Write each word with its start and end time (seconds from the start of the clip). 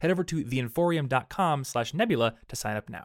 Head 0.00 0.10
over 0.10 0.24
to 0.24 0.44
theinforium.com 0.44 1.64
slash 1.64 1.94
nebula 1.94 2.34
to 2.48 2.56
sign 2.56 2.76
up 2.76 2.88
now. 2.88 3.04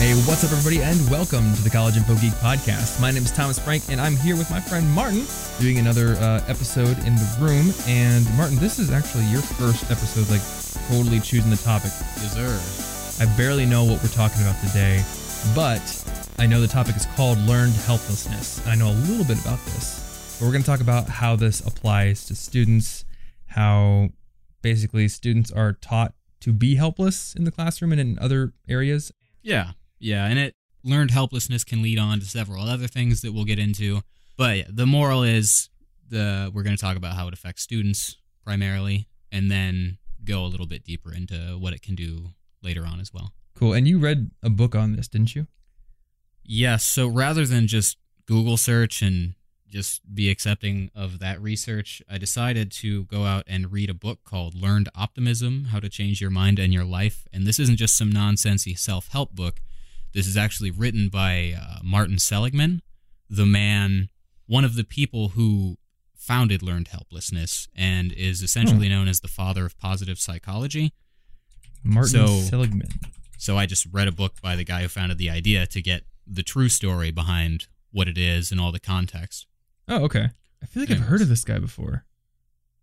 Hey, 0.00 0.14
what's 0.24 0.42
up, 0.44 0.50
everybody, 0.50 0.82
and 0.82 0.98
welcome 1.10 1.54
to 1.54 1.62
the 1.62 1.68
College 1.68 1.98
Info 1.98 2.14
Geek 2.14 2.32
Podcast. 2.40 3.02
My 3.02 3.10
name 3.10 3.22
is 3.22 3.30
Thomas 3.30 3.58
Frank, 3.58 3.82
and 3.90 4.00
I'm 4.00 4.16
here 4.16 4.34
with 4.34 4.50
my 4.50 4.58
friend 4.58 4.90
Martin 4.92 5.26
doing 5.60 5.76
another 5.76 6.14
uh, 6.14 6.42
episode 6.48 6.96
in 7.04 7.16
the 7.16 7.36
room. 7.38 7.74
And 7.86 8.24
Martin, 8.34 8.56
this 8.56 8.78
is 8.78 8.90
actually 8.90 9.24
your 9.24 9.42
first 9.42 9.90
episode, 9.90 10.30
like 10.32 10.40
totally 10.88 11.20
choosing 11.20 11.50
the 11.50 11.58
topic. 11.58 11.90
Yes, 12.16 12.32
sir. 12.32 13.22
I 13.22 13.36
barely 13.36 13.66
know 13.66 13.84
what 13.84 14.02
we're 14.02 14.08
talking 14.08 14.40
about 14.40 14.58
today, 14.66 15.04
but 15.54 15.84
I 16.38 16.46
know 16.46 16.62
the 16.62 16.66
topic 16.66 16.96
is 16.96 17.04
called 17.14 17.36
learned 17.40 17.74
helplessness. 17.74 18.58
And 18.62 18.70
I 18.70 18.76
know 18.76 18.92
a 18.92 18.96
little 19.04 19.26
bit 19.26 19.38
about 19.42 19.62
this. 19.66 20.09
But 20.40 20.46
we're 20.46 20.52
going 20.52 20.62
to 20.62 20.70
talk 20.70 20.80
about 20.80 21.06
how 21.10 21.36
this 21.36 21.60
applies 21.60 22.24
to 22.24 22.34
students, 22.34 23.04
how 23.48 24.08
basically 24.62 25.06
students 25.06 25.52
are 25.52 25.74
taught 25.74 26.14
to 26.40 26.54
be 26.54 26.76
helpless 26.76 27.34
in 27.34 27.44
the 27.44 27.50
classroom 27.50 27.92
and 27.92 28.00
in 28.00 28.18
other 28.18 28.54
areas. 28.66 29.12
Yeah, 29.42 29.72
yeah, 29.98 30.24
and 30.24 30.38
it 30.38 30.54
learned 30.82 31.10
helplessness 31.10 31.62
can 31.62 31.82
lead 31.82 31.98
on 31.98 32.20
to 32.20 32.24
several 32.24 32.64
other 32.64 32.86
things 32.86 33.20
that 33.20 33.34
we'll 33.34 33.44
get 33.44 33.58
into. 33.58 34.00
But 34.38 34.56
yeah, 34.56 34.64
the 34.70 34.86
moral 34.86 35.24
is 35.24 35.68
the 36.08 36.50
we're 36.54 36.62
going 36.62 36.74
to 36.74 36.80
talk 36.80 36.96
about 36.96 37.16
how 37.16 37.28
it 37.28 37.34
affects 37.34 37.60
students 37.60 38.16
primarily, 38.42 39.08
and 39.30 39.50
then 39.50 39.98
go 40.24 40.42
a 40.42 40.48
little 40.48 40.66
bit 40.66 40.84
deeper 40.84 41.12
into 41.12 41.58
what 41.58 41.74
it 41.74 41.82
can 41.82 41.94
do 41.94 42.30
later 42.62 42.86
on 42.86 42.98
as 42.98 43.12
well. 43.12 43.34
Cool. 43.54 43.74
And 43.74 43.86
you 43.86 43.98
read 43.98 44.30
a 44.42 44.48
book 44.48 44.74
on 44.74 44.96
this, 44.96 45.06
didn't 45.06 45.34
you? 45.34 45.48
Yes. 46.42 46.82
So 46.82 47.08
rather 47.08 47.44
than 47.44 47.66
just 47.66 47.98
Google 48.24 48.56
search 48.56 49.02
and 49.02 49.34
just 49.70 50.14
be 50.14 50.30
accepting 50.30 50.90
of 50.94 51.18
that 51.20 51.40
research, 51.40 52.02
I 52.10 52.18
decided 52.18 52.70
to 52.72 53.04
go 53.04 53.24
out 53.24 53.44
and 53.46 53.72
read 53.72 53.88
a 53.88 53.94
book 53.94 54.24
called 54.24 54.54
Learned 54.54 54.88
Optimism 54.94 55.66
How 55.66 55.80
to 55.80 55.88
Change 55.88 56.20
Your 56.20 56.30
Mind 56.30 56.58
and 56.58 56.72
Your 56.72 56.84
Life. 56.84 57.26
And 57.32 57.46
this 57.46 57.58
isn't 57.60 57.76
just 57.76 57.96
some 57.96 58.12
nonsensy 58.12 58.78
self 58.78 59.08
help 59.08 59.34
book. 59.34 59.60
This 60.12 60.26
is 60.26 60.36
actually 60.36 60.70
written 60.72 61.08
by 61.08 61.54
uh, 61.60 61.78
Martin 61.84 62.18
Seligman, 62.18 62.82
the 63.28 63.46
man, 63.46 64.08
one 64.46 64.64
of 64.64 64.74
the 64.74 64.82
people 64.84 65.30
who 65.30 65.76
founded 66.16 66.62
Learned 66.62 66.88
Helplessness 66.88 67.68
and 67.76 68.12
is 68.12 68.42
essentially 68.42 68.88
known 68.88 69.06
as 69.08 69.20
the 69.20 69.28
father 69.28 69.64
of 69.64 69.78
positive 69.78 70.18
psychology. 70.18 70.92
Martin 71.84 72.10
So- 72.10 72.40
Seligman. 72.40 72.88
So 73.38 73.56
I 73.56 73.64
just 73.64 73.86
read 73.90 74.06
a 74.06 74.12
book 74.12 74.34
by 74.42 74.54
the 74.54 74.64
guy 74.64 74.82
who 74.82 74.88
founded 74.88 75.16
the 75.16 75.30
idea 75.30 75.66
to 75.66 75.80
get 75.80 76.02
the 76.26 76.42
true 76.42 76.68
story 76.68 77.10
behind 77.10 77.68
what 77.90 78.06
it 78.06 78.18
is 78.18 78.52
and 78.52 78.60
all 78.60 78.70
the 78.70 78.78
context. 78.78 79.46
Oh, 79.90 80.04
okay. 80.04 80.30
I 80.62 80.66
feel 80.66 80.82
like 80.82 80.90
I've 80.90 81.00
heard 81.00 81.20
of 81.20 81.28
this 81.28 81.44
guy 81.44 81.58
before. 81.58 82.04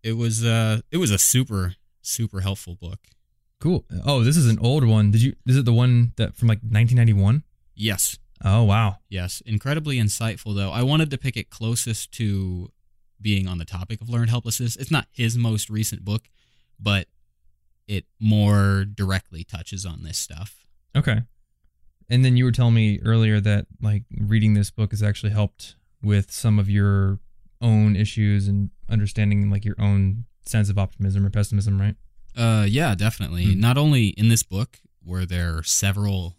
It 0.04 0.14
was 0.14 0.44
uh 0.46 0.82
it 0.92 0.98
was 0.98 1.10
a 1.10 1.18
super 1.18 1.76
super 2.02 2.42
helpful 2.42 2.76
book. 2.76 3.00
Cool. 3.60 3.86
Oh, 4.06 4.24
this 4.24 4.38
is 4.38 4.48
an 4.48 4.60
old 4.60 4.86
one. 4.86 5.12
Did 5.12 5.24
you? 5.24 5.34
Is 5.48 5.58
it 5.58 5.66
the 5.66 5.74
one 5.74 6.14
that 6.18 6.36
from 6.36 6.48
like 6.48 6.60
1991? 6.60 7.44
Yes. 7.76 8.20
Oh, 8.44 8.64
wow. 8.64 8.98
Yes, 9.10 9.42
incredibly 9.46 9.98
insightful 9.98 10.56
though. 10.56 10.70
I 10.72 10.84
wanted 10.84 11.10
to 11.12 11.18
pick 11.18 11.38
it 11.38 11.50
closest 11.50 12.12
to 12.14 12.72
being 13.20 13.48
on 13.48 13.58
the 13.58 13.66
topic 13.66 14.00
of 14.00 14.10
learned 14.10 14.30
helplessness. 14.30 14.76
It's 14.76 14.92
not 14.92 15.08
his 15.12 15.38
most 15.38 15.70
recent 15.72 16.06
book, 16.06 16.30
but 16.80 17.08
it 17.88 18.06
more 18.20 18.86
directly 18.86 19.44
touches 19.44 19.86
on 19.86 20.04
this 20.04 20.18
stuff. 20.18 20.68
Okay. 20.96 21.22
And 22.10 22.24
then 22.24 22.38
you 22.38 22.46
were 22.46 22.52
telling 22.52 22.76
me 22.76 23.00
earlier 23.04 23.40
that 23.40 23.66
like 23.82 24.04
reading 24.20 24.54
this 24.54 24.70
book 24.70 24.92
has 24.92 25.02
actually 25.02 25.32
helped 25.32 25.76
with 26.02 26.32
some 26.32 26.60
of 26.60 26.70
your 26.70 27.20
own 27.62 27.96
issues 27.96 28.48
and 28.48 28.70
understanding 28.90 29.50
like 29.50 29.66
your 29.66 29.76
own 29.80 30.26
sense 30.46 30.70
of 30.70 30.78
optimism 30.78 31.26
or 31.26 31.30
pessimism, 31.30 31.80
right? 31.80 31.96
Uh, 32.36 32.66
yeah, 32.68 32.96
definitely. 32.96 33.54
Hmm. 33.54 33.60
Not 33.60 33.78
only 33.78 34.08
in 34.10 34.30
this 34.30 34.44
book 34.44 34.80
were 35.04 35.26
there 35.26 35.64
several 35.64 36.36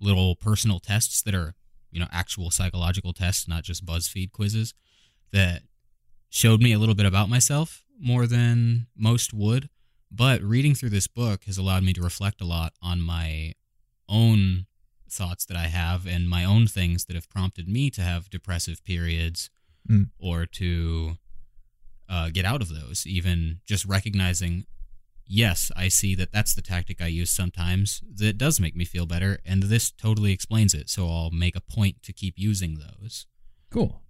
little 0.00 0.36
personal 0.36 0.80
tests 0.80 1.22
that 1.22 1.34
are, 1.34 1.54
you 1.90 2.00
know, 2.00 2.08
actual 2.10 2.50
psychological 2.50 3.12
tests, 3.12 3.46
not 3.46 3.62
just 3.62 3.84
BuzzFeed 3.84 4.32
quizzes, 4.32 4.74
that 5.32 5.62
showed 6.30 6.62
me 6.62 6.72
a 6.72 6.78
little 6.78 6.94
bit 6.94 7.06
about 7.06 7.28
myself 7.28 7.84
more 8.00 8.26
than 8.26 8.86
most 8.96 9.32
would. 9.32 9.68
But 10.10 10.42
reading 10.42 10.74
through 10.74 10.90
this 10.90 11.08
book 11.08 11.44
has 11.44 11.58
allowed 11.58 11.82
me 11.82 11.92
to 11.94 12.02
reflect 12.02 12.40
a 12.40 12.44
lot 12.44 12.72
on 12.80 13.00
my 13.00 13.54
own 14.08 14.66
thoughts 15.14 15.44
that 15.46 15.56
I 15.56 15.68
have 15.68 16.06
and 16.06 16.28
my 16.28 16.44
own 16.44 16.66
things 16.66 17.04
that 17.06 17.14
have 17.16 17.30
prompted 17.30 17.68
me 17.68 17.90
to 17.90 18.02
have 18.02 18.30
depressive 18.30 18.84
periods 18.84 19.50
Mm. 19.90 20.08
or 20.18 20.46
to 20.46 21.18
uh, 22.08 22.30
get 22.30 22.46
out 22.46 22.62
of 22.62 22.70
those. 22.70 23.06
Even 23.06 23.60
just 23.66 23.84
recognizing, 23.84 24.64
yes, 25.26 25.70
I 25.76 25.88
see 25.88 26.14
that 26.14 26.32
that's 26.32 26.54
the 26.54 26.62
tactic 26.62 27.02
I 27.02 27.08
use 27.08 27.30
sometimes 27.30 28.02
that 28.14 28.38
does 28.38 28.58
make 28.58 28.74
me 28.74 28.86
feel 28.86 29.04
better, 29.04 29.40
and 29.44 29.64
this 29.64 29.90
totally 29.90 30.32
explains 30.32 30.72
it. 30.72 30.88
So 30.88 31.06
I'll 31.06 31.30
make 31.30 31.54
a 31.54 31.60
point 31.60 32.02
to 32.04 32.14
keep 32.14 32.38
using 32.38 32.78
those. 32.78 33.26
Cool. 33.70 34.00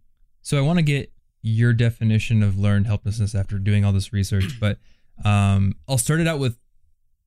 So 0.43 0.57
I 0.59 0.61
want 0.61 0.79
to 0.79 0.85
get 0.85 1.13
your 1.43 1.73
definition 1.73 2.43
of 2.45 2.57
learned 2.57 2.87
helplessness 2.87 3.35
after 3.35 3.59
doing 3.59 3.85
all 3.85 3.93
this 3.93 4.13
research, 4.13 4.57
but 4.61 4.79
um, 5.25 5.75
I'll 5.89 5.99
start 5.99 6.21
it 6.21 6.29
out 6.29 6.39
with 6.39 6.57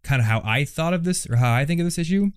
kind 0.03 0.21
of 0.21 0.25
how 0.25 0.41
I 0.45 0.63
thought 0.63 0.93
of 0.93 1.03
this 1.03 1.29
or 1.29 1.35
how 1.35 1.53
I 1.53 1.65
think 1.65 1.81
of 1.81 1.85
this 1.85 1.97
issue. 1.97 2.31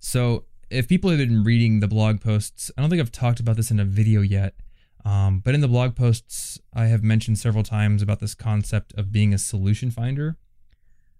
So 0.00 0.46
if 0.70 0.88
people 0.88 1.10
have 1.10 1.18
been 1.18 1.44
reading 1.44 1.80
the 1.80 1.88
blog 1.88 2.20
posts, 2.20 2.70
I 2.76 2.80
don't 2.80 2.90
think 2.90 3.00
I've 3.00 3.12
talked 3.12 3.40
about 3.40 3.56
this 3.56 3.70
in 3.70 3.80
a 3.80 3.84
video 3.84 4.20
yet, 4.20 4.54
um, 5.04 5.40
but 5.40 5.54
in 5.54 5.60
the 5.60 5.68
blog 5.68 5.96
posts, 5.96 6.58
I 6.74 6.86
have 6.86 7.02
mentioned 7.02 7.38
several 7.38 7.64
times 7.64 8.02
about 8.02 8.20
this 8.20 8.34
concept 8.34 8.92
of 8.94 9.12
being 9.12 9.32
a 9.32 9.38
solution 9.38 9.90
finder. 9.90 10.36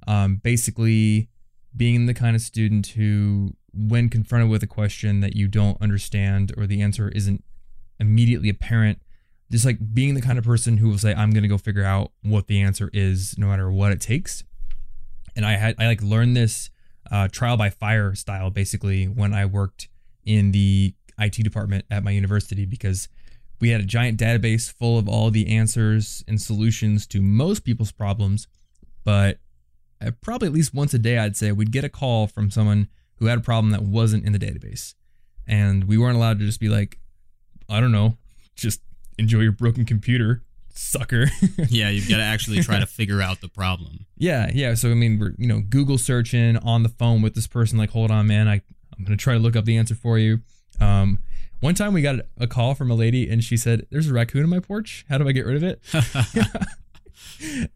Um, 0.06 0.36
basically, 0.36 1.28
being 1.76 2.06
the 2.06 2.14
kind 2.14 2.34
of 2.34 2.42
student 2.42 2.88
who, 2.88 3.54
when 3.72 4.08
confronted 4.08 4.50
with 4.50 4.62
a 4.62 4.66
question 4.66 5.20
that 5.20 5.36
you 5.36 5.48
don't 5.48 5.80
understand 5.80 6.52
or 6.56 6.66
the 6.66 6.80
answer 6.80 7.08
isn't 7.08 7.44
immediately 8.00 8.48
apparent 8.48 9.00
just 9.50 9.64
like 9.64 9.94
being 9.94 10.14
the 10.14 10.20
kind 10.20 10.38
of 10.38 10.44
person 10.44 10.76
who 10.76 10.88
will 10.88 10.98
say 10.98 11.12
i'm 11.14 11.30
going 11.30 11.42
to 11.42 11.48
go 11.48 11.58
figure 11.58 11.84
out 11.84 12.12
what 12.22 12.46
the 12.46 12.60
answer 12.60 12.90
is 12.92 13.36
no 13.38 13.48
matter 13.48 13.70
what 13.70 13.92
it 13.92 14.00
takes 14.00 14.44
and 15.34 15.44
i 15.44 15.52
had 15.52 15.74
i 15.78 15.86
like 15.86 16.02
learned 16.02 16.36
this 16.36 16.70
uh, 17.10 17.28
trial 17.28 17.56
by 17.56 17.70
fire 17.70 18.14
style 18.14 18.50
basically 18.50 19.06
when 19.06 19.32
i 19.34 19.44
worked 19.44 19.88
in 20.24 20.52
the 20.52 20.94
it 21.20 21.42
department 21.42 21.84
at 21.90 22.04
my 22.04 22.10
university 22.10 22.64
because 22.64 23.08
we 23.60 23.70
had 23.70 23.80
a 23.80 23.84
giant 23.84 24.20
database 24.20 24.72
full 24.72 24.98
of 24.98 25.08
all 25.08 25.30
the 25.30 25.48
answers 25.48 26.24
and 26.28 26.40
solutions 26.40 27.06
to 27.08 27.20
most 27.20 27.64
people's 27.64 27.92
problems. 27.92 28.46
But 29.04 29.38
probably 30.20 30.46
at 30.46 30.54
least 30.54 30.72
once 30.72 30.94
a 30.94 30.98
day 30.98 31.18
i'd 31.18 31.36
say 31.36 31.50
we'd 31.50 31.72
get 31.72 31.82
a 31.82 31.88
call 31.88 32.28
from 32.28 32.52
someone 32.52 32.86
who 33.16 33.26
had 33.26 33.38
a 33.38 33.40
problem 33.40 33.72
that 33.72 33.82
wasn't 33.82 34.24
in 34.24 34.32
the 34.32 34.38
database. 34.38 34.94
And 35.46 35.84
we 35.84 35.98
weren't 35.98 36.16
allowed 36.16 36.38
to 36.38 36.46
just 36.46 36.60
be 36.60 36.68
like 36.68 36.98
I 37.68 37.80
don't 37.80 37.92
know, 37.92 38.16
just 38.54 38.80
enjoy 39.18 39.40
your 39.40 39.52
broken 39.52 39.84
computer, 39.84 40.42
sucker. 40.78 41.26
yeah, 41.68 41.88
you've 41.90 42.08
got 42.08 42.18
to 42.18 42.22
actually 42.22 42.60
try 42.60 42.78
to 42.78 42.86
figure 42.86 43.20
out 43.20 43.40
the 43.40 43.48
problem. 43.48 44.06
yeah, 44.16 44.50
yeah. 44.54 44.74
So 44.74 44.90
I 44.90 44.94
mean, 44.94 45.18
we're 45.18 45.34
you 45.38 45.46
know 45.48 45.60
Google 45.60 45.98
searching 45.98 46.56
on 46.58 46.82
the 46.82 46.88
phone 46.88 47.22
with 47.22 47.34
this 47.34 47.46
person. 47.46 47.78
Like, 47.78 47.90
hold 47.90 48.10
on, 48.10 48.26
man, 48.26 48.48
I 48.48 48.62
I'm 48.96 49.04
gonna 49.04 49.16
try 49.16 49.34
to 49.34 49.40
look 49.40 49.56
up 49.56 49.64
the 49.64 49.76
answer 49.76 49.94
for 49.94 50.18
you. 50.18 50.40
Um, 50.80 51.18
one 51.60 51.74
time 51.74 51.92
we 51.92 52.02
got 52.02 52.16
a 52.38 52.46
call 52.46 52.74
from 52.74 52.90
a 52.90 52.94
lady 52.94 53.28
and 53.28 53.42
she 53.42 53.56
said, 53.56 53.86
"There's 53.90 54.08
a 54.08 54.12
raccoon 54.14 54.42
in 54.44 54.48
my 54.50 54.60
porch. 54.60 55.04
How 55.08 55.18
do 55.18 55.28
I 55.28 55.32
get 55.32 55.44
rid 55.46 55.56
of 55.56 55.62
it?" 55.64 55.80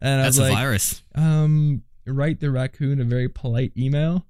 and 0.01 0.19
I 0.19 0.23
That's 0.23 0.37
was 0.37 0.39
a 0.39 0.41
like, 0.43 0.53
virus. 0.53 1.01
um, 1.15 1.83
write 2.05 2.39
the 2.39 2.51
raccoon 2.51 2.99
a 3.01 3.03
very 3.03 3.29
polite 3.29 3.71
email. 3.77 4.25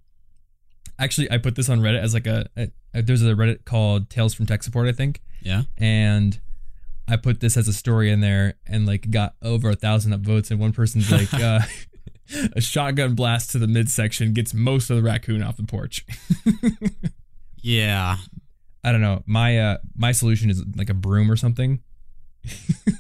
Actually, 1.00 1.32
I 1.32 1.38
put 1.40 1.56
this 1.56 1.70
on 1.70 1.80
Reddit 1.82 2.02
as 2.02 2.14
like 2.14 2.28
a, 2.28 2.48
a, 2.56 2.70
a 2.94 3.02
there's 3.02 3.24
a 3.24 3.34
Reddit 3.34 3.66
called 3.66 4.10
Tales 4.10 4.34
from 4.34 4.46
Tech 4.46 4.62
Support, 4.64 4.88
I 4.88 4.92
think, 4.92 5.22
Yeah. 5.42 5.64
and 5.78 6.40
I 7.08 7.18
put 7.18 7.40
this 7.42 7.58
as 7.58 7.68
a 7.68 7.74
story 7.74 8.10
in 8.12 8.22
there 8.22 8.56
and 8.66 8.86
like 8.86 9.12
got 9.12 9.36
over 9.42 9.70
a 9.70 9.76
thousand 9.76 10.14
upvotes. 10.14 10.52
And 10.52 10.60
one 10.60 10.72
person's 10.72 11.12
like, 11.12 11.34
uh, 11.42 11.60
a 12.56 12.62
shotgun 12.62 13.14
blast 13.16 13.52
to 13.52 13.60
the 13.60 13.68
midsection 13.68 14.34
gets 14.34 14.54
most 14.54 14.90
of 14.90 14.96
the 14.98 15.04
raccoon 15.04 15.44
off 15.44 15.58
the 15.58 15.64
porch. 15.64 16.06
Yeah. 17.66 18.18
I 18.84 18.92
don't 18.92 19.00
know. 19.00 19.24
My 19.26 19.58
uh 19.58 19.78
my 19.96 20.12
solution 20.12 20.50
is 20.50 20.62
like 20.76 20.90
a 20.90 20.94
broom 20.94 21.32
or 21.32 21.38
something. 21.38 21.80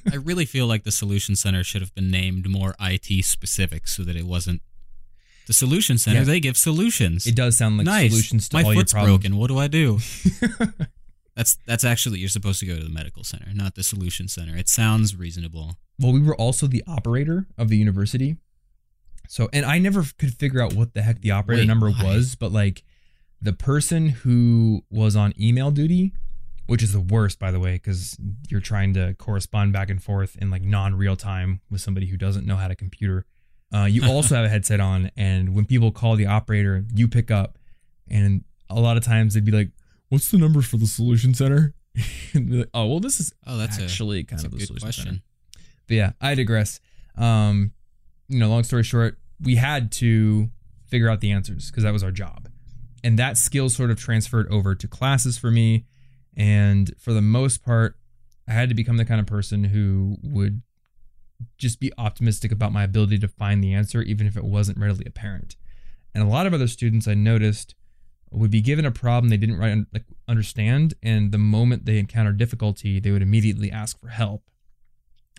I 0.09 0.15
really 0.15 0.45
feel 0.45 0.67
like 0.67 0.85
the 0.85 0.91
solution 0.91 1.35
center 1.35 1.65
should 1.65 1.81
have 1.81 1.94
been 1.94 2.09
named 2.09 2.47
more 2.50 2.73
IT 2.79 3.25
specific 3.25 3.89
so 3.89 4.03
that 4.03 4.15
it 4.15 4.25
wasn't 4.25 4.61
the 5.47 5.53
solution 5.53 5.97
center. 5.97 6.19
Yeah. 6.19 6.23
They 6.23 6.39
give 6.39 6.55
solutions. 6.55 7.27
It 7.27 7.35
does 7.35 7.57
sound 7.57 7.75
like 7.77 7.85
nice. 7.85 8.11
solutions 8.11 8.47
to 8.50 8.55
My 8.55 8.63
all 8.63 8.73
foot's 8.73 8.94
your 8.94 9.01
problems. 9.01 9.19
broken. 9.23 9.38
What 9.38 9.47
do 9.50 9.57
I 9.57 9.67
do? 9.67 10.00
That's 11.35 11.57
that's 11.65 11.83
actually 11.83 12.19
you're 12.19 12.30
supposed 12.30 12.59
to 12.59 12.65
go 12.65 12.77
to 12.77 12.83
the 12.83 12.89
medical 12.89 13.24
center, 13.24 13.47
not 13.53 13.75
the 13.75 13.83
solution 13.83 14.27
center. 14.27 14.56
It 14.56 14.69
sounds 14.69 15.15
reasonable. 15.15 15.77
Well, 16.00 16.13
we 16.13 16.21
were 16.21 16.35
also 16.35 16.68
the 16.68 16.83
operator 16.88 17.47
of 17.57 17.69
the 17.69 17.77
university. 17.77 18.38
So, 19.27 19.50
and 19.53 19.65
I 19.65 19.80
never 19.80 20.03
could 20.18 20.35
figure 20.35 20.62
out 20.62 20.74
what 20.74 20.94
the 20.94 21.01
heck 21.01 21.21
the 21.21 21.31
operator 21.31 21.62
Wait, 21.62 21.68
number 21.68 21.89
why? 21.89 22.03
was, 22.03 22.35
but 22.35 22.51
like 22.51 22.83
the 23.41 23.53
person 23.53 24.09
who 24.09 24.83
was 24.89 25.15
on 25.15 25.33
email 25.39 25.71
duty, 25.71 26.13
which 26.68 26.83
is 26.83 26.94
the 26.94 27.00
worst, 27.00 27.39
by 27.39 27.51
the 27.51 27.59
way, 27.59 27.74
because 27.74 28.18
you're 28.50 28.62
trying 28.62 28.94
to 28.94 29.15
correspond 29.15 29.74
back 29.74 29.89
and 29.89 30.03
forth 30.03 30.38
in 30.39 30.51
like 30.51 30.62
non 30.62 30.95
real 30.95 31.15
time 31.15 31.62
with 31.69 31.81
somebody 31.81 32.07
who 32.07 32.18
doesn't 32.18 32.45
know 32.45 32.57
how 32.57 32.68
to 32.68 32.75
computer. 32.75 33.25
Uh, 33.74 33.86
you 33.86 34.06
also 34.09 34.36
have 34.36 34.45
a 34.45 34.50
headset 34.50 34.79
on, 34.79 35.09
and 35.18 35.56
when 35.56 35.65
people 35.65 35.91
call 35.91 36.15
the 36.15 36.27
operator, 36.27 36.86
you 36.94 37.07
pick 37.07 37.31
up, 37.31 37.57
and 38.09 38.44
a 38.69 38.79
lot 38.79 38.97
of 38.97 39.03
times 39.03 39.33
they'd 39.33 39.45
be 39.45 39.51
like, 39.51 39.69
"What's 40.13 40.30
the 40.31 40.38
number 40.38 40.62
for 40.62 40.77
the 40.77 40.88
solution 40.88 41.33
center?" 41.33 41.74
Like, 42.36 42.69
oh, 42.74 42.88
well, 42.88 43.00
this 43.00 43.19
is 43.19 43.33
Oh, 43.45 43.57
that's 43.57 43.80
actually 43.80 44.19
a, 44.19 44.24
kind 44.24 44.39
that's 44.39 44.44
a 44.44 44.48
of 44.48 44.51
the 44.54 44.65
good 44.65 44.81
question. 44.81 45.06
center. 45.06 45.19
But 45.88 45.95
yeah, 45.95 46.12
I 46.21 46.33
digress. 46.36 46.80
Um, 47.18 47.71
you 48.27 48.39
know, 48.39 48.50
long 48.50 48.63
story 48.63 48.83
short, 48.83 49.19
we 49.39 49.56
had 49.57 49.92
to 49.94 50.50
figure 50.88 51.10
out 51.10 51.21
the 51.21 51.31
answers 51.31 51.69
because 51.69 51.83
that 51.83 51.94
was 51.94 52.04
our 52.04 52.12
job. 52.12 52.50
And 53.04 53.19
that 53.19 53.38
skill 53.38 53.69
sort 53.69 53.92
of 53.92 54.00
transferred 54.00 54.48
over 54.51 54.74
to 54.75 54.88
classes 54.88 55.38
for 55.38 55.51
me. 55.51 55.86
And 56.36 56.94
for 56.98 57.13
the 57.13 57.21
most 57.21 57.63
part, 57.63 57.98
I 58.48 58.54
had 58.54 58.69
to 58.69 58.75
become 58.75 58.98
the 58.98 59.06
kind 59.06 59.19
of 59.19 59.27
person 59.27 59.65
who 59.65 60.18
would 60.24 60.62
just 61.57 61.80
be 61.80 61.92
optimistic 61.98 62.51
about 62.51 62.71
my 62.71 62.83
ability 62.83 63.19
to 63.19 63.27
find 63.27 63.63
the 63.63 63.74
answer, 63.74 64.01
even 64.01 64.25
if 64.25 64.36
it 64.38 64.44
wasn't 64.44 64.77
readily 64.80 65.06
apparent. 65.06 65.56
And 66.15 66.24
a 66.24 66.27
lot 66.27 66.45
of 66.48 66.54
other 66.54 66.68
students 66.68 67.07
I 67.07 67.13
noticed 67.13 67.75
would 68.33 68.51
be 68.51 68.62
given 68.62 68.85
a 68.85 68.91
problem 68.91 69.30
they 69.30 69.38
didn't 69.38 69.57
right, 69.57 69.85
like, 69.94 70.06
understand, 70.27 70.94
and 71.03 71.31
the 71.31 71.38
moment 71.38 71.85
they 71.85 72.00
encountered 72.00 72.38
difficulty, 72.38 73.00
they 73.00 73.12
would 73.12 73.21
immediately 73.21 73.71
ask 73.71 74.00
for 74.00 74.07
help 74.09 74.44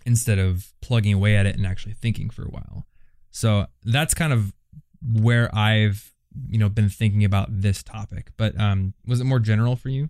instead 0.05 0.37
of 0.39 0.73
plugging 0.81 1.13
away 1.13 1.35
at 1.35 1.45
it 1.45 1.55
and 1.55 1.65
actually 1.65 1.93
thinking 1.93 2.29
for 2.29 2.43
a 2.43 2.49
while. 2.49 2.85
So 3.31 3.67
that's 3.83 4.13
kind 4.13 4.31
of 4.33 4.53
where 5.01 5.53
I've 5.55 6.11
you 6.49 6.57
know 6.57 6.69
been 6.69 6.89
thinking 6.89 7.23
about 7.23 7.47
this 7.61 7.81
topic. 7.83 8.31
But 8.37 8.59
um, 8.59 8.93
was 9.05 9.19
it 9.21 9.25
more 9.25 9.39
general 9.39 9.75
for 9.75 9.89
you? 9.89 10.09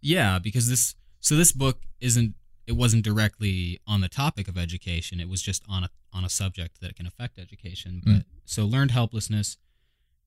Yeah, 0.00 0.38
because 0.38 0.68
this 0.68 0.94
so 1.20 1.36
this 1.36 1.52
book 1.52 1.82
isn't 2.00 2.34
it 2.66 2.72
wasn't 2.72 3.04
directly 3.04 3.80
on 3.86 4.00
the 4.00 4.08
topic 4.08 4.46
of 4.48 4.56
education. 4.56 5.20
It 5.20 5.28
was 5.28 5.42
just 5.42 5.62
on 5.68 5.84
a 5.84 5.90
on 6.12 6.24
a 6.24 6.28
subject 6.28 6.80
that 6.80 6.96
can 6.96 7.06
affect 7.06 7.38
education. 7.38 8.02
But 8.04 8.12
Mm. 8.12 8.24
so 8.44 8.64
learned 8.66 8.90
helplessness 8.90 9.56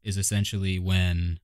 is 0.04 0.18
essentially 0.18 0.80
when 0.80 1.40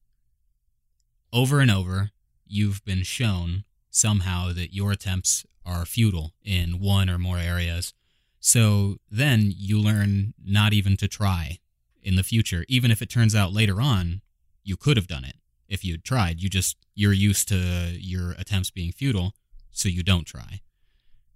over 1.33 1.59
and 1.59 1.71
over 1.71 2.11
you've 2.45 2.83
been 2.85 3.03
shown 3.03 3.63
somehow 3.89 4.51
that 4.53 4.73
your 4.73 4.91
attempts 4.91 5.45
are 5.65 5.85
futile 5.85 6.33
in 6.43 6.79
one 6.79 7.09
or 7.09 7.17
more 7.17 7.37
areas. 7.37 7.93
So 8.39 8.97
then 9.09 9.53
you 9.55 9.79
learn 9.79 10.33
not 10.43 10.73
even 10.73 10.97
to 10.97 11.07
try 11.07 11.59
in 12.01 12.15
the 12.15 12.23
future, 12.23 12.65
even 12.67 12.89
if 12.91 13.01
it 13.01 13.09
turns 13.09 13.35
out 13.35 13.53
later 13.53 13.79
on 13.79 14.21
you 14.63 14.75
could 14.75 14.97
have 14.97 15.07
done 15.07 15.23
it 15.23 15.35
if 15.69 15.85
you'd 15.85 16.03
tried. 16.03 16.41
You 16.41 16.49
just 16.49 16.77
you're 16.95 17.13
used 17.13 17.47
to 17.49 17.55
your 17.97 18.31
attempts 18.33 18.69
being 18.71 18.91
futile, 18.91 19.33
so 19.71 19.87
you 19.89 20.03
don't 20.03 20.25
try. 20.25 20.61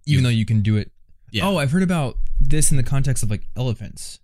Even 0.06 0.20
You- 0.20 0.22
though 0.24 0.30
you 0.36 0.46
can 0.46 0.62
do 0.62 0.76
it. 0.78 0.92
Yeah. 1.32 1.48
Oh, 1.48 1.58
I've 1.58 1.72
heard 1.72 1.84
about 1.84 2.18
this 2.40 2.72
in 2.72 2.78
the 2.78 2.84
context 2.84 3.24
of 3.24 3.30
like 3.32 3.48
elephants, 3.56 4.20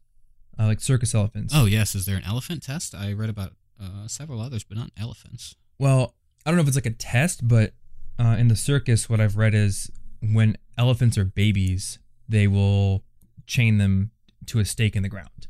uh, 0.60 0.66
like 0.66 0.80
circus 0.82 1.14
elephants. 1.16 1.54
Oh 1.56 1.66
yes, 1.66 1.96
is 1.96 2.06
there 2.06 2.16
an 2.16 2.24
elephant 2.24 2.64
test? 2.64 2.94
I 2.96 3.12
read 3.14 3.30
about 3.30 3.54
uh, 3.82 4.08
several 4.08 4.40
others, 4.42 4.64
but 4.64 4.78
not 4.78 4.92
elephants. 4.98 5.56
Well, 5.82 6.14
I 6.46 6.52
don't 6.52 6.58
know 6.58 6.62
if 6.62 6.68
it's 6.68 6.78
like 6.78 6.86
a 6.86 6.92
test, 6.92 7.48
but 7.48 7.74
uh, 8.20 8.36
in 8.38 8.50
the 8.50 8.56
circus, 8.56 9.10
what 9.10 9.20
I've 9.20 9.36
read 9.36 9.56
is 9.56 9.90
when 10.22 10.56
elephants 10.78 11.18
are 11.18 11.26
babies, 11.26 11.98
they 12.30 12.46
will 12.46 13.04
chain 13.48 13.80
them 13.80 14.12
to 14.46 14.60
a 14.60 14.66
stake 14.66 14.96
in 14.96 15.02
the 15.02 15.10
ground. 15.10 15.48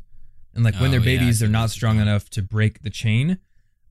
And 0.56 0.64
like 0.64 0.76
when 0.76 0.88
Oh, 0.88 0.92
they're 0.92 1.02
babies, 1.02 1.40
see 1.40 1.44
they're 1.46 1.52
not 1.52 1.70
strong 1.70 2.00
enough 2.00 2.30
to 2.30 2.42
break 2.42 2.82
the 2.82 2.90
chain, 2.90 3.40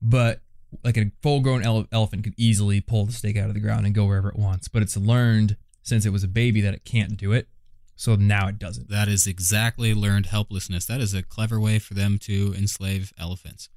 but 0.01 0.41
like 0.83 0.97
a 0.97 1.11
full-grown 1.21 1.61
ele- 1.61 1.85
elephant 1.91 2.23
could 2.23 2.33
easily 2.37 2.81
pull 2.81 3.05
the 3.05 3.11
stake 3.11 3.37
out 3.37 3.49
of 3.49 3.53
the 3.53 3.59
ground 3.59 3.85
and 3.85 3.93
go 3.93 4.05
wherever 4.05 4.29
it 4.29 4.35
wants. 4.35 4.67
But 4.67 4.81
it's 4.81 4.97
learned 4.97 5.57
since 5.83 6.07
it 6.07 6.11
was 6.11 6.23
a 6.23 6.27
baby 6.27 6.59
that 6.61 6.73
it 6.73 6.85
can't 6.85 7.17
do 7.17 7.33
it, 7.33 7.49
so 7.95 8.15
now 8.15 8.47
it 8.47 8.57
doesn't. 8.57 8.89
That 8.89 9.07
is 9.07 9.27
exactly 9.27 9.93
learned 9.93 10.25
helplessness. 10.25 10.87
That 10.87 11.01
is 11.01 11.13
a 11.13 11.21
clever 11.21 11.59
way 11.59 11.77
for 11.77 11.93
them 11.93 12.17
to 12.23 12.55
enslave 12.57 13.13
elephants. 13.19 13.69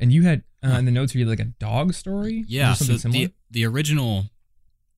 And 0.00 0.12
you 0.12 0.22
had 0.22 0.42
uh, 0.64 0.70
in 0.70 0.84
the 0.86 0.90
notes 0.90 1.14
you 1.14 1.20
had 1.20 1.28
like 1.28 1.40
a 1.46 1.52
dog 1.60 1.94
story, 1.94 2.44
Yeah, 2.48 2.72
or 2.72 2.74
something 2.74 2.96
so 2.96 3.02
similar. 3.10 3.26
the 3.28 3.32
the 3.50 3.66
original 3.66 4.30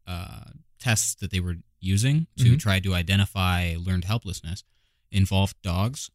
uh, 0.06 0.44
tests 0.78 1.14
that 1.16 1.30
they 1.30 1.40
were 1.40 1.56
using 1.80 2.26
to 2.38 2.44
Mhm. 2.56 2.58
try 2.60 2.80
to 2.80 2.94
identify 2.94 3.74
learned 3.78 4.04
helplessness 4.04 4.64
involved 5.10 5.56
dogs. 5.62 6.10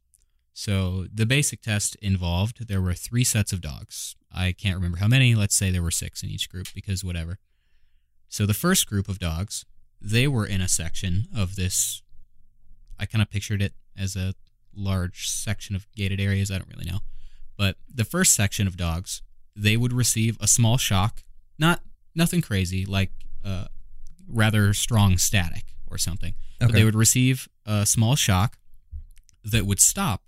So 0.54 1.07
the 1.13 1.25
basic 1.25 1.62
test 1.62 1.95
involved 1.98 2.68
there 2.68 2.81
were 2.81 2.94
three 2.94 3.24
sets 3.24 3.54
of 3.54 3.62
dogs. 3.62 4.16
I 4.31 4.51
can't 4.54 4.75
remember 4.75 4.98
how 4.98 5.07
many. 5.07 5.36
Let's 5.36 5.56
say 5.56 5.69
there 5.72 5.84
were 5.84 5.92
six 5.92 6.24
in 6.24 6.30
each 6.30 6.50
group 6.50 6.68
because 6.74 7.04
whatever. 7.04 7.38
So 8.30 8.45
the 8.45 8.54
first 8.54 8.88
group 8.88 9.07
of 9.07 9.19
dogs, 9.19 9.66
they 10.01 10.28
were 10.28 10.45
in 10.45 10.62
a 10.62 10.68
section 10.68 11.28
of 11.36 11.56
this. 11.56 12.01
I 13.00 13.06
kind 13.06 13.22
of 13.22 13.30
pictured 13.30 13.62
it 13.62 13.74
as 13.95 14.16
a 14.16 14.34
large 14.74 15.28
section 15.30 15.75
of 15.75 15.88
gated 15.95 16.19
areas. 16.19 16.50
I 16.51 16.57
don't 16.57 16.69
really 16.69 16.89
know, 16.89 17.00
but 17.57 17.75
the 17.94 18.06
first 18.06 18.33
section 18.33 18.68
of 18.68 18.77
dogs, 18.77 19.21
they 19.56 19.75
would 19.77 19.94
receive 19.94 20.38
a 20.39 20.48
small 20.48 20.77
shock, 20.77 21.24
not 21.57 21.81
nothing 22.15 22.42
crazy, 22.42 22.86
like 22.86 23.12
uh, 23.44 23.65
rather 24.27 24.74
strong 24.74 25.18
static 25.18 25.74
or 25.88 25.98
something. 25.98 26.33
But 26.59 26.71
they 26.74 26.83
would 26.83 26.95
receive 26.95 27.48
a 27.65 27.86
small 27.86 28.15
shock 28.15 28.57
that 29.44 29.65
would 29.65 29.80
stop 29.80 30.24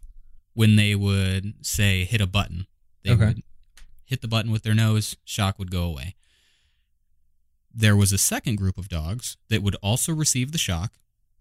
when 0.54 0.76
they 0.76 0.96
would 0.96 1.66
say 1.66 2.04
hit 2.06 2.22
a 2.22 2.28
button. 2.28 2.66
They 3.04 3.12
Okay. 3.12 3.26
would 3.26 3.44
hit 4.06 4.22
the 4.22 4.28
button 4.28 4.52
with 4.52 4.64
their 4.64 4.74
nose, 4.76 5.16
shock 5.26 5.58
would 5.60 5.72
go 5.72 5.84
away. 5.84 6.16
There 7.74 7.96
was 7.96 8.12
a 8.12 8.18
second 8.18 8.56
group 8.58 8.78
of 8.78 8.90
dogs 8.90 9.38
that 9.50 9.62
would 9.62 9.76
also 9.82 10.14
receive 10.14 10.52
the 10.52 10.58
shock 10.58 10.94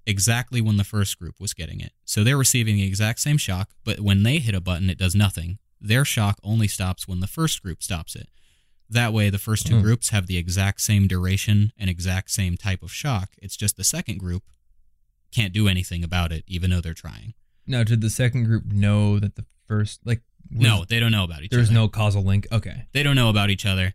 exactly 0.07 0.61
when 0.61 0.77
the 0.77 0.85
first 0.85 1.19
group 1.19 1.41
was 1.41 1.53
getting 1.55 1.81
it. 1.81 1.93
So 2.05 2.23
they're 2.25 2.37
receiving 2.39 2.77
the 2.77 2.87
exact 2.87 3.21
same 3.21 3.39
shock, 3.39 3.71
but 3.85 4.01
when 4.01 4.23
they 4.23 4.39
hit 4.39 4.55
a 4.55 4.61
button, 4.61 4.89
it 4.91 4.99
does 4.99 5.15
nothing. 5.15 5.59
Their 5.81 6.05
shock 6.05 6.39
only 6.43 6.69
stops 6.69 7.07
when 7.07 7.21
the 7.21 7.27
first 7.27 7.63
group 7.63 7.83
stops 7.83 8.17
it. 8.17 8.29
That 8.91 9.13
way, 9.13 9.29
the 9.31 9.39
first 9.39 9.67
two 9.67 9.77
Hmm. 9.77 9.83
groups 9.83 10.09
have 10.11 10.27
the 10.27 10.37
exact 10.39 10.81
same 10.81 11.07
duration 11.07 11.73
and 11.77 11.91
exact 11.91 12.31
same 12.31 12.57
type 12.57 12.83
of 12.83 12.93
shock. 12.93 13.35
It's 13.41 13.57
just 13.57 13.77
the 13.77 13.85
second 13.85 14.19
group 14.19 14.45
can't 15.31 15.53
do 15.53 15.69
anything 15.69 16.03
about 16.03 16.33
it, 16.33 16.43
even 16.47 16.71
though 16.71 16.81
they're 16.81 16.95
trying. 16.95 17.35
Now, 17.67 17.85
did 17.85 18.01
the 18.01 18.09
second 18.11 18.45
group 18.45 18.65
know 18.65 19.19
that 19.19 19.37
the 19.37 19.45
first 19.67 20.01
like 20.07 20.23
was- 20.51 20.61
no, 20.61 20.85
they 20.87 20.99
don't 21.01 21.13
know 21.13 21.25
about 21.25 21.43
each 21.43 21.51
other. 21.53 21.57
There's 21.59 21.69
other. 21.69 21.75
no 21.81 21.89
causal 21.89 22.23
link. 22.25 22.47
Okay. 22.51 22.87
They 22.93 23.03
don't 23.03 23.17
know 23.17 23.29
about 23.29 23.51
each 23.51 23.67
other. 23.67 23.95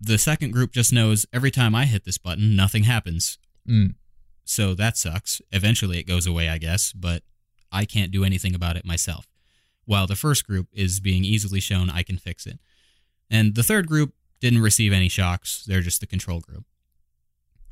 The 0.00 0.16
second 0.16 0.52
group 0.52 0.72
just 0.72 0.92
knows 0.92 1.26
every 1.32 1.50
time 1.50 1.74
I 1.74 1.86
hit 1.86 2.04
this 2.04 2.18
button, 2.18 2.54
nothing 2.54 2.84
happens. 2.84 3.36
Mm. 3.68 3.96
So 4.44 4.74
that 4.74 4.96
sucks. 4.96 5.42
Eventually 5.50 5.98
it 5.98 6.04
goes 6.04 6.24
away, 6.24 6.48
I 6.48 6.58
guess, 6.58 6.92
but 6.92 7.24
I 7.72 7.84
can't 7.84 8.12
do 8.12 8.22
anything 8.24 8.54
about 8.54 8.76
it 8.76 8.84
myself. 8.84 9.26
While 9.88 10.06
the 10.06 10.16
first 10.16 10.46
group 10.46 10.68
is 10.70 11.00
being 11.00 11.24
easily 11.24 11.60
shown 11.60 11.88
I 11.88 12.02
can 12.02 12.18
fix 12.18 12.46
it. 12.46 12.60
And 13.30 13.54
the 13.54 13.62
third 13.62 13.86
group 13.86 14.12
didn't 14.38 14.60
receive 14.60 14.92
any 14.92 15.08
shocks, 15.08 15.64
they're 15.66 15.80
just 15.80 16.00
the 16.00 16.06
control 16.06 16.40
group. 16.40 16.66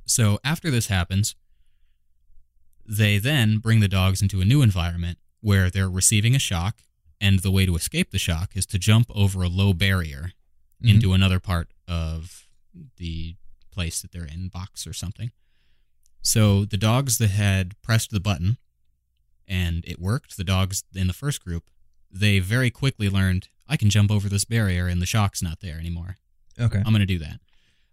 So 0.06 0.40
after 0.42 0.70
this 0.70 0.86
happens, 0.86 1.34
they 2.86 3.18
then 3.18 3.58
bring 3.58 3.80
the 3.80 3.86
dogs 3.86 4.22
into 4.22 4.40
a 4.40 4.46
new 4.46 4.62
environment 4.62 5.18
where 5.42 5.68
they're 5.68 5.90
receiving 5.90 6.34
a 6.34 6.38
shock, 6.38 6.78
and 7.20 7.40
the 7.40 7.50
way 7.50 7.66
to 7.66 7.76
escape 7.76 8.12
the 8.12 8.18
shock 8.18 8.56
is 8.56 8.64
to 8.64 8.78
jump 8.78 9.10
over 9.14 9.42
a 9.42 9.48
low 9.48 9.74
barrier 9.74 10.32
Mhm. 10.82 10.94
into 10.94 11.12
another 11.12 11.38
part 11.38 11.70
of 11.86 12.48
the 12.96 13.36
place 13.70 14.00
that 14.00 14.10
they're 14.10 14.24
in, 14.24 14.48
box 14.48 14.86
or 14.86 14.94
something. 14.94 15.32
So 16.22 16.64
the 16.64 16.78
dogs 16.78 17.18
that 17.18 17.28
had 17.28 17.80
pressed 17.82 18.10
the 18.10 18.20
button 18.20 18.56
and 19.46 19.84
it 19.86 20.00
worked, 20.00 20.38
the 20.38 20.44
dogs 20.44 20.82
in 20.94 21.08
the 21.08 21.12
first 21.12 21.44
group, 21.44 21.70
they 22.10 22.38
very 22.38 22.70
quickly 22.70 23.08
learned 23.08 23.48
I 23.68 23.76
can 23.76 23.90
jump 23.90 24.10
over 24.10 24.28
this 24.28 24.44
barrier 24.44 24.86
and 24.86 25.02
the 25.02 25.06
shock's 25.06 25.42
not 25.42 25.60
there 25.60 25.78
anymore. 25.78 26.18
Okay. 26.60 26.78
I'm 26.78 26.92
going 26.92 27.00
to 27.00 27.06
do 27.06 27.18
that. 27.18 27.40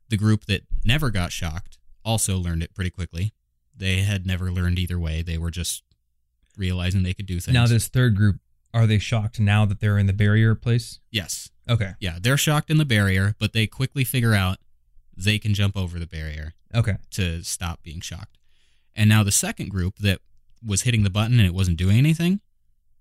The 0.09 0.17
group 0.17 0.45
that 0.45 0.61
never 0.85 1.09
got 1.09 1.31
shocked 1.31 1.77
also 2.05 2.37
learned 2.37 2.61
it 2.63 2.73
pretty 2.75 2.89
quickly. 2.91 3.33
They 3.75 4.01
had 4.01 4.25
never 4.27 4.51
learned 4.51 4.77
either 4.77 4.99
way. 4.99 5.21
They 5.23 5.37
were 5.37 5.49
just 5.51 5.81
realizing 6.57 7.01
they 7.03 7.13
could 7.15 7.25
do 7.25 7.39
things. 7.39 7.53
Now, 7.55 7.65
this 7.65 7.87
third 7.87 8.15
group, 8.15 8.37
are 8.73 8.85
they 8.85 8.99
shocked 8.99 9.39
now 9.39 9.65
that 9.65 9.79
they're 9.79 9.97
in 9.97 10.05
the 10.05 10.13
barrier 10.13 10.53
place? 10.55 10.99
yes. 11.11 11.49
Okay. 11.69 11.91
Yeah, 12.01 12.17
they're 12.21 12.35
shocked 12.35 12.69
in 12.69 12.77
the 12.77 12.83
barrier, 12.83 13.35
but 13.39 13.53
they 13.53 13.67
quickly 13.67 14.03
figure 14.03 14.33
out 14.33 14.57
they 15.15 15.39
can 15.39 15.53
jump 15.53 15.77
over 15.77 15.97
the 15.97 16.05
barrier 16.05 16.53
Okay. 16.75 16.97
to 17.11 17.41
stop 17.41 17.81
being 17.83 18.01
shocked. 18.01 18.37
And 18.93 19.07
now 19.09 19.23
the 19.23 19.31
second 19.31 19.69
group 19.69 19.97
that 19.99 20.19
was 20.65 20.81
hitting 20.81 21.03
the 21.03 21.09
button 21.09 21.39
and 21.39 21.47
it 21.47 21.53
wasn't 21.53 21.77
doing 21.77 21.97
anything, 21.97 22.41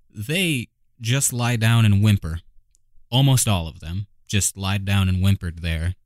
they 0.08 0.68
just 1.02 1.32
lie 1.32 1.56
down 1.56 1.84
and 1.84 2.02
whimper. 2.02 2.40
Almost 3.10 3.46
all 3.46 3.68
of 3.68 3.80
them 3.80 4.06
just 4.26 4.56
lied 4.56 4.86
down 4.86 5.08
and 5.10 5.18
whimpered 5.18 5.58
there, 5.60 5.96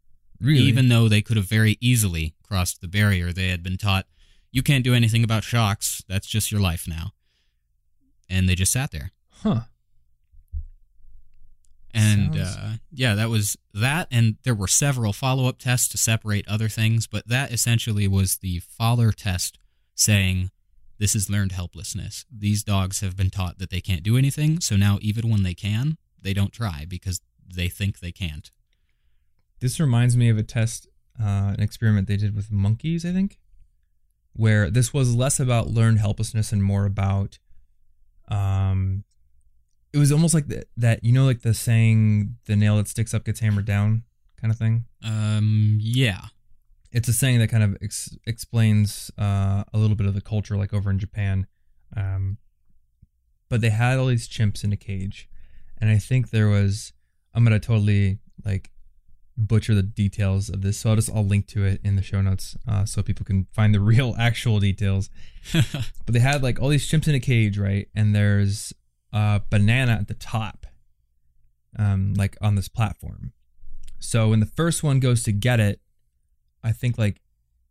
Really? 0.40 0.62
even 0.64 0.88
though 0.88 1.08
they 1.08 1.22
could 1.22 1.36
have 1.36 1.46
very 1.48 1.78
easily 1.80 2.34
crossed 2.42 2.80
the 2.80 2.88
barrier. 2.88 3.32
They 3.32 3.48
had 3.50 3.62
been 3.62 3.76
taught, 3.76 4.06
you 4.50 4.62
can't 4.62 4.82
do 4.82 4.94
anything 4.94 5.22
about 5.22 5.44
shocks. 5.44 6.02
That's 6.08 6.26
just 6.26 6.50
your 6.50 6.60
life 6.60 6.88
now. 6.88 7.12
And 8.28 8.48
they 8.48 8.56
just 8.56 8.72
sat 8.72 8.90
there. 8.90 9.12
Huh. 9.42 9.60
And 11.94 12.34
Sounds- 12.34 12.56
uh, 12.56 12.76
yeah, 12.92 13.14
that 13.14 13.30
was 13.30 13.56
that. 13.72 14.08
And 14.10 14.36
there 14.42 14.54
were 14.54 14.68
several 14.68 15.12
follow 15.12 15.48
up 15.48 15.58
tests 15.58 15.88
to 15.88 15.98
separate 15.98 16.46
other 16.48 16.68
things, 16.68 17.06
but 17.06 17.26
that 17.28 17.52
essentially 17.52 18.06
was 18.08 18.38
the 18.38 18.58
father 18.60 19.12
test 19.12 19.58
saying, 19.94 20.50
This 20.98 21.14
is 21.14 21.28
learned 21.28 21.52
helplessness. 21.52 22.24
These 22.30 22.64
dogs 22.64 23.00
have 23.00 23.16
been 23.16 23.30
taught 23.30 23.58
that 23.58 23.70
they 23.70 23.80
can't 23.80 24.02
do 24.02 24.16
anything. 24.16 24.60
So 24.60 24.76
now, 24.76 24.98
even 25.02 25.28
when 25.30 25.42
they 25.42 25.54
can, 25.54 25.98
they 26.20 26.32
don't 26.32 26.52
try 26.52 26.86
because 26.88 27.20
they 27.54 27.68
think 27.68 28.00
they 28.00 28.12
can't. 28.12 28.50
This 29.60 29.78
reminds 29.78 30.16
me 30.16 30.28
of 30.28 30.38
a 30.38 30.42
test, 30.42 30.88
uh, 31.20 31.54
an 31.56 31.60
experiment 31.60 32.08
they 32.08 32.16
did 32.16 32.34
with 32.34 32.50
monkeys, 32.50 33.04
I 33.04 33.12
think, 33.12 33.38
where 34.32 34.70
this 34.70 34.92
was 34.92 35.14
less 35.14 35.40
about 35.40 35.68
learned 35.68 35.98
helplessness 35.98 36.52
and 36.52 36.62
more 36.62 36.84
about, 36.84 37.38
um, 38.28 39.04
it 39.92 39.98
was 39.98 40.12
almost 40.12 40.34
like 40.34 40.48
that, 40.48 40.68
that 40.76 41.04
you 41.04 41.12
know, 41.12 41.24
like 41.24 41.40
the 41.42 41.54
saying, 41.54 42.36
"the 42.44 42.56
nail 42.56 42.76
that 42.76 42.88
sticks 42.88 43.14
up 43.14 43.24
gets 43.24 43.40
hammered 43.40 43.64
down," 43.64 44.02
kind 44.38 44.52
of 44.52 44.58
thing. 44.58 44.84
Um, 45.02 45.78
yeah. 45.80 46.26
It's 46.96 47.08
a 47.08 47.12
saying 47.12 47.40
that 47.40 47.48
kind 47.48 47.62
of 47.62 47.76
ex- 47.82 48.16
explains 48.26 49.10
uh, 49.18 49.64
a 49.70 49.76
little 49.76 49.96
bit 49.96 50.06
of 50.06 50.14
the 50.14 50.22
culture, 50.22 50.56
like 50.56 50.72
over 50.72 50.90
in 50.90 50.98
Japan. 50.98 51.46
Um, 51.94 52.38
but 53.50 53.60
they 53.60 53.68
had 53.68 53.98
all 53.98 54.06
these 54.06 54.26
chimps 54.26 54.64
in 54.64 54.72
a 54.72 54.78
cage, 54.78 55.28
and 55.78 55.90
I 55.90 55.98
think 55.98 56.30
there 56.30 56.48
was. 56.48 56.94
I'm 57.34 57.44
gonna 57.44 57.60
totally 57.60 58.20
like 58.46 58.70
butcher 59.36 59.74
the 59.74 59.82
details 59.82 60.48
of 60.48 60.62
this, 60.62 60.78
so 60.78 60.88
I'll 60.88 60.96
just 60.96 61.10
I'll 61.14 61.26
link 61.26 61.46
to 61.48 61.66
it 61.66 61.82
in 61.84 61.96
the 61.96 62.02
show 62.02 62.22
notes 62.22 62.56
uh, 62.66 62.86
so 62.86 63.02
people 63.02 63.26
can 63.26 63.46
find 63.52 63.74
the 63.74 63.80
real 63.92 64.14
actual 64.18 64.58
details. 64.58 65.10
But 65.52 66.14
they 66.14 66.20
had 66.20 66.42
like 66.42 66.62
all 66.62 66.70
these 66.70 66.90
chimps 66.90 67.08
in 67.08 67.14
a 67.14 67.20
cage, 67.20 67.58
right? 67.58 67.88
And 67.94 68.14
there's 68.14 68.72
a 69.12 69.42
banana 69.50 69.92
at 69.92 70.08
the 70.08 70.14
top, 70.14 70.66
um, 71.78 72.14
like 72.14 72.38
on 72.40 72.54
this 72.54 72.68
platform. 72.68 73.32
So 73.98 74.30
when 74.30 74.40
the 74.40 74.46
first 74.46 74.82
one 74.82 74.98
goes 74.98 75.22
to 75.24 75.32
get 75.32 75.60
it, 75.60 75.80
I 76.62 76.72
think 76.72 76.98
like 76.98 77.20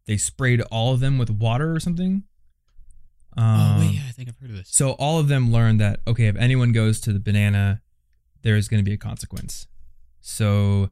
they 0.05 0.17
sprayed 0.17 0.61
all 0.71 0.93
of 0.93 0.99
them 0.99 1.17
with 1.17 1.29
water 1.29 1.73
or 1.73 1.79
something. 1.79 2.23
oh, 3.37 3.41
Um, 3.41 3.79
wait, 3.79 3.95
yeah, 3.95 4.01
I 4.07 4.11
think 4.11 4.29
I've 4.29 4.37
heard 4.37 4.49
of 4.51 4.55
this. 4.57 4.69
So 4.71 4.91
all 4.91 5.19
of 5.19 5.27
them 5.27 5.51
learned 5.51 5.79
that 5.81 5.99
okay, 6.07 6.27
if 6.27 6.35
anyone 6.35 6.71
goes 6.71 6.99
to 7.01 7.13
the 7.13 7.19
banana, 7.19 7.81
there's 8.41 8.67
going 8.67 8.83
to 8.83 8.89
be 8.89 8.93
a 8.93 8.97
consequence. 8.97 9.67
So 10.21 10.89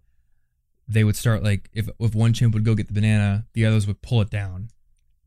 they 0.87 1.03
would 1.03 1.15
start 1.15 1.43
like 1.43 1.69
if 1.73 1.89
if 1.99 2.13
one 2.15 2.33
chimp 2.33 2.53
would 2.53 2.65
go 2.65 2.75
get 2.75 2.87
the 2.87 2.93
banana, 2.93 3.45
the 3.53 3.65
others 3.65 3.87
would 3.87 4.01
pull 4.01 4.21
it 4.21 4.29
down 4.29 4.69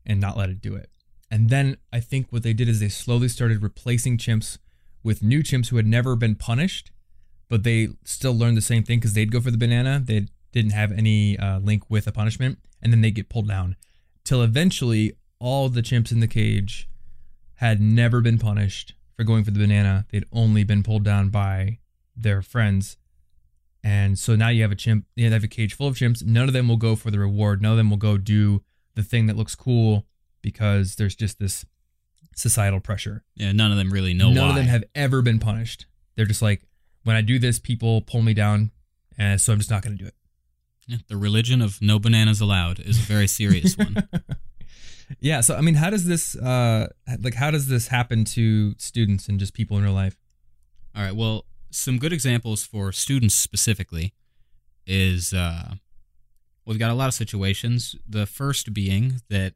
and 0.05 0.19
not 0.21 0.37
let 0.37 0.49
it 0.49 0.61
do 0.61 0.75
it. 0.75 0.89
And 1.29 1.49
then 1.49 1.77
I 1.91 1.99
think 1.99 2.27
what 2.29 2.43
they 2.43 2.53
did 2.53 2.69
is 2.69 2.79
they 2.79 2.87
slowly 2.89 3.27
started 3.27 3.61
replacing 3.61 4.17
chimps 4.17 4.57
with 5.03 5.21
new 5.21 5.41
chimps 5.43 5.67
who 5.69 5.75
had 5.75 5.85
never 5.85 6.15
been 6.15 6.35
punished, 6.35 6.91
but 7.49 7.63
they 7.63 7.89
still 8.05 8.33
learned 8.37 8.55
the 8.55 8.61
same 8.61 8.83
thing 8.83 8.99
because 8.99 9.13
they'd 9.13 9.31
go 9.31 9.41
for 9.41 9.51
the 9.51 9.57
banana. 9.57 10.01
They 10.03 10.27
didn't 10.57 10.71
have 10.71 10.91
any 10.91 11.37
uh, 11.37 11.59
link 11.59 11.83
with 11.87 12.07
a 12.07 12.11
punishment, 12.11 12.57
and 12.81 12.91
then 12.91 13.01
they 13.01 13.11
get 13.11 13.29
pulled 13.29 13.47
down. 13.47 13.75
Till 14.23 14.41
eventually, 14.41 15.13
all 15.39 15.69
the 15.69 15.81
chimps 15.81 16.11
in 16.11 16.19
the 16.19 16.27
cage 16.27 16.89
had 17.55 17.79
never 17.79 18.21
been 18.21 18.39
punished 18.39 18.93
for 19.15 19.23
going 19.23 19.43
for 19.43 19.51
the 19.51 19.59
banana. 19.59 20.05
They'd 20.11 20.25
only 20.31 20.63
been 20.63 20.81
pulled 20.81 21.03
down 21.03 21.29
by 21.29 21.77
their 22.15 22.41
friends. 22.41 22.97
And 23.83 24.17
so 24.17 24.35
now 24.35 24.49
you 24.49 24.63
have 24.63 24.71
a 24.71 24.75
chimp, 24.75 25.05
you 25.15 25.29
have 25.31 25.43
a 25.43 25.47
cage 25.47 25.75
full 25.75 25.87
of 25.87 25.95
chimps. 25.95 26.25
None 26.25 26.47
of 26.47 26.53
them 26.53 26.67
will 26.67 26.77
go 26.77 26.95
for 26.95 27.11
the 27.11 27.19
reward. 27.19 27.61
None 27.61 27.71
of 27.71 27.77
them 27.77 27.89
will 27.89 27.97
go 27.97 28.17
do 28.17 28.63
the 28.95 29.03
thing 29.03 29.27
that 29.27 29.37
looks 29.37 29.53
cool 29.53 30.05
because 30.41 30.95
there's 30.95 31.15
just 31.15 31.39
this 31.39 31.65
societal 32.35 32.79
pressure. 32.79 33.23
Yeah, 33.35 33.51
none 33.51 33.71
of 33.71 33.77
them 33.77 33.91
really 33.91 34.13
know 34.13 34.29
why. 34.29 34.33
None 34.33 34.43
why. 34.43 34.49
of 34.49 34.55
them 34.55 34.65
have 34.65 34.83
ever 34.95 35.21
been 35.21 35.39
punished. 35.39 35.85
They're 36.15 36.25
just 36.25 36.41
like, 36.41 36.63
when 37.03 37.15
I 37.15 37.21
do 37.21 37.37
this, 37.37 37.59
people 37.59 38.01
pull 38.01 38.23
me 38.23 38.33
down, 38.33 38.71
and 39.17 39.39
so 39.39 39.53
I'm 39.53 39.59
just 39.59 39.69
not 39.69 39.83
going 39.83 39.95
to 39.95 40.03
do 40.03 40.07
it. 40.07 40.15
The 41.07 41.17
religion 41.17 41.61
of 41.61 41.81
no 41.81 41.99
bananas 41.99 42.39
allowed 42.39 42.79
is 42.79 42.97
a 42.97 43.03
very 43.03 43.27
serious 43.27 43.77
one. 43.77 44.07
yeah. 45.19 45.41
So 45.41 45.55
I 45.55 45.61
mean, 45.61 45.75
how 45.75 45.89
does 45.89 46.05
this, 46.05 46.35
uh, 46.35 46.87
like, 47.19 47.33
how 47.33 47.51
does 47.51 47.67
this 47.67 47.87
happen 47.87 48.23
to 48.25 48.73
students 48.77 49.27
and 49.27 49.39
just 49.39 49.53
people 49.53 49.77
in 49.77 49.83
real 49.83 49.93
life? 49.93 50.17
All 50.95 51.03
right. 51.03 51.15
Well, 51.15 51.45
some 51.69 51.97
good 51.97 52.13
examples 52.13 52.63
for 52.63 52.91
students 52.91 53.35
specifically 53.35 54.13
is 54.85 55.33
uh, 55.33 55.75
we've 56.65 56.79
got 56.79 56.91
a 56.91 56.95
lot 56.95 57.07
of 57.07 57.13
situations. 57.13 57.95
The 58.07 58.25
first 58.25 58.73
being 58.73 59.21
that 59.29 59.53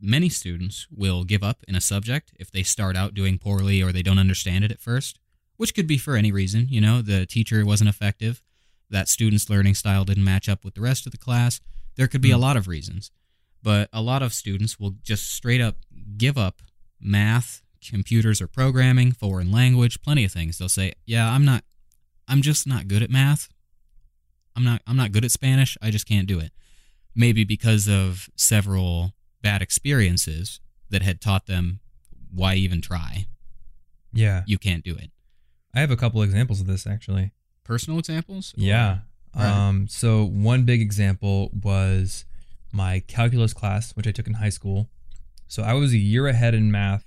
many 0.00 0.28
students 0.28 0.86
will 0.94 1.24
give 1.24 1.42
up 1.42 1.64
in 1.66 1.74
a 1.74 1.80
subject 1.80 2.32
if 2.38 2.50
they 2.50 2.62
start 2.62 2.96
out 2.96 3.14
doing 3.14 3.38
poorly 3.38 3.82
or 3.82 3.92
they 3.92 4.02
don't 4.02 4.18
understand 4.18 4.64
it 4.64 4.70
at 4.70 4.80
first, 4.80 5.18
which 5.56 5.74
could 5.74 5.86
be 5.86 5.98
for 5.98 6.16
any 6.16 6.30
reason. 6.30 6.68
You 6.68 6.80
know, 6.80 7.02
the 7.02 7.26
teacher 7.26 7.64
wasn't 7.64 7.90
effective, 7.90 8.42
that 8.90 9.08
student's 9.08 9.50
learning 9.50 9.74
style 9.74 10.04
didn't 10.04 10.24
match 10.24 10.48
up 10.48 10.64
with 10.64 10.74
the 10.74 10.80
rest 10.80 11.06
of 11.06 11.12
the 11.12 11.18
class. 11.18 11.60
There 11.96 12.08
could 12.08 12.20
be 12.20 12.30
a 12.30 12.36
Hmm. 12.36 12.42
lot 12.42 12.56
of 12.56 12.68
reasons, 12.68 13.10
but 13.62 13.88
a 13.92 14.00
lot 14.02 14.22
of 14.22 14.32
students 14.32 14.78
will 14.78 14.92
just 15.02 15.30
straight 15.32 15.60
up 15.60 15.84
give 16.16 16.38
up 16.38 16.62
math, 17.00 17.62
computers 17.82 18.40
or 18.40 18.46
programming, 18.48 19.12
foreign 19.12 19.50
language, 19.52 20.00
plenty 20.02 20.24
of 20.24 20.32
things. 20.32 20.58
They'll 20.58 20.68
say, 20.68 20.94
"Yeah, 21.06 21.30
I'm 21.30 21.44
not 21.44 21.64
I'm 22.30 22.42
just 22.42 22.66
not 22.66 22.88
good 22.88 23.02
at 23.02 23.10
math. 23.10 23.48
I'm 24.56 24.64
not 24.64 24.82
I'm 24.86 24.96
not 24.96 25.12
good 25.12 25.24
at 25.24 25.30
Spanish. 25.30 25.76
I 25.80 25.90
just 25.90 26.06
can't 26.06 26.26
do 26.26 26.38
it." 26.38 26.52
Maybe 27.14 27.44
because 27.44 27.88
of 27.88 28.28
several 28.36 29.14
bad 29.42 29.62
experiences 29.62 30.60
that 30.90 31.02
had 31.02 31.20
taught 31.20 31.46
them 31.46 31.80
why 32.30 32.54
even 32.56 32.80
try. 32.80 33.26
Yeah. 34.12 34.42
You 34.46 34.58
can't 34.58 34.84
do 34.84 34.94
it. 34.96 35.10
I 35.74 35.80
have 35.80 35.90
a 35.90 35.96
couple 35.96 36.22
examples 36.22 36.60
of 36.60 36.66
this 36.66 36.86
actually. 36.86 37.32
Personal 37.68 37.98
examples? 37.98 38.54
Or- 38.56 38.62
Yeah. 38.62 39.00
Right. 39.36 39.44
Um, 39.68 39.86
so 39.88 40.24
one 40.24 40.64
big 40.64 40.80
example 40.80 41.50
was 41.52 42.24
my 42.72 43.00
calculus 43.00 43.52
class, 43.52 43.92
which 43.92 44.06
I 44.06 44.10
took 44.10 44.26
in 44.26 44.34
high 44.34 44.48
school. 44.48 44.88
So 45.46 45.62
I 45.62 45.74
was 45.74 45.92
a 45.92 45.98
year 45.98 46.26
ahead 46.26 46.54
in 46.54 46.70
math 46.72 47.04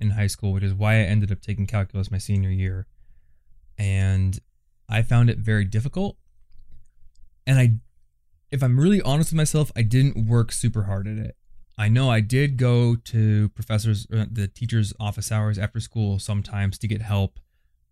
in 0.00 0.10
high 0.10 0.28
school, 0.28 0.52
which 0.52 0.62
is 0.62 0.72
why 0.72 0.94
I 0.94 0.98
ended 1.02 1.32
up 1.32 1.40
taking 1.40 1.66
calculus 1.66 2.12
my 2.12 2.18
senior 2.18 2.48
year. 2.50 2.86
And 3.76 4.38
I 4.88 5.02
found 5.02 5.30
it 5.30 5.38
very 5.38 5.64
difficult. 5.64 6.16
And 7.44 7.58
I, 7.58 7.74
if 8.52 8.62
I'm 8.62 8.78
really 8.78 9.02
honest 9.02 9.32
with 9.32 9.36
myself, 9.36 9.72
I 9.74 9.82
didn't 9.82 10.28
work 10.28 10.52
super 10.52 10.84
hard 10.84 11.08
at 11.08 11.18
it. 11.18 11.36
I 11.76 11.88
know 11.88 12.08
I 12.08 12.20
did 12.20 12.56
go 12.56 12.94
to 12.94 13.48
professors, 13.48 14.06
the 14.06 14.46
teacher's 14.46 14.92
office 15.00 15.32
hours 15.32 15.58
after 15.58 15.80
school 15.80 16.20
sometimes 16.20 16.78
to 16.78 16.86
get 16.86 17.02
help, 17.02 17.40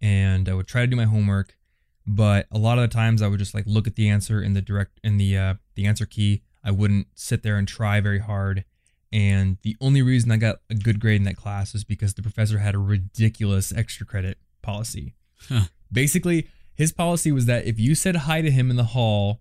and 0.00 0.49
I 0.49 0.55
would 0.55 0.69
try 0.69 0.83
to 0.83 0.87
do 0.87 0.95
my 0.97 1.05
homework 1.07 1.57
but 2.06 2.47
a 2.50 2.59
lot 2.59 2.78
of 2.78 2.82
the 2.82 2.94
times 2.94 3.23
I 3.23 3.28
would 3.28 3.38
just 3.38 3.54
like 3.54 3.64
look 3.66 3.87
at 3.87 3.97
the 3.97 4.09
answer 4.09 4.42
in 4.42 4.54
the 4.54 4.62
direct 4.62 4.99
in 5.04 5.16
the 5.16 5.37
uh, 5.37 5.54
the 5.75 5.87
answer 5.87 6.06
key. 6.06 6.42
I 6.64 6.71
wouldn't 6.71 7.09
sit 7.14 7.42
there 7.42 7.56
and 7.56 7.66
try 7.66 8.00
very 8.00 8.21
hard. 8.21 8.64
And 9.12 9.59
the 9.62 9.76
only 9.80 10.00
reason 10.00 10.30
I 10.30 10.37
got 10.37 10.56
a 10.71 10.75
good 10.75 10.99
grade 10.99 11.16
in 11.21 11.25
that 11.25 11.37
class 11.37 11.75
is 11.75 11.85
because 11.85 12.14
the 12.14 12.23
professor 12.23 12.59
had 12.59 12.75
a 12.75 12.78
ridiculous 12.78 13.73
extra 13.73 14.06
credit 14.06 14.38
policy. 14.62 15.14
Huh. 15.49 15.64
Basically, 15.92 16.49
his 16.75 16.92
policy 16.92 17.30
was 17.30 17.47
that 17.47 17.66
if 17.66 17.78
you 17.78 17.94
said 17.94 18.16
hi 18.16 18.40
to 18.40 18.50
him 18.50 18.71
in 18.71 18.76
the 18.76 18.85
hall 18.85 19.40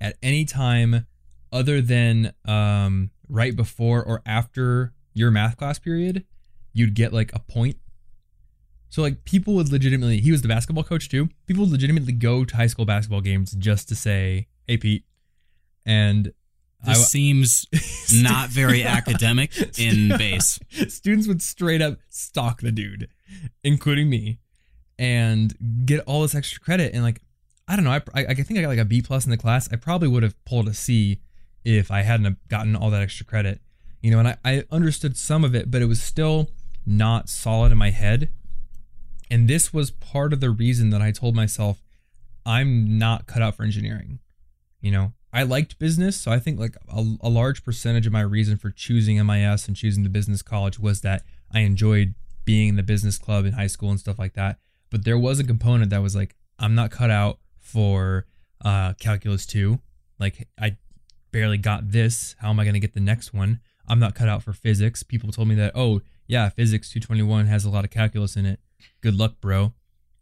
at 0.00 0.16
any 0.22 0.44
time 0.44 1.06
other 1.50 1.80
than 1.80 2.34
um, 2.44 3.10
right 3.28 3.56
before 3.56 4.04
or 4.04 4.22
after 4.26 4.92
your 5.14 5.30
math 5.30 5.56
class 5.56 5.78
period, 5.78 6.24
you'd 6.74 6.94
get 6.94 7.12
like 7.12 7.32
a 7.34 7.38
point 7.38 7.78
so 8.90 9.02
like 9.02 9.24
people 9.24 9.54
would 9.54 9.70
legitimately 9.70 10.20
he 10.20 10.30
was 10.30 10.42
the 10.42 10.48
basketball 10.48 10.84
coach 10.84 11.08
too. 11.08 11.28
People 11.46 11.64
would 11.64 11.72
legitimately 11.72 12.12
go 12.12 12.44
to 12.44 12.56
high 12.56 12.66
school 12.66 12.84
basketball 12.84 13.20
games 13.20 13.52
just 13.52 13.88
to 13.88 13.94
say, 13.94 14.46
"Hey 14.66 14.76
Pete." 14.76 15.04
And 15.86 16.32
This 16.84 16.98
I- 16.98 17.02
seems 17.02 17.66
not 18.22 18.50
very 18.50 18.82
academic 18.98 19.52
in 19.78 20.08
base. 20.16 20.58
Students 20.88 21.26
would 21.28 21.42
straight 21.42 21.82
up 21.82 21.98
stalk 22.08 22.60
the 22.60 22.72
dude, 22.72 23.08
including 23.64 24.08
me, 24.10 24.38
and 24.98 25.54
get 25.86 26.00
all 26.00 26.22
this 26.22 26.34
extra 26.34 26.60
credit. 26.60 26.92
And 26.94 27.02
like, 27.02 27.20
I 27.66 27.76
don't 27.76 27.84
know, 27.84 27.92
I, 27.92 28.02
I, 28.14 28.26
I 28.26 28.34
think 28.34 28.58
I 28.58 28.62
got 28.62 28.68
like 28.68 28.78
a 28.78 28.84
B 28.84 29.02
plus 29.02 29.24
in 29.24 29.30
the 29.30 29.36
class. 29.36 29.68
I 29.72 29.76
probably 29.76 30.08
would 30.08 30.22
have 30.22 30.42
pulled 30.44 30.68
a 30.68 30.74
C 30.74 31.20
if 31.64 31.90
I 31.90 32.02
hadn't 32.02 32.48
gotten 32.48 32.76
all 32.76 32.90
that 32.90 33.02
extra 33.02 33.26
credit. 33.26 33.60
You 34.02 34.10
know, 34.12 34.18
and 34.20 34.28
I, 34.28 34.36
I 34.44 34.64
understood 34.70 35.16
some 35.16 35.44
of 35.44 35.54
it, 35.54 35.70
but 35.70 35.82
it 35.82 35.86
was 35.86 36.00
still 36.00 36.50
not 36.86 37.28
solid 37.28 37.72
in 37.72 37.78
my 37.78 37.90
head. 37.90 38.30
And 39.30 39.48
this 39.48 39.72
was 39.72 39.90
part 39.90 40.32
of 40.32 40.40
the 40.40 40.50
reason 40.50 40.90
that 40.90 41.02
I 41.02 41.12
told 41.12 41.34
myself 41.34 41.82
I'm 42.46 42.98
not 42.98 43.26
cut 43.26 43.42
out 43.42 43.56
for 43.56 43.62
engineering. 43.62 44.20
You 44.80 44.90
know, 44.90 45.12
I 45.32 45.42
liked 45.42 45.78
business, 45.78 46.18
so 46.18 46.30
I 46.30 46.38
think 46.38 46.58
like 46.58 46.76
a, 46.88 47.16
a 47.20 47.28
large 47.28 47.62
percentage 47.62 48.06
of 48.06 48.12
my 48.12 48.22
reason 48.22 48.56
for 48.56 48.70
choosing 48.70 49.24
MIS 49.24 49.68
and 49.68 49.76
choosing 49.76 50.02
the 50.02 50.08
business 50.08 50.40
college 50.40 50.78
was 50.78 51.02
that 51.02 51.22
I 51.52 51.60
enjoyed 51.60 52.14
being 52.44 52.68
in 52.68 52.76
the 52.76 52.82
business 52.82 53.18
club 53.18 53.44
in 53.44 53.52
high 53.52 53.66
school 53.66 53.90
and 53.90 54.00
stuff 54.00 54.18
like 54.18 54.34
that. 54.34 54.58
But 54.90 55.04
there 55.04 55.18
was 55.18 55.38
a 55.38 55.44
component 55.44 55.90
that 55.90 56.02
was 56.02 56.16
like, 56.16 56.34
I'm 56.58 56.74
not 56.74 56.90
cut 56.90 57.10
out 57.10 57.38
for 57.58 58.24
uh, 58.64 58.94
calculus 58.94 59.44
two. 59.44 59.80
Like 60.18 60.48
I 60.58 60.78
barely 61.30 61.58
got 61.58 61.90
this. 61.90 62.34
How 62.38 62.48
am 62.48 62.58
I 62.58 62.64
going 62.64 62.74
to 62.74 62.80
get 62.80 62.94
the 62.94 63.00
next 63.00 63.34
one? 63.34 63.60
I'm 63.86 63.98
not 63.98 64.14
cut 64.14 64.28
out 64.28 64.42
for 64.42 64.52
physics. 64.52 65.02
People 65.02 65.30
told 65.30 65.48
me 65.48 65.54
that, 65.56 65.72
oh 65.74 66.00
yeah, 66.26 66.48
physics 66.48 66.88
221 66.90 67.46
has 67.46 67.64
a 67.64 67.70
lot 67.70 67.84
of 67.84 67.90
calculus 67.90 68.36
in 68.36 68.46
it. 68.46 68.60
Good 69.00 69.14
luck, 69.14 69.40
bro. 69.40 69.72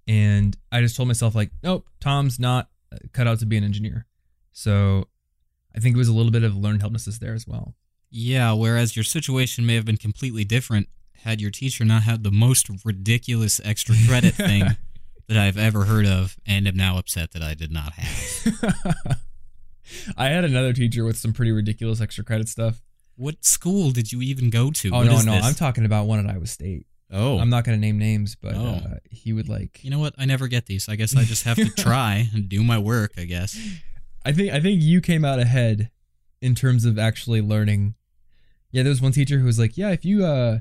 And 0.06 0.56
I 0.70 0.80
just 0.80 0.96
told 0.96 1.08
myself 1.08 1.34
like, 1.34 1.50
nope, 1.62 1.86
Tom's 2.00 2.38
not 2.38 2.68
uh, 2.92 2.98
cut 3.12 3.26
out 3.26 3.40
to 3.40 3.46
be 3.46 3.56
an 3.56 3.64
engineer. 3.64 4.06
So 4.52 5.08
I 5.74 5.80
think 5.80 5.94
it 5.94 5.98
was 5.98 6.08
a 6.08 6.12
little 6.12 6.32
bit 6.32 6.44
of 6.44 6.56
learned 6.56 6.80
helplessness 6.80 7.18
there 7.18 7.34
as 7.34 7.46
well. 7.46 7.74
Yeah, 8.10 8.52
whereas 8.52 8.96
your 8.96 9.04
situation 9.04 9.66
may 9.66 9.74
have 9.74 9.84
been 9.84 9.96
completely 9.96 10.44
different 10.44 10.88
had 11.26 11.40
your 11.40 11.50
teacher 11.50 11.84
not 11.84 12.04
had 12.04 12.22
the 12.22 12.30
most 12.30 12.70
ridiculous 12.84 13.60
extra 13.64 13.96
credit 14.06 14.34
thing 14.36 14.64
that 15.28 15.36
I've 15.36 15.58
ever 15.58 15.84
heard 15.84 16.06
of 16.06 16.36
and 16.46 16.68
am 16.68 16.76
now 16.76 16.98
upset 16.98 17.32
that 17.32 17.42
I 17.42 17.54
did 17.54 17.72
not 17.72 17.94
have. 17.94 18.94
I 20.16 20.28
had 20.28 20.44
another 20.44 20.72
teacher 20.72 21.04
with 21.04 21.16
some 21.16 21.32
pretty 21.32 21.52
ridiculous 21.52 22.00
extra 22.00 22.24
credit 22.24 22.48
stuff. 22.48 22.82
What 23.16 23.44
school 23.44 23.90
did 23.90 24.12
you 24.12 24.20
even 24.22 24.50
go 24.50 24.70
to? 24.70 24.90
Oh 24.92 24.98
What 24.98 25.06
no, 25.06 25.22
no, 25.22 25.32
this? 25.32 25.44
I'm 25.44 25.54
talking 25.54 25.84
about 25.84 26.06
one 26.06 26.24
at 26.24 26.32
Iowa 26.32 26.46
State. 26.46 26.86
Oh, 27.12 27.38
I'm 27.38 27.50
not 27.50 27.64
going 27.64 27.76
to 27.76 27.80
name 27.80 27.98
names, 27.98 28.34
but 28.34 28.54
Oh. 28.54 28.80
uh, 28.84 28.94
he 29.10 29.32
would 29.32 29.48
like. 29.48 29.84
you 29.84 29.90
know 29.90 29.98
what? 30.00 30.14
I 30.18 30.24
never 30.24 30.48
get 30.48 30.66
these. 30.66 30.88
I 30.88 30.96
guess 30.96 31.14
I 31.16 31.22
just 31.24 31.44
have 31.44 31.56
to 31.56 31.68
try 31.76 32.28
and 32.34 32.48
do 32.48 32.64
my 32.64 32.78
work. 32.78 33.12
I 33.16 33.24
guess. 33.24 33.56
I 34.24 34.32
think 34.32 34.52
I 34.52 34.60
think 34.60 34.82
you 34.82 35.00
came 35.00 35.24
out 35.24 35.38
ahead 35.38 35.90
in 36.42 36.54
terms 36.56 36.84
of 36.84 36.98
actually 36.98 37.40
learning. 37.40 37.94
Yeah, 38.72 38.82
there 38.82 38.90
was 38.90 39.00
one 39.00 39.12
teacher 39.12 39.38
who 39.38 39.44
was 39.46 39.58
like, 39.58 39.76
"Yeah, 39.78 39.90
if 39.90 40.04
you 40.04 40.24
uh 40.24 40.58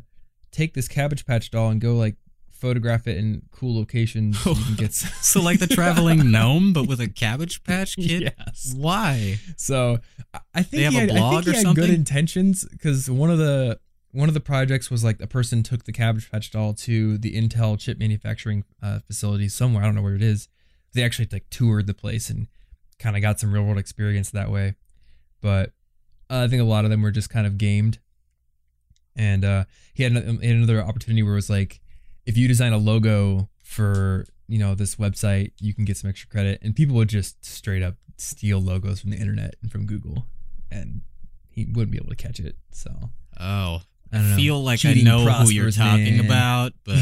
take 0.51 0.73
this 0.75 0.87
Cabbage 0.87 1.25
Patch 1.25 1.49
doll 1.49 1.69
and 1.69 1.81
go 1.81 1.95
like 1.95 2.15
photograph 2.51 3.07
it 3.07 3.17
in 3.17 3.41
cool 3.51 3.75
locations, 3.75 4.45
you 4.45 4.53
can 4.53 4.75
get." 4.75 4.89
s- 4.89 5.11
So 5.25 5.41
like 5.41 5.57
the 5.59 5.67
traveling 5.67 6.29
gnome, 6.31 6.73
but 6.73 6.87
with 6.87 6.99
a 7.01 7.07
Cabbage 7.09 7.63
Patch 7.63 7.95
Kid. 7.95 8.31
Yes. 8.37 8.73
Why? 8.77 9.39
So 9.57 9.97
I- 10.33 10.39
I 10.53 10.61
think 10.61 10.71
They 10.71 10.83
have 10.83 10.93
he 10.93 10.97
a 10.99 11.01
had, 11.01 11.09
I 11.09 11.13
blog 11.17 11.43
think 11.45 11.57
he 11.57 11.63
or 11.63 11.67
had 11.69 11.75
good 11.75 11.89
intentions 11.89 12.63
because 12.71 13.09
one 13.09 13.31
of 13.31 13.39
the 13.39 13.79
one 14.15 14.29
of 14.29 14.33
the 14.33 14.39
projects 14.39 14.89
was 14.89 15.03
like 15.03 15.21
a 15.21 15.27
person 15.27 15.61
took 15.61 15.83
the 15.83 15.91
Cabbage 15.91 16.31
Patch 16.31 16.49
doll 16.49 16.73
to 16.73 17.17
the 17.17 17.35
Intel 17.35 17.77
chip 17.77 17.99
manufacturing 17.99 18.63
uh, 18.81 18.99
facility 18.99 19.49
somewhere. 19.49 19.83
I 19.83 19.87
don't 19.87 19.95
know 19.95 20.01
where 20.01 20.15
it 20.15 20.23
is. 20.23 20.47
They 20.93 21.03
actually 21.03 21.27
like 21.31 21.49
toured 21.49 21.85
the 21.85 21.93
place 21.93 22.29
and 22.29 22.47
kind 22.97 23.17
of 23.17 23.21
got 23.21 23.41
some 23.41 23.51
real 23.51 23.63
world 23.63 23.77
experience 23.77 24.31
that 24.31 24.49
way. 24.49 24.75
But 25.41 25.73
uh, 26.29 26.43
I 26.43 26.47
think 26.47 26.61
a 26.61 26.65
lot 26.65 26.85
of 26.85 26.91
them 26.91 27.01
were 27.01 27.11
just 27.11 27.29
kind 27.29 27.45
of 27.45 27.57
gamed. 27.57 27.99
And 29.17 29.43
uh, 29.43 29.65
he 29.93 30.03
had 30.03 30.13
another, 30.13 30.31
he 30.41 30.47
had 30.47 30.55
another 30.55 30.81
opportunity 30.81 31.21
where 31.21 31.33
it 31.33 31.35
was 31.35 31.49
like, 31.49 31.81
if 32.25 32.37
you 32.37 32.47
design 32.47 32.71
a 32.71 32.77
logo 32.77 33.49
for 33.63 34.25
you 34.47 34.59
know 34.59 34.75
this 34.75 34.95
website, 34.95 35.51
you 35.59 35.73
can 35.73 35.83
get 35.83 35.97
some 35.97 36.09
extra 36.09 36.29
credit. 36.29 36.59
And 36.61 36.73
people 36.73 36.95
would 36.95 37.09
just 37.09 37.43
straight 37.43 37.83
up 37.83 37.95
steal 38.17 38.59
logos 38.59 39.01
from 39.01 39.09
the 39.09 39.17
internet 39.17 39.55
and 39.61 39.69
from 39.69 39.85
Google, 39.85 40.25
and 40.71 41.01
he 41.49 41.65
wouldn't 41.65 41.91
be 41.91 41.97
able 41.97 42.09
to 42.09 42.15
catch 42.15 42.39
it. 42.39 42.55
So 42.71 43.11
Oh, 43.39 43.81
I 44.15 44.19
don't 44.19 44.29
know. 44.31 44.35
feel 44.35 44.63
like 44.63 44.79
Cheating 44.79 45.07
I 45.07 45.11
know 45.11 45.25
who 45.25 45.49
you're 45.51 45.71
talking 45.71 46.17
man. 46.17 46.25
about, 46.25 46.73
but 46.83 46.99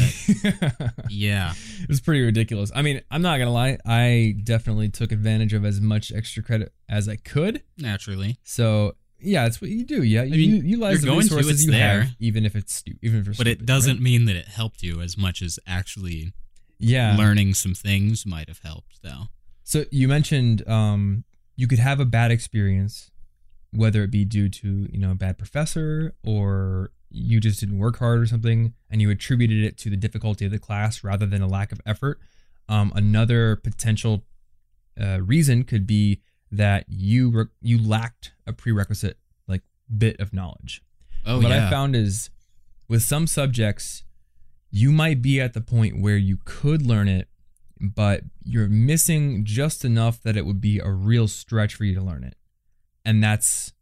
yeah. 1.10 1.52
it 1.82 1.88
was 1.88 2.00
pretty 2.00 2.22
ridiculous. 2.22 2.70
I 2.74 2.82
mean, 2.82 3.00
I'm 3.10 3.22
not 3.22 3.38
gonna 3.38 3.52
lie. 3.52 3.78
I 3.86 4.36
definitely 4.44 4.88
took 4.88 5.12
advantage 5.12 5.52
of 5.52 5.64
as 5.64 5.80
much 5.80 6.12
extra 6.12 6.42
credit 6.42 6.72
as 6.88 7.08
I 7.08 7.16
could. 7.16 7.62
Naturally. 7.78 8.38
So 8.44 8.96
yeah, 9.20 9.46
it's 9.46 9.60
what 9.60 9.70
you 9.70 9.84
do. 9.84 10.02
Yeah, 10.02 10.22
you, 10.24 10.32
mean, 10.32 10.50
you 10.64 10.70
utilize 10.70 11.00
the 11.00 11.06
going 11.06 11.20
to, 11.28 11.34
resources 11.36 11.50
it's 11.50 11.64
you 11.64 11.72
there. 11.72 12.02
have, 12.02 12.10
even 12.20 12.44
if 12.44 12.54
it's 12.54 12.82
even 13.02 13.20
if 13.20 13.28
it's 13.28 13.38
But 13.38 13.46
it 13.46 13.64
doesn't 13.64 13.94
right? 13.96 14.02
mean 14.02 14.24
that 14.26 14.36
it 14.36 14.48
helped 14.48 14.82
you 14.82 15.00
as 15.00 15.16
much 15.16 15.40
as 15.40 15.58
actually 15.66 16.32
Yeah. 16.78 17.16
learning 17.16 17.54
some 17.54 17.74
things 17.74 18.26
might 18.26 18.48
have 18.48 18.58
helped, 18.58 19.02
though. 19.02 19.28
So 19.62 19.84
you 19.90 20.08
mentioned 20.08 20.66
um, 20.68 21.24
you 21.56 21.66
could 21.66 21.78
have 21.78 22.00
a 22.00 22.04
bad 22.04 22.30
experience, 22.32 23.10
whether 23.72 24.02
it 24.02 24.10
be 24.10 24.26
due 24.26 24.48
to 24.50 24.88
you 24.92 24.98
know 24.98 25.12
a 25.12 25.14
bad 25.14 25.38
professor 25.38 26.14
or 26.22 26.90
you 27.14 27.40
just 27.40 27.60
didn't 27.60 27.78
work 27.78 27.98
hard 27.98 28.20
or 28.20 28.26
something, 28.26 28.74
and 28.90 29.00
you 29.00 29.10
attributed 29.10 29.64
it 29.64 29.78
to 29.78 29.90
the 29.90 29.96
difficulty 29.96 30.44
of 30.44 30.50
the 30.50 30.58
class 30.58 31.04
rather 31.04 31.26
than 31.26 31.40
a 31.42 31.46
lack 31.46 31.72
of 31.72 31.80
effort. 31.86 32.18
Um, 32.68 32.92
another 32.94 33.56
potential 33.56 34.24
uh, 35.00 35.20
reason 35.22 35.64
could 35.64 35.86
be 35.86 36.20
that 36.50 36.84
you 36.88 37.30
re- 37.30 37.44
you 37.60 37.78
lacked 37.82 38.32
a 38.46 38.52
prerequisite 38.52 39.18
like 39.48 39.62
bit 39.98 40.18
of 40.20 40.32
knowledge 40.32 40.82
Oh, 41.26 41.40
what 41.40 41.50
yeah. 41.50 41.66
I 41.66 41.70
found 41.70 41.96
is 41.96 42.30
with 42.88 43.02
some 43.02 43.26
subjects, 43.26 44.04
you 44.70 44.92
might 44.92 45.22
be 45.22 45.40
at 45.40 45.54
the 45.54 45.60
point 45.60 46.00
where 46.00 46.16
you 46.16 46.38
could 46.44 46.82
learn 46.82 47.08
it, 47.08 47.28
but 47.80 48.22
you're 48.44 48.68
missing 48.68 49.44
just 49.44 49.84
enough 49.84 50.22
that 50.22 50.36
it 50.36 50.44
would 50.44 50.60
be 50.60 50.78
a 50.80 50.90
real 50.90 51.26
stretch 51.26 51.74
for 51.74 51.84
you 51.84 51.94
to 51.94 52.02
learn 52.02 52.24
it. 52.24 52.36
And 53.04 53.22
that's 53.22 53.72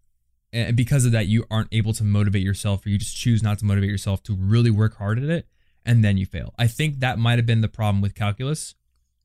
and 0.53 0.77
because 0.77 1.05
of 1.05 1.13
that, 1.13 1.27
you 1.27 1.45
aren't 1.51 1.69
able 1.73 1.93
to 1.95 2.05
motivate 2.05 2.43
yourself, 2.43 2.85
or 2.85 2.91
you 2.91 2.99
just 2.99 3.17
choose 3.17 3.43
not 3.43 3.59
to 3.61 3.65
motivate 3.65 3.91
yourself 3.91 4.23
to 4.25 4.35
really 4.35 4.71
work 4.71 4.97
hard 4.97 5.19
at 5.19 5.31
it, 5.31 5.47
and 5.85 6.05
then 6.05 6.17
you 6.17 6.27
fail. 6.27 6.55
I 6.59 6.67
think 6.67 7.01
that 7.01 7.19
might 7.19 7.39
have 7.39 7.47
been 7.47 7.63
the 7.63 7.69
problem 7.69 8.03
with 8.03 8.15
calculus. 8.15 8.75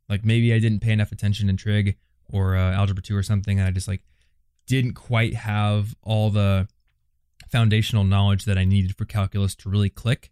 Like 0.07 0.23
maybe 0.23 0.53
I 0.53 0.59
didn't 0.59 0.79
pay 0.79 0.91
enough 0.91 1.11
attention 1.11 1.49
in 1.49 1.57
trig 1.57 1.97
or 2.29 2.55
uh, 2.55 2.73
algebra 2.73 3.03
two 3.03 3.15
or 3.15 3.23
something, 3.23 3.59
and 3.59 3.67
I 3.67 3.71
just 3.71 3.87
like 3.87 4.03
didn't 4.67 4.93
quite 4.93 5.33
have 5.33 5.95
all 6.01 6.29
the 6.29 6.67
foundational 7.49 8.03
knowledge 8.03 8.45
that 8.45 8.57
I 8.57 8.65
needed 8.65 8.95
for 8.95 9.05
calculus 9.05 9.55
to 9.55 9.69
really 9.69 9.89
click. 9.89 10.31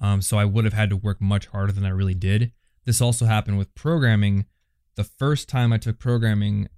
Um, 0.00 0.22
so 0.22 0.38
I 0.38 0.44
would 0.44 0.64
have 0.64 0.74
had 0.74 0.90
to 0.90 0.96
work 0.96 1.20
much 1.20 1.46
harder 1.46 1.72
than 1.72 1.84
I 1.84 1.90
really 1.90 2.14
did. 2.14 2.52
This 2.84 3.00
also 3.00 3.26
happened 3.26 3.58
with 3.58 3.74
programming. 3.74 4.46
The 4.94 5.04
first 5.04 5.48
time 5.48 5.72
I 5.72 5.78
took 5.78 5.98
programming, 5.98 6.68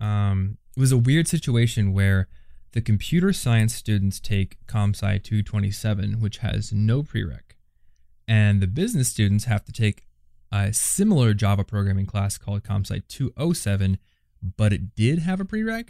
um, 0.00 0.58
it 0.76 0.80
was 0.80 0.92
a 0.92 0.98
weird 0.98 1.28
situation 1.28 1.92
where 1.92 2.28
the 2.76 2.82
computer 2.82 3.32
science 3.32 3.74
students 3.74 4.20
take 4.20 4.58
ComSci 4.66 5.22
227, 5.22 6.20
which 6.20 6.38
has 6.38 6.74
no 6.74 7.02
prereq, 7.02 7.56
and 8.28 8.60
the 8.60 8.66
business 8.66 9.08
students 9.08 9.46
have 9.46 9.64
to 9.64 9.72
take 9.72 10.04
a 10.52 10.74
similar 10.74 11.32
Java 11.32 11.64
programming 11.64 12.04
class 12.04 12.36
called 12.36 12.64
ComSci 12.64 13.02
207, 13.08 13.96
but 14.58 14.74
it 14.74 14.94
did 14.94 15.20
have 15.20 15.40
a 15.40 15.46
prereq, 15.46 15.88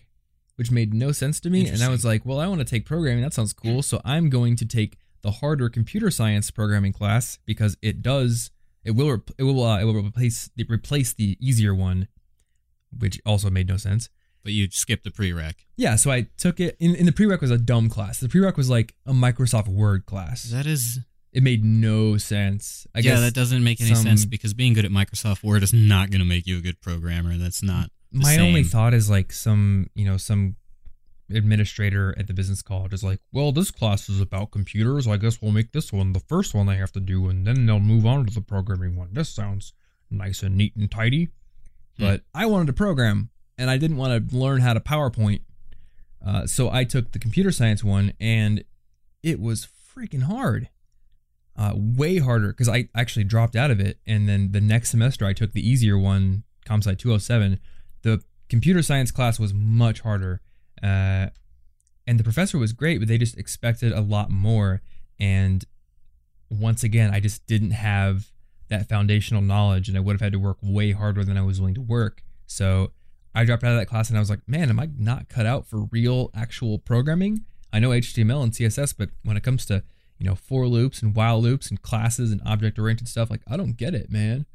which 0.54 0.70
made 0.70 0.94
no 0.94 1.10
sense 1.10 1.40
to 1.40 1.50
me. 1.50 1.66
And 1.68 1.82
I 1.82 1.88
was 1.88 2.04
like, 2.04 2.24
well, 2.24 2.38
I 2.38 2.46
want 2.46 2.60
to 2.60 2.64
take 2.64 2.86
programming. 2.86 3.24
That 3.24 3.34
sounds 3.34 3.52
cool. 3.52 3.82
So 3.82 4.00
I'm 4.04 4.30
going 4.30 4.54
to 4.54 4.64
take 4.64 4.96
the 5.22 5.32
harder 5.32 5.68
computer 5.68 6.12
science 6.12 6.52
programming 6.52 6.92
class 6.92 7.40
because 7.44 7.76
it 7.82 8.00
does 8.00 8.52
it 8.84 8.92
will 8.92 9.24
it 9.36 9.42
will 9.42 9.64
uh, 9.64 9.80
it 9.80 9.86
will 9.86 10.06
replace 10.06 10.50
it 10.56 10.70
replace 10.70 11.12
the 11.12 11.36
easier 11.40 11.74
one, 11.74 12.06
which 12.96 13.20
also 13.26 13.50
made 13.50 13.66
no 13.66 13.76
sense. 13.76 14.08
But 14.46 14.52
you 14.52 14.68
skipped 14.70 15.02
the 15.02 15.10
prereq. 15.10 15.54
Yeah, 15.76 15.96
so 15.96 16.12
I 16.12 16.28
took 16.36 16.60
it 16.60 16.76
in, 16.78 16.94
in 16.94 17.04
the 17.04 17.10
prereq 17.10 17.40
was 17.40 17.50
a 17.50 17.58
dumb 17.58 17.88
class. 17.90 18.20
The 18.20 18.28
prereq 18.28 18.56
was 18.56 18.70
like 18.70 18.94
a 19.04 19.12
Microsoft 19.12 19.66
Word 19.66 20.06
class. 20.06 20.44
That 20.44 20.66
is. 20.66 21.00
It 21.32 21.42
made 21.42 21.64
no 21.64 22.16
sense. 22.16 22.86
I 22.94 23.00
yeah, 23.00 23.10
guess 23.10 23.20
that 23.22 23.34
doesn't 23.34 23.64
make 23.64 23.80
any 23.80 23.96
sense 23.96 24.24
because 24.24 24.54
being 24.54 24.72
good 24.72 24.84
at 24.84 24.92
Microsoft 24.92 25.42
Word 25.42 25.64
is 25.64 25.72
not 25.72 26.10
going 26.10 26.20
to 26.20 26.24
make 26.24 26.46
you 26.46 26.58
a 26.58 26.60
good 26.60 26.80
programmer. 26.80 27.36
That's 27.36 27.60
not. 27.60 27.90
the 28.12 28.20
my 28.20 28.38
only 28.38 28.62
thought 28.62 28.94
is 28.94 29.10
like 29.10 29.32
some 29.32 29.90
you 29.96 30.04
know 30.06 30.16
some 30.16 30.54
administrator 31.28 32.14
at 32.16 32.28
the 32.28 32.32
business 32.32 32.62
college 32.62 32.92
is 32.92 33.02
like 33.02 33.18
well 33.32 33.50
this 33.50 33.72
class 33.72 34.08
is 34.08 34.20
about 34.20 34.52
computers 34.52 35.08
i 35.08 35.16
guess 35.16 35.42
we'll 35.42 35.50
make 35.50 35.72
this 35.72 35.92
one 35.92 36.12
the 36.12 36.20
first 36.20 36.54
one 36.54 36.66
they 36.66 36.76
have 36.76 36.92
to 36.92 37.00
do 37.00 37.28
and 37.28 37.44
then 37.44 37.66
they'll 37.66 37.80
move 37.80 38.06
on 38.06 38.24
to 38.24 38.32
the 38.32 38.40
programming 38.40 38.94
one 38.94 39.08
this 39.12 39.28
sounds 39.28 39.72
nice 40.08 40.42
and 40.44 40.56
neat 40.56 40.74
and 40.76 40.88
tidy 40.90 41.28
Hmm. 41.98 42.04
but 42.04 42.20
i 42.34 42.46
wanted 42.46 42.66
to 42.68 42.72
program 42.74 43.30
and 43.58 43.70
i 43.70 43.76
didn't 43.76 43.96
want 43.96 44.30
to 44.30 44.36
learn 44.36 44.60
how 44.60 44.72
to 44.72 44.80
powerpoint 44.80 45.40
uh, 46.24 46.46
so 46.46 46.70
i 46.70 46.84
took 46.84 47.12
the 47.12 47.18
computer 47.18 47.50
science 47.50 47.82
one 47.82 48.12
and 48.20 48.64
it 49.22 49.40
was 49.40 49.68
freaking 49.96 50.24
hard 50.24 50.68
uh, 51.56 51.72
way 51.74 52.18
harder 52.18 52.48
because 52.48 52.68
i 52.68 52.88
actually 52.94 53.24
dropped 53.24 53.56
out 53.56 53.70
of 53.70 53.80
it 53.80 53.98
and 54.06 54.28
then 54.28 54.52
the 54.52 54.60
next 54.60 54.90
semester 54.90 55.26
i 55.26 55.32
took 55.32 55.52
the 55.52 55.68
easier 55.68 55.98
one 55.98 56.42
comsci 56.66 56.98
207 56.98 57.58
the 58.02 58.22
computer 58.48 58.82
science 58.82 59.10
class 59.10 59.38
was 59.38 59.54
much 59.54 60.00
harder 60.00 60.40
uh, 60.82 61.26
and 62.06 62.18
the 62.20 62.24
professor 62.24 62.58
was 62.58 62.72
great 62.72 62.98
but 62.98 63.08
they 63.08 63.18
just 63.18 63.38
expected 63.38 63.92
a 63.92 64.00
lot 64.00 64.30
more 64.30 64.82
and 65.18 65.64
once 66.50 66.82
again 66.82 67.12
i 67.12 67.18
just 67.18 67.46
didn't 67.46 67.70
have 67.70 68.30
that 68.68 68.88
foundational 68.88 69.42
knowledge 69.42 69.88
and 69.88 69.96
i 69.96 70.00
would 70.00 70.12
have 70.12 70.20
had 70.20 70.32
to 70.32 70.38
work 70.38 70.58
way 70.62 70.92
harder 70.92 71.24
than 71.24 71.36
i 71.36 71.42
was 71.42 71.60
willing 71.60 71.74
to 71.74 71.80
work. 71.80 72.22
So 72.46 72.92
i 73.36 73.44
dropped 73.44 73.62
out 73.62 73.72
of 73.72 73.78
that 73.78 73.86
class 73.86 74.08
and 74.08 74.16
i 74.18 74.20
was 74.20 74.30
like 74.30 74.40
man 74.48 74.68
am 74.70 74.80
i 74.80 74.88
not 74.98 75.28
cut 75.28 75.46
out 75.46 75.66
for 75.66 75.84
real 75.92 76.30
actual 76.34 76.78
programming 76.78 77.44
i 77.72 77.78
know 77.78 77.90
html 77.90 78.42
and 78.42 78.52
css 78.52 78.92
but 78.96 79.10
when 79.22 79.36
it 79.36 79.42
comes 79.44 79.64
to 79.66 79.82
you 80.18 80.26
know 80.26 80.34
for 80.34 80.66
loops 80.66 81.02
and 81.02 81.14
while 81.14 81.40
loops 81.40 81.68
and 81.70 81.82
classes 81.82 82.32
and 82.32 82.40
object 82.44 82.78
oriented 82.78 83.06
stuff 83.08 83.30
like 83.30 83.42
i 83.46 83.56
don't 83.56 83.76
get 83.76 83.94
it 83.94 84.10
man 84.10 84.46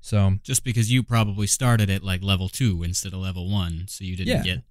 so 0.00 0.34
Just 0.42 0.64
because 0.64 0.92
you 0.92 1.02
probably 1.02 1.46
started 1.46 1.88
at 1.88 2.02
like 2.04 2.22
level 2.22 2.50
two 2.50 2.82
instead 2.82 3.14
of 3.14 3.20
level 3.20 3.48
one, 3.50 3.86
so 3.88 4.04
you 4.04 4.16
didn't 4.16 4.36
Yeah. 4.36 4.42
get 4.42 4.62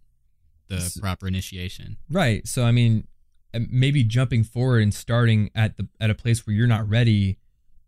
the 0.68 0.76
S- 0.76 1.00
proper 1.00 1.28
initiation. 1.28 1.98
Right. 2.08 2.48
So 2.48 2.66
I 2.66 2.72
mean, 2.72 3.08
maybe 3.52 4.04
jumping 4.04 4.44
forward 4.44 4.84
and 4.84 4.94
starting 4.94 5.50
at 5.56 5.78
the 5.78 5.88
at 6.00 6.12
a 6.12 6.14
place 6.14 6.46
where 6.46 6.56
you're 6.56 6.68
not 6.68 6.88
ready 6.88 7.40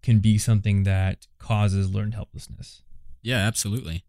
can 0.01 0.17
be 0.21 0.39
something 0.39 0.85
that 0.85 1.27
causes 1.37 1.87
learned 1.93 2.15
helplessness 2.15 2.81
Yeah, 3.21 3.37
absolutely. 3.45 4.03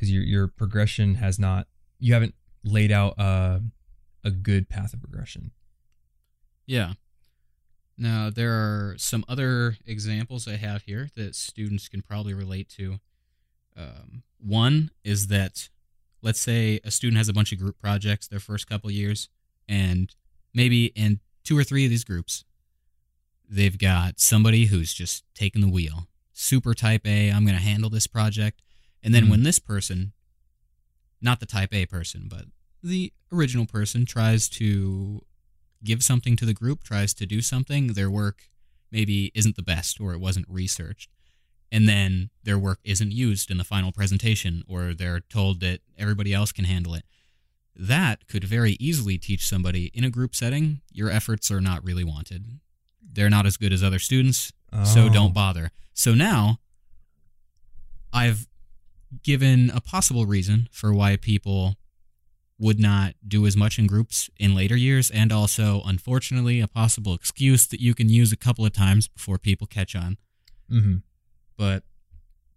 Because 0.00 0.10
your 0.10 0.22
your 0.22 0.48
progression 0.48 1.16
has 1.16 1.38
not 1.38 1.66
you 1.98 2.14
haven't 2.14 2.34
laid 2.64 2.90
out 2.90 3.14
a 3.18 3.60
a 4.24 4.30
good 4.30 4.68
path 4.68 4.94
of 4.94 5.00
progression. 5.00 5.50
Yeah. 6.66 6.94
Now, 7.98 8.30
there 8.30 8.52
are 8.52 8.94
some 8.96 9.24
other 9.28 9.76
examples 9.86 10.48
I 10.48 10.56
have 10.56 10.82
here 10.82 11.08
that 11.16 11.34
students 11.34 11.88
can 11.88 12.00
probably 12.00 12.32
relate 12.32 12.68
to. 12.76 12.98
Um, 13.76 14.22
one 14.38 14.90
is 15.04 15.26
that, 15.26 15.68
let's 16.22 16.40
say 16.40 16.80
a 16.82 16.90
student 16.90 17.18
has 17.18 17.28
a 17.28 17.34
bunch 17.34 17.52
of 17.52 17.58
group 17.58 17.78
projects 17.78 18.26
their 18.26 18.40
first 18.40 18.66
couple 18.66 18.90
years, 18.90 19.28
and 19.68 20.14
maybe 20.54 20.86
in 20.86 21.20
two 21.44 21.58
or 21.58 21.64
three 21.64 21.84
of 21.84 21.90
these 21.90 22.04
groups, 22.04 22.44
they've 23.48 23.78
got 23.78 24.18
somebody 24.18 24.66
who's 24.66 24.94
just 24.94 25.24
taking 25.34 25.60
the 25.60 25.68
wheel. 25.68 26.08
Super 26.32 26.72
type 26.72 27.06
A, 27.06 27.30
I'm 27.30 27.44
going 27.44 27.56
to 27.56 27.62
handle 27.62 27.90
this 27.90 28.06
project. 28.06 28.62
And 29.02 29.14
then 29.14 29.26
Mhm. 29.26 29.30
when 29.30 29.42
this 29.42 29.58
person, 29.58 30.12
not 31.20 31.40
the 31.40 31.46
type 31.46 31.72
A 31.74 31.86
person, 31.86 32.28
but 32.28 32.46
the 32.82 33.12
original 33.32 33.66
person 33.66 34.04
tries 34.06 34.48
to 34.50 35.24
give 35.84 36.02
something 36.02 36.36
to 36.36 36.44
the 36.46 36.54
group, 36.54 36.82
tries 36.82 37.14
to 37.14 37.26
do 37.26 37.40
something, 37.40 37.88
their 37.94 38.10
work 38.10 38.50
maybe 38.90 39.30
isn't 39.34 39.56
the 39.56 39.62
best 39.62 40.00
or 40.00 40.12
it 40.12 40.18
wasn't 40.20 40.46
researched. 40.48 41.10
And 41.72 41.88
then 41.88 42.30
their 42.42 42.58
work 42.58 42.80
isn't 42.84 43.12
used 43.12 43.50
in 43.50 43.56
the 43.56 43.64
final 43.64 43.92
presentation 43.92 44.64
or 44.66 44.92
they're 44.92 45.20
told 45.20 45.60
that 45.60 45.80
everybody 45.96 46.34
else 46.34 46.52
can 46.52 46.64
handle 46.64 46.94
it. 46.94 47.04
That 47.76 48.26
could 48.26 48.44
very 48.44 48.72
easily 48.80 49.16
teach 49.16 49.46
somebody 49.46 49.86
in 49.94 50.04
a 50.04 50.10
group 50.10 50.34
setting, 50.34 50.80
your 50.92 51.08
efforts 51.08 51.50
are 51.50 51.60
not 51.60 51.84
really 51.84 52.04
wanted. 52.04 52.58
They're 53.00 53.30
not 53.30 53.46
as 53.46 53.56
good 53.56 53.72
as 53.72 53.82
other 53.82 53.98
students, 54.00 54.52
so 54.84 55.06
Oh. 55.06 55.08
don't 55.12 55.32
bother. 55.32 55.70
So 55.94 56.14
now 56.14 56.60
I've 58.12 58.48
given 59.22 59.70
a 59.70 59.80
possible 59.80 60.26
reason 60.26 60.68
for 60.70 60.92
why 60.92 61.16
people 61.16 61.76
would 62.58 62.78
not 62.78 63.14
do 63.26 63.46
as 63.46 63.56
much 63.56 63.78
in 63.78 63.86
groups 63.86 64.28
in 64.38 64.54
later 64.54 64.76
years, 64.76 65.10
and 65.10 65.32
also, 65.32 65.82
unfortunately, 65.86 66.60
a 66.60 66.68
possible 66.68 67.14
excuse 67.14 67.66
that 67.66 67.80
you 67.80 67.94
can 67.94 68.08
use 68.08 68.32
a 68.32 68.36
couple 68.36 68.66
of 68.66 68.72
times 68.72 69.08
before 69.08 69.38
people 69.38 69.66
catch 69.66 69.96
on. 69.96 70.18
hmm 70.68 70.96
But 71.56 71.84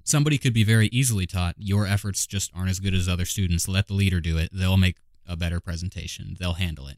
somebody 0.04 0.38
could 0.38 0.54
be 0.54 0.66
very 0.66 0.88
easily 0.88 1.26
taught 1.26 1.56
your 1.58 1.88
efforts 1.88 2.28
just 2.28 2.52
aren't 2.54 2.70
as 2.70 2.80
good 2.82 2.94
as 2.94 3.08
other 3.08 3.26
students. 3.26 3.68
Let 3.68 3.88
the 3.88 3.94
leader 3.94 4.20
do 4.20 4.38
it. 4.38 4.50
They'll 4.52 4.78
make 4.78 4.98
a 5.26 5.38
better 5.38 5.62
presentation, 5.62 6.36
they'll 6.38 6.54
handle 6.54 6.88
it. 6.88 6.98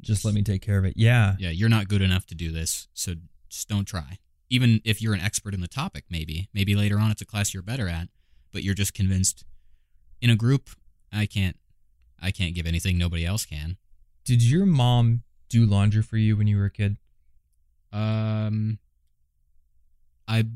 Just 0.00 0.24
let 0.24 0.34
me 0.34 0.42
take 0.42 0.62
care 0.62 0.78
of 0.78 0.84
it. 0.84 0.94
Yeah. 0.96 1.34
Yeah, 1.38 1.50
you're 1.50 1.68
not 1.68 1.88
good 1.88 2.02
enough 2.02 2.26
to 2.26 2.34
do 2.34 2.52
this, 2.52 2.88
so 2.94 3.14
just 3.48 3.68
don't 3.68 3.84
try. 3.86 4.18
Even 4.50 4.80
if 4.84 5.02
you're 5.02 5.14
an 5.14 5.20
expert 5.20 5.54
in 5.54 5.60
the 5.60 5.68
topic, 5.68 6.04
maybe. 6.08 6.48
Maybe 6.54 6.76
later 6.76 6.98
on 6.98 7.10
it's 7.10 7.22
a 7.22 7.26
class 7.26 7.52
you're 7.52 7.62
better 7.62 7.88
at, 7.88 8.08
but 8.54 8.62
you're 8.62 8.72
just 8.72 8.94
convinced 8.94 9.44
in 10.22 10.30
a 10.30 10.36
group, 10.36 10.70
I 11.12 11.26
can't 11.26 11.56
I 12.22 12.30
can't 12.30 12.54
give 12.54 12.66
anything 12.66 12.96
nobody 12.96 13.26
else 13.26 13.44
can. 13.44 13.76
Did 14.24 14.42
your 14.42 14.64
mom 14.64 15.24
do 15.50 15.66
laundry 15.66 16.02
for 16.02 16.16
you 16.16 16.38
when 16.38 16.46
you 16.46 16.56
were 16.56 16.64
a 16.66 16.70
kid? 16.70 16.96
Um 17.92 18.78
I 20.26 20.46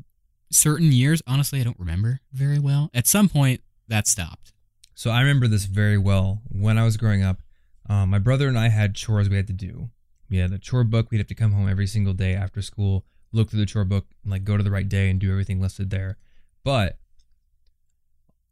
certain 0.51 0.91
years, 0.91 1.21
honestly 1.27 1.61
I 1.61 1.63
don't 1.63 1.79
remember 1.79 2.21
very 2.33 2.57
well. 2.57 2.89
At 2.95 3.05
some 3.05 3.29
point 3.29 3.61
that 3.87 4.07
stopped. 4.07 4.53
So 4.95 5.11
I 5.11 5.19
remember 5.19 5.47
this 5.47 5.65
very 5.65 5.97
well. 5.97 6.41
When 6.49 6.77
I 6.77 6.83
was 6.83 6.97
growing 6.97 7.23
up, 7.23 7.41
um, 7.87 8.09
my 8.09 8.19
brother 8.19 8.47
and 8.47 8.57
I 8.57 8.69
had 8.69 8.95
chores 8.95 9.29
we 9.29 9.35
had 9.35 9.47
to 9.47 9.53
do. 9.53 9.89
We 10.29 10.37
had 10.37 10.51
a 10.51 10.59
chore 10.59 10.83
book. 10.83 11.09
We'd 11.09 11.17
have 11.19 11.27
to 11.27 11.35
come 11.35 11.53
home 11.53 11.69
every 11.69 11.87
single 11.87 12.13
day 12.13 12.35
after 12.35 12.61
school, 12.61 13.05
look 13.31 13.49
through 13.49 13.61
the 13.61 13.65
chore 13.65 13.85
book, 13.85 14.05
and 14.23 14.31
like 14.31 14.43
go 14.43 14.57
to 14.57 14.63
the 14.63 14.71
right 14.71 14.87
day 14.87 15.09
and 15.09 15.19
do 15.19 15.31
everything 15.31 15.59
listed 15.59 15.89
there. 15.89 16.17
But 16.63 16.97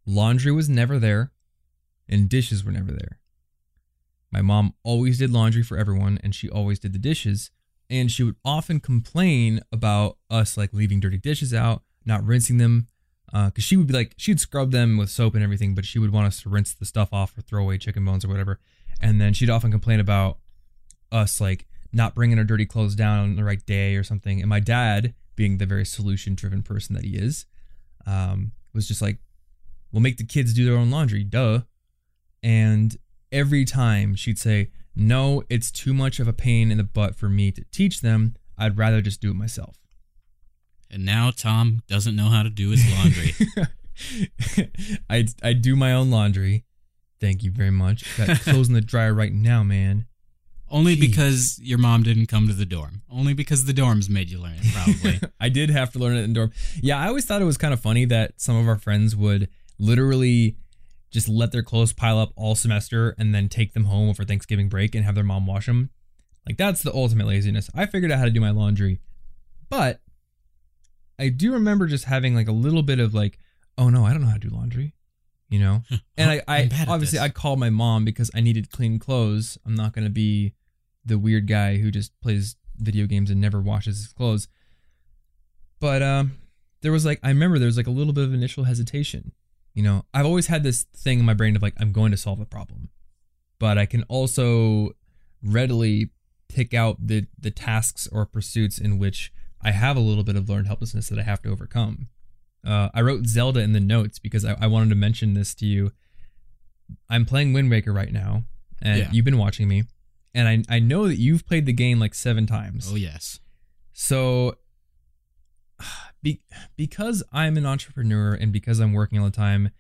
laundry 0.08 0.52
was 0.52 0.68
never 0.68 0.98
there, 0.98 1.32
and 2.10 2.30
dishes 2.30 2.64
were 2.64 2.72
never 2.72 2.92
there. 2.92 3.20
My 4.32 4.42
mom 4.42 4.74
always 4.84 5.20
did 5.20 5.32
laundry 5.32 5.62
for 5.62 5.78
everyone, 5.78 6.20
and 6.24 6.34
she 6.34 6.50
always 6.50 6.80
did 6.80 6.94
the 6.94 7.00
dishes. 7.00 7.52
And 7.90 8.12
she 8.12 8.24
would 8.24 8.36
often 8.44 8.80
complain 8.80 9.62
about 9.72 10.18
us 10.30 10.58
like 10.58 10.74
leaving 10.74 11.00
dirty 11.00 11.18
dishes 11.18 11.54
out, 11.54 11.84
not 12.06 12.26
rinsing 12.26 12.58
them, 12.58 12.88
because 13.32 13.64
she 13.64 13.78
would 13.78 13.88
be 13.88 13.94
like 13.94 14.14
she'd 14.18 14.40
scrub 14.40 14.72
them 14.72 14.98
with 14.98 15.10
soap 15.10 15.36
and 15.36 15.44
everything, 15.44 15.76
but 15.76 15.86
she 15.86 16.00
would 16.00 16.12
want 16.12 16.28
us 16.28 16.42
to 16.42 16.50
rinse 16.50 16.74
the 16.74 16.86
stuff 16.86 17.10
off 17.14 17.38
or 17.38 17.42
throw 17.42 17.64
away 17.64 17.78
chicken 17.78 18.04
bones 18.04 18.26
or 18.26 18.30
whatever. 18.30 18.60
And 19.02 19.22
then 19.22 19.34
she'd 19.34 19.50
often 19.50 19.72
complain 19.72 20.00
about 20.00 20.40
us 21.12 21.40
like 21.40 21.68
not 21.94 22.16
bringing 22.16 22.38
our 22.38 22.44
dirty 22.44 22.66
clothes 22.66 22.96
down 22.96 23.20
on 23.20 23.36
the 23.36 23.44
right 23.44 23.66
day 23.66 23.96
or 23.96 24.04
something. 24.04 24.42
And 24.42 24.50
my 24.50 24.60
dad, 24.60 25.14
being 25.36 25.58
the 25.58 25.66
very 25.66 25.86
solution 25.86 26.36
driven 26.36 26.64
person 26.64 26.96
that 26.96 27.06
he 27.06 27.16
is, 27.16 27.46
um, 28.06 28.52
was 28.74 28.88
just 28.88 29.02
like, 29.02 29.20
"We'll 29.92 30.02
make 30.02 30.18
the 30.18 30.26
kids 30.26 30.54
do 30.54 30.66
their 30.66 30.78
own 30.78 30.90
laundry, 30.90 31.24
duh." 31.24 31.62
And 32.44 32.98
every 33.32 33.66
time 33.66 34.16
she'd 34.16 34.40
say, 34.40 34.70
"No, 34.96 35.44
it's 35.50 35.72
too 35.72 35.94
much 35.94 36.20
of 36.20 36.28
a 36.28 36.34
pain 36.34 36.72
in 36.72 36.78
the 36.78 36.84
butt 36.84 37.16
for 37.16 37.30
me 37.30 37.52
to 37.52 37.64
teach 37.72 38.02
them. 38.02 38.36
I'd 38.58 38.78
rather 38.78 39.02
just 39.02 39.22
do 39.22 39.32
it 39.32 39.36
myself." 39.36 39.78
And 40.90 41.06
now 41.06 41.32
Tom 41.32 41.84
doesn't 41.88 42.16
know 42.16 42.30
how 42.30 42.44
to 42.44 42.50
do 42.50 42.70
his 42.70 42.84
laundry. 42.92 43.34
I 45.10 45.28
I 45.44 45.54
do 45.54 45.76
my 45.76 45.94
own 45.94 46.10
laundry. 46.12 46.66
Thank 47.20 47.44
you 47.44 47.52
very 47.52 47.72
much. 47.72 48.06
Got 48.18 48.40
clothes 48.42 48.68
in 48.68 48.74
the 48.74 48.82
dryer 48.82 49.14
right 49.14 49.34
now, 49.34 49.64
man. 49.64 50.06
Only 50.70 50.96
Jeez. 50.96 51.00
because 51.00 51.60
your 51.64 51.78
mom 51.78 52.04
didn't 52.04 52.28
come 52.28 52.48
to 52.48 52.54
the 52.54 52.66
dorm. 52.66 53.02
Only 53.10 53.34
because 53.34 53.66
the 53.66 53.74
dorms 53.74 54.10
made 54.10 54.30
you 54.30 54.40
learn 54.40 54.56
it, 54.62 54.66
probably. 54.74 55.20
I 55.40 55.50
did 55.50 55.70
have 55.70 55.92
to 55.94 56.00
learn 56.00 56.18
it 56.18 56.24
in 56.24 56.34
dorm. 56.34 56.52
Yeah, 56.82 57.00
I 57.00 57.08
always 57.08 57.26
thought 57.26 57.42
it 57.42 57.46
was 57.46 57.58
kind 57.58 57.74
of 57.74 57.80
funny 57.80 58.06
that 58.06 58.34
some 58.42 58.58
of 58.58 58.68
our 58.68 58.78
friends 58.78 59.16
would 59.16 59.48
literally 59.80 60.58
just 61.10 61.30
let 61.30 61.52
their 61.52 61.64
clothes 61.64 61.94
pile 61.94 62.20
up 62.20 62.34
all 62.36 62.56
semester 62.56 63.16
and 63.18 63.34
then 63.34 63.50
take 63.50 63.74
them 63.74 63.86
home 63.86 64.10
over 64.10 64.24
Thanksgiving 64.24 64.70
break 64.70 64.94
and 64.94 65.06
have 65.06 65.16
their 65.16 65.24
mom 65.24 65.46
wash 65.46 65.66
them. 65.66 65.90
Like 66.46 66.58
that's 66.58 66.84
the 66.84 66.94
ultimate 66.94 67.28
laziness. 67.28 67.70
I 67.76 67.86
figured 67.86 68.12
out 68.12 68.20
how 68.20 68.26
to 68.26 68.32
do 68.32 68.42
my 68.42 68.52
laundry, 68.52 69.00
but 69.70 70.02
I 71.20 71.30
do 71.30 71.54
remember 71.54 71.88
just 71.88 72.06
having 72.06 72.36
like 72.36 72.48
a 72.48 72.54
little 72.54 72.84
bit 72.84 73.00
of 73.00 73.14
like, 73.14 73.38
oh 73.78 73.90
no, 73.90 74.06
I 74.06 74.12
don't 74.12 74.22
know 74.22 74.28
how 74.28 74.34
to 74.36 74.48
do 74.48 74.50
laundry, 74.50 74.94
you 75.50 75.60
know. 75.60 75.84
And 76.18 76.30
I, 76.30 76.42
I 76.48 76.58
I'm 76.60 76.70
bad 76.70 76.82
at 76.82 76.88
obviously. 76.88 77.20
I 77.20 77.30
called 77.30 77.60
my 77.60 77.70
mom 77.70 78.06
because 78.06 78.32
I 78.34 78.42
needed 78.42 78.72
clean 78.72 79.00
clothes. 79.00 79.58
I'm 79.66 79.76
not 79.76 79.94
gonna 79.94 80.10
be 80.10 80.54
the 81.06 81.18
weird 81.18 81.48
guy 81.48 81.78
who 81.78 81.92
just 81.92 82.20
plays 82.22 82.56
video 82.78 83.06
games 83.06 83.30
and 83.30 83.42
never 83.42 83.62
washes 83.62 83.98
his 83.98 84.14
clothes. 84.14 84.48
But 85.80 86.02
um, 86.02 86.38
there 86.82 86.92
was 86.92 87.06
like 87.06 87.20
I 87.24 87.30
remember 87.30 87.60
there 87.60 87.68
was 87.68 87.78
like 87.78 87.88
a 87.88 87.92
little 87.92 88.14
bit 88.14 88.24
of 88.24 88.34
initial 88.34 88.64
hesitation. 88.64 89.32
You 89.78 89.84
know, 89.84 90.06
I've 90.12 90.26
always 90.26 90.48
had 90.48 90.64
this 90.64 90.86
thing 90.96 91.20
in 91.20 91.26
my 91.26 91.36
brain 91.36 91.56
of 91.56 91.62
like 91.62 91.76
I'm 91.80 91.92
going 91.92 92.10
to 92.10 92.18
solve 92.18 92.40
a 92.42 92.46
problem, 92.46 92.90
but 93.60 93.78
I 93.78 93.86
can 93.86 94.02
also 94.10 94.96
readily 95.44 96.10
pick 96.50 96.74
out 96.74 96.98
the 97.06 97.28
the 97.38 97.52
tasks 97.52 98.08
or 98.12 98.26
pursuits 98.26 98.80
in 98.80 98.98
which 98.98 99.32
I 99.62 99.70
have 99.72 99.96
a 99.96 100.00
little 100.00 100.24
bit 100.24 100.36
of 100.36 100.50
learned 100.50 100.66
helplessness 100.66 101.10
that 101.10 101.20
I 101.20 101.22
have 101.22 101.44
to 101.44 101.50
overcome. 101.52 102.08
Uh, 102.66 102.90
I 102.96 103.02
wrote 103.02 103.28
Zelda 103.28 103.60
in 103.60 103.74
the 103.74 103.80
notes 103.80 104.18
because 104.18 104.44
I, 104.44 104.58
I 104.60 104.66
wanted 104.66 104.90
to 104.90 104.96
mention 104.96 105.36
this 105.36 105.54
to 105.56 105.66
you. 105.68 105.92
I'm 107.08 107.24
playing 107.26 107.54
Wind 107.54 107.70
Waker 107.70 107.94
right 107.94 108.12
now, 108.12 108.46
and 108.82 108.98
Yeah. 109.00 109.10
you've 109.12 109.26
been 109.26 109.38
watching 109.38 109.68
me, 109.68 109.84
and 110.34 110.48
I 110.70 110.76
I 110.78 110.80
know 110.80 111.08
that 111.08 111.18
you've 111.20 111.46
played 111.46 111.68
the 111.68 111.74
game 111.74 112.00
like 112.00 112.16
seven 112.16 112.48
times. 112.48 112.90
oh 112.92 112.96
yes. 112.96 113.40
So, 113.94 114.56
be, 116.22 116.42
because 116.76 117.24
I'm 117.32 117.58
an 117.58 117.66
entrepreneur 117.66 118.34
and 118.34 118.52
because 118.52 118.80
I'm 118.80 118.94
working 118.94 119.20
all 119.20 119.26
the 119.26 119.32
time, 119.32 119.72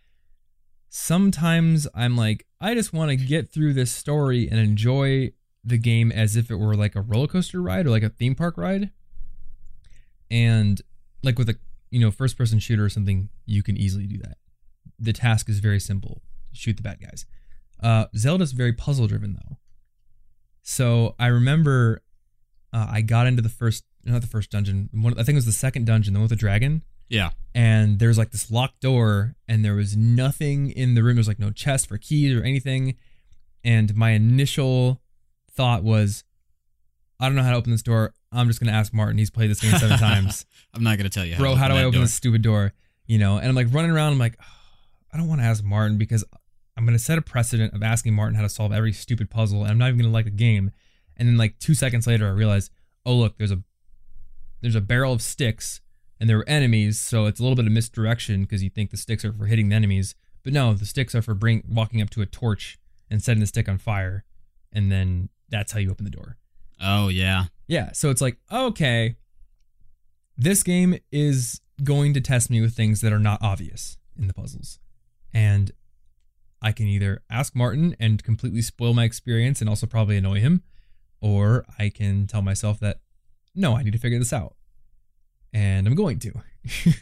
sometimes 0.90 1.88
I'm 1.94 2.16
like, 2.16 2.46
I 2.60 2.74
just 2.74 2.94
want 2.94 3.10
to 3.10 3.16
get 3.16 3.52
through 3.52 3.74
this 3.74 3.92
story 3.92 4.48
and 4.50 4.60
enjoy 4.60 5.32
the 5.64 5.78
game 5.78 6.12
as 6.12 6.36
if 6.36 6.50
it 6.50 6.56
were 6.56 6.76
like 6.76 6.96
a 6.96 7.02
roller 7.02 7.28
coaster 7.28 7.62
ride 7.62 7.86
or 7.86 7.90
like 7.90 8.04
a 8.04 8.10
theme 8.10 8.36
park 8.36 8.58
ride. 8.58 8.92
And 10.32 10.82
like 11.24 11.38
with 11.38 11.50
a 11.50 11.58
you 11.90 12.00
know 12.00 12.12
first 12.12 12.38
person 12.38 12.60
shooter 12.60 12.86
or 12.86 12.90
something, 12.90 13.30
you 13.46 13.64
can 13.64 13.78
easily 13.78 14.08
do 14.08 14.18
that. 14.20 14.38
The 15.00 15.14
task 15.14 15.50
is 15.50 15.60
very 15.60 15.80
simple: 15.80 16.22
shoot 16.52 16.78
the 16.78 16.84
bad 16.84 17.00
guys. 17.02 17.26
Uh, 17.82 18.06
Zelda's 18.16 18.52
very 18.52 18.74
puzzle 18.74 19.08
driven 19.08 19.34
though. 19.34 19.58
So 20.64 21.16
I 21.18 21.28
remember 21.28 22.02
uh, 22.74 22.88
I 22.90 23.02
got 23.02 23.28
into 23.28 23.42
the 23.42 23.50
first, 23.50 23.86
not 24.14 24.22
the 24.22 24.28
first 24.28 24.52
dungeon. 24.52 24.90
One, 24.94 25.14
I 25.14 25.24
think 25.24 25.30
it 25.30 25.36
was 25.36 25.46
the 25.46 25.52
second 25.52 25.86
dungeon, 25.86 26.14
the 26.14 26.20
one 26.20 26.24
with 26.24 26.30
the 26.32 26.36
dragon. 26.36 26.84
Yeah. 27.10 27.32
And 27.56 28.00
there's 28.00 28.18
like 28.18 28.32
this 28.32 28.52
locked 28.52 28.82
door, 28.82 29.36
and 29.48 29.64
there 29.64 29.76
was 29.76 29.96
nothing 29.96 30.70
in 30.72 30.96
the 30.96 31.04
room. 31.04 31.16
There's 31.16 31.28
like 31.28 31.40
no 31.40 31.52
chest 31.52 31.88
for 31.88 31.98
keys 31.98 32.36
or 32.36 32.44
anything. 32.44 32.96
And 33.64 33.96
my 33.96 34.12
initial 34.12 35.02
thought 35.52 35.84
was, 35.84 36.24
I 37.20 37.26
don't 37.28 37.36
know 37.36 37.44
how 37.44 37.52
to 37.52 37.58
open 37.58 37.72
this 37.72 37.82
door. 37.82 38.14
I'm 38.32 38.48
just 38.48 38.60
gonna 38.60 38.74
ask 38.74 38.94
Martin. 38.94 39.18
He's 39.18 39.32
played 39.32 39.50
this 39.50 39.62
game 39.62 39.78
seven 39.78 39.98
times. 40.00 40.46
I'm 40.74 40.84
not 40.84 40.98
gonna 40.98 41.10
tell 41.10 41.26
you. 41.26 41.36
How 41.36 41.40
Bro, 41.40 41.56
how 41.56 41.68
do 41.68 41.74
I 41.76 41.84
open 41.84 41.94
door. 41.94 42.02
this 42.04 42.14
stupid 42.14 42.42
door? 42.42 42.74
You 43.08 43.18
know, 43.18 43.38
and 43.38 43.48
I'm 43.48 43.56
like 43.56 43.68
running 43.74 43.92
around. 43.92 44.14
I'm 44.14 44.20
like, 44.20 44.38
"Oh, 44.40 44.46
I 45.14 45.18
don't 45.18 45.28
want 45.28 45.42
to 45.42 45.46
ask 45.46 45.64
Martin 45.64 45.98
because 45.98 46.24
I'm 46.76 46.86
gonna 46.86 47.00
set 47.00 47.18
a 47.18 47.22
precedent 47.22 47.74
of 47.74 47.82
asking 47.82 48.14
Martin 48.14 48.36
how 48.36 48.42
to 48.44 48.50
solve 48.50 48.72
every 48.72 48.94
stupid 48.94 49.30
puzzle, 49.30 49.62
and 49.64 49.72
I'm 49.72 49.78
not 49.78 49.88
even 49.88 50.00
gonna 50.02 50.14
like 50.14 50.26
the 50.26 50.32
game. 50.32 50.72
And 51.16 51.28
then 51.28 51.38
like 51.38 51.58
two 51.58 51.74
seconds 51.74 52.06
later, 52.06 52.28
I 52.28 52.32
realize, 52.32 52.70
oh 53.06 53.16
look, 53.16 53.38
there's 53.38 53.52
a 53.52 53.64
there's 54.62 54.76
a 54.76 54.82
barrel 54.82 55.14
of 55.14 55.22
sticks, 55.22 55.82
and 56.20 56.30
there 56.30 56.40
are 56.40 56.50
enemies, 56.50 57.00
so 57.00 57.26
it's 57.26 57.40
a 57.40 57.44
little 57.44 57.56
bit 57.56 57.66
of 57.66 57.72
misdirection 57.72 58.42
because 58.42 58.64
you 58.64 58.70
think 58.70 58.92
the 58.92 58.98
sticks 58.98 59.24
are 59.24 59.34
for 59.34 59.46
hitting 59.46 59.70
the 59.70 59.76
enemies, 59.76 60.16
but 60.44 60.54
no, 60.54 60.74
the 60.74 60.86
sticks 60.86 61.14
are 61.14 61.22
for 61.22 61.34
bring 61.34 61.64
walking 61.68 62.02
up 62.02 62.10
to 62.12 62.22
a 62.22 62.26
torch 62.26 62.80
and 63.10 63.24
setting 63.24 63.42
the 63.42 63.48
stick 63.48 63.70
on 63.70 63.78
fire, 63.78 64.24
and 64.72 64.92
then 64.92 65.30
that's 65.50 65.72
how 65.72 65.80
you 65.80 65.92
open 65.92 66.06
the 66.06 66.12
door. 66.12 66.38
Oh 66.82 67.08
yeah. 67.08 67.46
Yeah, 67.68 67.92
so 67.92 68.10
it's 68.10 68.22
like, 68.22 68.38
okay, 68.52 69.16
this 70.38 70.64
game 70.64 70.98
is 71.12 71.62
going 71.84 72.14
to 72.14 72.22
test 72.22 72.50
me 72.50 72.62
with 72.62 72.76
things 72.76 73.02
that 73.02 73.12
are 73.12 73.20
not 73.20 73.42
obvious 73.42 73.98
in 74.18 74.28
the 74.28 74.34
puzzles. 74.34 74.80
And 75.34 75.72
I 76.62 76.72
can 76.72 76.88
either 76.88 77.22
ask 77.30 77.56
Martin 77.56 77.96
and 78.00 78.24
completely 78.24 78.62
spoil 78.62 78.94
my 78.94 79.04
experience 79.04 79.62
and 79.62 79.70
also 79.70 79.86
probably 79.86 80.18
annoy 80.18 80.40
him, 80.40 80.64
or 81.22 81.66
I 81.78 81.90
can 81.90 82.26
tell 82.26 82.42
myself 82.42 82.80
that, 82.80 83.00
no, 83.58 83.76
I 83.76 83.84
need 83.84 83.94
to 83.94 84.00
figure 84.00 84.20
this 84.20 84.32
out. 84.32 84.56
And 85.54 85.88
I'm 85.88 85.96
going 85.96 86.20
to. 86.20 86.32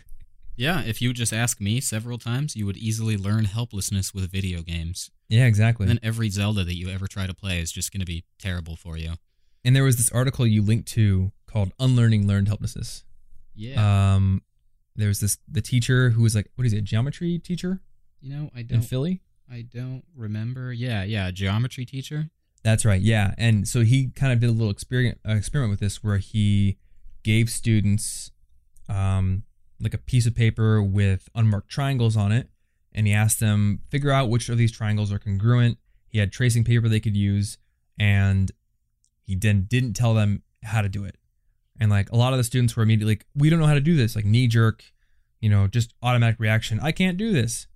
Yeah, 0.57 0.83
if 0.83 1.01
you 1.01 1.11
just 1.13 1.33
ask 1.33 1.59
me 1.59 1.81
several 1.81 2.17
times, 2.17 2.55
you 2.55 2.65
would 2.65 2.77
easily 2.77 3.17
learn 3.17 3.45
helplessness 3.45 4.13
with 4.13 4.31
video 4.31 4.61
games. 4.61 5.11
yeah, 5.27 5.45
exactly. 5.45 5.83
And 5.83 5.89
then 5.89 5.99
every 6.01 6.29
Zelda 6.29 6.63
that 6.63 6.75
you 6.75 6.89
ever 6.89 7.07
try 7.07 7.27
to 7.27 7.33
play 7.33 7.59
is 7.59 7.73
just 7.73 7.91
going 7.91 7.99
to 7.99 8.05
be 8.05 8.23
terrible 8.39 8.75
for 8.75 8.97
you. 8.97 9.15
And 9.65 9.75
there 9.75 9.83
was 9.83 9.97
this 9.97 10.09
article 10.11 10.47
you 10.47 10.61
linked 10.61 10.87
to 10.93 11.33
called 11.45 11.73
Unlearning 11.79 12.25
Learned 12.25 12.47
Helplessness. 12.47 13.03
Yeah. 13.53 14.13
Um, 14.15 14.43
there 14.95 15.09
was 15.09 15.19
this 15.19 15.37
the 15.45 15.61
teacher 15.61 16.11
who 16.11 16.23
was 16.23 16.35
like, 16.35 16.49
what 16.55 16.65
is 16.65 16.71
it, 16.71 16.77
a 16.77 16.81
geometry 16.81 17.37
teacher 17.37 17.81
you 18.21 18.33
know, 18.33 18.49
I 18.55 18.63
don't 18.63 18.77
In 18.77 18.81
Philly? 18.81 19.21
I 19.51 19.61
don't 19.61 20.03
remember. 20.15 20.73
Yeah, 20.73 21.03
yeah, 21.03 21.29
geometry 21.31 21.85
teacher. 21.85 22.29
That's 22.65 22.83
right. 22.83 22.99
Yeah, 22.99 23.35
and 23.37 23.67
so 23.67 23.83
he 23.83 24.07
kind 24.07 24.33
of 24.33 24.39
did 24.39 24.49
a 24.49 24.51
little 24.51 24.71
experiment 24.71 25.19
uh, 25.23 25.35
experiment 25.35 25.69
with 25.69 25.79
this 25.81 26.03
where 26.03 26.17
he 26.17 26.79
gave 27.21 27.51
students 27.51 28.31
um, 28.89 29.43
like 29.79 29.93
a 29.93 29.99
piece 29.99 30.25
of 30.25 30.33
paper 30.33 30.81
with 30.81 31.29
unmarked 31.35 31.69
triangles 31.69 32.17
on 32.17 32.31
it, 32.31 32.49
and 32.91 33.05
he 33.05 33.13
asked 33.13 33.39
them 33.39 33.81
figure 33.91 34.09
out 34.09 34.29
which 34.29 34.49
of 34.49 34.57
these 34.57 34.71
triangles 34.71 35.11
are 35.11 35.19
congruent. 35.19 35.77
He 36.07 36.17
had 36.17 36.31
tracing 36.31 36.63
paper 36.63 36.89
they 36.89 36.99
could 36.99 37.15
use, 37.15 37.59
and 37.99 38.51
he 39.21 39.35
then 39.35 39.67
didn't 39.69 39.93
tell 39.93 40.15
them 40.15 40.41
how 40.63 40.81
to 40.81 40.89
do 40.89 41.05
it. 41.05 41.17
And 41.79 41.91
like 41.91 42.11
a 42.11 42.15
lot 42.15 42.33
of 42.33 42.37
the 42.37 42.43
students 42.43 42.75
were 42.75 42.81
immediately 42.81 43.11
like, 43.13 43.27
"We 43.35 43.51
don't 43.51 43.59
know 43.59 43.67
how 43.67 43.75
to 43.75 43.79
do 43.79 43.95
this." 43.95 44.15
Like 44.15 44.25
knee 44.25 44.47
jerk, 44.47 44.83
you 45.39 45.51
know, 45.51 45.67
just 45.67 45.93
automatic 46.01 46.39
reaction. 46.39 46.79
I 46.79 46.91
can't 46.91 47.15
do 47.17 47.31
this. 47.31 47.67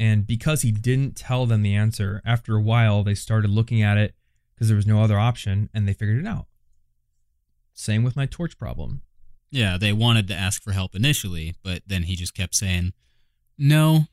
And 0.00 0.26
because 0.26 0.62
he 0.62 0.72
didn't 0.72 1.14
tell 1.14 1.46
them 1.46 1.62
the 1.62 1.76
answer, 1.76 2.20
after 2.24 2.56
a 2.56 2.60
while 2.60 3.04
they 3.04 3.14
started 3.14 3.48
looking 3.48 3.82
at 3.82 3.96
it 3.96 4.16
because 4.62 4.68
there 4.68 4.76
was 4.76 4.86
no 4.86 5.02
other 5.02 5.18
option 5.18 5.68
and 5.74 5.88
they 5.88 5.92
figured 5.92 6.24
it 6.24 6.28
out. 6.28 6.46
Same 7.74 8.04
with 8.04 8.14
my 8.14 8.26
torch 8.26 8.56
problem. 8.56 9.02
Yeah, 9.50 9.76
they 9.76 9.92
wanted 9.92 10.28
to 10.28 10.34
ask 10.34 10.62
for 10.62 10.70
help 10.70 10.94
initially, 10.94 11.56
but 11.64 11.82
then 11.84 12.04
he 12.04 12.14
just 12.14 12.32
kept 12.32 12.54
saying, 12.54 12.92
"No, 13.58 14.06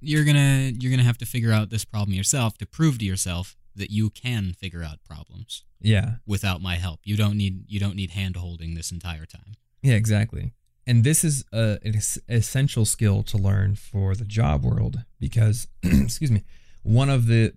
you're 0.00 0.24
gonna 0.24 0.72
you're 0.80 0.90
gonna 0.90 1.04
have 1.04 1.18
to 1.18 1.26
figure 1.26 1.52
out 1.52 1.70
this 1.70 1.84
problem 1.84 2.12
yourself 2.16 2.58
to 2.58 2.66
prove 2.66 2.98
to 2.98 3.04
yourself 3.04 3.56
that 3.76 3.90
you 3.92 4.10
can 4.10 4.52
figure 4.52 4.82
out 4.82 4.98
problems 5.04 5.62
Yeah. 5.80 6.16
without 6.26 6.60
my 6.60 6.74
help. 6.74 7.00
You 7.04 7.16
don't 7.16 7.36
need 7.36 7.66
you 7.68 7.78
don't 7.78 7.94
need 7.94 8.10
hand 8.10 8.34
holding 8.34 8.74
this 8.74 8.90
entire 8.90 9.26
time." 9.26 9.54
Yeah, 9.80 9.94
exactly. 9.94 10.54
And 10.88 11.04
this 11.04 11.22
is 11.22 11.44
a, 11.52 11.78
an 11.84 11.94
es- 11.94 12.18
essential 12.28 12.84
skill 12.84 13.22
to 13.24 13.38
learn 13.38 13.76
for 13.76 14.16
the 14.16 14.24
job 14.24 14.64
world 14.64 15.04
because, 15.20 15.68
excuse 15.84 16.32
me, 16.32 16.42
one 16.82 17.08
of 17.10 17.26
the 17.26 17.52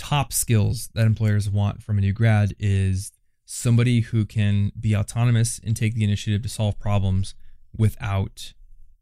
top 0.00 0.32
skills 0.32 0.88
that 0.94 1.04
employers 1.04 1.50
want 1.50 1.82
from 1.82 1.98
a 1.98 2.00
new 2.00 2.14
grad 2.14 2.54
is 2.58 3.12
somebody 3.44 4.00
who 4.00 4.24
can 4.24 4.72
be 4.80 4.96
autonomous 4.96 5.60
and 5.62 5.76
take 5.76 5.94
the 5.94 6.02
initiative 6.02 6.40
to 6.40 6.48
solve 6.48 6.78
problems 6.78 7.34
without 7.76 8.54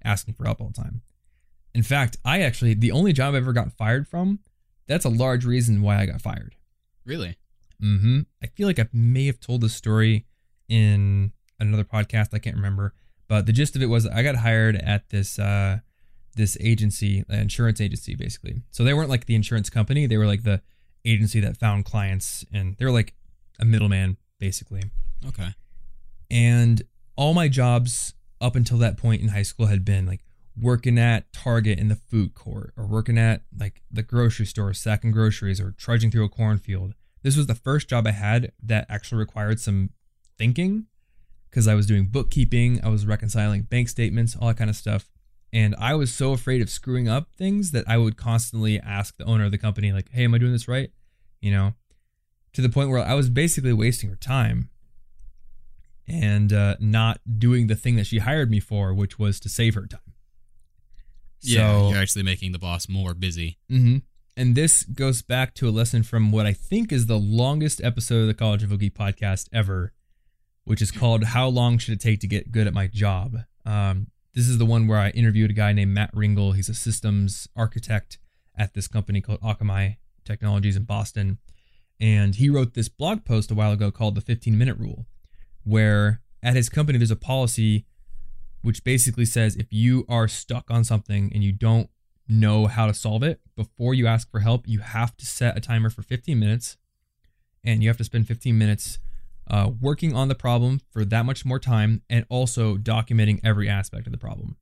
asking 0.04 0.34
for 0.34 0.44
help 0.44 0.60
all 0.60 0.72
the 0.74 0.82
time. 0.82 1.02
In 1.72 1.84
fact, 1.84 2.16
I 2.24 2.40
actually, 2.40 2.74
the 2.74 2.90
only 2.90 3.12
job 3.12 3.28
I've 3.28 3.42
ever 3.42 3.52
gotten 3.52 3.70
fired 3.70 4.08
from, 4.08 4.40
that's 4.88 5.04
a 5.04 5.08
large 5.08 5.44
reason 5.44 5.82
why 5.82 6.00
I 6.00 6.06
got 6.06 6.20
fired. 6.20 6.56
Really? 7.04 7.36
Mm-hmm. 7.80 8.22
I 8.42 8.48
feel 8.48 8.66
like 8.66 8.80
I 8.80 8.88
may 8.92 9.26
have 9.26 9.38
told 9.38 9.60
this 9.60 9.76
story 9.76 10.26
in 10.68 11.30
another 11.60 11.84
podcast. 11.84 12.34
I 12.34 12.38
can't 12.38 12.56
remember, 12.56 12.92
but 13.28 13.46
the 13.46 13.52
gist 13.52 13.76
of 13.76 13.82
it 13.82 13.86
was 13.86 14.04
I 14.04 14.24
got 14.24 14.36
hired 14.36 14.74
at 14.74 15.10
this 15.10 15.38
uh, 15.38 15.78
this 16.34 16.56
agency, 16.60 17.24
an 17.28 17.38
insurance 17.38 17.80
agency, 17.80 18.16
basically. 18.16 18.62
So 18.72 18.82
they 18.82 18.94
weren't 18.94 19.10
like 19.10 19.26
the 19.26 19.36
insurance 19.36 19.70
company; 19.70 20.06
they 20.06 20.16
were 20.16 20.26
like 20.26 20.42
the 20.42 20.60
agency 21.08 21.40
that 21.40 21.56
found 21.56 21.84
clients, 21.84 22.44
and 22.52 22.76
they 22.76 22.84
were 22.84 22.90
like 22.90 23.14
a 23.58 23.64
middleman, 23.64 24.16
basically. 24.38 24.82
Okay. 25.26 25.48
And 26.30 26.82
all 27.16 27.34
my 27.34 27.48
jobs 27.48 28.14
up 28.40 28.54
until 28.54 28.78
that 28.78 28.96
point 28.96 29.20
in 29.22 29.28
high 29.28 29.42
school 29.42 29.66
had 29.66 29.84
been 29.84 30.06
like 30.06 30.20
working 30.60 30.98
at 30.98 31.32
Target 31.32 31.78
in 31.78 31.88
the 31.88 31.96
food 31.96 32.34
court 32.34 32.72
or 32.76 32.86
working 32.86 33.18
at 33.18 33.42
like 33.58 33.82
the 33.90 34.02
grocery 34.02 34.46
store, 34.46 34.72
sacking 34.74 35.10
groceries 35.10 35.60
or 35.60 35.72
trudging 35.72 36.10
through 36.10 36.24
a 36.24 36.28
cornfield. 36.28 36.94
This 37.22 37.36
was 37.36 37.46
the 37.46 37.54
first 37.54 37.88
job 37.88 38.06
I 38.06 38.12
had 38.12 38.52
that 38.62 38.86
actually 38.88 39.18
required 39.18 39.60
some 39.60 39.90
thinking 40.36 40.86
because 41.50 41.66
I 41.66 41.74
was 41.74 41.86
doing 41.86 42.06
bookkeeping, 42.06 42.80
I 42.84 42.88
was 42.88 43.06
reconciling 43.06 43.62
bank 43.62 43.88
statements, 43.88 44.36
all 44.36 44.48
that 44.48 44.56
kind 44.56 44.70
of 44.70 44.76
stuff. 44.76 45.08
And 45.52 45.74
I 45.78 45.94
was 45.94 46.12
so 46.12 46.32
afraid 46.32 46.60
of 46.60 46.68
screwing 46.68 47.08
up 47.08 47.32
things 47.32 47.70
that 47.70 47.88
I 47.88 47.96
would 47.96 48.16
constantly 48.16 48.78
ask 48.78 49.16
the 49.16 49.24
owner 49.24 49.46
of 49.46 49.50
the 49.50 49.58
company, 49.58 49.92
like, 49.92 50.10
hey, 50.12 50.24
am 50.24 50.34
I 50.34 50.38
doing 50.38 50.52
this 50.52 50.68
right? 50.68 50.90
You 51.40 51.52
know, 51.52 51.74
to 52.52 52.62
the 52.62 52.68
point 52.68 52.90
where 52.90 52.98
I 53.04 53.14
was 53.14 53.30
basically 53.30 53.72
wasting 53.72 54.10
her 54.10 54.16
time 54.16 54.70
and 56.06 56.52
uh, 56.52 56.76
not 56.80 57.20
doing 57.38 57.66
the 57.66 57.76
thing 57.76 57.96
that 57.96 58.06
she 58.06 58.18
hired 58.18 58.50
me 58.50 58.60
for, 58.60 58.94
which 58.94 59.18
was 59.18 59.38
to 59.40 59.48
save 59.48 59.74
her 59.74 59.86
time. 59.86 60.00
Yeah, 61.42 61.60
So- 61.82 61.90
you're 61.90 61.98
actually 62.00 62.22
making 62.24 62.52
the 62.52 62.58
boss 62.58 62.88
more 62.88 63.14
busy. 63.14 63.58
Mm-hmm. 63.70 63.98
And 64.36 64.54
this 64.54 64.84
goes 64.84 65.20
back 65.22 65.54
to 65.54 65.68
a 65.68 65.70
lesson 65.70 66.04
from 66.04 66.30
what 66.30 66.46
I 66.46 66.52
think 66.52 66.92
is 66.92 67.06
the 67.06 67.18
longest 67.18 67.82
episode 67.82 68.20
of 68.22 68.26
the 68.28 68.34
College 68.34 68.62
Info 68.62 68.76
Geek 68.76 68.94
podcast 68.94 69.48
ever, 69.52 69.92
which 70.64 70.80
is 70.80 70.92
called 70.92 71.24
"How 71.24 71.48
Long 71.48 71.76
Should 71.78 71.94
It 71.94 72.00
Take 72.00 72.20
to 72.20 72.28
Get 72.28 72.52
Good 72.52 72.68
at 72.68 72.72
My 72.72 72.86
Job." 72.86 73.38
Um, 73.66 74.06
this 74.34 74.48
is 74.48 74.58
the 74.58 74.64
one 74.64 74.86
where 74.86 74.98
I 74.98 75.10
interviewed 75.10 75.50
a 75.50 75.54
guy 75.54 75.72
named 75.72 75.92
Matt 75.92 76.14
Ringel. 76.14 76.54
He's 76.54 76.68
a 76.68 76.74
systems 76.74 77.48
architect 77.56 78.18
at 78.56 78.74
this 78.74 78.86
company 78.86 79.20
called 79.20 79.40
Akamai 79.40 79.96
Technologies 80.28 80.76
in 80.76 80.84
Boston, 80.84 81.38
and 82.00 82.36
he 82.36 82.48
wrote 82.48 82.74
this 82.74 82.88
blog 82.88 83.24
post 83.24 83.50
a 83.50 83.54
while 83.54 83.72
ago 83.72 83.90
called 83.90 84.14
"The 84.14 84.20
15 84.20 84.56
Minute 84.56 84.78
Rule," 84.78 85.06
where 85.64 86.20
at 86.42 86.54
his 86.54 86.68
company 86.68 86.98
there's 86.98 87.10
a 87.10 87.16
policy 87.16 87.86
which 88.62 88.84
basically 88.84 89.24
says 89.24 89.56
if 89.56 89.72
you 89.72 90.04
are 90.08 90.28
stuck 90.28 90.70
on 90.70 90.84
something 90.84 91.30
and 91.34 91.42
you 91.42 91.52
don't 91.52 91.90
know 92.28 92.66
how 92.66 92.86
to 92.86 92.94
solve 92.94 93.22
it 93.22 93.40
before 93.56 93.94
you 93.94 94.06
ask 94.06 94.30
for 94.30 94.40
help 94.40 94.68
you 94.68 94.80
have 94.80 95.16
to 95.16 95.24
set 95.24 95.56
a 95.56 95.60
timer 95.60 95.88
for 95.88 96.02
15 96.02 96.38
minutes 96.38 96.76
and 97.64 97.82
you 97.82 97.88
have 97.88 97.96
to 97.96 98.04
spend 98.04 98.26
15 98.26 98.56
minutes 98.56 98.98
uh, 99.50 99.70
working 99.80 100.14
on 100.14 100.28
the 100.28 100.34
problem 100.34 100.80
for 100.90 101.04
that 101.04 101.24
much 101.24 101.44
more 101.44 101.58
time 101.58 102.02
and 102.10 102.26
also 102.28 102.76
documenting 102.76 103.40
every 103.42 103.68
aspect 103.68 104.06
of 104.06 104.12
the 104.12 104.18
problem. 104.18 104.56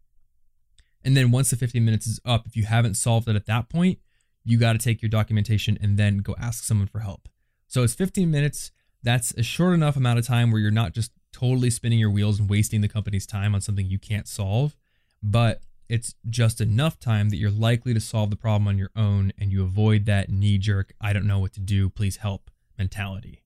And 1.04 1.16
then 1.16 1.30
once 1.30 1.50
the 1.50 1.56
15 1.56 1.84
minutes 1.84 2.06
is 2.06 2.20
up 2.24 2.46
if 2.46 2.56
you 2.56 2.64
haven't 2.64 2.94
solved 2.94 3.28
it 3.28 3.36
at 3.36 3.46
that 3.46 3.68
point 3.68 3.98
you 4.46 4.56
got 4.58 4.72
to 4.72 4.78
take 4.78 5.02
your 5.02 5.10
documentation 5.10 5.76
and 5.82 5.98
then 5.98 6.18
go 6.18 6.34
ask 6.40 6.64
someone 6.64 6.86
for 6.86 7.00
help 7.00 7.28
so 7.66 7.82
it's 7.82 7.94
15 7.94 8.30
minutes 8.30 8.70
that's 9.02 9.32
a 9.32 9.42
short 9.42 9.74
enough 9.74 9.96
amount 9.96 10.18
of 10.18 10.26
time 10.26 10.50
where 10.50 10.60
you're 10.60 10.70
not 10.70 10.94
just 10.94 11.12
totally 11.32 11.68
spinning 11.68 11.98
your 11.98 12.10
wheels 12.10 12.40
and 12.40 12.48
wasting 12.48 12.80
the 12.80 12.88
company's 12.88 13.26
time 13.26 13.54
on 13.54 13.60
something 13.60 13.86
you 13.86 13.98
can't 13.98 14.26
solve 14.26 14.74
but 15.22 15.60
it's 15.88 16.14
just 16.28 16.60
enough 16.60 16.98
time 16.98 17.28
that 17.30 17.36
you're 17.36 17.50
likely 17.50 17.94
to 17.94 18.00
solve 18.00 18.30
the 18.30 18.36
problem 18.36 18.66
on 18.68 18.78
your 18.78 18.90
own 18.96 19.32
and 19.38 19.52
you 19.52 19.62
avoid 19.62 20.04
that 20.06 20.28
knee 20.28 20.58
jerk, 20.58 20.92
I 21.00 21.12
don't 21.12 21.26
know 21.26 21.38
what 21.38 21.52
to 21.54 21.60
do, 21.60 21.88
please 21.88 22.16
help 22.16 22.50
mentality. 22.78 23.42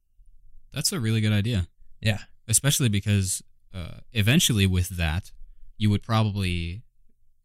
That's 0.72 0.92
a 0.92 1.00
really 1.00 1.20
good 1.20 1.32
idea. 1.32 1.68
Yeah. 2.00 2.18
especially 2.48 2.88
because 2.88 3.42
uh, 3.74 3.98
eventually 4.12 4.66
with 4.66 4.88
that 4.96 5.32
you 5.76 5.90
would 5.90 6.02
probably 6.02 6.82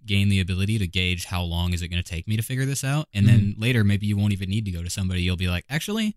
gain 0.05 0.29
the 0.29 0.39
ability 0.39 0.77
to 0.79 0.87
gauge 0.87 1.25
how 1.25 1.41
long 1.41 1.73
is 1.73 1.81
it 1.81 1.87
going 1.89 2.01
to 2.03 2.09
take 2.09 2.27
me 2.27 2.35
to 2.37 2.43
figure 2.43 2.65
this 2.65 2.83
out 2.83 3.07
and 3.13 3.27
then 3.27 3.55
later 3.57 3.83
maybe 3.83 4.05
you 4.05 4.15
won't 4.17 4.33
even 4.33 4.49
need 4.49 4.65
to 4.65 4.71
go 4.71 4.83
to 4.83 4.89
somebody 4.89 5.21
you'll 5.21 5.35
be 5.35 5.47
like 5.47 5.65
actually 5.69 6.15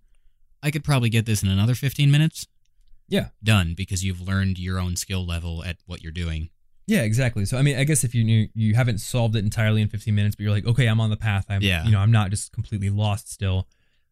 i 0.63 0.71
could 0.71 0.85
probably 0.85 1.09
get 1.09 1.25
this 1.27 1.43
in 1.43 1.49
another 1.49 1.75
15 1.75 2.11
minutes 2.11 2.47
Yeah. 3.09 3.29
done 3.43 3.75
because 3.75 4.05
you've 4.05 4.21
learned 4.21 4.59
your 4.59 4.79
own 4.79 4.97
skill 4.97 5.25
level 5.27 5.65
at 5.65 5.77
what 5.87 6.03
you're 6.03 6.13
doing 6.13 6.51
Yeah, 6.87 7.03
exactly. 7.03 7.45
So 7.45 7.59
I 7.59 7.63
mean, 7.63 7.77
I 7.79 7.85
guess 7.85 8.03
if 8.05 8.15
you 8.15 8.25
knew 8.25 8.49
you 8.55 8.75
haven't 8.75 8.99
solved 8.99 9.37
it 9.37 9.45
entirely 9.45 9.83
in 9.83 9.89
15 9.89 10.15
minutes, 10.15 10.37
but 10.37 10.43
you're 10.45 10.53
like, 10.59 10.67
okay, 10.67 10.87
I'm 10.87 11.01
on 11.03 11.11
the 11.11 11.19
path. 11.19 11.45
I'm, 11.51 11.61
Yeah. 11.61 11.85
you 11.85 11.91
know, 11.93 11.99
I'm 12.01 12.11
not 12.11 12.31
just 12.31 12.51
completely 12.53 12.89
lost 12.89 13.31
still. 13.31 13.69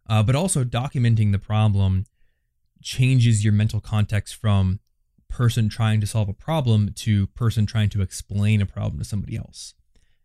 Uh, 0.08 0.22
but 0.22 0.34
also 0.36 0.62
documenting 0.62 1.32
the 1.32 1.38
problem 1.38 2.04
changes 2.82 3.42
your 3.44 3.52
mental 3.54 3.80
context 3.80 4.34
from 4.34 4.80
person 5.28 5.68
trying 5.68 6.00
to 6.00 6.06
solve 6.06 6.28
a 6.28 6.32
problem 6.34 6.92
to 6.94 7.26
person 7.28 7.66
trying 7.66 7.88
to 7.90 8.02
explain 8.02 8.60
a 8.60 8.66
problem 8.66 8.98
to 8.98 9.04
somebody 9.04 9.36
else. 9.36 9.74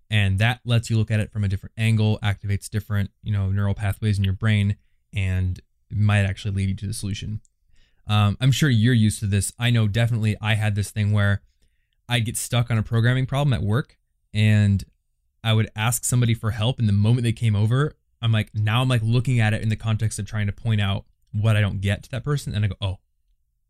and 0.10 0.40
that 0.40 0.60
lets 0.66 0.90
you 0.90 0.98
look 0.98 1.10
at 1.10 1.22
it 1.22 1.32
from 1.32 1.44
a 1.44 1.48
different 1.48 1.74
angle, 1.78 2.20
activates 2.22 2.70
different 2.70 3.12
you 3.24 3.32
know 3.32 3.50
neural 3.50 3.74
pathways 3.74 4.18
in 4.18 4.24
your 4.24 4.34
brain, 4.34 4.76
and 5.14 5.62
might 5.90 6.20
actually 6.26 6.54
lead 6.54 6.70
you 6.70 6.76
to 6.76 6.88
the 6.88 6.94
solution. 6.94 7.42
Um, 8.08 8.38
I'm 8.42 8.52
sure 8.52 8.70
you're 8.70 8.94
used 8.94 9.20
to 9.20 9.26
this. 9.26 9.54
I 9.60 9.70
know 9.70 9.88
definitely 9.88 10.36
I 10.42 10.56
had 10.56 10.76
this 10.76 10.92
thing 10.92 11.12
where 11.12 11.42
I'd 12.10 12.26
get 12.26 12.38
stuck 12.38 12.70
on 12.70 12.78
a 12.78 12.84
programming 12.84 13.26
problem 13.26 13.54
at 13.54 13.62
work 13.62 13.98
and 14.34 14.84
I 15.44 15.54
would 15.54 15.70
ask 15.76 16.04
somebody 16.04 16.34
for 16.34 16.52
help. 16.52 16.80
And 16.80 16.90
the 16.90 16.94
moment 16.94 17.24
they 17.24 17.32
came 17.32 17.56
over, 17.56 17.96
I'm 18.22 18.32
like, 18.32 18.52
now 18.54 18.82
I'm 18.82 18.90
like 18.90 19.02
looking 19.04 19.40
at 19.40 19.54
it 19.54 19.62
in 19.62 19.70
the 19.70 19.76
context 19.76 20.20
of 20.20 20.26
trying 20.26 20.48
to 20.48 20.54
point 20.54 20.82
out 20.82 21.06
what 21.32 21.56
I 21.56 21.62
don't 21.62 21.80
get 21.80 22.04
to 22.04 22.12
that 22.12 22.24
person. 22.24 22.54
And 22.54 22.66
I 22.66 22.68
go, 22.68 22.76
oh, 22.82 22.98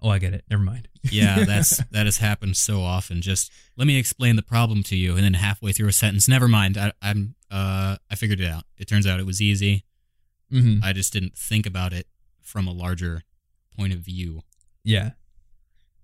oh, 0.01 0.09
I 0.09 0.19
get 0.19 0.33
it. 0.33 0.43
Never 0.49 0.63
mind. 0.63 0.87
yeah, 1.03 1.43
that's 1.45 1.77
that 1.91 2.05
has 2.05 2.17
happened 2.17 2.57
so 2.57 2.81
often. 2.81 3.21
Just 3.21 3.51
let 3.77 3.87
me 3.87 3.97
explain 3.97 4.35
the 4.35 4.41
problem 4.43 4.83
to 4.83 4.95
you, 4.95 5.15
and 5.15 5.23
then 5.23 5.33
halfway 5.35 5.71
through 5.71 5.87
a 5.89 5.93
sentence, 5.93 6.27
never 6.27 6.47
mind. 6.47 6.77
I, 6.77 6.91
I'm 7.01 7.35
uh, 7.49 7.97
I 8.09 8.15
figured 8.15 8.39
it 8.39 8.47
out. 8.49 8.63
It 8.77 8.87
turns 8.87 9.05
out 9.07 9.19
it 9.19 9.25
was 9.25 9.41
easy. 9.41 9.85
mm-hmm. 10.51 10.83
I 10.83 10.93
just 10.93 11.11
didn't 11.13 11.37
think 11.37 11.65
about 11.65 11.91
it 11.93 12.07
from 12.41 12.67
a 12.67 12.71
larger 12.71 13.23
point 13.77 13.93
of 13.93 13.99
view. 13.99 14.41
Yeah. 14.83 15.11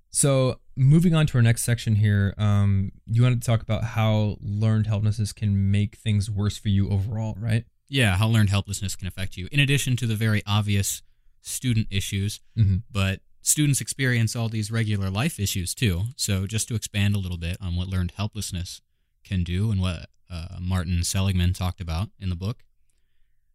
So 0.09 0.59
moving 0.75 1.13
on 1.13 1.27
to 1.27 1.37
our 1.37 1.41
next 1.41 1.63
section 1.63 1.95
here, 1.95 2.33
um, 2.37 2.91
you 3.05 3.23
wanted 3.23 3.41
to 3.41 3.45
talk 3.45 3.61
about 3.61 3.83
how 3.83 4.37
learned 4.41 4.87
helplessness 4.87 5.31
can 5.33 5.69
make 5.71 5.95
things 5.97 6.29
worse 6.31 6.57
for 6.57 6.69
you 6.69 6.89
overall, 6.89 7.35
right? 7.39 7.65
Yeah, 7.89 8.15
how 8.17 8.27
learned 8.27 8.49
helplessness 8.49 8.95
can 8.95 9.07
affect 9.07 9.37
you. 9.37 9.47
In 9.51 9.59
addition 9.59 9.95
to 9.97 10.07
the 10.07 10.15
very 10.15 10.41
obvious 10.47 11.01
student 11.41 11.87
issues, 11.91 12.39
Mhm. 12.57 12.83
but 12.91 13.21
students 13.47 13.79
experience 13.79 14.35
all 14.35 14.49
these 14.49 14.71
regular 14.71 15.09
life 15.09 15.39
issues 15.39 15.73
too. 15.73 16.03
So 16.17 16.45
just 16.45 16.67
to 16.67 16.75
expand 16.75 17.15
a 17.15 17.19
little 17.19 17.37
bit 17.37 17.57
on 17.61 17.75
what 17.75 17.87
learned 17.87 18.11
helplessness 18.15 18.81
can 19.23 19.43
do 19.43 19.71
and 19.71 19.81
what 19.81 20.07
uh, 20.29 20.57
Martin 20.59 21.03
Seligman 21.03 21.53
talked 21.53 21.79
about 21.79 22.09
in 22.19 22.29
the 22.29 22.35
book. 22.35 22.63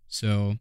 So 0.08 0.56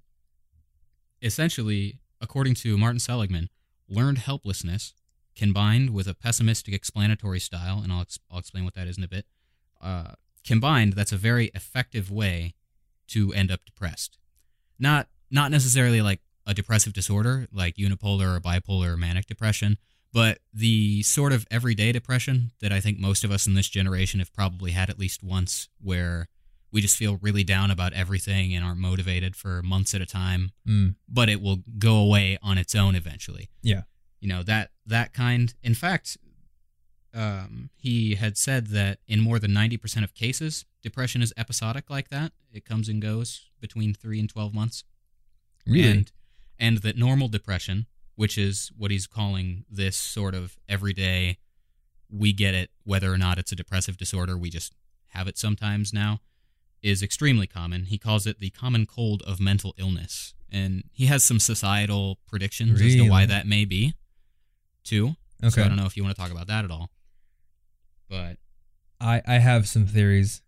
essentially, 1.22 2.00
according 2.20 2.56
to 2.56 2.78
Martin 2.78 3.00
Seligman, 3.00 3.50
learned 3.88 4.18
helplessness 4.18 4.94
combined 5.36 5.92
with 5.92 6.08
a 6.08 6.14
pessimistic 6.14 6.74
explanatory 6.74 7.40
style, 7.40 7.80
and 7.82 7.92
I'll, 7.92 8.02
ex- 8.02 8.20
I'll 8.30 8.40
explain 8.40 8.66
what 8.66 8.76
that 8.76 8.88
is 8.88 8.98
in 8.98 9.04
a 9.04 9.08
bit, 9.08 9.26
uh, 9.82 10.14
combined, 10.46 10.94
that's 10.94 11.14
a 11.14 11.18
very 11.18 11.48
effective 11.56 12.12
way 12.12 12.54
to 13.08 13.32
end 13.34 13.50
up 13.50 13.62
depressed. 13.66 14.18
Not 14.78 15.08
not 15.30 15.52
necessarily 15.52 16.02
like 16.02 16.20
a 16.46 16.54
depressive 16.54 16.94
disorder 16.94 17.48
like 17.52 17.76
unipolar 17.76 18.36
or 18.36 18.40
bipolar 18.40 18.94
or 18.94 18.98
manic 18.98 19.26
depression, 19.28 19.78
but 20.14 20.40
the 20.54 21.02
sort 21.04 21.32
of 21.34 21.46
everyday 21.52 21.92
depression 21.92 22.52
that 22.62 22.72
I 22.72 22.80
think 22.82 23.00
most 23.00 23.24
of 23.24 23.32
us 23.32 23.48
in 23.48 23.54
this 23.54 23.70
generation 23.70 24.20
have 24.20 24.34
probably 24.34 24.72
had 24.72 24.90
at 24.90 25.00
least 25.00 25.24
once, 25.24 25.70
where 25.82 26.28
we 26.74 26.82
just 26.82 26.96
feel 26.98 27.18
really 27.22 27.44
down 27.44 27.70
about 27.70 27.94
everything 27.94 28.54
and 28.56 28.64
aren't 28.66 28.80
motivated 28.80 29.36
for 29.36 29.62
months 29.62 29.94
at 29.94 30.02
a 30.02 30.06
time, 30.06 30.52
Mm. 30.68 30.96
but 31.08 31.30
it 31.30 31.42
will 31.42 31.60
go 31.78 31.98
away 31.98 32.38
on 32.42 32.58
its 32.58 32.74
own 32.76 32.96
eventually. 32.96 33.50
Yeah. 33.62 33.84
You 34.20 34.28
know, 34.30 34.44
that 34.44 34.72
that 34.86 35.14
kind 35.14 35.54
in 35.64 35.74
fact 35.76 36.18
um, 37.14 37.70
he 37.76 38.16
had 38.16 38.38
said 38.38 38.68
that 38.68 39.00
in 39.06 39.20
more 39.20 39.38
than 39.38 39.52
90% 39.52 40.04
of 40.04 40.14
cases, 40.14 40.64
depression 40.82 41.22
is 41.22 41.34
episodic 41.36 41.90
like 41.90 42.08
that. 42.10 42.32
It 42.54 42.64
comes 42.64 42.88
and 42.88 43.02
goes 43.02 43.50
between 43.60 43.94
3 43.94 44.20
and 44.22 44.30
12 44.30 44.54
months 44.54 44.84
Really? 45.68 45.90
and 45.90 46.12
and 46.62 46.78
that 46.78 46.96
normal 46.96 47.28
depression, 47.28 47.88
which 48.16 48.38
is 48.38 48.72
what 48.78 48.92
he's 48.92 49.08
calling 49.08 49.66
this 49.70 49.98
sort 49.98 50.36
of 50.36 50.58
everyday, 50.70 51.40
we 52.10 52.32
get 52.32 52.54
it 52.54 52.70
whether 52.84 53.12
or 53.12 53.18
not 53.18 53.40
it's 53.40 53.52
a 53.52 53.56
depressive 53.56 53.98
disorder, 53.98 54.38
we 54.38 54.52
just 54.52 54.74
have 55.10 55.28
it 55.28 55.38
sometimes 55.38 55.92
now, 55.92 56.20
is 56.84 57.02
extremely 57.02 57.48
common. 57.48 57.86
He 57.86 57.98
calls 57.98 58.28
it 58.28 58.40
the 58.40 58.52
common 58.52 58.86
cold 58.86 59.24
of 59.24 59.40
mental 59.40 59.74
illness, 59.78 60.36
and 60.52 60.84
he 60.94 61.08
has 61.08 61.26
some 61.26 61.40
societal 61.40 62.20
predictions 62.28 62.80
as 62.80 62.96
to 62.96 63.10
why 63.10 63.26
that 63.26 63.48
may 63.48 63.66
be, 63.66 63.96
too. 64.84 65.16
okay. 65.44 65.50
So 65.50 65.64
I 65.64 65.68
don't 65.68 65.78
know 65.78 65.86
if 65.86 65.98
you 65.98 66.04
want 66.04 66.16
to 66.16 66.22
talk 66.22 66.32
about 66.32 66.48
that 66.48 66.64
at 66.64 66.70
all, 66.70 66.92
but 68.08 68.38
I, 69.00 69.24
I 69.28 69.40
have 69.40 69.68
some 69.68 69.88
theories. 69.88 70.44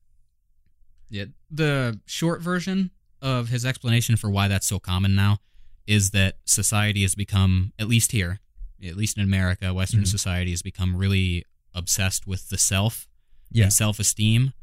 Yeah, 1.09 1.25
the 1.49 1.99
short 2.05 2.41
version 2.41 2.91
of 3.19 3.49
his 3.49 3.65
explanation 3.65 4.15
for 4.15 4.29
why 4.29 4.47
that's 4.47 4.67
so 4.67 4.79
common 4.79 5.15
now 5.15 5.39
is 5.87 6.11
that 6.11 6.37
society 6.45 7.01
has 7.01 7.15
become, 7.15 7.73
at 7.77 7.87
least 7.87 8.11
here, 8.11 8.39
at 8.83 8.95
least 8.97 9.17
in 9.17 9.23
America, 9.23 9.73
Western 9.73 10.03
Mhm. 10.03 10.07
society 10.07 10.51
has 10.51 10.61
become 10.61 10.95
really 10.95 11.45
obsessed 11.73 12.27
with 12.27 12.49
the 12.49 12.57
self 12.57 13.07
Yeah. 13.51 13.65
and 13.65 13.73
self 13.73 13.99
esteem. 13.99 14.53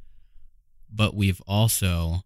But 0.91 1.15
we've 1.15 1.41
also 1.43 2.25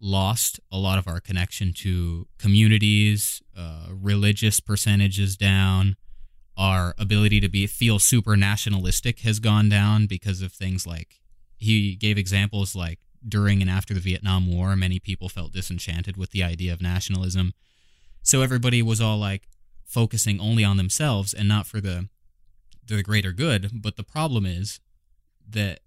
lost 0.00 0.58
a 0.72 0.78
lot 0.78 0.98
of 0.98 1.06
our 1.06 1.20
connection 1.20 1.72
to 1.74 2.26
communities, 2.38 3.42
uh, 3.54 3.88
religious 3.90 4.58
percentages 4.60 5.36
down. 5.36 5.96
Our 6.56 6.94
ability 6.98 7.40
to 7.40 7.48
be 7.48 7.66
feel 7.66 7.98
super 7.98 8.36
nationalistic 8.36 9.20
has 9.20 9.38
gone 9.40 9.68
down 9.68 10.06
because 10.06 10.40
of 10.40 10.52
things 10.52 10.86
like 10.86 11.20
he 11.56 11.94
gave 11.94 12.16
examples 12.16 12.74
like 12.74 12.98
during 13.26 13.60
and 13.60 13.70
after 13.70 13.92
the 13.92 14.00
Vietnam 14.00 14.46
War, 14.46 14.74
many 14.76 14.98
people 14.98 15.28
felt 15.28 15.52
disenchanted 15.52 16.16
with 16.16 16.30
the 16.30 16.42
idea 16.42 16.72
of 16.72 16.80
nationalism. 16.80 17.52
So 18.22 18.42
everybody 18.42 18.82
was 18.82 19.00
all 19.00 19.18
like 19.18 19.48
focusing 19.84 20.40
only 20.40 20.64
on 20.64 20.76
themselves 20.76 21.34
and 21.34 21.48
not 21.48 21.66
for 21.66 21.80
the 21.80 22.08
the 22.86 23.02
greater 23.02 23.32
good. 23.32 23.70
But 23.82 23.96
the 23.96 24.02
problem 24.02 24.44
is 24.46 24.80
that 25.48 25.80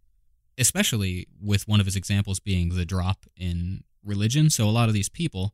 especially 0.58 1.28
with 1.42 1.68
one 1.68 1.80
of 1.80 1.86
his 1.86 1.96
examples 1.96 2.40
being 2.40 2.70
the 2.70 2.86
drop 2.86 3.26
in 3.36 3.84
religion. 4.04 4.50
So 4.50 4.68
a 4.68 4.72
lot 4.72 4.88
of 4.88 4.94
these 4.94 5.10
people, 5.10 5.54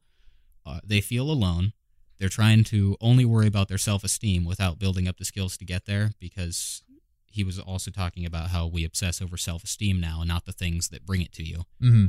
uh, 0.66 0.80
they 0.84 1.02
feel 1.02 1.30
alone. 1.30 1.74
They're 2.20 2.30
trying 2.30 2.66
to 2.66 2.98
only 3.00 3.24
worry 3.24 3.48
about 3.48 3.70
their 3.70 3.78
self 3.78 4.04
esteem 4.04 4.44
without 4.44 4.78
building 4.78 5.08
up 5.08 5.18
the 5.18 5.26
skills 5.26 5.56
to 5.58 5.66
get 5.66 5.86
there 5.86 6.12
because 6.20 6.84
he 7.32 7.44
was 7.44 7.60
also 7.60 7.92
talking 7.92 8.26
about 8.26 8.50
how 8.50 8.68
we 8.68 8.84
obsess 8.84 9.22
over 9.22 9.38
self 9.38 9.64
esteem 9.64 10.02
now 10.02 10.20
and 10.20 10.28
not 10.28 10.46
the 10.46 10.52
things 10.52 10.90
that 10.90 11.06
bring 11.06 11.22
it 11.22 11.32
to 11.34 11.44
you. 11.44 11.60
Mm-hmm. 11.82 12.08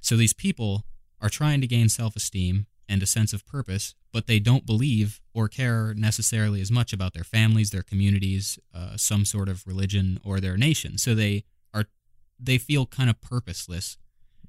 So 0.00 0.16
these 0.16 0.34
people 0.34 0.84
are 1.20 1.30
trying 1.30 1.60
to 1.62 1.66
gain 1.66 1.88
self 1.88 2.14
esteem 2.14 2.66
and 2.92 3.02
a 3.02 3.06
sense 3.06 3.32
of 3.32 3.46
purpose, 3.46 3.94
but 4.12 4.26
they 4.26 4.38
don't 4.38 4.66
believe 4.66 5.20
or 5.32 5.48
care 5.48 5.94
necessarily 5.94 6.60
as 6.60 6.70
much 6.70 6.92
about 6.92 7.12
their 7.14 7.24
families, 7.24 7.70
their 7.70 7.82
communities, 7.92 8.58
uh, 8.74 8.96
some 8.96 9.24
sort 9.24 9.48
of 9.48 9.66
religion, 9.66 10.20
or 10.22 10.40
their 10.40 10.56
nation. 10.58 10.98
So 10.98 11.14
they 11.14 11.44
are 11.74 11.86
they 12.38 12.58
feel 12.58 12.84
kind 12.86 13.08
of 13.08 13.20
purposeless, 13.20 13.96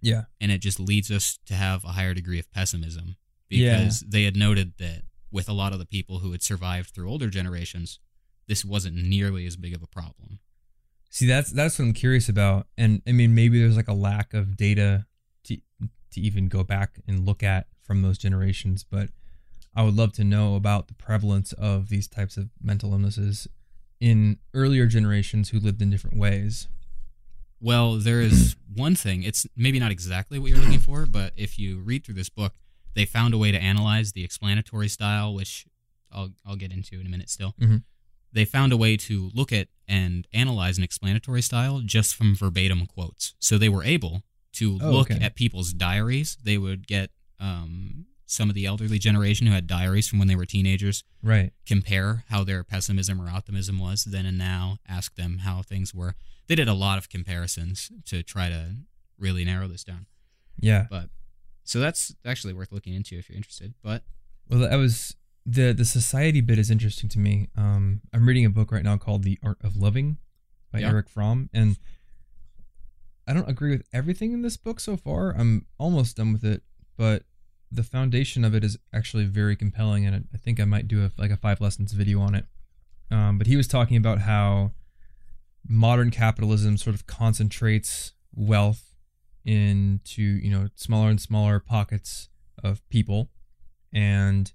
Yeah. 0.01 0.23
and 0.41 0.51
it 0.51 0.60
just 0.60 0.79
leads 0.79 1.10
us 1.10 1.39
to 1.45 1.53
have 1.56 1.84
a 1.86 1.93
higher 1.99 2.13
degree 2.13 2.39
of 2.39 2.51
pessimism 2.51 3.15
Yeah. 3.49 3.77
because 3.77 4.01
they 4.01 4.23
had 4.25 4.36
noted 4.36 4.73
that 4.77 5.03
with 5.32 5.47
a 5.49 5.53
lot 5.53 5.73
of 5.73 5.79
the 5.79 5.86
people 5.86 6.19
who 6.19 6.32
had 6.34 6.43
survived 6.43 6.89
through 6.91 7.10
older 7.10 7.29
generations, 7.29 7.99
this 8.47 8.65
wasn't 8.65 8.95
nearly 8.97 9.45
as 9.45 9.56
big 9.56 9.73
of 9.73 9.82
a 9.82 9.88
problem. 9.88 10.39
See, 11.10 11.27
that's 11.27 11.49
that's 11.51 11.77
what 11.79 11.86
I'm 11.86 11.93
curious 11.93 12.27
about, 12.27 12.67
and 12.77 13.01
I 13.08 13.12
mean, 13.13 13.34
maybe 13.34 13.60
there's 13.60 13.77
like 13.77 13.88
a 13.88 13.93
lack 14.10 14.34
of 14.34 14.58
data 14.58 15.06
to 15.45 15.58
to 16.13 16.21
even 16.21 16.47
go 16.49 16.63
back 16.63 16.99
and 17.08 17.25
look 17.25 17.41
at 17.41 17.67
from 17.84 18.02
those 18.02 18.17
generations. 18.17 18.84
But 18.89 19.10
I 19.76 19.84
would 19.84 19.96
love 19.96 20.13
to 20.13 20.24
know 20.24 20.56
about 20.56 20.88
the 20.88 20.93
prevalence 20.93 21.54
of 21.54 21.89
these 21.89 22.08
types 22.08 22.38
of 22.38 22.50
mental 22.62 22.91
illnesses 22.93 23.48
in 24.00 24.38
earlier 24.54 24.88
generations 24.88 25.50
who 25.50 25.60
lived 25.60 25.82
in 25.82 25.89
different 25.89 26.17
ways. 26.17 26.67
Well, 27.60 27.96
there 27.98 28.19
is 28.22 28.56
one 28.76 28.96
thing. 28.96 29.24
It's 29.24 29.48
maybe 29.56 29.80
not 29.80 29.91
exactly 29.91 30.39
what 30.39 30.50
you're 30.50 30.60
looking 30.60 30.80
for, 30.80 31.06
but 31.06 31.34
if 31.36 31.58
you 31.58 31.80
read 31.80 32.04
through 32.06 32.15
this 32.15 32.30
book, 32.30 32.54
they 32.96 33.06
found 33.06 33.34
a 33.34 33.38
way 33.38 33.52
to 33.52 33.58
analyze 33.62 34.12
the 34.12 34.24
explanatory 34.24 34.88
style, 34.89 35.34
which 35.34 35.65
I'll 36.12 36.32
I'll 36.46 36.56
get 36.58 36.72
into 36.72 37.00
in 37.00 37.06
a 37.08 37.10
minute 37.10 37.30
still. 37.30 37.56
Mhm. 37.60 37.84
They 38.32 38.46
found 38.46 38.72
a 38.74 38.78
way 38.78 38.98
to 38.98 39.32
look 39.34 39.52
at 39.54 39.67
and 39.88 40.28
analyze 40.34 40.78
an 40.78 40.84
explanatory 40.84 41.41
style 41.41 41.82
just 41.82 42.15
from 42.15 42.36
verbatim 42.36 42.86
quotes. 42.88 43.36
So 43.39 43.58
they 43.58 43.69
were 43.69 43.84
able 43.84 44.24
to 44.54 44.80
Oh, 44.82 44.91
look 44.91 45.12
okay. 45.12 45.24
at 45.24 45.36
people's 45.36 45.74
diaries. 45.74 46.38
They 46.43 46.58
would 46.58 46.88
get 46.88 47.12
um, 47.44 48.06
some 48.25 48.50
of 48.50 48.56
the 48.56 48.65
elderly 48.65 48.98
generation 48.98 49.46
who 49.48 49.54
had 49.54 49.67
diaries 49.67 50.08
from 50.08 50.17
when 50.19 50.27
they 50.27 50.35
were 50.35 50.46
teenagers 50.46 51.04
Right. 51.21 51.52
compare 51.65 52.23
how 52.29 52.44
their 52.44 52.63
pessimism 52.63 53.21
or 53.21 53.29
optimism 53.29 53.77
was 53.79 54.06
then 54.06 54.25
and 54.25 54.37
now, 54.37 54.77
ask 54.87 55.15
them 55.15 55.39
how 55.39 55.62
things 55.62 55.94
were. 55.94 56.15
They 56.48 56.56
did 56.56 56.67
a 56.67 56.73
lot 56.73 56.98
of 56.98 57.10
comparisons 57.10 57.91
to 58.06 58.23
try 58.23 58.50
to 58.50 58.75
really 59.19 59.44
narrow 59.46 59.67
this 59.67 59.83
down. 59.83 60.06
Yeah. 60.60 60.87
But 60.89 61.10
so 61.63 61.79
that's 61.79 62.15
actually 62.25 62.54
worth 62.54 62.71
looking 62.71 62.94
into 62.94 63.17
if 63.17 63.29
you're 63.29 63.37
interested. 63.37 63.73
But 63.83 64.04
Well, 64.50 64.60
that 64.60 64.75
was 64.77 65.15
the 65.46 65.73
the 65.73 65.85
society 65.85 66.39
bit 66.41 66.58
is 66.58 66.71
interesting 66.71 67.10
to 67.10 67.19
me. 67.19 67.50
Um, 67.58 68.02
I'm 68.13 68.25
reading 68.27 68.46
a 68.46 68.50
book 68.50 68.71
right 68.71 68.83
now 68.83 68.98
called 68.98 69.23
The 69.23 69.37
Art 69.44 69.58
of 69.62 69.75
Loving 69.75 70.17
by 70.71 70.79
Yeah. 70.79 70.89
Erich 70.89 71.10
Fromm, 71.10 71.50
and 71.54 71.77
I 73.27 73.33
don't 73.33 73.50
agree 73.50 73.71
with 73.71 73.83
everything 73.94 74.31
in 74.33 74.41
this 74.41 74.58
book 74.58 74.79
so 74.79 74.98
far. 74.98 75.31
I'm 75.35 75.65
almost 75.77 76.17
done 76.17 76.33
with 76.33 76.44
it, 76.44 76.63
but 76.98 77.23
the 77.74 77.84
foundation 77.84 78.46
of 78.46 78.54
it 78.54 78.63
is 78.63 78.78
actually 78.94 79.26
very 79.26 79.56
compelling, 79.56 80.06
and 80.06 80.28
I 80.34 80.38
think 80.38 80.60
I 80.60 80.65
might 80.65 80.88
do 80.88 81.04
a, 81.04 81.12
like 81.17 81.32
a 81.32 81.38
five 81.38 81.60
lessons 81.60 81.92
video 81.94 82.19
on 82.19 82.36
it. 82.36 82.46
Um, 83.10 83.38
but 83.38 83.48
he 83.48 83.56
was 83.56 83.67
talking 83.67 83.98
about 83.98 84.19
how 84.19 84.71
modern 85.67 86.12
capitalism 86.12 86.78
sort 86.78 86.96
of 86.96 87.08
concentrates 87.08 88.13
wealth 88.36 88.96
into 89.46 90.21
you 90.21 90.52
know 90.52 90.69
smaller 90.76 91.10
and 91.10 91.19
smaller 91.19 91.60
pockets 91.60 92.30
of 92.63 92.88
people. 92.90 93.30
And 93.92 94.52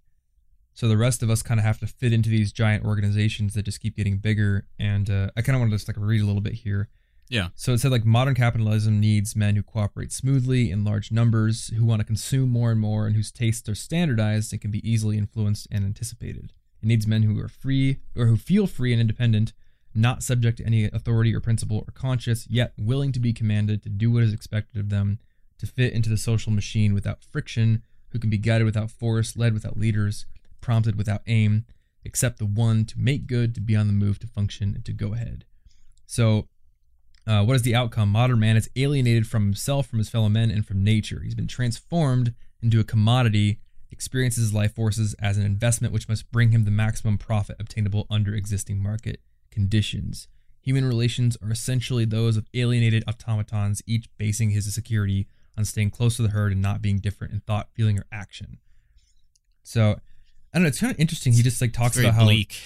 so 0.75 0.89
the 0.89 0.97
rest 0.97 1.23
of 1.23 1.31
us 1.31 1.43
kind 1.43 1.59
of 1.59 1.65
have 1.65 1.81
to 1.81 1.87
fit 1.87 2.13
into 2.13 2.31
these 2.31 2.53
giant 2.53 2.85
organizations 2.85 3.55
that 3.55 3.65
just 3.65 3.81
keep 3.81 3.97
getting 3.97 4.19
bigger. 4.19 4.67
And 4.79 5.11
uh, 5.11 5.31
i 5.37 5.43
kind 5.43 5.57
of 5.57 5.61
want 5.61 5.73
to 5.73 5.77
just 5.77 5.89
like 5.89 5.97
read 5.99 6.21
a 6.21 6.25
little 6.25 6.41
bit 6.41 6.55
here 6.55 6.89
Yeah. 7.31 7.49
so 7.55 7.73
it 7.73 7.79
said 7.79 7.91
like 7.91 8.05
modern 8.05 8.35
capitalism 8.35 9.01
needs 9.01 9.37
men 9.37 9.57
who 9.57 9.63
cooperate 9.63 10.13
smoothly 10.13 10.71
in 10.71 10.85
large 10.85 11.13
numbers 11.13 11.69
who 11.69 11.85
want 11.85 12.01
to 12.01 12.07
consume 12.07 12.49
more 12.51 12.71
and 12.71 12.81
more 12.81 13.07
and 13.07 13.17
whose 13.17 13.31
tastes 13.31 13.69
are 13.69 13.75
standardized 13.75 14.53
and 14.53 14.61
can 14.63 14.71
be 14.71 14.89
easily 14.89 15.19
influenced 15.19 15.67
and 15.71 15.85
anticipated 15.85 16.53
it 16.83 16.87
needs 16.87 17.07
men 17.07 17.23
who 17.23 17.39
are 17.41 17.49
free 17.49 17.99
or 18.17 18.27
who 18.27 18.37
feel 18.37 18.67
free 18.67 18.93
and 18.93 19.01
independent 19.01 19.53
not 19.95 20.23
subject 20.23 20.59
to 20.59 20.67
any 20.67 20.85
authority 20.85 21.35
or 21.35 21.41
principle 21.41 21.85
or 21.87 21.93
conscience, 21.93 22.47
yet 22.49 22.73
willing 22.79 23.13
to 23.13 23.21
be 23.21 23.33
commanded 23.33 23.83
to 23.83 23.89
do 23.89 24.11
what 24.11 24.23
is 24.23 24.33
expected 24.33 24.79
of 24.79 24.89
them, 24.89 25.19
to 25.59 25.67
fit 25.67 25.93
into 25.93 26.09
the 26.09 26.17
social 26.17 26.53
machine 26.53 26.95
without 26.95 27.25
friction, 27.25 27.83
who 28.11 28.19
can 28.19 28.31
be 28.31 28.39
guided 28.39 28.65
without 28.65 28.91
force, 28.91 29.37
led 29.37 29.53
without 29.53 29.77
leaders, 29.77 30.27
prompted 30.61 30.97
without 30.97 31.23
aim, 31.27 31.65
except 32.05 32.39
the 32.39 32.47
one 32.47 32.85
to 32.85 32.99
make 32.99 33.27
good, 33.27 33.55
to 33.55 33.61
be 33.61 33.77
on 33.77 33.87
the 33.87 33.93
move, 33.93 34.19
to 34.21 34.27
function, 34.27 34.75
and 34.75 34.85
to 34.85 34.93
go 34.93 35.15
ahead. 35.15 35.45
So, 36.07 36.49
uh, 37.29 37.45
what 37.45 37.55
is 37.57 37.63
the 37.63 37.75
outcome? 37.75 38.09
Modern 38.09 38.41
man 38.41 38.57
is 38.57 38.71
alienated 38.75 39.27
from 39.27 39.45
himself, 39.45 39.87
from 39.87 39.99
his 39.99 40.09
fellow 40.09 40.31
men, 40.31 40.51
and 40.51 40.67
from 40.67 40.83
nature. 40.83 41.21
He's 41.23 41.35
been 41.35 41.47
transformed 41.47 42.35
into 42.63 42.81
a 42.81 42.85
commodity, 42.85 43.61
experiences 43.91 44.45
his 44.45 44.55
life 44.55 44.75
forces 44.75 45.15
as 45.21 45.37
an 45.37 45.45
investment 45.45 45.93
which 45.93 46.09
must 46.09 46.33
bring 46.33 46.53
him 46.53 46.65
the 46.65 46.71
maximum 46.71 47.19
profit 47.19 47.57
obtainable 47.61 48.07
under 48.11 48.35
existing 48.35 48.83
market 48.83 49.21
conditions. 49.51 50.27
Human 50.63 50.87
relations 50.87 51.37
are 51.43 51.51
essentially 51.51 52.07
those 52.07 52.39
of 52.39 52.47
alienated 52.55 53.05
automatons, 53.07 53.83
each 53.87 54.09
basing 54.17 54.51
his 54.51 54.73
security 54.75 55.29
on 55.57 55.67
staying 55.67 55.91
close 55.91 56.17
to 56.17 56.23
the 56.23 56.31
herd 56.31 56.53
and 56.53 56.63
not 56.63 56.81
being 56.81 56.99
different 56.99 57.35
in 57.35 57.41
thought, 57.41 57.69
feeling, 57.75 57.99
or 57.99 58.07
action. 58.11 58.57
So, 59.63 59.97
I 60.55 60.59
don't 60.59 60.63
know. 60.63 60.69
It's 60.69 60.81
kind 60.81 60.93
of 60.93 60.99
interesting. 60.99 61.35
He 61.35 61.43
just 61.43 61.61
like 61.61 61.75
talks 61.75 61.99
about 61.99 62.15
how 62.15 62.25
bleak. 62.25 62.59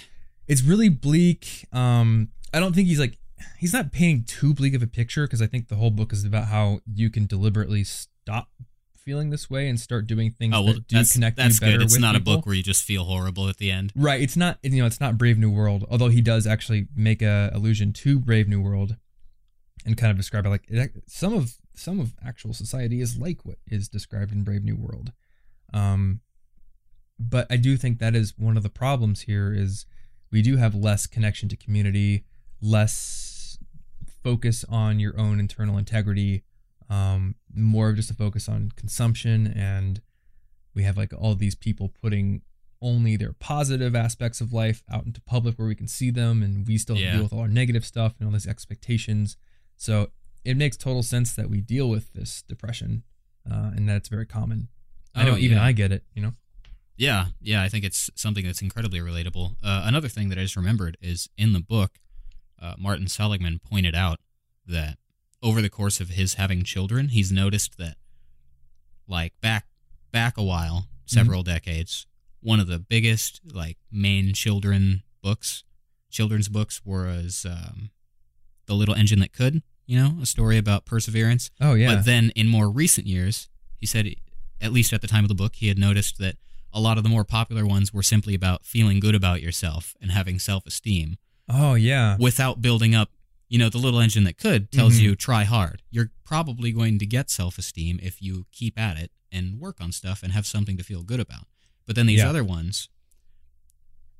it's 0.46 0.62
really 0.62 0.88
bleak. 0.88 1.66
Um, 1.72 2.28
I 2.54 2.60
don't 2.60 2.74
think 2.74 2.86
he's 2.86 3.00
like 3.00 3.18
he's 3.58 3.72
not 3.72 3.92
painting 3.92 4.24
too 4.24 4.54
bleak 4.54 4.74
of 4.74 4.82
a 4.82 4.86
picture 4.86 5.26
because 5.26 5.42
I 5.42 5.46
think 5.46 5.68
the 5.68 5.76
whole 5.76 5.90
book 5.90 6.12
is 6.12 6.24
about 6.24 6.46
how 6.46 6.80
you 6.92 7.10
can 7.10 7.26
deliberately 7.26 7.84
stop 7.84 8.48
feeling 8.96 9.30
this 9.30 9.50
way 9.50 9.68
and 9.68 9.80
start 9.80 10.06
doing 10.06 10.30
things 10.30 10.54
Oh 10.56 10.62
well, 10.62 10.74
that 10.74 10.86
do 10.86 10.96
that's 10.96 11.12
connect 11.12 11.36
that's 11.36 11.60
you 11.60 11.66
better 11.66 11.78
good. 11.78 11.84
It's 11.84 11.98
not 11.98 12.14
people. 12.14 12.32
a 12.32 12.36
book 12.36 12.46
where 12.46 12.54
you 12.54 12.62
just 12.62 12.84
feel 12.84 13.04
horrible 13.04 13.48
at 13.48 13.58
the 13.58 13.70
end. 13.70 13.92
Right. 13.96 14.20
It's 14.20 14.36
not. 14.36 14.58
You 14.62 14.80
know. 14.80 14.86
It's 14.86 15.00
not 15.00 15.18
Brave 15.18 15.38
New 15.38 15.50
World. 15.50 15.84
Although 15.90 16.08
he 16.08 16.20
does 16.20 16.46
actually 16.46 16.88
make 16.94 17.22
a 17.22 17.50
allusion 17.52 17.92
to 17.94 18.18
Brave 18.18 18.48
New 18.48 18.60
World, 18.60 18.96
and 19.84 19.96
kind 19.96 20.10
of 20.10 20.16
describe 20.16 20.46
it 20.46 20.50
like 20.50 20.64
it, 20.68 20.92
some 21.06 21.34
of 21.34 21.56
some 21.74 22.00
of 22.00 22.14
actual 22.24 22.52
society 22.54 23.00
is 23.00 23.18
like 23.18 23.44
what 23.44 23.58
is 23.66 23.88
described 23.88 24.32
in 24.32 24.44
Brave 24.44 24.64
New 24.64 24.76
World. 24.76 25.12
Um, 25.72 26.20
but 27.18 27.46
I 27.50 27.56
do 27.56 27.76
think 27.76 27.98
that 27.98 28.14
is 28.14 28.34
one 28.36 28.56
of 28.56 28.62
the 28.62 28.68
problems 28.68 29.22
here 29.22 29.52
is 29.52 29.86
we 30.30 30.42
do 30.42 30.56
have 30.56 30.74
less 30.74 31.06
connection 31.06 31.48
to 31.50 31.56
community, 31.56 32.24
less 32.60 32.92
focus 34.22 34.64
on 34.68 34.98
your 35.00 35.18
own 35.18 35.40
internal 35.40 35.76
integrity, 35.78 36.42
um, 36.90 37.34
more 37.54 37.90
of 37.90 37.96
just 37.96 38.10
a 38.10 38.14
focus 38.14 38.48
on 38.48 38.70
consumption 38.76 39.46
and 39.56 40.00
we 40.74 40.82
have 40.84 40.96
like 40.96 41.12
all 41.18 41.34
these 41.34 41.54
people 41.54 41.92
putting 42.02 42.42
only 42.80 43.16
their 43.16 43.32
positive 43.34 43.94
aspects 43.94 44.40
of 44.40 44.52
life 44.52 44.82
out 44.90 45.04
into 45.06 45.20
public 45.20 45.56
where 45.58 45.68
we 45.68 45.74
can 45.74 45.86
see 45.86 46.10
them 46.10 46.42
and 46.42 46.66
we 46.66 46.76
still 46.78 46.96
Yeah. 46.98 47.12
deal 47.14 47.22
with 47.22 47.32
all 47.32 47.40
our 47.40 47.48
negative 47.48 47.84
stuff 47.84 48.14
and 48.18 48.26
all 48.26 48.32
these 48.32 48.46
expectations 48.46 49.36
so 49.76 50.10
it 50.44 50.56
makes 50.56 50.76
total 50.76 51.02
sense 51.02 51.32
that 51.34 51.48
we 51.48 51.60
deal 51.60 51.88
with 51.88 52.12
this 52.12 52.42
depression 52.42 53.04
uh, 53.50 53.70
and 53.76 53.88
that 53.88 53.96
it's 53.96 54.08
very 54.08 54.26
common 54.26 54.68
i 55.14 55.24
know 55.24 55.32
Oh, 55.34 55.36
even 55.36 55.58
yeah. 55.58 55.64
i 55.64 55.72
get 55.72 55.92
it 55.92 56.04
you 56.14 56.22
know 56.22 56.32
Yeah, 56.96 57.26
yeah, 57.40 57.62
I 57.62 57.68
think 57.68 57.84
it's 57.84 58.10
something 58.14 58.44
that's 58.44 58.60
incredibly 58.62 59.00
relatable. 59.00 59.56
Uh, 59.62 59.82
another 59.86 60.08
thing 60.08 60.28
that 60.28 60.38
I 60.38 60.42
just 60.42 60.56
remembered 60.56 60.96
is 61.00 61.28
in 61.38 61.52
the 61.54 61.58
book, 61.60 61.98
uh, 62.62 62.74
Martin 62.78 63.08
Seligman 63.08 63.58
pointed 63.58 63.94
out 63.94 64.20
that 64.66 64.96
over 65.42 65.60
the 65.60 65.68
course 65.68 66.00
of 66.00 66.10
his 66.10 66.34
having 66.34 66.62
children, 66.62 67.08
he's 67.08 67.32
noticed 67.32 67.76
that, 67.78 67.96
like 69.08 69.32
back 69.40 69.66
back 70.12 70.38
a 70.38 70.42
while, 70.42 70.86
several 71.04 71.42
decades, 71.42 72.06
one 72.40 72.60
of 72.60 72.68
the 72.68 72.78
biggest 72.78 73.40
like 73.52 73.76
main 73.90 74.32
children 74.32 75.02
books, 75.22 75.64
children's 76.10 76.48
books 76.48 76.80
was 76.84 77.44
um, 77.48 77.90
the 78.66 78.74
Little 78.74 78.94
Engine 78.94 79.20
That 79.20 79.32
Could. 79.32 79.62
You 79.84 80.00
know, 80.00 80.18
a 80.22 80.26
story 80.26 80.56
about 80.58 80.86
perseverance. 80.86 81.50
oh 81.60 81.74
yeah 81.74 81.96
But 81.96 82.04
then 82.04 82.30
in 82.36 82.46
more 82.48 82.70
recent 82.70 83.06
years, 83.06 83.48
he 83.76 83.84
said, 83.84 84.06
at 84.60 84.72
least 84.72 84.92
at 84.92 85.00
the 85.00 85.08
time 85.08 85.24
of 85.24 85.28
the 85.28 85.34
book, 85.34 85.56
he 85.56 85.68
had 85.68 85.76
noticed 85.76 86.18
that 86.18 86.36
a 86.72 86.80
lot 86.80 86.96
of 86.96 87.02
the 87.02 87.10
more 87.10 87.24
popular 87.24 87.66
ones 87.66 87.92
were 87.92 88.02
simply 88.02 88.34
about 88.34 88.64
feeling 88.64 89.00
good 89.00 89.14
about 89.14 89.42
yourself 89.42 89.96
and 90.00 90.12
having 90.12 90.38
self 90.38 90.64
esteem 90.66 91.18
oh 91.48 91.74
yeah 91.74 92.16
without 92.18 92.60
building 92.62 92.94
up. 92.94 93.10
You 93.48 93.58
know, 93.58 93.68
the 93.68 93.76
little 93.78 94.00
engine 94.00 94.24
that 94.24 94.38
could 94.38 94.70
tells 94.72 94.94
Mhm. 94.94 95.00
you 95.02 95.14
try 95.16 95.44
hard. 95.44 95.82
You're 95.90 96.10
probably 96.24 96.72
going 96.72 96.98
to 97.00 97.04
get 97.06 97.28
self 97.28 97.58
esteem 97.58 98.00
if 98.02 98.22
you 98.22 98.46
keep 98.50 98.78
at 98.78 98.96
it 98.96 99.10
and 99.30 99.58
work 99.60 99.78
on 99.78 99.92
stuff 99.92 100.22
and 100.22 100.32
have 100.32 100.46
something 100.46 100.78
to 100.78 100.82
feel 100.84 101.02
good 101.02 101.20
about. 101.20 101.46
But 101.86 101.94
then 101.96 102.06
these 102.06 102.20
Yeah. 102.20 102.30
other 102.30 102.42
ones, 102.42 102.88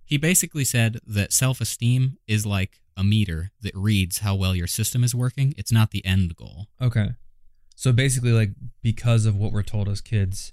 he 0.05 0.17
basically 0.19 0.65
said 0.65 0.99
that 1.07 1.33
self 1.33 1.61
esteem 1.63 2.19
is 2.27 2.45
like 2.45 2.81
a 2.97 3.03
meter 3.03 3.53
that 3.63 3.75
reads 3.75 4.19
how 4.19 4.35
well 4.35 4.55
your 4.55 4.67
system 4.67 5.03
is 5.03 5.15
working. 5.15 5.55
It's 5.57 5.73
not 5.73 5.93
the 5.93 6.05
end 6.05 6.37
goal. 6.37 6.69
okay 6.81 7.15
so 7.75 7.91
basically 7.91 8.33
like 8.33 8.51
because 8.83 9.25
of 9.25 9.35
what 9.35 9.51
we're 9.51 9.63
told 9.63 9.89
as 9.89 10.01
kids 10.03 10.53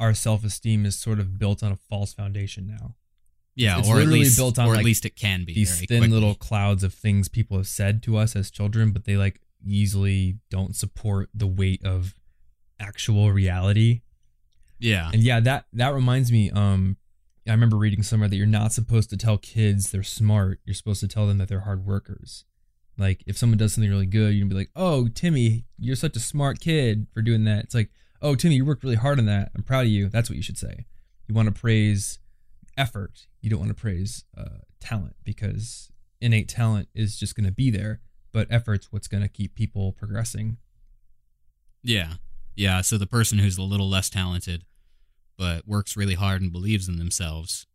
our 0.00 0.12
self-esteem 0.12 0.84
is 0.84 0.98
sort 0.98 1.20
of 1.20 1.38
built 1.38 1.62
on 1.62 1.70
a 1.70 1.76
false 1.76 2.12
foundation 2.12 2.66
now 2.66 2.96
Yeah, 3.54 3.78
It's 3.78 3.88
or 3.88 4.00
at 4.00 4.06
least, 4.08 4.36
built 4.36 4.58
on, 4.58 4.66
or 4.66 4.70
like, 4.70 4.78
at 4.80 4.84
least 4.84 5.04
it 5.04 5.14
can 5.14 5.44
be 5.44 5.52
these 5.52 5.74
very 5.76 5.86
thin 5.86 5.98
quickly. 5.98 6.14
little 6.14 6.34
clouds 6.34 6.82
of 6.82 6.94
things 6.94 7.28
people 7.28 7.56
have 7.58 7.66
said 7.66 8.02
to 8.04 8.16
us 8.16 8.34
as 8.34 8.50
children, 8.50 8.92
but 8.92 9.04
they 9.04 9.16
like 9.16 9.40
easily 9.66 10.38
don't 10.50 10.74
support 10.74 11.28
the 11.34 11.46
weight 11.46 11.84
of 11.84 12.14
actual 12.80 13.30
reality. 13.32 14.00
Yeah, 14.78 15.10
And 15.12 15.22
yeah, 15.22 15.38
that 15.40 15.66
that 15.74 15.94
reminds 15.94 16.32
me. 16.32 16.50
Um, 16.50 16.96
I 17.46 17.50
remember 17.52 17.76
reading 17.76 18.02
somewhere 18.02 18.28
that 18.28 18.36
you're 18.36 18.46
not 18.46 18.72
supposed 18.72 19.10
to 19.10 19.16
tell 19.16 19.36
kids 19.38 19.90
they're 19.90 20.02
smart. 20.02 20.60
You're 20.64 20.74
supposed 20.74 21.00
to 21.00 21.08
tell 21.08 21.26
them 21.26 21.38
that 21.38 21.48
they're 21.48 21.60
hard 21.60 21.84
workers. 21.86 22.44
Like 22.98 23.22
if 23.26 23.36
someone 23.36 23.58
does 23.58 23.74
something 23.74 23.90
really 23.90 24.06
good, 24.06 24.34
you 24.34 24.40
can 24.40 24.48
be 24.48 24.54
like, 24.54 24.70
"Oh, 24.74 25.08
Timmy, 25.08 25.66
you're 25.78 25.96
such 25.96 26.16
a 26.16 26.20
smart 26.20 26.58
kid 26.60 27.06
for 27.12 27.22
doing 27.22 27.44
that." 27.44 27.64
It's 27.64 27.74
like, 27.74 27.90
"Oh, 28.20 28.34
Timmy, 28.34 28.56
you 28.56 28.64
worked 28.64 28.82
really 28.82 28.96
hard 28.96 29.18
on 29.18 29.26
that. 29.26 29.50
I'm 29.54 29.62
proud 29.62 29.82
of 29.86 29.92
you." 29.92 30.08
That's 30.08 30.28
what 30.28 30.36
you 30.36 30.42
should 30.42 30.58
say. 30.58 30.86
You 31.28 31.34
want 31.34 31.46
to 31.54 31.58
praise 31.60 32.18
effort. 32.82 33.26
You 33.40 33.48
don't 33.50 33.60
want 33.60 33.70
to 33.76 33.80
praise 33.80 34.24
uh, 34.36 34.58
talent 34.80 35.16
because 35.24 35.90
innate 36.20 36.48
talent 36.48 36.88
is 36.94 37.16
just 37.16 37.34
going 37.36 37.46
to 37.46 37.52
be 37.52 37.70
there, 37.70 38.00
but 38.32 38.46
effort's 38.50 38.88
what's 38.92 39.08
going 39.08 39.22
to 39.22 39.28
keep 39.28 39.54
people 39.54 39.92
progressing. 39.92 40.56
yeah, 41.82 42.14
yeah. 42.56 42.80
So 42.80 42.98
the 42.98 43.06
person 43.06 43.38
who's 43.38 43.58
a 43.58 43.62
little 43.62 43.88
less 43.88 44.08
talented, 44.10 44.64
but 45.36 45.66
works 45.66 45.96
really 45.96 46.14
hard 46.14 46.42
and 46.42 46.52
believes 46.52 46.88
in 46.88 46.98
themselves, 46.98 47.66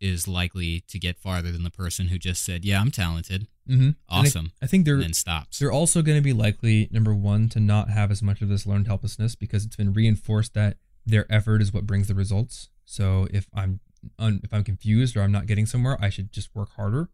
is 0.00 0.26
likely 0.26 0.80
to 0.88 0.98
get 0.98 1.18
farther 1.18 1.52
than 1.52 1.62
the 1.62 1.70
person 1.70 2.08
who 2.08 2.18
just 2.18 2.42
said, 2.44 2.64
"Yeah, 2.64 2.80
I'm 2.80 2.90
talented, 2.90 3.46
Mm-hmm. 3.68 3.90
awesome," 4.08 4.52
I 4.62 4.66
think 4.66 4.84
they're 4.84 4.94
and 4.94 5.04
then 5.04 5.12
stops. 5.14 5.58
They're 5.58 5.72
also 5.72 6.02
going 6.02 6.18
to 6.18 6.22
be 6.22 6.32
likely, 6.32 6.88
number 6.90 7.14
one, 7.14 7.48
to 7.50 7.60
not 7.60 7.88
have 7.90 8.10
as 8.10 8.22
much 8.22 8.42
of 8.42 8.48
this 8.48 8.66
learned 8.66 8.86
helplessness 8.88 9.34
because 9.36 9.64
it's 9.64 9.76
been 9.76 9.92
reinforced 9.92 10.54
that 10.54 10.76
their 11.06 11.26
effort 11.32 11.62
is 11.62 11.72
what 11.72 11.86
brings 11.86 12.08
the 12.08 12.14
results. 12.14 12.68
So 12.84 13.26
if 13.32 13.46
I'm 13.54 13.80
un, 14.18 14.40
if 14.42 14.52
I'm 14.52 14.64
confused 14.64 15.16
or 15.16 15.22
I'm 15.22 15.32
not 15.32 15.46
getting 15.46 15.66
somewhere, 15.66 15.98
I 16.00 16.08
should 16.08 16.32
just 16.32 16.54
work 16.54 16.70
harder. 16.76 17.08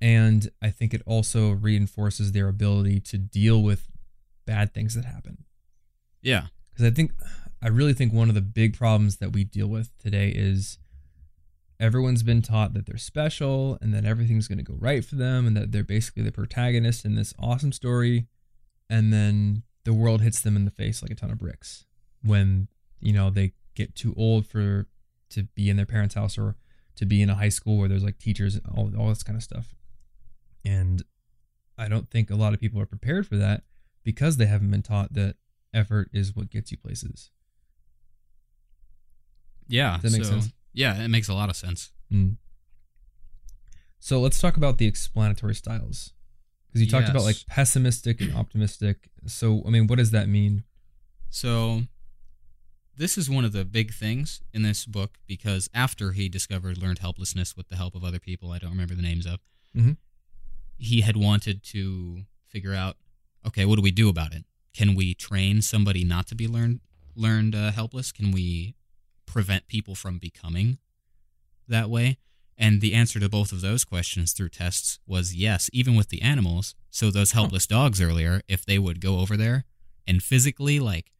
And 0.00 0.50
I 0.62 0.70
think 0.70 0.94
it 0.94 1.02
also 1.06 1.50
reinforces 1.50 2.32
their 2.32 2.48
ability 2.48 3.00
to 3.00 3.18
deal 3.18 3.62
with 3.62 3.88
bad 4.46 4.72
things 4.72 4.94
that 4.94 5.04
happen. 5.04 5.44
Yeah, 6.22 6.46
Because 6.70 6.84
I 6.86 6.90
think, 6.90 7.12
I 7.62 7.68
really 7.68 7.92
think 7.92 8.12
one 8.12 8.28
of 8.28 8.34
the 8.34 8.40
big 8.40 8.76
problems 8.76 9.18
that 9.18 9.32
we 9.32 9.44
deal 9.44 9.66
with 9.66 9.96
today 9.98 10.30
is 10.30 10.78
everyone's 11.78 12.22
been 12.22 12.42
taught 12.42 12.74
that 12.74 12.86
they're 12.86 12.98
special 12.98 13.78
and 13.80 13.92
that 13.94 14.04
everything's 14.04 14.48
going 14.48 14.58
to 14.58 14.64
go 14.64 14.76
right 14.78 15.04
for 15.04 15.16
them 15.16 15.46
and 15.46 15.56
that 15.56 15.72
they're 15.72 15.84
basically 15.84 16.22
the 16.22 16.32
protagonist 16.32 17.04
in 17.04 17.14
this 17.14 17.34
awesome 17.38 17.72
story. 17.72 18.26
And 18.88 19.12
then 19.12 19.62
the 19.84 19.94
world 19.94 20.20
hits 20.20 20.40
them 20.40 20.56
in 20.56 20.64
the 20.64 20.70
face 20.70 21.02
like 21.02 21.10
a 21.10 21.14
ton 21.14 21.30
of 21.30 21.38
bricks 21.38 21.84
when, 22.22 22.68
you 23.00 23.12
know, 23.12 23.30
they 23.30 23.52
get 23.74 23.94
too 23.94 24.14
old 24.16 24.46
for 24.46 24.86
to 25.30 25.44
be 25.54 25.70
in 25.70 25.76
their 25.76 25.86
parents' 25.86 26.14
house 26.14 26.36
or 26.38 26.56
to 26.96 27.06
be 27.06 27.22
in 27.22 27.30
a 27.30 27.34
high 27.34 27.48
school 27.48 27.78
where 27.78 27.88
there's 27.88 28.04
like 28.04 28.18
teachers 28.18 28.56
and 28.56 28.64
all, 28.74 28.90
all 28.98 29.08
this 29.08 29.22
kind 29.22 29.36
of 29.36 29.42
stuff. 29.42 29.74
And 30.64 31.02
I 31.78 31.88
don't 31.88 32.10
think 32.10 32.30
a 32.30 32.36
lot 32.36 32.52
of 32.52 32.60
people 32.60 32.80
are 32.80 32.86
prepared 32.86 33.26
for 33.26 33.36
that 33.36 33.62
because 34.04 34.36
they 34.36 34.46
haven't 34.46 34.70
been 34.70 34.82
taught 34.82 35.14
that 35.14 35.36
effort 35.72 36.10
is 36.12 36.34
what 36.36 36.50
gets 36.50 36.70
you 36.70 36.76
places. 36.76 37.30
yeah. 39.68 39.98
Does 40.00 40.12
that 40.12 40.18
make 40.18 40.26
so- 40.26 40.32
sense? 40.32 40.52
Yeah, 40.72 41.02
it 41.02 41.08
makes 41.08 41.28
a 41.28 41.34
lot 41.34 41.50
of 41.50 41.56
sense. 41.56 41.90
Mm. 42.12 42.36
So 43.98 44.20
let's 44.20 44.38
talk 44.38 44.56
about 44.56 44.78
the 44.78 44.86
explanatory 44.86 45.54
styles. 45.54 46.12
Because 46.68 46.82
you 46.82 46.90
talked 46.90 47.08
about 47.08 47.22
like 47.22 47.36
pessimistic 47.48 48.20
and 48.20 48.36
optimistic. 48.36 49.10
So, 49.26 49.62
I 49.66 49.70
mean, 49.70 49.88
what 49.88 49.98
does 49.98 50.12
that 50.12 50.28
mean? 50.28 50.62
So, 51.28 51.82
this 53.00 53.16
is 53.16 53.30
one 53.30 53.46
of 53.46 53.52
the 53.52 53.64
big 53.64 53.94
things 53.94 54.42
in 54.52 54.62
this 54.62 54.84
book 54.84 55.16
because 55.26 55.70
after 55.72 56.12
he 56.12 56.28
discovered 56.28 56.76
learned 56.76 56.98
helplessness 56.98 57.56
with 57.56 57.68
the 57.70 57.76
help 57.76 57.94
of 57.94 58.04
other 58.04 58.18
people 58.18 58.52
I 58.52 58.58
don't 58.58 58.70
remember 58.72 58.94
the 58.94 59.02
names 59.02 59.24
of, 59.26 59.40
Mhm. 59.74 59.96
he 60.76 61.00
had 61.00 61.16
wanted 61.16 61.62
to 61.74 62.26
figure 62.46 62.74
out 62.74 62.98
okay, 63.42 63.64
what 63.64 63.76
do 63.76 63.82
we 63.82 63.90
do 63.90 64.10
about 64.10 64.34
it? 64.34 64.44
Can 64.74 64.94
we 64.94 65.14
train 65.14 65.62
somebody 65.62 66.04
not 66.04 66.26
to 66.26 66.34
be 66.34 66.46
learned 66.46 66.80
learned 67.14 67.54
uh, 67.54 67.72
helpless? 67.72 68.12
Can 68.12 68.32
we 68.32 68.74
prevent 69.24 69.66
people 69.66 69.94
from 69.94 70.18
becoming 70.18 70.78
that 71.66 71.88
way? 71.88 72.18
And 72.58 72.82
the 72.82 72.92
answer 72.92 73.18
to 73.18 73.30
both 73.30 73.50
of 73.52 73.62
those 73.62 73.82
questions 73.86 74.34
through 74.34 74.50
tests 74.50 74.98
was 75.06 75.34
yes, 75.34 75.70
even 75.72 75.94
with 75.94 76.10
the 76.10 76.20
animals. 76.20 76.74
So 76.90 77.10
those 77.10 77.32
helpless 77.32 77.66
dogs 77.66 77.98
earlier, 78.02 78.42
if 78.46 78.66
they 78.66 78.78
would 78.78 79.00
go 79.00 79.20
over 79.20 79.38
there 79.38 79.64
and 80.06 80.22
physically 80.22 80.78
like 80.78 81.10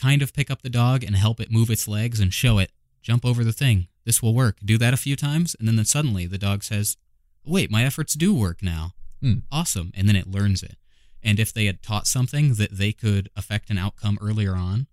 kind 0.00 0.22
of 0.22 0.32
pick 0.32 0.50
up 0.50 0.62
the 0.62 0.70
dog 0.70 1.04
and 1.04 1.16
help 1.16 1.40
it 1.40 1.50
move 1.50 1.70
its 1.70 1.86
legs 1.86 2.20
and 2.20 2.32
show 2.32 2.58
it 2.58 2.72
jump 3.02 3.24
over 3.24 3.44
the 3.44 3.52
thing. 3.52 3.88
This 4.04 4.22
will 4.22 4.34
work. 4.34 4.58
Do 4.64 4.78
that 4.78 4.94
a 4.94 4.98
few 4.98 5.16
times 5.16 5.56
and 5.58 5.66
then, 5.66 5.76
then 5.76 5.84
suddenly 5.84 6.26
the 6.26 6.38
dog 6.38 6.62
says, 6.62 6.96
"Wait, 7.44 7.70
my 7.70 7.84
efforts 7.84 8.14
do 8.14 8.34
work 8.34 8.62
now." 8.62 8.94
Hmm. 9.20 9.40
Awesome. 9.50 9.92
And 9.94 10.08
then 10.08 10.16
it 10.16 10.26
learns 10.26 10.62
it. 10.62 10.76
And 11.22 11.38
if 11.38 11.52
they 11.52 11.66
had 11.66 11.82
taught 11.82 12.06
something 12.06 12.54
that 12.54 12.72
they 12.72 12.92
could 12.92 13.28
affect 13.36 13.70
an 13.70 13.78
outcome 13.78 14.18
earlier 14.20 14.54
on, 14.54 14.86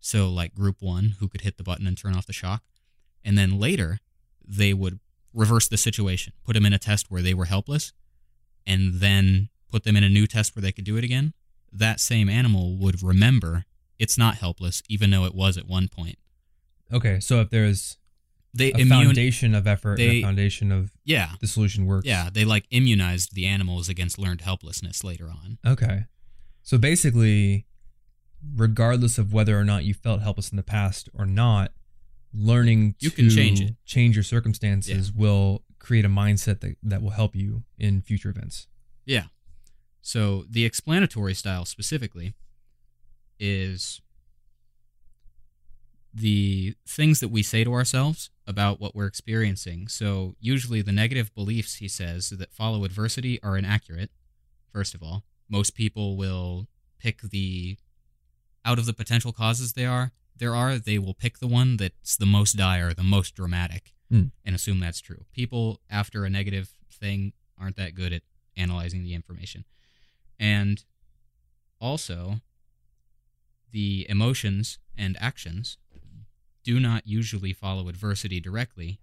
so 0.00 0.30
like 0.30 0.54
group 0.54 0.76
1 0.80 1.16
who 1.18 1.28
could 1.28 1.40
hit 1.40 1.56
the 1.56 1.64
button 1.64 1.86
and 1.86 1.98
turn 1.98 2.14
off 2.14 2.26
the 2.26 2.32
shock, 2.32 2.62
and 3.24 3.36
then 3.36 3.58
later 3.58 3.98
they 4.46 4.72
would 4.72 5.00
reverse 5.32 5.66
the 5.66 5.76
situation, 5.76 6.32
put 6.44 6.52
them 6.52 6.66
in 6.66 6.72
a 6.72 6.78
test 6.78 7.10
where 7.10 7.22
they 7.22 7.34
were 7.34 7.46
helpless, 7.46 7.92
and 8.64 9.00
then 9.00 9.48
put 9.70 9.82
them 9.82 9.96
in 9.96 10.04
a 10.04 10.08
new 10.08 10.26
test 10.26 10.54
where 10.54 10.62
they 10.62 10.72
could 10.72 10.84
do 10.84 10.96
it 10.96 11.04
again, 11.04 11.34
that 11.72 11.98
same 11.98 12.28
animal 12.28 12.76
would 12.76 13.02
remember 13.02 13.64
it's 14.04 14.16
not 14.18 14.36
helpless, 14.36 14.82
even 14.88 15.10
though 15.10 15.24
it 15.24 15.34
was 15.34 15.56
at 15.58 15.66
one 15.66 15.88
point. 15.88 16.18
Okay, 16.92 17.18
so 17.20 17.40
if 17.40 17.48
there's 17.50 17.96
They 18.52 18.70
a 18.72 18.76
immune, 18.78 18.88
foundation 19.06 19.54
of 19.54 19.66
effort 19.66 19.98
and 19.98 20.10
they- 20.10 20.18
a 20.18 20.22
foundation 20.22 20.70
of 20.70 20.92
yeah, 21.04 21.32
the 21.40 21.46
solution 21.46 21.86
works. 21.86 22.06
yeah, 22.06 22.30
they 22.32 22.44
like 22.44 22.66
immunized 22.70 23.34
the 23.34 23.46
animals 23.46 23.88
against 23.88 24.18
learned 24.18 24.42
helplessness 24.42 25.02
later 25.02 25.28
on. 25.30 25.58
Okay. 25.66 26.04
So 26.62 26.78
basically, 26.78 27.66
regardless 28.54 29.18
of 29.18 29.32
whether 29.32 29.58
or 29.58 29.64
not 29.64 29.84
you 29.84 29.94
felt 29.94 30.20
helpless 30.20 30.50
in 30.50 30.56
the 30.56 30.62
past 30.62 31.08
or 31.14 31.26
not, 31.26 31.72
learning 32.32 32.94
You 33.00 33.10
to 33.10 33.16
can 33.16 33.30
change 33.30 33.60
it. 33.60 33.74
change 33.86 34.16
your 34.16 34.22
circumstances 34.22 35.12
will 35.12 35.64
create 35.78 36.04
a 36.04 36.08
mindset 36.08 36.60
that, 36.60 36.76
that 36.82 37.02
will 37.02 37.10
help 37.10 37.34
you 37.36 37.64
in 37.78 38.02
future 38.02 38.30
events. 38.30 38.66
Yeah. 39.06 39.24
So 40.02 40.44
the 40.48 40.64
explanatory 40.64 41.34
style 41.34 41.64
specifically 41.64 42.34
is 43.38 44.00
the 46.12 46.74
things 46.86 47.20
that 47.20 47.28
we 47.28 47.42
say 47.42 47.64
to 47.64 47.72
ourselves 47.72 48.30
about 48.46 48.80
what 48.80 48.94
we're 48.94 49.06
experiencing. 49.06 49.88
So 49.88 50.36
usually 50.38 50.80
the 50.80 50.92
negative 50.92 51.34
beliefs 51.34 51.76
he 51.76 51.88
says 51.88 52.30
that 52.30 52.52
follow 52.52 52.84
adversity 52.84 53.42
are 53.42 53.56
inaccurate. 53.56 54.10
First 54.72 54.94
of 54.94 55.02
all, 55.02 55.24
most 55.48 55.74
people 55.74 56.16
will 56.16 56.68
pick 56.98 57.20
the 57.22 57.76
out 58.64 58.78
of 58.78 58.86
the 58.86 58.92
potential 58.94 59.32
causes 59.32 59.72
they 59.72 59.84
are 59.84 60.12
there 60.36 60.54
are 60.54 60.78
they 60.78 60.98
will 60.98 61.14
pick 61.14 61.38
the 61.38 61.46
one 61.46 61.76
that's 61.76 62.16
the 62.16 62.26
most 62.26 62.54
dire, 62.54 62.92
the 62.92 63.02
most 63.02 63.34
dramatic 63.34 63.92
Hmm. 64.10 64.24
and 64.44 64.54
assume 64.54 64.80
that's 64.80 65.00
true. 65.00 65.24
People 65.32 65.80
after 65.90 66.24
a 66.24 66.30
negative 66.30 66.70
thing 66.92 67.32
aren't 67.58 67.76
that 67.76 67.94
good 67.94 68.12
at 68.12 68.22
analyzing 68.56 69.02
the 69.02 69.14
information. 69.14 69.64
And 70.38 70.84
also, 71.80 72.40
the 73.74 74.06
emotions 74.08 74.78
and 74.96 75.16
actions 75.20 75.78
do 76.62 76.78
not 76.78 77.02
usually 77.08 77.52
follow 77.52 77.88
adversity 77.88 78.38
directly. 78.40 79.00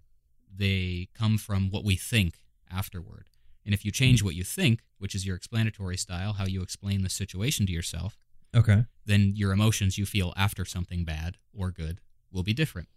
They 0.64 1.10
come 1.14 1.38
from 1.38 1.70
what 1.70 1.84
we 1.84 1.98
think 1.98 2.36
afterward. 2.72 3.26
And 3.66 3.74
if 3.74 3.84
you 3.84 3.92
change 3.92 4.24
what 4.24 4.34
you 4.34 4.46
think, 4.46 4.80
which 4.98 5.14
is 5.14 5.26
your 5.26 5.36
explanatory 5.36 5.98
style, 5.98 6.34
how 6.34 6.46
you 6.46 6.62
explain 6.62 7.04
the 7.04 7.10
situation 7.10 7.66
to 7.68 7.74
yourself, 7.74 8.18
Okay. 8.56 8.86
then 9.06 9.34
your 9.36 9.52
emotions 9.52 9.98
you 9.98 10.06
feel 10.06 10.34
after 10.38 10.64
something 10.66 11.04
bad 11.04 11.38
or 11.54 11.70
good 11.70 12.00
will 12.32 12.44
be 12.44 12.54
different. 12.54 12.88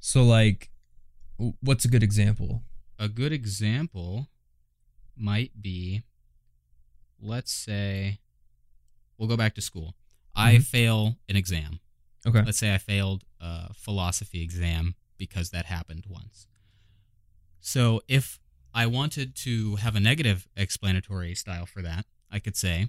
So, 0.00 0.24
like, 0.24 0.70
what's 1.60 1.84
a 1.84 1.88
good 1.88 2.02
example? 2.02 2.62
A 2.98 3.08
good 3.08 3.32
example 3.32 4.28
might 5.16 5.62
be 5.62 6.02
let's 7.20 7.52
say 7.52 8.18
we'll 9.16 9.28
go 9.28 9.36
back 9.36 9.54
to 9.54 9.60
school. 9.60 9.94
I 10.38 10.56
Mhm. 10.56 10.64
fail 10.64 11.18
an 11.28 11.36
exam. 11.36 11.80
Okay. 12.26 12.42
Let's 12.42 12.58
say 12.58 12.74
I 12.74 12.78
failed 12.78 13.24
a 13.40 13.74
philosophy 13.74 14.42
exam 14.42 14.94
because 15.16 15.50
that 15.50 15.66
happened 15.66 16.04
once. 16.06 16.46
So 17.60 18.02
if 18.08 18.38
I 18.74 18.86
wanted 18.86 19.34
to 19.36 19.76
have 19.76 19.96
a 19.96 20.00
negative 20.00 20.48
explanatory 20.56 21.34
style 21.34 21.66
for 21.66 21.82
that, 21.82 22.06
I 22.30 22.38
could 22.38 22.56
say, 22.56 22.88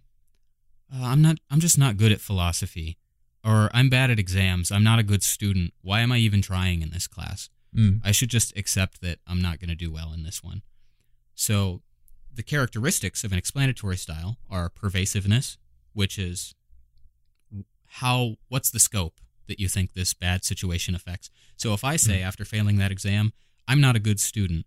uh, 0.94 1.04
"I'm 1.04 1.22
not. 1.22 1.40
I'm 1.50 1.60
just 1.60 1.78
not 1.78 1.98
good 1.98 2.12
at 2.12 2.22
philosophy, 2.22 2.98
or 3.44 3.70
I'm 3.76 3.90
bad 3.90 4.12
at 4.12 4.20
exams. 4.20 4.72
I'm 4.72 4.84
not 4.84 5.00
a 5.00 5.04
good 5.04 5.24
student. 5.24 5.74
Why 5.82 6.02
am 6.02 6.12
I 6.12 6.18
even 6.18 6.42
trying 6.42 6.82
in 6.82 6.92
this 6.92 7.08
class? 7.08 7.50
Mm. 7.76 8.02
I 8.04 8.12
should 8.12 8.30
just 8.30 8.56
accept 8.58 9.02
that 9.02 9.20
I'm 9.26 9.42
not 9.42 9.60
going 9.60 9.70
to 9.70 9.76
do 9.76 9.92
well 9.92 10.14
in 10.14 10.24
this 10.24 10.44
one." 10.44 10.62
So 11.36 11.82
the 12.32 12.44
characteristics 12.44 13.24
of 13.24 13.32
an 13.32 13.38
explanatory 13.38 13.98
style 13.98 14.40
are 14.50 14.70
pervasiveness, 14.70 15.58
which 15.94 16.20
is 16.20 16.54
how 17.90 18.36
what's 18.48 18.70
the 18.72 18.80
scope 18.80 19.16
that 19.48 19.60
you 19.60 19.68
think 19.68 19.94
this 19.94 20.14
bad 20.14 20.46
situation 20.46 20.96
affects. 20.96 21.30
So 21.58 21.74
if 21.74 21.84
I 21.84 21.98
say 21.98 22.22
after 22.22 22.46
failing 22.46 22.78
that 22.78 22.92
exam, 22.92 23.34
I'm 23.68 23.82
not 23.82 23.96
a 23.96 24.00
good 24.00 24.20
student, 24.20 24.66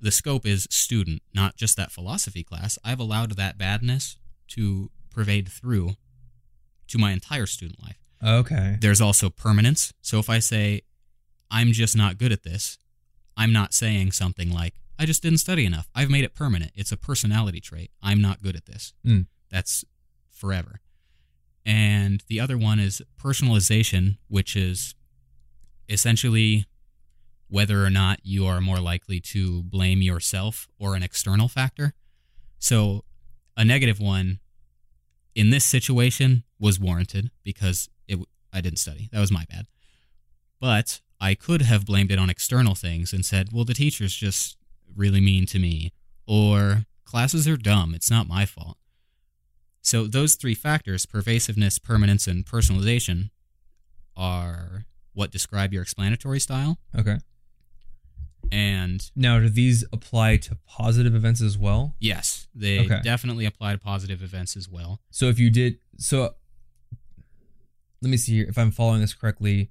the 0.00 0.10
scope 0.10 0.44
is 0.44 0.66
student, 0.70 1.22
not 1.32 1.56
just 1.56 1.76
that 1.76 1.92
philosophy 1.92 2.42
class. 2.42 2.78
I've 2.84 2.98
allowed 2.98 3.36
that 3.36 3.56
badness 3.56 4.16
to 4.48 4.90
pervade 5.10 5.48
through 5.48 5.92
to 6.88 6.98
my 6.98 7.12
entire 7.12 7.46
student 7.46 7.80
life. 7.82 7.98
Okay. 8.24 8.78
There's 8.80 9.00
also 9.00 9.30
permanence. 9.30 9.92
So 10.00 10.18
if 10.18 10.28
I 10.28 10.38
say 10.40 10.82
I'm 11.50 11.72
just 11.72 11.96
not 11.96 12.18
good 12.18 12.32
at 12.32 12.42
this, 12.42 12.78
I'm 13.36 13.52
not 13.52 13.74
saying 13.74 14.12
something 14.12 14.50
like 14.50 14.74
I 14.98 15.04
just 15.06 15.22
didn't 15.22 15.38
study 15.38 15.64
enough. 15.66 15.88
I've 15.94 16.10
made 16.10 16.24
it 16.24 16.34
permanent. 16.34 16.72
It's 16.74 16.92
a 16.92 16.96
personality 16.96 17.60
trait. 17.60 17.90
I'm 18.02 18.20
not 18.20 18.42
good 18.42 18.56
at 18.56 18.66
this. 18.66 18.94
Mm. 19.06 19.26
That's 19.50 19.84
forever. 20.30 20.80
And 21.64 22.22
the 22.26 22.40
other 22.40 22.58
one 22.58 22.78
is 22.78 23.02
personalization, 23.20 24.18
which 24.28 24.56
is 24.56 24.94
essentially 25.88 26.66
whether 27.48 27.84
or 27.84 27.90
not 27.90 28.18
you 28.22 28.46
are 28.46 28.60
more 28.60 28.80
likely 28.80 29.20
to 29.20 29.62
blame 29.62 30.00
yourself 30.00 30.68
or 30.78 30.94
an 30.96 31.02
external 31.02 31.48
factor. 31.48 31.92
So, 32.58 33.04
a 33.56 33.64
negative 33.64 34.00
one 34.00 34.40
in 35.34 35.50
this 35.50 35.64
situation 35.64 36.44
was 36.58 36.80
warranted 36.80 37.30
because 37.44 37.88
it 38.08 38.18
I 38.52 38.60
didn't 38.60 38.78
study. 38.78 39.08
That 39.12 39.20
was 39.20 39.32
my 39.32 39.44
bad. 39.50 39.66
But 40.60 41.00
I 41.20 41.34
could 41.34 41.62
have 41.62 41.86
blamed 41.86 42.10
it 42.10 42.18
on 42.18 42.30
external 42.30 42.74
things 42.74 43.12
and 43.12 43.24
said, 43.24 43.52
"Well, 43.52 43.64
the 43.64 43.74
teacher's 43.74 44.14
just 44.14 44.56
really 44.94 45.20
mean 45.20 45.46
to 45.46 45.58
me," 45.58 45.92
or 46.26 46.86
"Classes 47.04 47.46
are 47.46 47.56
dumb. 47.56 47.94
It's 47.94 48.10
not 48.10 48.26
my 48.26 48.46
fault." 48.46 48.78
So 49.82 50.06
those 50.06 50.36
three 50.36 50.54
factors, 50.54 51.06
pervasiveness, 51.06 51.78
permanence, 51.78 52.26
and 52.26 52.44
personalization, 52.46 53.30
are 54.16 54.86
what 55.12 55.30
describe 55.30 55.72
your 55.72 55.82
explanatory 55.82 56.38
style. 56.40 56.78
Okay. 56.98 57.18
And 58.50 59.10
Now, 59.16 59.38
do 59.38 59.48
these 59.48 59.84
apply 59.92 60.36
to 60.38 60.56
positive 60.66 61.14
events 61.14 61.40
as 61.40 61.56
well? 61.56 61.94
yes, 62.00 62.46
they 62.54 62.80
Okay. 62.80 63.00
definitely 63.02 63.44
apply 63.46 63.72
to 63.72 63.78
positive 63.78 64.22
events 64.22 64.56
as 64.56 64.68
well. 64.68 65.00
So 65.10 65.26
if 65.26 65.38
you 65.38 65.50
did 65.50 65.78
so 65.98 66.34
let 68.02 68.10
me 68.10 68.16
see 68.16 68.32
here 68.34 68.46
if 68.48 68.58
I'm 68.58 68.70
following 68.72 69.00
this 69.00 69.14
correctly. 69.14 69.70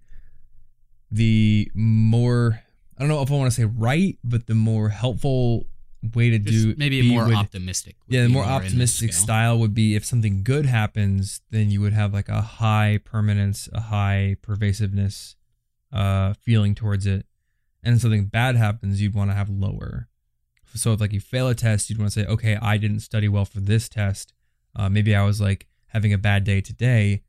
The 1.11 1.69
more 1.75 2.63
I 2.97 3.01
don't 3.01 3.09
know 3.09 3.21
if 3.21 3.29
I 3.31 3.35
want 3.35 3.51
to 3.51 3.55
say 3.55 3.65
right, 3.65 4.17
but 4.23 4.47
the 4.47 4.55
more 4.55 4.89
helpful 4.89 5.67
way 6.15 6.29
to 6.31 6.39
Just 6.39 6.51
do 6.51 6.75
maybe 6.77 6.99
a 6.99 7.03
more 7.03 7.25
would- 7.25 7.35
optimistic. 7.35 7.95
Yeah, 8.07 8.21
the 8.23 8.27
be 8.27 8.33
more 8.33 8.43
optimistic 8.43 9.13
style 9.13 9.59
would 9.59 9.73
be 9.73 9.95
if 9.95 10.03
something 10.05 10.43
good 10.43 10.65
happens, 10.65 11.41
then 11.51 11.69
you 11.69 11.79
would 11.81 11.93
have 11.93 12.13
like 12.13 12.29
a 12.29 12.41
high 12.41 12.99
permanence, 13.03 13.69
a 13.73 13.81
high 13.81 14.37
pervasiveness 14.41 15.35
uh 15.91 16.33
feeling 16.41 16.73
towards 16.73 17.05
it. 17.05 17.25
And 17.83 17.95
if 17.95 18.01
something 18.01 18.25
bad 18.25 18.55
happens, 18.55 19.01
you'd 19.01 19.13
want 19.13 19.29
to 19.31 19.35
have 19.35 19.49
lower. 19.49 20.07
So 20.73 20.93
if 20.93 21.01
like 21.01 21.11
you 21.13 21.19
fail 21.19 21.49
a 21.49 21.55
test, 21.55 21.89
you'd 21.89 21.99
want 21.99 22.11
to 22.11 22.19
say, 22.21 22.25
okay, 22.27 22.55
I 22.61 22.77
didn't 22.77 23.01
study 23.01 23.27
well 23.27 23.43
for 23.45 23.59
this 23.59 23.89
test. 23.89 24.33
Uh, 24.75 24.87
maybe 24.87 25.13
I 25.15 25.23
was 25.23 25.41
like 25.41 25.67
having 25.87 26.13
a 26.13 26.17
bad 26.17 26.43
day 26.45 26.61
today, 26.61 27.23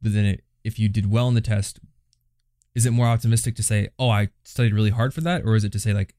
but 0.00 0.14
then 0.14 0.24
it, 0.24 0.44
if 0.64 0.78
you 0.78 0.88
did 0.88 1.10
well 1.10 1.28
in 1.28 1.34
the 1.34 1.40
test, 1.42 1.80
is 2.74 2.86
it 2.86 2.92
more 2.92 3.06
optimistic 3.06 3.56
to 3.56 3.62
say, 3.62 3.88
oh, 3.98 4.08
I 4.08 4.28
studied 4.44 4.72
really 4.72 4.90
hard 4.90 5.12
for 5.12 5.20
that, 5.20 5.42
or 5.44 5.54
is 5.56 5.64
it 5.64 5.72
to 5.72 5.78
say 5.78 5.92
like, 5.92 6.14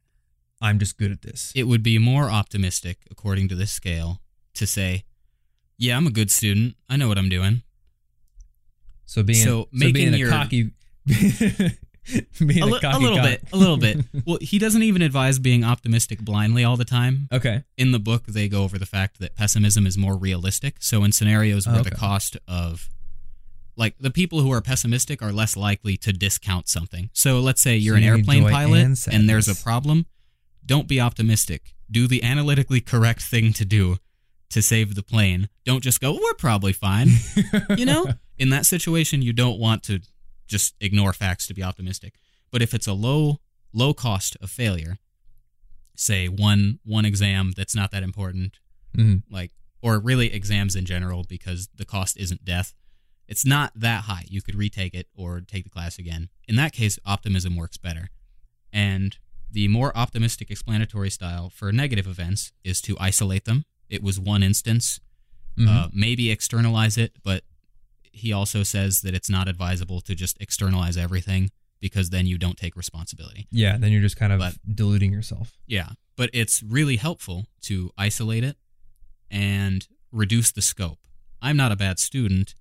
I'm 0.61 0.79
just 0.79 0.97
good 0.97 1.11
at 1.11 1.21
this? 1.21 1.51
It 1.55 1.63
would 1.63 1.83
be 1.83 1.97
more 1.97 2.29
optimistic, 2.29 2.97
according 3.11 3.47
to 3.49 3.55
this 3.55 3.71
scale, 3.71 4.21
to 4.55 4.67
say, 4.67 5.03
"Yeah, 5.77 5.95
I'm 5.97 6.07
a 6.07 6.11
good 6.11 6.29
student. 6.31 6.75
I 6.89 6.95
know 6.97 7.07
what 7.07 7.17
I'm 7.17 7.29
doing." 7.29 7.63
So 9.05 9.23
being 9.23 9.43
So 9.43 9.63
so, 9.63 9.69
making 9.71 9.93
being 9.93 10.13
your- 10.15 10.29
a 10.29 10.31
cocky, 10.31 10.71
being 11.05 12.61
A, 12.61 12.65
a, 12.65 12.67
li- 12.67 12.79
cocky 12.79 12.95
a 12.95 12.99
little 12.99 13.17
cock. 13.17 13.25
bit, 13.25 13.43
a 13.53 13.57
little 13.57 13.77
bit. 13.77 14.05
Well, 14.25 14.37
he 14.41 14.59
doesn't 14.59 14.83
even 14.83 15.01
advise 15.01 15.39
being 15.39 15.63
optimistic 15.63 16.19
blindly 16.19 16.63
all 16.63 16.77
the 16.77 16.85
time. 16.85 17.27
Okay. 17.31 17.63
In 17.77 17.91
the 17.91 17.99
book, 17.99 18.25
they 18.27 18.47
go 18.47 18.63
over 18.63 18.77
the 18.77 18.85
fact 18.85 19.19
that 19.19 19.35
pessimism 19.35 19.87
is 19.87 19.97
more 19.97 20.17
realistic. 20.17 20.77
So 20.79 21.03
in 21.03 21.11
scenarios 21.11 21.65
where 21.67 21.75
the 21.81 21.89
Okay. 21.89 21.95
cost 21.95 22.37
of 22.47 22.89
like 23.75 23.97
the 23.99 24.11
people 24.11 24.41
who 24.41 24.51
are 24.51 24.61
pessimistic 24.61 25.21
are 25.21 25.31
less 25.31 25.55
likely 25.55 25.95
to 25.97 26.11
discount 26.11 26.67
something. 26.67 27.09
So 27.13 27.39
let's 27.39 27.61
say 27.61 27.77
you're 27.77 27.95
So 27.95 27.99
an 27.99 28.03
airplane 28.03 28.43
pilot 28.49 28.83
and 28.85 29.05
and 29.11 29.29
there's 29.29 29.47
a 29.47 29.55
problem, 29.55 30.05
don't 30.69 30.87
be 30.87 31.01
optimistic. 31.01 31.73
Do 31.91 32.07
the 32.07 32.23
analytically 32.23 32.79
correct 32.79 33.23
thing 33.23 33.51
to 33.53 33.65
do 33.65 33.97
to 34.51 34.61
save 34.61 34.95
the 34.95 35.03
plane. 35.03 35.49
Don't 35.65 35.83
just 35.83 35.99
go, 35.99 36.13
"We're 36.13 36.33
probably 36.35 36.73
fine." 36.73 37.09
you 37.77 37.85
know 37.85 38.07
in 38.37 38.49
that 38.51 38.65
situation 38.65 39.21
you 39.21 39.33
don't 39.33 39.59
want 39.59 39.83
to 39.83 39.99
just 40.47 40.75
ignore 40.79 41.11
facts 41.13 41.45
to 41.47 41.53
be 41.53 41.61
optimistic 41.61 42.13
but 42.51 42.61
if 42.61 42.73
it's 42.73 42.87
a 42.87 42.93
low 42.93 43.39
low 43.73 43.93
cost 43.93 44.35
of 44.41 44.49
failure 44.49 44.97
say 45.95 46.27
one 46.27 46.79
one 46.83 47.05
exam 47.05 47.51
that's 47.55 47.75
not 47.75 47.91
that 47.91 48.01
important 48.03 48.57
Mhm. 48.97 49.23
like 49.29 49.51
or 49.81 49.99
really 49.99 50.33
exams 50.33 50.75
in 50.75 50.85
general 50.85 51.23
because 51.23 51.67
the 51.75 51.85
cost 51.85 52.17
isn't 52.17 52.43
death 52.45 52.73
it's 53.27 53.45
not 53.45 53.71
that 53.75 54.05
high 54.05 54.25
you 54.27 54.41
could 54.41 54.55
retake 54.55 54.95
it 54.95 55.07
or 55.13 55.41
take 55.41 55.65
the 55.65 55.69
class 55.69 55.99
again 55.99 56.29
in 56.47 56.55
that 56.55 56.71
case 56.73 56.97
optimism 57.05 57.55
works 57.55 57.77
better 57.77 58.09
and 58.73 59.17
the 59.51 59.67
more 59.67 59.95
optimistic 59.97 60.49
explanatory 60.51 61.09
style 61.09 61.49
for 61.49 61.71
negative 61.71 62.07
events 62.07 62.51
is 62.63 62.81
to 62.81 62.95
isolate 62.99 63.45
them 63.45 63.65
it 63.89 64.03
was 64.03 64.19
one 64.19 64.43
instance 64.43 64.99
Mhm. 65.57 65.67
uh, 65.67 65.89
maybe 65.91 66.29
externalize 66.31 66.97
it, 66.97 67.17
but 67.23 67.43
he 68.03 68.31
also 68.31 68.63
says 68.63 69.01
that 69.01 69.13
it's 69.13 69.29
not 69.29 69.47
advisable 69.49 69.99
to 70.01 70.15
just 70.15 70.37
externalize 70.39 70.95
everything 70.95 71.51
because 71.81 72.11
then 72.11 72.25
you 72.27 72.37
don't 72.37 72.57
take 72.57 72.75
responsibility. 72.77 73.47
yeah. 73.51 73.77
Then 73.77 73.91
you're 73.91 74.01
just 74.01 74.15
kind 74.15 74.31
of 74.31 74.39
But- 74.39 74.57
deluding 74.75 75.11
yourself. 75.11 75.57
Yeah, 75.67 75.93
but 76.15 76.29
it's 76.33 76.61
really 76.63 76.95
helpful 76.97 77.47
to 77.63 77.91
isolate 77.97 78.43
it 78.43 78.57
and 79.31 79.87
reduce 80.11 80.51
the 80.51 80.61
scope. 80.61 80.99
I'm 81.41 81.57
not 81.57 81.71
a 81.71 81.75
bad 81.75 81.99
student. 81.99 82.55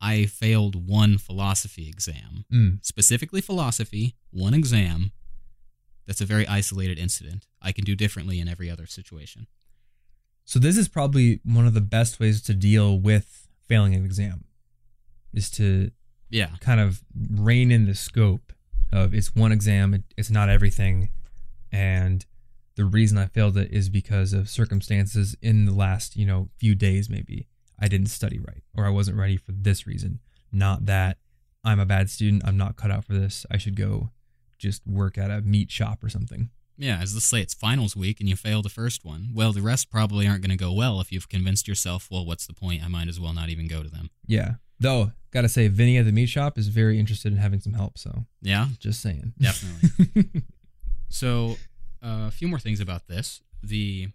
I 0.00 0.26
failed 0.26 0.74
one 0.88 1.18
philosophy 1.18 1.88
exam, 1.88 2.44
Mm. 2.52 2.84
specifically 2.84 3.40
philosophy, 3.40 4.14
one 4.30 4.54
exam. 4.54 5.12
That's 6.08 6.22
a 6.22 6.26
very 6.26 6.48
isolated 6.48 6.98
incident. 6.98 7.46
I 7.60 7.70
can 7.70 7.84
do 7.84 7.94
differently 7.94 8.40
in 8.40 8.48
every 8.48 8.70
other 8.70 8.86
situation. 8.86 9.46
So 10.46 10.58
this 10.58 10.78
is 10.78 10.88
probably 10.88 11.40
one 11.44 11.66
of 11.66 11.74
the 11.74 11.82
best 11.82 12.18
ways 12.18 12.40
to 12.42 12.54
deal 12.54 12.98
with 12.98 13.46
failing 13.68 13.94
an 13.94 14.06
exam, 14.06 14.44
is 15.34 15.50
to 15.52 15.90
Yeah, 16.30 16.52
kind 16.60 16.80
of 16.80 17.02
rein 17.14 17.70
in 17.70 17.84
the 17.84 17.94
scope 17.94 18.54
of 18.90 19.12
it's 19.12 19.36
one 19.36 19.52
exam, 19.52 19.92
it, 19.92 20.02
it's 20.16 20.30
not 20.30 20.48
everything, 20.48 21.10
and 21.70 22.24
the 22.76 22.86
reason 22.86 23.18
I 23.18 23.26
failed 23.26 23.58
it 23.58 23.70
is 23.70 23.90
because 23.90 24.32
of 24.32 24.48
circumstances 24.48 25.36
in 25.42 25.66
the 25.66 25.74
last 25.74 26.16
you 26.16 26.24
know 26.24 26.48
few 26.56 26.74
days 26.74 27.10
maybe 27.10 27.46
I 27.78 27.88
didn't 27.88 28.06
study 28.06 28.38
right 28.38 28.62
or 28.74 28.86
I 28.86 28.90
wasn't 28.90 29.18
ready 29.18 29.36
for 29.36 29.52
this 29.52 29.86
reason. 29.86 30.20
Not 30.50 30.86
that 30.86 31.18
I'm 31.62 31.80
a 31.80 31.84
bad 31.84 32.08
student, 32.08 32.42
I'm 32.46 32.56
not 32.56 32.76
cut 32.76 32.90
out 32.90 33.04
for 33.04 33.12
this. 33.12 33.44
I 33.50 33.58
should 33.58 33.76
go 33.76 34.10
just 34.58 34.86
work 34.86 35.16
at 35.18 35.30
a 35.30 35.40
meat 35.40 35.70
shop 35.70 36.02
or 36.04 36.08
something. 36.08 36.50
Yeah, 36.76 37.00
as 37.02 37.12
let's 37.14 37.26
say 37.26 37.40
it's 37.40 37.54
finals 37.54 37.96
week 37.96 38.20
and 38.20 38.28
you 38.28 38.36
fail 38.36 38.62
the 38.62 38.68
first 38.68 39.04
one. 39.04 39.30
Well, 39.34 39.52
the 39.52 39.62
rest 39.62 39.90
probably 39.90 40.28
aren't 40.28 40.42
going 40.42 40.56
to 40.56 40.64
go 40.64 40.72
well 40.72 41.00
if 41.00 41.10
you've 41.10 41.28
convinced 41.28 41.66
yourself, 41.66 42.06
well, 42.10 42.24
what's 42.24 42.46
the 42.46 42.54
point? 42.54 42.84
I 42.84 42.88
might 42.88 43.08
as 43.08 43.18
well 43.18 43.32
not 43.32 43.48
even 43.48 43.66
go 43.66 43.82
to 43.82 43.88
them. 43.90 44.10
Yeah. 44.26 44.54
Though, 44.78 45.10
gotta 45.32 45.48
say, 45.48 45.66
Vinny 45.66 45.96
at 45.98 46.04
the 46.04 46.12
meat 46.12 46.28
shop 46.28 46.56
is 46.56 46.68
very 46.68 47.00
interested 47.00 47.32
in 47.32 47.38
having 47.38 47.58
some 47.58 47.72
help. 47.72 47.98
So, 47.98 48.26
Yeah, 48.42 48.68
just 48.78 49.00
saying. 49.02 49.32
definitely. 49.40 50.42
so, 51.08 51.56
uh, 52.00 52.26
a 52.28 52.30
few 52.30 52.46
more 52.46 52.60
things 52.60 52.78
about 52.80 53.08
this. 53.08 53.40
The 53.60 54.08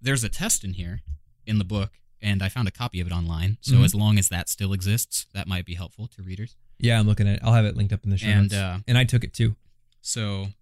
there's 0.00 0.24
a 0.24 0.28
test 0.28 0.64
in 0.64 0.72
here 0.72 1.02
in 1.46 1.58
the 1.58 1.64
book, 1.64 1.92
and 2.22 2.42
I 2.42 2.48
found 2.48 2.66
a 2.68 2.70
copy 2.70 3.00
of 3.00 3.06
it 3.06 3.12
online. 3.12 3.58
So, 3.60 3.74
Mhm. 3.76 3.84
as 3.84 3.94
long 3.94 4.18
as 4.18 4.28
that 4.30 4.48
still 4.48 4.72
exists, 4.72 5.26
that 5.32 5.46
might 5.46 5.64
be 5.64 5.74
helpful 5.74 6.06
to 6.08 6.22
readers. 6.22 6.56
yeah, 6.78 6.98
I'm 7.00 7.06
looking 7.06 7.26
at 7.26 7.36
it. 7.36 7.40
I'll 7.42 7.54
have 7.54 7.64
it 7.64 7.74
linked 7.76 7.92
up 7.92 8.04
in 8.04 8.10
the 8.10 8.18
show 8.18 8.26
And, 8.26 8.42
notes. 8.50 8.54
uh, 8.54 8.80
and 8.86 8.98
I 8.98 9.04
took 9.04 9.24
it 9.24 9.32
too. 9.32 9.56
So, 10.02 10.52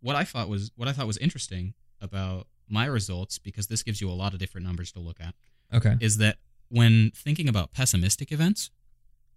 what 0.00 0.16
I 0.16 0.24
thought 0.24 0.48
was 0.48 0.70
what 0.76 0.88
I 0.88 0.92
thought 0.92 1.06
was 1.06 1.16
interesting 1.18 1.74
about 2.00 2.48
my 2.68 2.86
results, 2.86 3.38
because 3.38 3.66
this 3.68 3.82
gives 3.82 4.00
you 4.00 4.10
a 4.10 4.12
lot 4.14 4.32
of 4.32 4.38
different 4.38 4.66
numbers 4.66 4.90
to 4.92 5.00
look 5.00 5.20
at. 5.20 5.34
Okay. 5.72 5.96
is 6.00 6.16
that 6.16 6.38
when 6.68 7.10
thinking 7.12 7.48
about 7.48 7.72
pessimistic 7.72 8.32
events, 8.32 8.70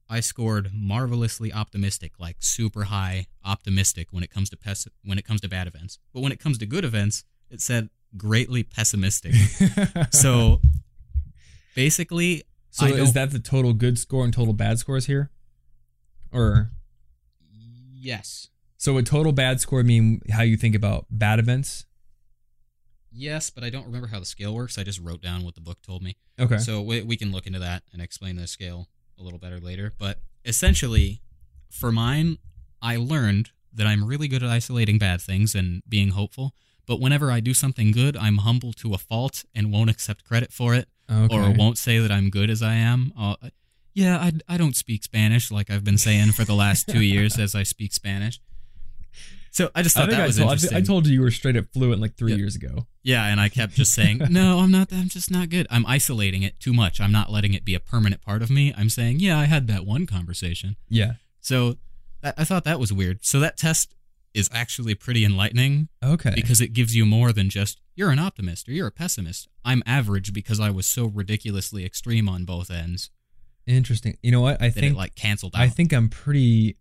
I 0.10 0.20
scored 0.20 0.72
marvelously 0.74 1.54
optimistic, 1.54 2.20
like 2.20 2.38
super 2.40 2.86
high 2.86 3.28
optimistic 3.44 4.12
when 4.12 4.24
it 4.24 4.30
comes 4.32 4.50
to 4.50 4.58
pes- 4.58 4.88
when 5.04 5.18
it 5.18 5.26
comes 5.26 5.42
to 5.42 5.48
bad 5.48 5.68
events. 5.68 5.98
But 6.14 6.22
when 6.22 6.32
it 6.32 6.40
comes 6.40 6.58
to 6.60 6.66
good 6.66 6.84
events, 6.86 7.24
it 7.50 7.62
said 7.62 7.90
greatly 8.18 8.64
pessimistic. 8.64 9.34
so 10.12 10.62
basically, 11.76 12.44
so 12.70 12.86
I 12.86 12.90
is 12.90 13.14
that 13.14 13.32
the 13.32 13.40
total 13.40 13.74
good 13.74 13.98
score 13.98 14.24
and 14.24 14.34
total 14.34 14.54
bad 14.54 14.80
scores 14.80 15.06
here? 15.06 15.32
Or 16.32 16.72
yes, 17.94 18.50
so 18.78 18.94
would 18.94 19.06
total 19.06 19.32
bad 19.32 19.60
score 19.60 19.84
mean 19.84 20.22
how 20.32 20.42
you 20.42 20.58
think 20.58 20.76
about 20.76 21.06
bad 21.10 21.40
events? 21.40 21.86
yes, 23.14 23.50
but 23.50 23.64
I 23.64 23.70
don't 23.70 23.86
remember 23.86 24.08
how 24.08 24.20
the 24.20 24.26
scale 24.26 24.54
works. 24.54 24.78
I 24.78 24.84
just 24.84 25.00
wrote 25.00 25.22
down 25.22 25.44
what 25.44 25.56
the 25.56 25.62
book 25.62 25.82
told 25.82 26.02
me. 26.02 26.18
Okay. 26.40 26.58
So 26.58 26.82
we, 26.82 27.02
we 27.02 27.16
can 27.16 27.32
look 27.32 27.48
into 27.48 27.60
that 27.60 27.84
and 27.94 28.02
explain 28.02 28.36
the 28.36 28.48
scale 28.48 28.90
a 29.20 29.24
little 29.24 29.40
better 29.40 29.60
later. 29.60 29.94
But 29.98 30.20
essentially, 30.44 31.22
for 31.70 31.92
mine, 31.92 32.40
I 32.82 32.98
learned 32.98 33.52
that 33.74 33.88
I'm 33.88 34.04
really 34.04 34.28
good 34.28 34.44
at 34.44 34.50
isolating 34.50 34.98
bad 34.98 35.22
things 35.22 35.56
and 35.56 35.84
being 35.88 36.10
hopeful. 36.10 36.54
But 36.86 37.00
whenever 37.00 37.32
I 37.32 37.40
do 37.40 37.54
something 37.54 37.92
good, 37.92 38.18
I'm 38.18 38.38
humble 38.40 38.74
to 38.74 38.94
a 38.94 38.98
fault 38.98 39.46
and 39.56 39.72
won't 39.72 39.90
accept 39.90 40.26
credit 40.26 40.52
for 40.52 40.74
it 40.76 40.88
okay. 41.10 41.34
or 41.36 41.52
won't 41.52 41.78
say 41.78 42.00
that 42.00 42.12
I'm 42.12 42.30
good 42.30 42.50
as 42.50 42.62
I 42.62 42.74
am. 42.74 43.14
Uh, 43.18 43.36
yeah, 43.94 44.18
I, 44.18 44.32
I 44.50 44.58
don't 44.58 44.76
speak 44.76 45.04
Spanish 45.04 45.52
like 45.52 45.70
I've 45.70 45.84
been 45.84 45.98
saying 45.98 46.32
for 46.32 46.44
the 46.44 46.56
last 46.56 46.90
two 46.90 47.02
years 47.02 47.38
as 47.40 47.56
I 47.56 47.64
speak 47.64 47.94
Spanish. 47.94 48.40
So 49.52 49.70
I 49.76 49.84
just 49.84 49.96
I 49.96 50.02
thought 50.02 50.10
think 50.10 50.18
that 50.18 50.24
I 50.24 50.28
was 50.28 50.38
told, 50.38 50.52
interesting. 50.52 50.78
I 50.78 50.82
told 50.82 51.06
you 51.08 51.14
you 51.14 51.22
were 51.22 51.30
straight 51.30 51.56
up 51.56 51.66
fluent 51.72 52.02
like 52.02 52.16
three 52.16 52.32
Yeah. 52.32 52.38
years 52.40 52.56
ago. 52.56 52.88
Yeah, 53.04 53.24
and 53.28 53.40
I 53.40 53.50
kept 53.50 53.74
just 53.76 53.94
saying, 53.94 54.18
"No, 54.32 54.58
I'm 54.60 54.72
not. 54.72 54.92
I'm 54.92 55.10
just 55.10 55.30
not 55.30 55.50
good. 55.50 55.68
I'm 55.70 55.86
isolating 55.86 56.42
it 56.42 56.60
too 56.60 56.74
much. 56.74 57.00
I'm 57.00 57.12
not 57.12 57.32
letting 57.32 57.54
it 57.54 57.64
be 57.64 57.76
a 57.76 57.80
permanent 57.80 58.24
part 58.24 58.42
of 58.42 58.50
me. 58.50 58.74
I'm 58.76 58.90
saying, 58.90 59.20
yeah, 59.20 59.38
I 59.38 59.46
had 59.46 59.68
that 59.68 59.86
one 59.86 60.08
conversation. 60.08 60.76
Yeah. 60.90 61.14
So 61.40 61.78
I 62.24 62.44
thought 62.46 62.64
that 62.64 62.80
was 62.80 62.92
weird. 62.92 63.24
So 63.24 63.40
that 63.42 63.58
test 63.58 63.94
is 64.34 64.50
actually 64.54 64.96
pretty 64.96 65.24
enlightening 65.26 65.90
Okay. 66.04 66.32
because 66.36 66.60
it 66.62 66.74
gives 66.74 66.96
you 66.96 67.06
more 67.06 67.32
than 67.32 67.50
just 67.50 67.80
you're 67.96 68.10
an 68.10 68.20
optimist 68.20 68.68
or 68.68 68.72
you're 68.72 68.88
a 68.88 68.92
pessimist. 68.92 69.48
I'm 69.64 69.84
average 69.86 70.34
because 70.34 70.60
I 70.60 70.70
was 70.72 70.86
so 70.88 71.06
ridiculously 71.06 71.86
extreme 71.86 72.28
on 72.28 72.44
both 72.46 72.72
ends 72.72 73.10
Interesting. 73.66 74.18
You 74.22 74.32
know 74.32 74.42
what? 74.42 74.62
I 74.62 74.70
think 74.70 74.94
it 74.94 74.98
like 74.98 75.16
canceled 75.16 75.56
out. 75.56 75.62
I 75.62 75.70
think 75.70 75.94
I'm 75.94 76.10
pretty. 76.10 76.76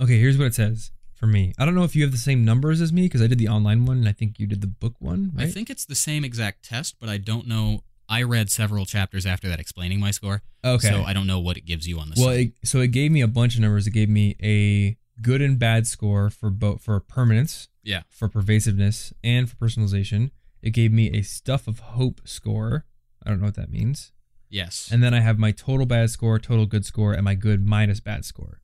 Okay, 0.00 0.18
here's 0.18 0.38
what 0.38 0.46
it 0.46 0.54
says 0.54 0.92
for 1.14 1.26
me. 1.26 1.52
I 1.58 1.64
don't 1.64 1.74
know 1.74 1.82
if 1.84 1.96
you 1.96 2.02
have 2.02 2.12
the 2.12 2.18
same 2.18 2.44
numbers 2.44 2.80
as 2.80 2.92
me 2.92 3.02
because 3.02 3.20
I 3.22 3.26
did 3.26 3.38
the 3.38 3.48
online 3.48 3.84
one 3.84 3.98
and 3.98 4.08
I 4.08 4.12
think 4.12 4.38
you 4.38 4.46
did 4.46 4.60
the 4.60 4.66
book 4.68 4.94
one, 5.00 5.32
right? 5.34 5.48
I 5.48 5.50
think 5.50 5.70
it's 5.70 5.84
the 5.84 5.94
same 5.96 6.24
exact 6.24 6.64
test, 6.64 6.96
but 7.00 7.08
I 7.08 7.18
don't 7.18 7.46
know. 7.48 7.80
I 8.08 8.22
read 8.22 8.50
several 8.50 8.84
chapters 8.84 9.24
after 9.26 9.48
that 9.48 9.58
explaining 9.58 9.98
my 9.98 10.10
score, 10.10 10.42
Okay. 10.64 10.88
so 10.88 11.02
I 11.02 11.14
don't 11.14 11.26
know 11.26 11.40
what 11.40 11.56
it 11.56 11.64
gives 11.64 11.88
you 11.88 11.98
on 11.98 12.10
the 12.10 12.14
well, 12.18 12.28
it, 12.30 12.52
so 12.64 12.78
it 12.80 12.88
gave 12.88 13.10
me 13.10 13.22
a 13.22 13.26
bunch 13.28 13.54
of 13.56 13.60
numbers. 13.62 13.86
It 13.86 13.92
gave 13.92 14.08
me 14.10 14.36
a 14.42 14.96
good 15.22 15.40
and 15.42 15.58
bad 15.58 15.86
score 15.86 16.30
for 16.30 16.50
both 16.50 16.82
for 16.82 16.98
permanence, 17.00 17.68
Yeah. 17.82 18.02
for 18.10 18.28
pervasiveness, 18.28 19.12
and 19.22 19.48
for 19.48 19.56
personalization. 19.56 20.30
It 20.62 20.70
gave 20.70 20.92
me 20.92 21.10
a 21.16 21.22
stuff 21.22 21.68
of 21.68 21.78
hope 21.80 22.20
score. 22.24 22.86
I 23.24 23.30
don't 23.30 23.40
know 23.40 23.46
what 23.46 23.54
that 23.56 23.70
means. 23.70 24.12
Yes. 24.48 24.88
And 24.90 25.02
then 25.02 25.12
I 25.14 25.20
have 25.20 25.38
my 25.38 25.50
total 25.52 25.84
bad 25.86 26.10
score, 26.10 26.38
total 26.38 26.66
good 26.66 26.84
score, 26.86 27.12
and 27.12 27.24
my 27.24 27.34
good 27.34 27.66
minus 27.66 28.00
bad 28.00 28.24
score. 28.24 28.60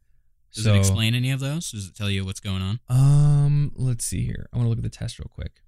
Does 0.55 0.65
so, 0.65 0.75
it 0.75 0.79
explain 0.79 1.15
any 1.15 1.31
of 1.31 1.41
those? 1.41 1.71
Does 1.71 1.87
it 1.89 1.95
tell 1.97 2.11
you 2.11 2.25
what's 2.25 2.41
going 2.41 2.63
on? 2.63 2.81
Um, 2.89 3.73
let's 3.75 4.05
see 4.05 4.25
here. 4.25 4.49
I 4.53 4.57
want 4.57 4.67
to 4.67 4.71
look 4.71 4.79
at 4.79 4.83
the 4.85 4.89
test 4.91 5.19
real 5.19 5.31
quick. 5.33 5.63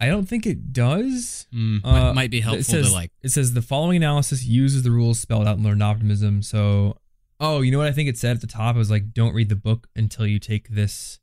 I 0.00 0.06
don't 0.06 0.26
think 0.26 0.46
it 0.46 0.72
does. 0.72 1.46
Mm, 1.54 1.84
Uh, 1.84 2.14
might, 2.14 2.30
be 2.30 2.40
helpful 2.40 2.64
says, 2.64 2.88
to 2.88 2.92
like. 2.92 3.12
It 3.22 3.30
says 3.30 3.52
the 3.52 3.60
following 3.62 3.98
analysis 3.98 4.44
uses 4.44 4.82
the 4.82 4.90
rules 4.90 5.20
spelled 5.20 5.46
out 5.46 5.58
in 5.58 5.62
Learned 5.64 5.82
Optimism. 5.82 6.42
So, 6.42 6.96
oh, 7.40 7.60
you 7.62 7.70
know 7.72 7.78
what 7.78 7.86
I 7.88 7.92
think 7.92 8.08
it 8.08 8.18
said 8.18 8.36
at 8.36 8.40
the 8.40 8.46
top? 8.46 8.74
It 8.76 8.78
was 8.78 8.90
like, 8.90 9.12
don't 9.12 9.34
read 9.34 9.48
the 9.48 9.56
book 9.56 9.88
until 9.96 10.26
you 10.26 10.38
take 10.38 10.68
this 10.68 11.18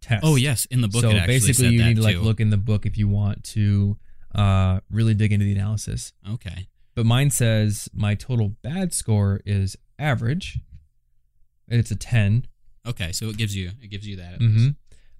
test. 0.00 0.22
Oh 0.24 0.36
yes, 0.36 0.66
in 0.66 0.80
the 0.80 0.88
book 0.88 1.02
so 1.02 1.10
it 1.10 1.16
actually 1.16 1.34
basically, 1.34 1.68
you 1.68 1.84
need 1.84 1.96
to 1.96 2.02
like 2.02 2.16
too. 2.16 2.22
look 2.22 2.40
in 2.40 2.50
the 2.50 2.56
book 2.56 2.84
if 2.86 2.98
you 2.98 3.08
want 3.08 3.44
to 3.44 3.96
uh, 4.34 4.80
really 4.90 5.14
dig 5.14 5.32
into 5.32 5.44
the 5.44 5.52
analysis. 5.52 6.12
Okay. 6.28 6.68
But 6.94 7.06
mine 7.06 7.30
says 7.30 7.88
my 7.94 8.14
total 8.14 8.48
bad 8.62 8.92
score 8.92 9.40
is 9.46 9.76
average. 9.98 10.58
It's 11.68 11.90
a 11.90 11.96
ten. 11.96 12.46
Okay, 12.86 13.12
so 13.12 13.28
it 13.28 13.36
gives 13.36 13.54
you 13.56 13.70
it 13.82 13.88
gives 13.88 14.06
you 14.06 14.16
that. 14.16 14.34
At 14.34 14.40
hmm 14.40 14.56
least. 14.56 14.72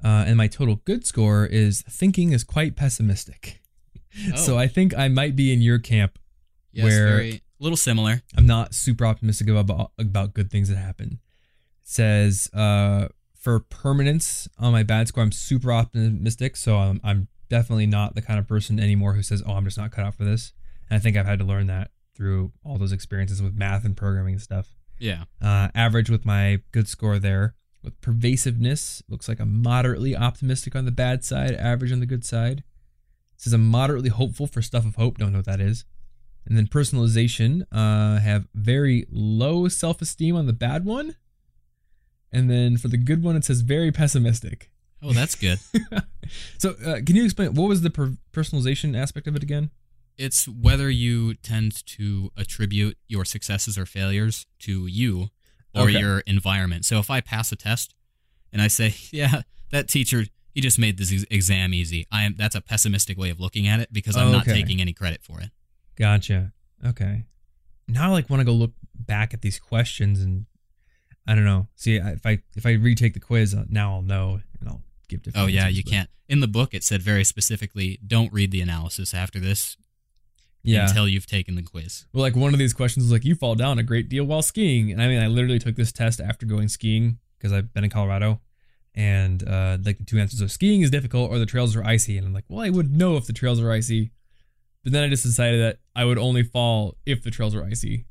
Uh, 0.04 0.24
and 0.26 0.36
my 0.36 0.46
total 0.46 0.76
good 0.84 1.06
score 1.06 1.46
is 1.46 1.82
thinking 1.88 2.32
is 2.32 2.44
quite 2.44 2.76
pessimistic. 2.76 3.62
So 4.34 4.56
I 4.56 4.66
think 4.66 4.96
I 4.96 5.08
might 5.08 5.36
be 5.36 5.52
in 5.52 5.60
your 5.60 5.78
camp. 5.78 6.18
yes, 6.72 6.84
where- 6.84 7.06
very 7.08 7.42
a 7.58 7.62
little 7.62 7.76
similar. 7.76 8.22
I'm 8.36 8.46
not 8.46 8.74
super 8.74 9.06
optimistic 9.06 9.48
about 9.48 9.92
about 9.98 10.34
good 10.34 10.50
things 10.50 10.68
that 10.68 10.76
happen. 10.76 11.20
It 11.82 11.88
says 11.88 12.48
uh, 12.52 13.08
for 13.38 13.60
permanence 13.60 14.48
on 14.58 14.72
my 14.72 14.82
bad 14.82 15.08
score, 15.08 15.22
I'm 15.22 15.32
super 15.32 15.72
optimistic. 15.72 16.56
So 16.56 16.76
I'm 16.76 17.00
I'm 17.02 17.28
definitely 17.48 17.86
not 17.86 18.14
the 18.14 18.22
kind 18.22 18.38
of 18.38 18.48
person 18.48 18.78
anymore 18.78 19.14
who 19.14 19.22
says, 19.22 19.42
"Oh, 19.46 19.52
I'm 19.52 19.64
just 19.64 19.78
not 19.78 19.92
cut 19.92 20.04
out 20.04 20.14
for 20.14 20.24
this." 20.24 20.52
And 20.90 20.96
I 20.96 21.00
think 21.00 21.16
I've 21.16 21.26
had 21.26 21.38
to 21.38 21.44
learn 21.44 21.66
that 21.66 21.90
through 22.14 22.52
all 22.64 22.78
those 22.78 22.92
experiences 22.92 23.42
with 23.42 23.54
math 23.54 23.84
and 23.84 23.96
programming 23.96 24.34
and 24.34 24.42
stuff. 24.42 24.76
Yeah. 24.98 25.24
Uh, 25.42 25.68
average 25.74 26.08
with 26.08 26.24
my 26.24 26.60
good 26.72 26.88
score 26.88 27.18
there. 27.18 27.54
With 27.82 28.00
pervasiveness, 28.00 29.02
looks 29.08 29.28
like 29.28 29.38
I'm 29.38 29.62
moderately 29.62 30.16
optimistic 30.16 30.74
on 30.74 30.86
the 30.86 30.90
bad 30.90 31.24
side, 31.24 31.54
average 31.54 31.92
on 31.92 32.00
the 32.00 32.06
good 32.06 32.24
side. 32.24 32.64
It 33.34 33.42
says 33.42 33.52
I'm 33.52 33.66
moderately 33.66 34.08
hopeful 34.08 34.46
for 34.46 34.62
stuff 34.62 34.84
of 34.84 34.96
hope. 34.96 35.18
Don't 35.18 35.32
know 35.32 35.38
what 35.38 35.46
that 35.46 35.60
is. 35.60 35.84
And 36.46 36.56
then 36.56 36.68
personalization, 36.68 37.66
uh, 37.72 38.20
have 38.20 38.46
very 38.54 39.06
low 39.10 39.68
self 39.68 40.00
esteem 40.00 40.36
on 40.36 40.46
the 40.46 40.52
bad 40.52 40.84
one. 40.84 41.16
And 42.32 42.50
then 42.50 42.76
for 42.76 42.88
the 42.88 42.96
good 42.96 43.22
one, 43.22 43.36
it 43.36 43.44
says 43.44 43.62
very 43.62 43.90
pessimistic. 43.92 44.70
Oh, 45.02 45.12
that's 45.12 45.34
good. 45.34 45.58
So, 46.58 46.70
uh, 46.84 46.96
can 47.06 47.14
you 47.14 47.24
explain 47.24 47.54
what 47.54 47.68
was 47.68 47.82
the 47.82 47.90
per- 47.90 48.16
personalization 48.32 48.96
aspect 49.00 49.28
of 49.28 49.36
it 49.36 49.42
again? 49.44 49.70
it's 50.18 50.48
whether 50.48 50.88
you 50.88 51.34
tend 51.34 51.84
to 51.86 52.30
attribute 52.38 52.96
your 53.06 53.24
successes 53.26 53.76
or 53.76 53.84
failures 53.84 54.46
to 54.58 54.86
you 54.86 55.28
or 55.74 55.82
Okay. 55.82 55.98
your 56.00 56.20
environment. 56.20 56.86
So 56.86 56.98
if 56.98 57.10
I 57.10 57.20
pass 57.20 57.52
a 57.52 57.56
test 57.56 57.94
and 58.50 58.62
I 58.62 58.66
say, 58.68 58.94
"Yeah, 59.12 59.42
that 59.70 59.88
teacher 59.88 60.24
he 60.54 60.60
just 60.62 60.78
made 60.78 60.96
this 60.98 61.12
ex- 61.12 61.24
exam 61.30 61.74
easy," 61.74 62.06
I 62.10 62.24
am 62.24 62.34
that's 62.36 62.54
a 62.56 62.60
pessimistic 62.62 63.16
way 63.18 63.28
of 63.30 63.38
looking 63.38 63.68
at 63.68 63.78
it 63.80 63.92
because 63.92 64.16
I'm 64.16 64.32
not 64.32 64.46
taking 64.46 64.80
any 64.80 64.94
credit 64.94 65.22
for 65.22 65.38
it. 65.40 65.50
Gotcha. 65.96 66.52
Okay. 66.84 67.24
Now 67.88 68.08
I 68.10 68.12
like 68.12 68.28
want 68.30 68.40
to 68.40 68.44
go 68.44 68.52
look 68.52 68.72
back 68.94 69.32
at 69.34 69.42
these 69.42 69.58
questions 69.58 70.20
and 70.20 70.46
I 71.26 71.34
don't 71.34 71.44
know. 71.44 71.68
See, 71.74 71.96
if 71.96 72.24
I 72.26 72.40
if 72.54 72.66
I 72.66 72.72
retake 72.72 73.14
the 73.14 73.20
quiz 73.20 73.54
uh, 73.54 73.64
now, 73.68 73.94
I'll 73.94 74.02
know 74.02 74.40
and 74.60 74.68
I'll 74.68 74.82
give 75.08 75.22
different. 75.22 75.44
Oh 75.44 75.48
yeah, 75.48 75.62
answers, 75.64 75.76
you 75.78 75.82
but- 75.84 75.90
can't. 75.90 76.10
In 76.28 76.40
the 76.40 76.48
book, 76.48 76.74
it 76.74 76.82
said 76.82 77.02
very 77.02 77.22
specifically, 77.24 78.00
"Don't 78.04 78.32
read 78.32 78.50
the 78.50 78.60
analysis 78.60 79.14
after 79.14 79.38
this 79.38 79.76
Yeah. 80.64 80.88
until 80.88 81.06
you've 81.08 81.26
taken 81.26 81.54
the 81.54 81.62
quiz." 81.62 82.04
well, 82.12 82.22
like 82.22 82.34
one 82.34 82.52
of 82.52 82.58
these 82.58 82.72
questions 82.74 83.04
was 83.04 83.12
like, 83.12 83.24
"You 83.24 83.34
fall 83.36 83.54
down 83.54 83.78
a 83.78 83.84
great 83.84 84.08
deal 84.08 84.24
while 84.24 84.42
skiing," 84.42 84.90
and 84.90 85.00
I 85.00 85.06
mean, 85.06 85.20
I 85.22 85.28
literally 85.28 85.60
took 85.60 85.76
this 85.76 85.92
test 85.92 86.20
after 86.20 86.44
going 86.44 86.68
skiing 86.68 87.18
because 87.38 87.52
I've 87.52 87.72
been 87.72 87.84
in 87.84 87.90
Colorado, 87.90 88.40
and 88.94 89.46
uh, 89.46 89.78
like 89.84 89.98
the 89.98 90.04
two 90.04 90.18
answers 90.18 90.42
are 90.42 90.48
skiing 90.48 90.82
is 90.82 90.90
difficult 90.90 91.30
or 91.30 91.38
the 91.38 91.46
trails 91.46 91.76
are 91.76 91.84
icy, 91.84 92.18
and 92.18 92.26
I'm 92.26 92.32
like, 92.32 92.44
well, 92.48 92.60
I 92.64 92.70
would 92.70 92.90
know 92.92 93.16
if 93.16 93.26
the 93.26 93.32
trails 93.32 93.60
are 93.60 93.70
icy, 93.70 94.10
but 94.86 94.92
then 94.92 95.02
I 95.02 95.08
just 95.08 95.24
decided 95.24 95.60
that 95.62 95.78
I 95.96 96.04
would 96.04 96.16
only 96.16 96.44
fall 96.44 96.96
if 97.04 97.20
the 97.24 97.30
trails 97.32 97.56
were 97.56 97.64
icy. 97.64 98.06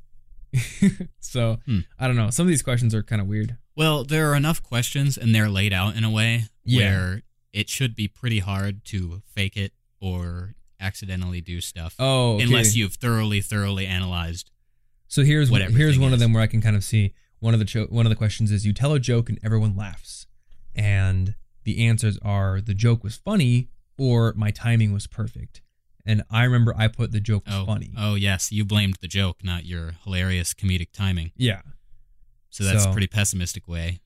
so 1.22 1.60
Hmm. 1.66 1.80
I 1.98 2.08
don't 2.08 2.18
know. 2.18 2.30
Some 2.32 2.46
of 2.46 2.50
these 2.50 2.62
questions 2.62 2.94
are 2.94 3.02
kind 3.02 3.22
of 3.22 3.28
weird. 3.30 3.56
Well, 3.78 4.04
there 4.04 4.30
are 4.30 4.36
enough 4.36 4.62
questions 4.62 5.18
and 5.18 5.34
they're 5.34 5.48
laid 5.50 5.72
out 5.72 5.96
in 5.96 6.04
a 6.04 6.10
way 6.10 6.46
Yeah. 6.66 6.80
where 6.92 7.22
it 7.54 7.70
should 7.70 7.96
be 7.96 8.10
pretty 8.10 8.40
hard 8.40 8.84
to 8.86 9.22
fake 9.26 9.56
it 9.56 9.72
or 10.02 10.56
accidentally 10.82 11.40
do 11.40 11.62
stuff. 11.62 11.96
Oh, 11.98 12.34
okay. 12.36 12.44
Unless 12.44 12.76
you've 12.76 12.96
thoroughly, 12.96 13.40
thoroughly 13.40 13.88
analyzed. 13.88 14.52
So 15.08 15.24
here's 15.24 15.50
whatever 15.50 15.72
here's 15.78 15.98
one 15.98 16.12
of 16.12 16.20
them 16.20 16.34
where 16.34 16.44
I 16.44 16.48
can 16.48 16.60
kind 16.62 16.76
of 16.76 16.84
see 16.84 17.14
one 17.40 17.54
of 17.54 17.60
the 17.62 17.66
cho- 17.66 17.86
one 17.86 18.06
of 18.06 18.10
the 18.10 18.16
questions 18.18 18.52
is 18.52 18.66
you 18.66 18.74
tell 18.74 18.92
a 18.92 19.00
joke 19.00 19.30
and 19.30 19.40
everyone 19.44 19.78
laughs, 19.78 20.26
and 20.76 21.36
the 21.64 21.86
answers 21.88 22.18
are 22.22 22.60
the 22.60 22.74
joke 22.74 23.04
was 23.04 23.16
funny 23.16 23.70
or 23.98 24.34
my 24.36 24.52
timing 24.52 24.92
was 24.92 25.08
perfect. 25.08 25.62
And 26.06 26.24
I 26.30 26.44
remember 26.44 26.74
I 26.78 26.88
put 26.88 27.12
the 27.12 27.20
joke 27.20 27.46
was 27.48 27.56
Oh, 27.56 27.66
funny. 27.66 27.92
oh 27.98 28.16
yes, 28.16 28.52
you 28.52 28.64
blamed 28.64 28.98
the 29.02 29.08
joke, 29.08 29.44
not 29.44 29.66
your 29.66 29.96
hilarious 30.04 30.54
comedic 30.54 30.92
timing. 30.94 31.32
Yeah, 31.36 31.62
So 32.50 32.64
that's 32.64 32.84
So- 32.84 32.90
a 32.90 32.94
pretty 32.94 33.08
pessimistic 33.08 33.68
way 33.68 34.00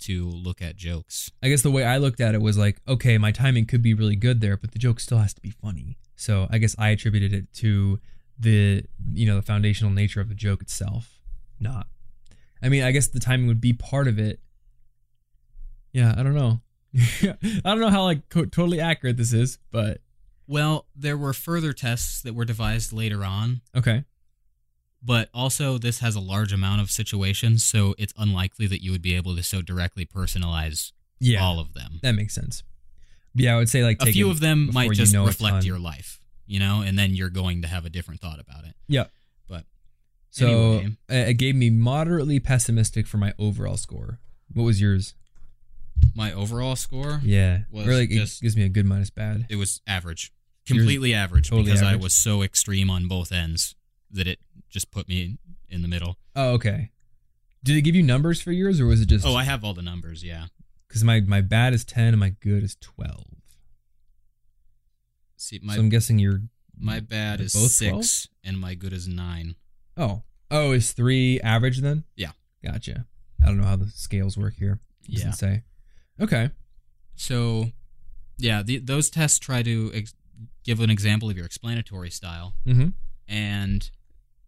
to 0.00 0.28
look 0.28 0.60
at 0.60 0.74
jokes. 0.76 1.30
I 1.42 1.48
guess 1.48 1.62
the 1.62 1.70
way 1.70 1.84
I 1.84 1.96
looked 1.98 2.20
at 2.20 2.34
it 2.34 2.40
was 2.42 2.58
like, 2.58 2.80
okay, 2.88 3.18
my 3.18 3.30
timing 3.30 3.66
could 3.66 3.82
be 3.82 3.94
really 3.94 4.16
good 4.16 4.40
there, 4.40 4.56
but 4.56 4.72
the 4.72 4.78
joke 4.80 4.98
still 4.98 5.18
has 5.18 5.32
to 5.34 5.40
be 5.40 5.50
funny. 5.50 5.96
So 6.16 6.48
I 6.50 6.58
guess 6.58 6.74
I 6.76 6.88
attributed 6.88 7.32
it 7.32 7.52
to 7.54 8.00
the 8.38 8.84
you 9.14 9.26
know 9.26 9.36
the 9.36 9.42
foundational 9.42 9.92
nature 9.92 10.20
of 10.20 10.28
the 10.28 10.34
joke 10.34 10.60
itself, 10.60 11.20
not. 11.60 11.86
I 12.60 12.68
mean, 12.68 12.82
I 12.82 12.90
guess 12.90 13.06
the 13.06 13.20
timing 13.20 13.46
would 13.46 13.60
be 13.60 13.72
part 13.72 14.08
of 14.08 14.18
it. 14.18 14.40
Yeah, 15.92 16.14
I 16.16 16.22
don't 16.22 16.34
know. 16.34 16.60
I 17.22 17.60
don't 17.64 17.80
know 17.80 17.88
how 17.90 18.02
like 18.04 18.28
co- 18.28 18.44
totally 18.44 18.80
accurate 18.80 19.16
this 19.16 19.32
is, 19.32 19.58
but 19.70 20.00
Well, 20.46 20.86
there 20.94 21.16
were 21.16 21.32
further 21.32 21.72
tests 21.72 22.20
that 22.22 22.34
were 22.34 22.44
devised 22.44 22.92
later 22.92 23.24
on, 23.24 23.60
okay. 23.76 24.04
but 25.02 25.28
also 25.32 25.78
this 25.78 26.00
has 26.00 26.14
a 26.14 26.20
large 26.20 26.52
amount 26.52 26.80
of 26.80 26.90
situations, 26.90 27.64
so 27.64 27.94
it's 27.98 28.12
unlikely 28.18 28.66
that 28.68 28.82
you 28.82 28.90
would 28.92 29.02
be 29.02 29.14
able 29.14 29.34
to 29.36 29.42
so 29.42 29.62
directly 29.62 30.04
personalize 30.04 30.92
Yeah, 31.20 31.42
all 31.42 31.58
of 31.60 31.74
them. 31.74 32.00
that 32.02 32.12
makes 32.12 32.34
sense. 32.34 32.62
Yeah, 33.34 33.54
I 33.54 33.58
would 33.58 33.68
say 33.70 33.82
like 33.82 33.96
a 34.02 34.06
few 34.06 34.30
of 34.30 34.40
them 34.40 34.66
before 34.66 34.74
might 34.82 34.88
you 34.90 34.94
just 34.94 35.14
know 35.14 35.22
a 35.24 35.26
reflect 35.28 35.54
ton. 35.56 35.64
your 35.64 35.78
life, 35.78 36.20
you 36.46 36.58
know, 36.58 36.82
and 36.82 36.98
then 36.98 37.14
you're 37.14 37.30
going 37.30 37.62
to 37.62 37.68
have 37.68 37.86
a 37.86 37.90
different 37.90 38.20
thought 38.20 38.38
about 38.40 38.64
it. 38.64 38.74
Yeah. 38.88 39.04
But 39.48 39.64
So 40.30 40.46
Anyway. 40.48 40.86
uh, 41.10 41.14
it 41.30 41.34
gave 41.34 41.54
me 41.56 41.70
moderately 41.70 42.40
pessimistic 42.40 43.06
for 43.06 43.16
my 43.16 43.32
overall 43.38 43.76
score. 43.78 44.18
What 44.52 44.64
was 44.64 44.80
yours? 44.82 45.14
My 46.14 46.32
overall 46.32 46.76
score, 46.76 47.20
Yeah, 47.24 47.62
Was 47.70 47.86
or 47.88 47.94
like 47.94 48.10
it 48.10 48.18
just- 48.18 48.42
gives 48.42 48.56
me 48.56 48.62
a 48.64 48.68
good 48.68 48.86
minus 48.86 49.10
bad. 49.10 49.46
it 49.48 49.56
was 49.56 49.80
average, 49.86 50.32
completely 50.66 51.14
average, 51.14 51.48
totally 51.48 51.64
because 51.66 51.82
I 51.82 51.96
was 51.96 52.14
so 52.14 52.42
extreme 52.42 52.90
on 52.90 53.08
both 53.08 53.32
ends 53.32 53.74
that 54.10 54.26
it 54.26 54.38
just 54.68 54.90
put 54.90 55.08
me 55.08 55.38
in 55.68 55.82
the 55.82 55.88
middle. 55.88 56.18
Oh, 56.36 56.50
okay. 56.52 56.90
Did 57.64 57.76
it 57.76 57.82
give 57.82 57.94
you 57.94 58.02
numbers 58.02 58.42
for 58.42 58.52
yours, 58.52 58.80
or 58.80 58.86
was 58.86 59.00
it 59.00 59.06
just? 59.08 59.24
Oh, 59.24 59.34
I 59.34 59.44
have 59.44 59.64
all 59.64 59.72
the 59.74 59.82
numbers. 59.82 60.22
Yeah. 60.24 60.46
because 60.88 61.04
my 61.04 61.20
my 61.20 61.40
bad 61.40 61.72
is 61.72 61.84
ten 61.84 62.08
and 62.08 62.18
my 62.20 62.30
good 62.40 62.62
is 62.62 62.76
twelve. 62.80 63.24
See, 65.36 65.58
my 65.62 65.74
so 65.74 65.80
I'm 65.80 65.88
guessing 65.88 66.18
you're. 66.18 66.42
my 66.76 67.00
bad 67.00 67.40
is 67.40 67.52
six, 67.52 68.28
and 68.44 68.60
my 68.60 68.74
good 68.74 68.92
is 68.92 69.08
nine. 69.08 69.56
Oh, 69.96 70.22
oh, 70.50 70.72
is 70.72 70.92
three 70.92 71.40
average 71.40 71.78
then? 71.80 72.04
Yeah. 72.16 72.32
Gotcha. 72.64 73.06
I 73.42 73.46
don't 73.46 73.58
know 73.58 73.64
how 73.66 73.76
the 73.76 73.88
scales 73.88 74.36
work 74.38 74.54
here. 74.54 74.78
Doesn't 75.10 75.28
Yeah. 75.28 75.32
say. 75.34 75.62
Okay. 76.20 76.50
So, 77.16 77.66
yeah, 78.38 78.62
the, 78.62 78.78
those 78.78 79.10
tests 79.10 79.38
try 79.38 79.62
to 79.62 79.90
ex- 79.94 80.14
give 80.64 80.80
an 80.80 80.90
example 80.90 81.30
of 81.30 81.36
your 81.36 81.46
explanatory 81.46 82.10
style, 82.10 82.54
Mm-hmm. 82.66 82.88
and 83.28 83.90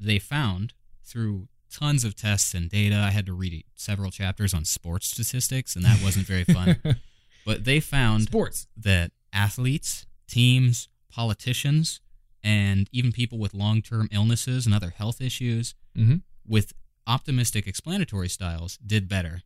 they 0.01 0.19
found 0.19 0.75
through 1.05 1.49
tons 1.71 2.05
of 2.05 2.15
tests 2.15 2.55
and 2.55 2.69
data. 2.71 2.97
I 2.97 3.11
had 3.11 3.27
to 3.27 3.33
read 3.33 3.65
several 3.75 4.11
chapters 4.11 4.55
on 4.55 4.65
sports 4.65 5.07
statistics, 5.09 5.77
and 5.77 5.85
that 5.85 6.03
wasn't 6.03 6.27
very 6.27 6.45
fun. 6.45 6.77
but 7.47 7.65
they 7.65 7.81
found 7.81 8.25
Sports. 8.25 8.67
that 8.77 9.13
athletes, 9.33 10.07
teams, 10.29 10.89
politicians, 11.11 12.01
and 12.43 12.89
even 12.93 13.13
people 13.13 13.39
with 13.39 13.55
long 13.55 13.83
term 13.83 14.09
illnesses 14.13 14.67
and 14.67 14.75
other 14.75 14.91
health 14.91 15.21
issues 15.21 15.75
Mhm. 15.97 16.23
with 16.47 16.73
optimistic 17.07 17.67
explanatory 17.67 18.29
styles 18.29 18.77
did 18.79 19.09
better 19.09 19.43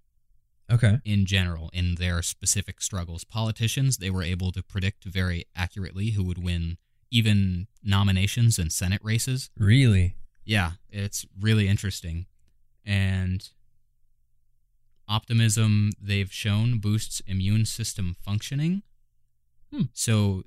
Okay. 0.70 0.98
in 1.04 1.24
general 1.24 1.70
in 1.72 1.94
their 1.94 2.20
specific 2.22 2.80
struggles. 2.80 3.24
Politicians, 3.24 3.96
they 3.96 4.10
were 4.10 4.22
able 4.22 4.52
to 4.52 4.62
predict 4.62 5.04
very 5.04 5.46
accurately 5.56 6.10
who 6.10 6.22
would 6.24 6.42
win 6.42 6.76
even 7.10 7.66
nominations 7.82 8.58
and 8.58 8.70
Senate 8.72 9.00
races. 9.02 9.50
Really? 9.58 10.16
Yeah, 10.44 10.72
it's 10.90 11.24
really 11.40 11.68
interesting. 11.68 12.26
And 12.84 13.48
optimism, 15.08 15.92
they've 16.00 16.32
shown, 16.32 16.78
boosts 16.80 17.22
immune 17.26 17.64
system 17.64 18.16
functioning. 18.22 18.82
Hmm. 19.72 19.82
So 19.92 20.44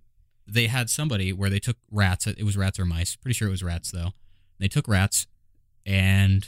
they 0.48 0.68
had 0.68 0.90
somebody 0.90 1.34
where 1.34 1.50
they 1.50 1.60
took 1.60 1.78
rats, 1.90 2.28
it 2.28 2.44
was 2.44 2.58
rats 2.58 2.80
or 2.80 2.86
mice, 2.86 3.16
pretty 3.16 3.34
sure 3.34 3.48
it 3.48 3.52
was 3.52 3.64
rats 3.64 3.92
though. 3.92 4.12
They 4.60 4.68
took 4.68 4.88
rats 4.88 5.28
and 5.86 6.48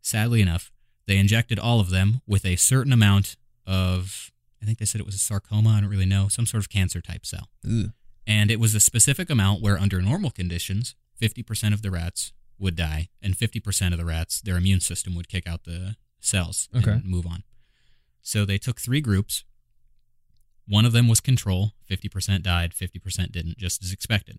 sadly 0.00 0.40
enough, 0.40 0.72
they 1.06 1.18
injected 1.18 1.58
all 1.58 1.80
of 1.80 1.90
them 1.90 2.20
with 2.26 2.44
a 2.44 2.56
certain 2.56 2.92
amount 2.92 3.36
of, 3.66 4.30
I 4.62 4.66
think 4.66 4.78
they 4.78 4.84
said 4.84 5.00
it 5.00 5.06
was 5.06 5.14
a 5.14 5.18
sarcoma, 5.18 5.70
I 5.70 5.80
don't 5.80 5.90
really 5.90 6.06
know, 6.06 6.28
some 6.28 6.46
sort 6.46 6.62
of 6.62 6.70
cancer 6.70 7.00
type 7.00 7.26
cell. 7.26 7.48
Ugh. 7.66 7.92
And 8.26 8.50
it 8.50 8.58
was 8.58 8.74
a 8.74 8.80
specific 8.80 9.28
amount 9.28 9.60
where, 9.60 9.78
under 9.78 10.00
normal 10.00 10.30
conditions, 10.30 10.94
50% 11.20 11.74
of 11.74 11.82
the 11.82 11.90
rats 11.90 12.32
would 12.58 12.76
die, 12.76 13.08
and 13.20 13.36
50% 13.36 13.92
of 13.92 13.98
the 13.98 14.04
rats, 14.04 14.40
their 14.40 14.56
immune 14.56 14.80
system 14.80 15.14
would 15.14 15.28
kick 15.28 15.46
out 15.46 15.64
the 15.64 15.96
cells 16.20 16.68
Okay. 16.74 16.92
and 16.92 17.04
move 17.04 17.26
on. 17.26 17.42
So 18.22 18.44
they 18.46 18.56
took 18.56 18.80
three 18.80 19.02
groups. 19.02 19.44
One 20.66 20.86
of 20.86 20.92
them 20.92 21.08
was 21.08 21.20
control, 21.20 21.72
50% 21.90 22.42
died, 22.42 22.72
50% 22.72 23.30
didn't, 23.32 23.58
just 23.58 23.82
as 23.84 23.92
expected. 23.92 24.38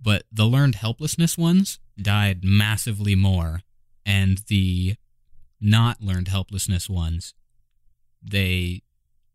But 0.00 0.24
the 0.32 0.46
learned 0.46 0.76
helplessness 0.76 1.36
ones 1.36 1.80
died 2.00 2.44
massively 2.44 3.14
more, 3.14 3.60
and 4.06 4.38
the 4.48 4.96
not 5.60 6.00
learned 6.00 6.28
helplessness 6.28 6.88
ones, 6.88 7.34
they 8.22 8.82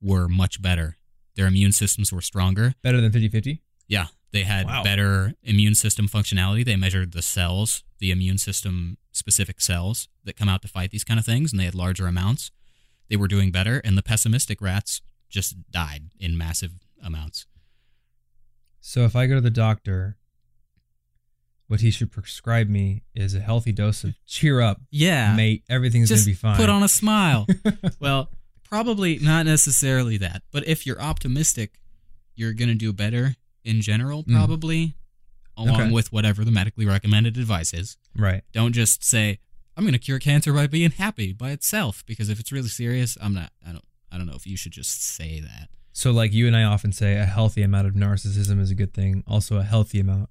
were 0.01 0.28
much 0.28 0.61
better. 0.61 0.97
Their 1.36 1.47
immune 1.47 1.71
systems 1.71 2.11
were 2.11 2.21
stronger. 2.21 2.76
Better 2.82 3.01
than 3.01 3.11
50-50? 3.11 3.61
Yeah, 3.88 4.07
They 4.32 4.43
had 4.43 4.65
Wow. 4.65 4.84
better 4.84 5.34
immune 5.43 5.76
system 5.76 6.07
functionality. 6.07 6.65
They 6.65 6.76
measured 6.76 7.11
the 7.11 7.21
cells, 7.21 7.84
the 7.99 8.09
immune 8.09 8.39
system 8.39 8.97
specific 9.11 9.61
cells 9.61 10.07
that 10.24 10.36
come 10.36 10.49
out 10.49 10.61
to 10.63 10.67
fight 10.67 10.89
these 10.89 11.03
kind 11.03 11.19
of 11.19 11.26
things, 11.26 11.51
and 11.53 11.59
they 11.59 11.65
had 11.65 11.76
larger 11.76 12.07
amounts. 12.07 12.49
They 13.09 13.15
were 13.15 13.28
doing 13.28 13.51
better, 13.51 13.78
and 13.80 13.95
the 13.95 14.01
pessimistic 14.01 14.59
rats 14.59 15.01
just 15.30 15.69
died 15.71 16.09
in 16.19 16.36
massive 16.38 16.71
amounts. 17.01 17.45
So 18.80 19.05
if 19.05 19.15
I 19.15 19.28
go 19.28 19.36
to 19.36 19.41
the 19.41 19.49
doctor, 19.51 20.17
what 21.68 21.82
he 21.82 21.89
should 21.91 22.11
prescribe 22.11 22.68
me 22.70 23.03
is 23.16 23.34
a 23.36 23.39
healthy 23.39 23.72
dose 23.72 24.03
of 24.03 24.14
cheer 24.26 24.61
up, 24.61 24.82
Yeah, 24.91 25.36
mate. 25.36 25.64
Everything's 25.70 26.09
gonna 26.09 26.24
be 26.24 26.34
fine. 26.34 26.57
put 26.57 26.70
on 26.70 26.84
a 26.84 26.88
smile. 26.89 27.47
well, 27.99 28.30
probably 28.64 29.20
not 29.20 29.45
necessarily 29.45 30.18
that, 30.18 30.43
but 30.51 30.68
if 30.68 30.86
you're 30.86 31.01
optimistic, 31.01 31.80
you're 32.36 32.53
gonna 32.53 32.76
do 32.76 32.91
better 32.93 33.36
in 33.64 33.82
general, 33.82 34.24
Mm. 34.24 34.34
probably, 34.36 34.95
along 35.55 35.82
Okay. 35.82 35.91
with 35.91 36.11
whatever 36.11 36.43
the 36.43 36.51
medically 36.51 36.86
recommended 36.86 37.38
advice 37.38 37.74
is. 37.74 37.97
right. 38.16 38.43
Don't 38.53 38.74
just 38.74 39.03
say 39.03 39.39
I'm 39.76 39.84
going 39.86 39.93
to 39.93 39.99
cure 39.99 40.20
cancer 40.20 40.53
by 40.53 40.68
being 40.68 40.91
happy 40.91 41.34
by 41.34 41.49
itself 41.49 42.03
because 42.05 42.30
if 42.30 42.39
it's 42.39 42.51
really 42.51 42.68
serious, 42.70 43.18
I'm 43.20 43.34
not. 43.34 43.51
I 43.68 43.72
don't. 43.72 43.84
I 44.11 44.18
don't 44.20 44.28
know 44.28 44.36
if 44.36 44.45
you 44.45 44.55
should 44.55 44.72
just 44.72 45.03
say 45.03 45.39
that. 45.39 45.68
So 45.93 46.11
like 46.11 46.32
you 46.32 46.45
and 46.45 46.55
I 46.55 46.61
often 46.64 46.91
say, 46.91 47.16
a 47.18 47.26
healthy 47.26 47.64
amount 47.64 47.88
of 47.88 47.95
narcissism 47.95 48.59
is 48.59 48.70
a 48.70 48.76
good 48.76 48.93
thing. 48.93 49.24
Also, 49.26 49.57
a 49.57 49.64
healthy 49.64 49.99
amount, 49.99 50.30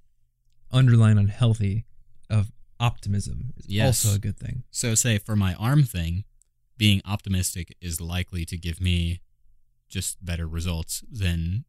underline 0.72 1.18
unhealthy, 1.18 1.84
of 2.30 2.50
optimism 2.80 3.52
is 3.56 3.66
Yes. 3.68 4.04
also 4.04 4.16
a 4.16 4.18
good 4.18 4.38
thing. 4.38 4.64
So, 4.70 4.94
say 4.94 5.18
for 5.18 5.36
my 5.36 5.54
arm 5.54 5.84
thing, 5.84 6.24
being 6.78 7.00
optimistic 7.04 7.76
is 7.80 8.00
likely 8.00 8.44
to 8.46 8.56
give 8.56 8.80
me 8.80 9.20
just 9.88 10.24
better 10.24 10.46
results 10.48 11.04
than 11.10 11.64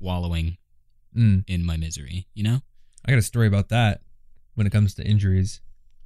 wallowing 0.00 0.56
Mm. 1.16 1.44
in 1.46 1.64
my 1.64 1.76
misery. 1.76 2.26
You 2.34 2.42
know? 2.44 2.62
I 3.04 3.10
got 3.12 3.18
a 3.18 3.22
story 3.22 3.46
about 3.46 3.68
that 3.68 4.02
when 4.54 4.66
it 4.66 4.70
comes 4.70 4.94
to 4.94 5.06
injuries. 5.06 5.60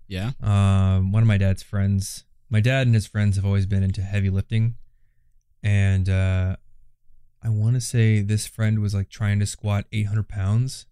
Yeah. 0.08 0.32
Um, 0.40 1.12
one 1.12 1.22
of 1.22 1.26
my 1.26 1.38
dad's 1.38 1.62
friends, 1.62 2.24
my 2.50 2.60
dad 2.60 2.86
and 2.86 2.94
his 2.94 3.06
friends 3.06 3.36
have 3.36 3.44
always 3.46 3.66
been 3.66 3.82
into 3.82 4.02
heavy 4.02 4.28
lifting, 4.30 4.76
and 5.62 6.08
uh, 6.08 6.56
I 7.42 7.48
want 7.48 7.74
to 7.74 7.80
say 7.80 8.20
this 8.20 8.46
friend 8.46 8.80
was 8.80 8.94
like 8.94 9.08
trying 9.08 9.38
to 9.40 9.46
squat 9.46 9.86
800 9.92 10.28
pounds, 10.28 10.86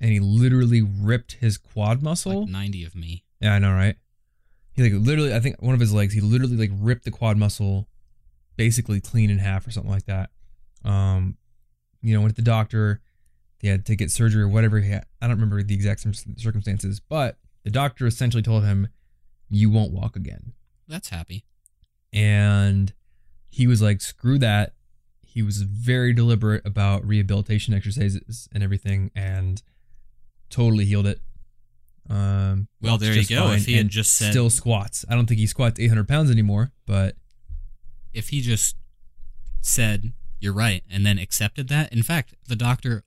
and 0.00 0.10
he 0.10 0.20
literally 0.20 0.82
ripped 0.82 1.32
his 1.34 1.58
quad 1.58 2.02
muscle. 2.02 2.42
Like 2.42 2.50
ninety 2.50 2.84
of 2.84 2.94
me. 2.94 3.24
Yeah, 3.40 3.54
I 3.54 3.58
know, 3.58 3.72
right? 3.72 3.96
He 4.72 4.82
like 4.82 4.92
literally, 4.94 5.34
I 5.34 5.40
think 5.40 5.60
one 5.60 5.74
of 5.74 5.80
his 5.80 5.92
legs, 5.92 6.14
he 6.14 6.20
literally 6.20 6.56
like 6.56 6.70
ripped 6.72 7.04
the 7.04 7.10
quad 7.10 7.36
muscle, 7.36 7.88
basically 8.56 9.00
clean 9.00 9.30
in 9.30 9.38
half 9.38 9.66
or 9.66 9.70
something 9.70 9.90
like 9.90 10.06
that. 10.06 10.30
Um, 10.84 11.36
you 12.00 12.14
know, 12.14 12.20
went 12.20 12.36
to 12.36 12.42
the 12.42 12.46
doctor. 12.46 13.00
He 13.58 13.68
had 13.68 13.84
to 13.86 13.96
get 13.96 14.10
surgery 14.10 14.42
or 14.42 14.48
whatever. 14.48 14.78
He 14.78 14.90
had. 14.90 15.04
I 15.20 15.26
don't 15.26 15.36
remember 15.36 15.62
the 15.62 15.74
exact 15.74 16.06
circumstances, 16.36 17.00
but 17.00 17.38
the 17.64 17.70
doctor 17.70 18.06
essentially 18.06 18.42
told 18.42 18.64
him, 18.64 18.88
"You 19.48 19.68
won't 19.70 19.92
walk 19.92 20.14
again." 20.14 20.52
That's 20.86 21.08
happy. 21.08 21.44
And 22.12 22.92
he 23.48 23.66
was 23.66 23.82
like, 23.82 24.00
"Screw 24.00 24.38
that." 24.38 24.74
He 25.22 25.42
was 25.42 25.62
very 25.62 26.12
deliberate 26.12 26.64
about 26.64 27.06
rehabilitation 27.06 27.74
exercises 27.74 28.48
and 28.52 28.62
everything, 28.62 29.10
and 29.14 29.62
totally 30.50 30.84
healed 30.84 31.06
it. 31.06 31.20
Um, 32.10 32.68
Well, 32.80 32.96
there 32.98 33.12
you 33.14 33.26
go. 33.26 33.52
If 33.52 33.66
he 33.66 33.74
had 33.74 33.88
just 33.88 34.14
said- 34.14 34.30
still 34.32 34.50
squats, 34.50 35.04
I 35.08 35.14
don't 35.14 35.26
think 35.26 35.40
he 35.40 35.46
squats 35.46 35.78
800 35.78 36.08
pounds 36.08 36.30
anymore, 36.30 36.72
but 36.86 37.16
if 38.14 38.30
he 38.30 38.40
just 38.40 38.76
said 39.60 40.12
you're 40.40 40.52
right 40.52 40.82
and 40.90 41.04
then 41.04 41.18
accepted 41.18 41.68
that 41.68 41.92
in 41.92 42.02
fact 42.02 42.32
the 42.46 42.54
doctor 42.56 43.04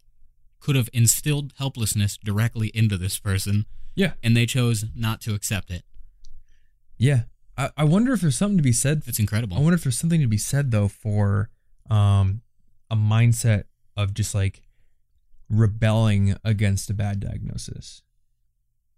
could 0.60 0.76
have 0.76 0.90
instilled 0.94 1.54
helplessness 1.58 2.18
directly 2.18 2.68
into 2.74 2.98
this 2.98 3.18
person 3.18 3.66
yeah, 3.96 4.14
and 4.24 4.38
they 4.38 4.46
chose 4.46 4.86
not 4.96 5.20
to 5.22 5.34
accept 5.34 5.72
it 5.72 5.84
yeah. 6.98 7.24
I, 7.58 7.72
I 7.78 7.84
wonder 7.84 8.14
if 8.14 8.22
there's 8.22 8.38
something 8.38 8.58
to 8.58 8.64
be 8.64 8.72
said. 8.74 9.02
it's 9.08 9.18
incredible 9.20 9.58
I 9.58 9.60
wonder 9.62 9.76
if 9.76 9.84
there's 9.84 9.98
something 9.98 10.22
to 10.22 10.28
be 10.28 10.38
said 10.38 10.72
though 10.72 10.88
for 10.88 11.50
um 11.90 12.42
a 12.92 12.96
mindset 12.96 13.64
of 13.98 14.14
just 14.14 14.36
like 14.36 14.62
rebelling 15.52 16.36
against 16.44 16.90
a 16.90 16.94
bad 16.94 17.20
diagnosis. 17.20 18.02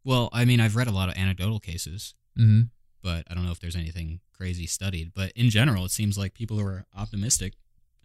well 0.03 0.29
i 0.33 0.45
mean 0.45 0.59
i've 0.59 0.75
read 0.75 0.87
a 0.87 0.91
lot 0.91 1.09
of 1.09 1.15
anecdotal 1.17 1.59
cases 1.59 2.13
Mm-hmm. 2.37 2.61
but 3.03 3.25
i 3.29 3.33
don't 3.33 3.45
know 3.45 3.51
if 3.51 3.59
there's 3.59 3.75
anything 3.75 4.19
crazy 4.35 4.65
studied 4.65 5.11
but 5.15 5.31
in 5.35 5.49
general 5.49 5.85
it 5.85 5.91
seems 5.91 6.17
like 6.17 6.33
people 6.33 6.57
who 6.57 6.65
are 6.65 6.85
optimistic 6.97 7.53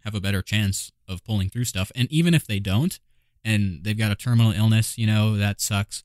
have 0.05 0.13
a 0.15 0.21
better 0.21 0.41
chance 0.41 0.91
of 1.07 1.23
pulling 1.23 1.49
through 1.49 1.65
stuff 1.65 1.91
and 1.95 2.11
even 2.11 2.33
if 2.33 2.45
they 2.47 2.59
don't 2.59 2.99
and 3.43 3.83
they've 3.83 3.97
got 3.97 4.11
a 4.11 4.15
terminal 4.15 4.51
illness 4.51 4.97
you 4.97 5.07
know 5.07 5.35
that 5.35 5.59
sucks 5.61 6.03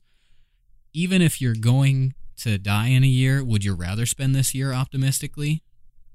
even 0.93 1.21
if 1.21 1.39
you're 1.41 1.55
going 1.55 2.13
to 2.37 2.57
die 2.57 2.87
in 2.87 3.03
a 3.03 3.07
year 3.07 3.43
would 3.43 3.63
you 3.63 3.73
rather 3.73 4.05
spend 4.05 4.33
this 4.35 4.53
year 4.55 4.73
optimistically 4.73 5.63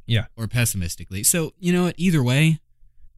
Yeah. 0.06 0.26
or 0.36 0.46
pessimistically 0.48 1.22
so 1.22 1.52
you 1.60 1.72
know 1.72 1.84
what 1.84 1.94
either 1.96 2.22
way 2.22 2.58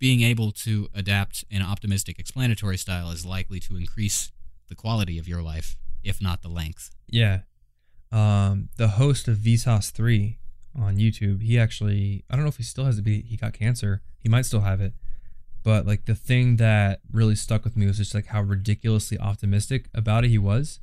being 0.02 0.22
able 0.22 0.50
to 0.50 0.88
adapt 0.96 1.44
an 1.48 1.62
optimistic 1.62 2.18
explanatory 2.18 2.76
style 2.76 3.12
is 3.12 3.24
likely 3.24 3.60
to 3.60 3.76
increase 3.76 4.32
the 4.68 4.74
quality 4.74 5.16
of 5.16 5.28
your 5.28 5.40
life 5.40 5.76
if 6.02 6.20
not 6.20 6.42
the 6.42 6.48
length 6.48 6.90
Yeah. 7.06 7.42
Um, 8.10 8.68
the 8.78 8.88
host 8.88 9.28
of 9.28 9.36
Vsauce 9.36 9.92
3 9.92 10.38
on 10.76 10.96
YouTube, 10.96 11.40
he 11.42 11.56
actually, 11.56 12.24
I 12.28 12.34
don't 12.34 12.44
know 12.44 12.48
if 12.48 12.56
he 12.56 12.64
still 12.64 12.84
has 12.84 12.98
it, 12.98 13.06
he 13.06 13.36
got 13.36 13.52
cancer. 13.52 14.02
He 14.18 14.28
might 14.28 14.44
still 14.44 14.62
have 14.62 14.80
it. 14.80 14.92
But 15.62 15.86
like 15.86 16.06
the 16.06 16.16
thing 16.16 16.56
that 16.56 17.00
really 17.12 17.36
stuck 17.36 17.62
with 17.62 17.76
me 17.76 17.86
was 17.86 17.98
just 17.98 18.12
like 18.12 18.26
how 18.26 18.42
ridiculously 18.42 19.20
optimistic 19.20 19.88
about 19.94 20.24
it 20.24 20.30
he 20.30 20.38
was 20.38 20.80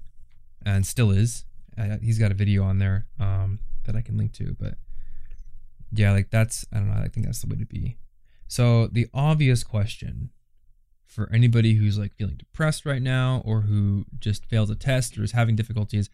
and 0.65 0.88
still 0.88 1.11
is. 1.11 1.43
Uh, 1.78 1.97
he's 2.01 2.20
got 2.20 2.32
a 2.32 2.36
video 2.36 2.63
on 2.63 2.80
there 2.80 3.05
um, 3.20 3.59
that 3.84 3.97
I 3.97 4.01
can 4.01 4.17
link 4.17 4.32
to. 4.36 4.55
But 4.57 4.76
yeah, 5.91 6.13
like 6.13 6.30
that's, 6.30 6.65
I 6.72 6.78
don't 6.78 6.88
know, 6.88 7.01
I 7.03 7.09
think 7.09 7.26
that's 7.26 7.41
the 7.41 7.47
way 7.47 7.57
to 7.57 7.65
be. 7.65 7.97
So 8.50 8.88
the 8.88 9.08
obvious 9.14 9.64
question 9.64 10.32
for 11.06 11.32
anybody 11.32 11.76
who's 11.76 11.97
like 12.00 12.14
feeling 12.16 12.36
depressed 12.36 12.86
right 12.86 13.02
now 13.02 13.41
or 13.45 13.62
who 13.62 14.06
just 14.20 14.45
failed 14.45 14.72
a 14.72 14.76
test 14.76 15.18
or 15.18 15.24
is 15.24 15.32
having 15.32 15.56
difficulties 15.56 16.10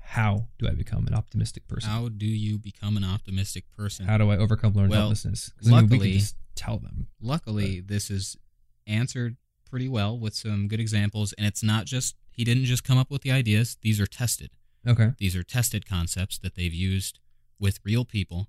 how 0.00 0.46
do 0.58 0.66
I 0.66 0.70
become 0.72 1.06
an 1.06 1.12
optimistic 1.14 1.68
person? 1.68 1.90
How 1.90 2.08
do 2.08 2.24
you 2.24 2.58
become 2.58 2.96
an 2.96 3.04
optimistic 3.04 3.64
person? 3.76 4.06
How 4.06 4.16
do 4.16 4.30
I 4.30 4.38
overcome 4.38 4.72
learned 4.72 4.88
Well, 4.90 5.00
helplessness? 5.00 5.50
'Cause, 5.50 5.68
I 5.68 5.70
mean, 5.70 5.90
we 5.90 5.96
luckily- 5.96 6.10
can 6.12 6.18
just 6.20 6.36
tell 6.54 6.78
them. 6.78 7.08
Luckily, 7.20 7.80
this 7.80 8.10
is 8.10 8.38
answered 8.86 9.36
pretty 9.66 9.86
well 9.86 10.18
with 10.18 10.34
some 10.34 10.66
good 10.66 10.80
examples, 10.80 11.34
and 11.34 11.46
it's 11.46 11.62
not 11.62 11.84
just 11.84 12.16
he 12.30 12.42
didn't 12.42 12.64
just 12.64 12.84
come 12.84 12.96
up 12.96 13.10
with 13.10 13.20
the 13.20 13.30
ideas. 13.30 13.76
These 13.82 14.00
are 14.00 14.06
tested. 14.06 14.50
Okay. 14.86 15.12
These 15.18 15.36
are 15.36 15.42
tested 15.42 15.84
concepts 15.84 16.38
that 16.38 16.54
they've 16.54 16.72
used 16.72 17.18
with 17.58 17.78
real 17.84 18.06
people 18.06 18.48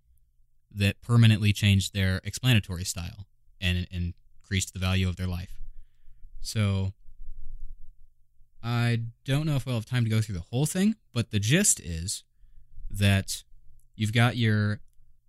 that 0.72 1.02
permanently 1.02 1.54
changed 1.54 1.94
their 1.94 2.22
explanatory 2.24 2.84
style 2.84 3.28
and, 3.60 3.88
and 3.92 4.14
increased 4.42 4.74
the 4.74 4.80
value 4.80 5.08
of 5.08 5.16
their 5.16 5.28
life. 5.28 5.60
So 6.42 6.94
I 8.64 9.02
don't 9.26 9.46
know 9.46 9.56
if 9.56 9.66
we'll 9.66 9.76
have 9.76 9.86
time 9.86 10.04
to 10.04 10.10
go 10.10 10.22
through 10.22 10.36
the 10.36 10.46
whole 10.52 10.66
thing, 10.66 10.96
but 11.14 11.32
the 11.32 11.40
gist 11.40 11.80
is 11.80 12.24
that 12.90 13.44
you've 13.96 14.14
got 14.14 14.38
your 14.38 14.80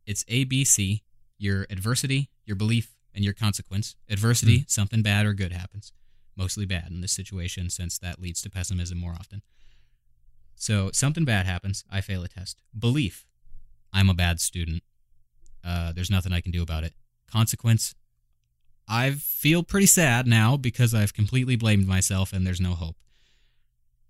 it's 0.07 0.25
ABC, 0.25 1.03
your 1.39 1.67
adversity, 1.71 2.31
your 2.45 2.57
belief, 2.57 2.97
and 3.15 3.25
your 3.25 3.35
consequence. 3.35 3.97
Adversity, 4.09 4.59
hmm. 4.59 4.65
something 4.67 5.03
bad 5.03 5.27
or 5.27 5.35
good 5.35 5.53
happens. 5.53 5.93
Mostly 6.37 6.67
bad 6.67 6.89
in 6.91 7.01
this 7.01 7.13
situation 7.13 7.71
since 7.71 7.99
that 7.99 8.21
leads 8.21 8.43
to 8.43 8.51
pessimism 8.51 8.99
more 8.99 9.13
often. 9.13 9.43
So 10.57 10.91
something 10.93 11.25
bad 11.25 11.47
happens, 11.47 11.85
I 11.91 12.01
fail 12.01 12.23
a 12.23 12.29
test. 12.29 12.61
Belief, 12.77 13.27
I'm 13.93 14.11
a 14.11 14.15
bad 14.15 14.41
student. 14.41 14.83
Uh, 15.65 15.93
there's 15.93 16.11
nothing 16.11 16.33
I 16.33 16.41
can 16.41 16.53
do 16.53 16.63
about 16.63 16.85
it. 16.85 16.95
Consequence, 17.31 17.95
I 18.89 19.11
feel 19.13 19.63
pretty 19.63 19.87
sad 19.87 20.27
now 20.27 20.57
because 20.57 20.95
I've 20.95 21.15
completely 21.15 21.57
blamed 21.57 21.87
myself 21.87 22.33
and 22.33 22.47
there's 22.47 22.61
no 22.61 22.75
hope. 22.75 22.97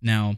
Now, 0.01 0.37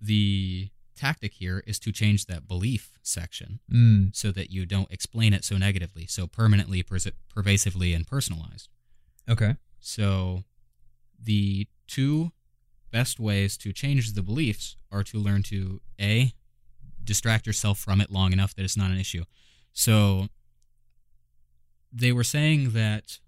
the 0.00 0.70
tactic 0.96 1.34
here 1.34 1.62
is 1.66 1.78
to 1.80 1.92
change 1.92 2.26
that 2.26 2.46
belief 2.46 2.92
section 3.02 3.60
Mm. 3.70 4.14
so 4.14 4.30
that 4.32 4.50
you 4.50 4.66
don't 4.66 4.90
explain 4.90 5.32
it 5.32 5.44
so 5.44 5.56
negatively, 5.56 6.06
so 6.06 6.26
permanently, 6.26 6.82
pers- 6.82 7.08
pervasively, 7.28 7.94
and 7.94 8.06
personalized. 8.06 8.68
Okay. 9.28 9.56
So, 9.80 10.44
the 11.20 11.68
two 11.86 12.32
best 12.90 13.18
ways 13.20 13.56
to 13.58 13.72
change 13.72 14.12
the 14.12 14.22
beliefs 14.22 14.76
are 14.90 15.02
to 15.04 15.18
learn 15.18 15.42
to 15.44 15.80
A, 16.00 16.32
distract 17.02 17.46
yourself 17.46 17.78
from 17.78 18.00
it 18.00 18.10
long 18.10 18.32
enough 18.32 18.54
that 18.54 18.64
it's 18.64 18.76
not 18.76 18.90
an 18.90 18.98
issue. 18.98 19.24
So, 19.72 20.28
they 21.92 22.12
were 22.12 22.24
saying 22.24 22.70
that 22.70 23.18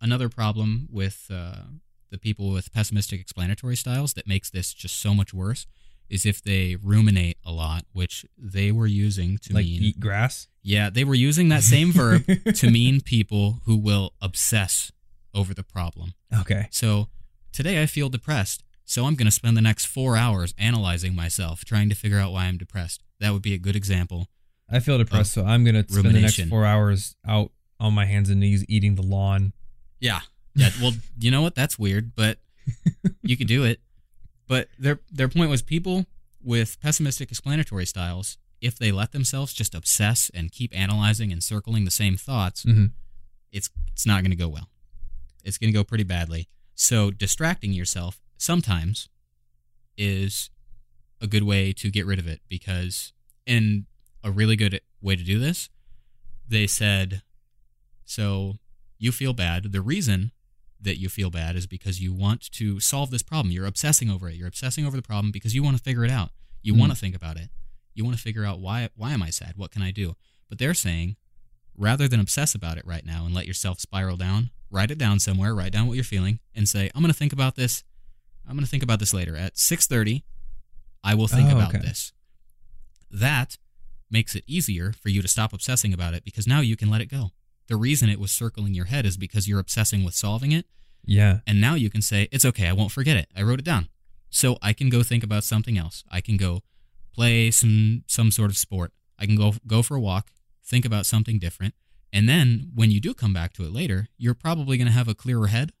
another 0.00 0.28
problem 0.28 0.88
with 0.90 1.30
uh, 1.32 1.62
the 2.10 2.18
people 2.18 2.50
with 2.50 2.72
pessimistic 2.72 3.20
explanatory 3.20 3.76
styles 3.76 4.14
that 4.14 4.26
makes 4.26 4.50
this 4.50 4.72
just 4.74 5.00
so 5.00 5.14
much 5.14 5.32
worse 5.32 5.66
is 6.10 6.26
if 6.26 6.42
they 6.42 6.76
ruminate 6.76 7.38
a 7.44 7.52
lot, 7.52 7.84
which 7.92 8.26
they 8.36 8.70
were 8.70 8.86
using 8.86 9.38
to 9.38 9.54
like 9.54 9.64
mean 9.64 9.82
eat 9.82 10.00
grass. 10.00 10.46
yeah, 10.62 10.90
they 10.90 11.04
were 11.04 11.14
using 11.14 11.48
that 11.48 11.62
same 11.62 11.90
verb 11.92 12.24
to 12.54 12.70
mean 12.70 13.00
people 13.00 13.60
who 13.64 13.76
will 13.76 14.12
obsess 14.20 14.92
over 15.34 15.54
the 15.54 15.62
problem. 15.62 16.12
Okay. 16.40 16.66
So 16.70 17.08
today 17.52 17.82
I 17.82 17.86
feel 17.86 18.10
depressed. 18.10 18.62
So 18.84 19.06
I'm 19.06 19.14
going 19.14 19.26
to 19.26 19.32
spend 19.32 19.56
the 19.56 19.62
next 19.62 19.86
four 19.86 20.16
hours 20.16 20.54
analyzing 20.58 21.14
myself, 21.14 21.64
trying 21.64 21.88
to 21.88 21.94
figure 21.94 22.18
out 22.18 22.32
why 22.32 22.44
I'm 22.44 22.58
depressed. 22.58 23.02
That 23.20 23.32
would 23.32 23.40
be 23.40 23.54
a 23.54 23.58
good 23.58 23.76
example. 23.76 24.26
I 24.72 24.80
feel 24.80 24.98
depressed, 24.98 25.32
so 25.32 25.44
I'm 25.44 25.64
gonna 25.64 25.84
spend 25.88 26.04
the 26.06 26.12
next 26.20 26.38
rumination. 26.38 26.48
four 26.48 26.64
hours 26.64 27.14
out 27.26 27.52
on 27.78 27.92
my 27.94 28.06
hands 28.06 28.30
and 28.30 28.40
knees 28.40 28.64
eating 28.68 28.94
the 28.94 29.02
lawn. 29.02 29.52
Yeah. 30.00 30.20
Yeah. 30.54 30.70
Well, 30.80 30.92
you 31.18 31.30
know 31.30 31.42
what? 31.42 31.54
That's 31.54 31.78
weird, 31.78 32.14
but 32.14 32.38
you 33.22 33.36
could 33.36 33.46
do 33.48 33.64
it. 33.64 33.80
But 34.48 34.68
their 34.78 35.00
their 35.10 35.28
point 35.28 35.50
was 35.50 35.62
people 35.62 36.06
with 36.42 36.80
pessimistic 36.80 37.30
explanatory 37.30 37.86
styles, 37.86 38.38
if 38.60 38.78
they 38.78 38.90
let 38.92 39.12
themselves 39.12 39.52
just 39.52 39.74
obsess 39.74 40.30
and 40.34 40.50
keep 40.52 40.76
analyzing 40.76 41.30
and 41.32 41.42
circling 41.42 41.84
the 41.84 41.90
same 41.90 42.16
thoughts, 42.16 42.64
Mhm. 42.64 42.92
it's 43.52 43.70
it's 43.92 44.06
not 44.06 44.22
going 44.22 44.30
to 44.30 44.36
go 44.36 44.48
well. 44.48 44.68
It's 45.44 45.58
going 45.58 45.72
to 45.72 45.76
go 45.78 45.84
pretty 45.84 46.04
badly. 46.04 46.48
So 46.74 47.10
distracting 47.10 47.72
yourself 47.72 48.20
sometimes 48.38 49.08
is 49.96 50.50
a 51.20 51.26
good 51.26 51.42
way 51.44 51.72
to 51.74 51.90
get 51.90 52.06
rid 52.06 52.18
of 52.18 52.26
it 52.26 52.40
because 52.48 53.12
in 53.46 53.86
a 54.24 54.30
really 54.30 54.56
good 54.56 54.80
way 55.00 55.16
to 55.16 55.22
do 55.24 55.38
this, 55.38 55.68
they 56.48 56.66
said 56.66 57.22
so 58.04 58.58
you 58.98 59.12
feel 59.12 59.32
bad. 59.32 59.72
The 59.72 59.80
reason 59.80 60.32
that 60.80 60.98
you 60.98 61.08
feel 61.08 61.30
bad 61.30 61.56
is 61.56 61.66
because 61.66 62.00
you 62.00 62.12
want 62.12 62.50
to 62.52 62.80
solve 62.80 63.10
this 63.10 63.22
problem. 63.22 63.52
You're 63.52 63.66
obsessing 63.66 64.10
over 64.10 64.28
it. 64.28 64.34
You're 64.36 64.48
obsessing 64.48 64.84
over 64.84 64.96
the 64.96 65.02
problem 65.02 65.30
because 65.30 65.54
you 65.54 65.62
want 65.62 65.76
to 65.76 65.82
figure 65.82 66.04
it 66.04 66.10
out. 66.10 66.30
You 66.62 66.74
Mm. 66.74 66.78
want 66.80 66.92
to 66.92 66.98
think 66.98 67.14
about 67.14 67.36
it. 67.36 67.50
You 67.94 68.04
want 68.04 68.16
to 68.16 68.22
figure 68.22 68.44
out 68.44 68.60
why 68.60 68.88
why 68.94 69.12
am 69.12 69.22
I 69.22 69.30
sad? 69.30 69.56
What 69.56 69.70
can 69.70 69.82
I 69.82 69.90
do? 69.90 70.16
But 70.48 70.58
they're 70.58 70.74
saying 70.74 71.16
rather 71.76 72.06
than 72.08 72.20
obsess 72.20 72.54
about 72.54 72.78
it 72.78 72.86
right 72.86 73.04
now 73.06 73.24
and 73.24 73.34
let 73.34 73.46
yourself 73.46 73.80
spiral 73.80 74.16
down, 74.16 74.50
write 74.70 74.90
it 74.90 74.98
down 74.98 75.18
somewhere, 75.20 75.54
write 75.54 75.72
down 75.72 75.86
what 75.86 75.94
you're 75.94 76.04
feeling 76.04 76.38
and 76.54 76.68
say, 76.68 76.90
I'm 76.94 77.00
going 77.02 77.12
to 77.12 77.18
think 77.18 77.32
about 77.32 77.54
this. 77.56 77.82
I'm 78.46 78.54
going 78.54 78.64
to 78.64 78.70
think 78.70 78.82
about 78.82 78.98
this 78.98 79.14
later 79.14 79.36
at 79.36 79.56
6:30. 79.56 80.22
I 81.04 81.14
will 81.14 81.28
think 81.28 81.48
Oh, 81.50 81.56
about 81.56 81.74
okay. 81.74 81.84
this. 81.86 82.12
That 83.10 83.56
makes 84.12 84.34
it 84.34 84.44
easier 84.46 84.92
for 84.92 85.08
you 85.08 85.22
to 85.22 85.28
stop 85.28 85.52
obsessing 85.52 85.92
about 85.92 86.14
it 86.14 86.24
because 86.24 86.46
now 86.46 86.60
you 86.60 86.76
can 86.76 86.90
let 86.90 87.00
it 87.00 87.06
go. 87.06 87.30
The 87.68 87.76
reason 87.76 88.08
it 88.10 88.20
was 88.20 88.30
circling 88.30 88.74
your 88.74 88.84
head 88.86 89.06
is 89.06 89.16
because 89.16 89.48
you're 89.48 89.58
obsessing 89.60 90.04
with 90.04 90.14
solving 90.14 90.52
it. 90.52 90.66
Yeah. 91.04 91.40
And 91.46 91.60
now 91.60 91.74
you 91.74 91.90
can 91.90 92.02
say, 92.02 92.28
it's 92.30 92.44
okay, 92.44 92.68
I 92.68 92.72
won't 92.72 92.92
forget 92.92 93.16
it. 93.16 93.28
I 93.36 93.42
wrote 93.42 93.58
it 93.58 93.64
down. 93.64 93.88
So 94.30 94.56
I 94.62 94.72
can 94.72 94.88
go 94.90 95.02
think 95.02 95.24
about 95.24 95.44
something 95.44 95.76
else. 95.78 96.04
I 96.10 96.20
can 96.20 96.36
go 96.36 96.60
play 97.14 97.50
some 97.50 98.04
some 98.06 98.30
sort 98.30 98.50
of 98.50 98.56
sport. 98.56 98.92
I 99.18 99.26
can 99.26 99.36
go 99.36 99.54
go 99.66 99.82
for 99.82 99.94
a 99.96 100.00
walk, 100.00 100.30
think 100.64 100.84
about 100.84 101.06
something 101.06 101.38
different. 101.38 101.74
And 102.12 102.28
then 102.28 102.70
when 102.74 102.90
you 102.90 103.00
do 103.00 103.14
come 103.14 103.32
back 103.32 103.52
to 103.54 103.64
it 103.64 103.72
later, 103.72 104.08
you're 104.18 104.34
probably 104.34 104.76
going 104.76 104.86
to 104.86 104.92
have 104.92 105.08
a 105.08 105.14
clearer 105.14 105.46
head. 105.48 105.72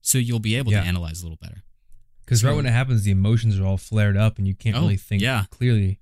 So 0.00 0.18
you'll 0.18 0.40
be 0.40 0.56
able 0.56 0.72
Yeah. 0.72 0.80
to 0.82 0.86
analyze 0.86 1.20
a 1.20 1.24
little 1.24 1.38
better. 1.40 1.62
Because 2.24 2.42
right 2.44 2.54
when 2.54 2.66
it 2.66 2.72
happens, 2.72 3.02
the 3.04 3.10
emotions 3.10 3.58
are 3.58 3.64
all 3.66 3.76
flared 3.76 4.16
up, 4.16 4.38
and 4.38 4.46
you 4.46 4.54
can't 4.54 4.76
Oh, 4.76 4.80
really 4.82 4.96
think 4.96 5.22
yeah. 5.22 5.44
clearly. 5.50 5.98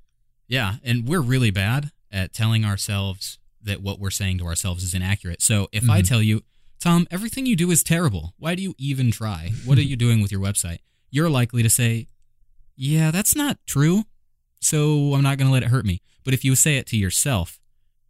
Yeah, 0.50 0.76
and 0.84 1.06
we're 1.08 1.20
really 1.22 1.50
bad 1.50 1.92
at 2.12 2.34
telling 2.34 2.64
ourselves 2.64 3.38
that 3.62 3.80
what 3.80 3.98
we're 4.00 4.10
saying 4.10 4.38
to 4.38 4.44
ourselves 4.46 4.82
is 4.82 4.92
inaccurate. 4.94 5.40
So 5.40 5.68
if 5.72 5.88
I 5.88 6.02
Mhm. 6.02 6.08
tell 6.08 6.22
you, 6.22 6.42
Tom, 6.80 7.06
everything 7.10 7.46
you 7.46 7.56
do 7.56 7.70
is 7.70 7.82
terrible. 7.82 8.34
Why 8.36 8.54
do 8.54 8.62
you 8.62 8.74
even 8.76 9.10
try? 9.10 9.52
What 9.64 9.78
are 9.78 9.82
you 9.82 9.96
doing 9.96 10.20
with 10.20 10.32
your 10.32 10.40
website? 10.40 10.78
You're 11.10 11.30
likely 11.30 11.62
to 11.62 11.70
say, 11.70 12.08
"Yeah, 12.76 13.10
that's 13.10 13.36
not 13.36 13.58
true." 13.66 14.04
So 14.60 15.14
I'm 15.14 15.22
not 15.22 15.38
going 15.38 15.46
to 15.48 15.52
let 15.52 15.62
it 15.62 15.68
hurt 15.68 15.86
me. 15.86 16.02
But 16.24 16.34
if 16.34 16.44
you 16.44 16.54
say 16.56 16.76
it 16.76 16.86
to 16.88 16.96
yourself, 16.96 17.60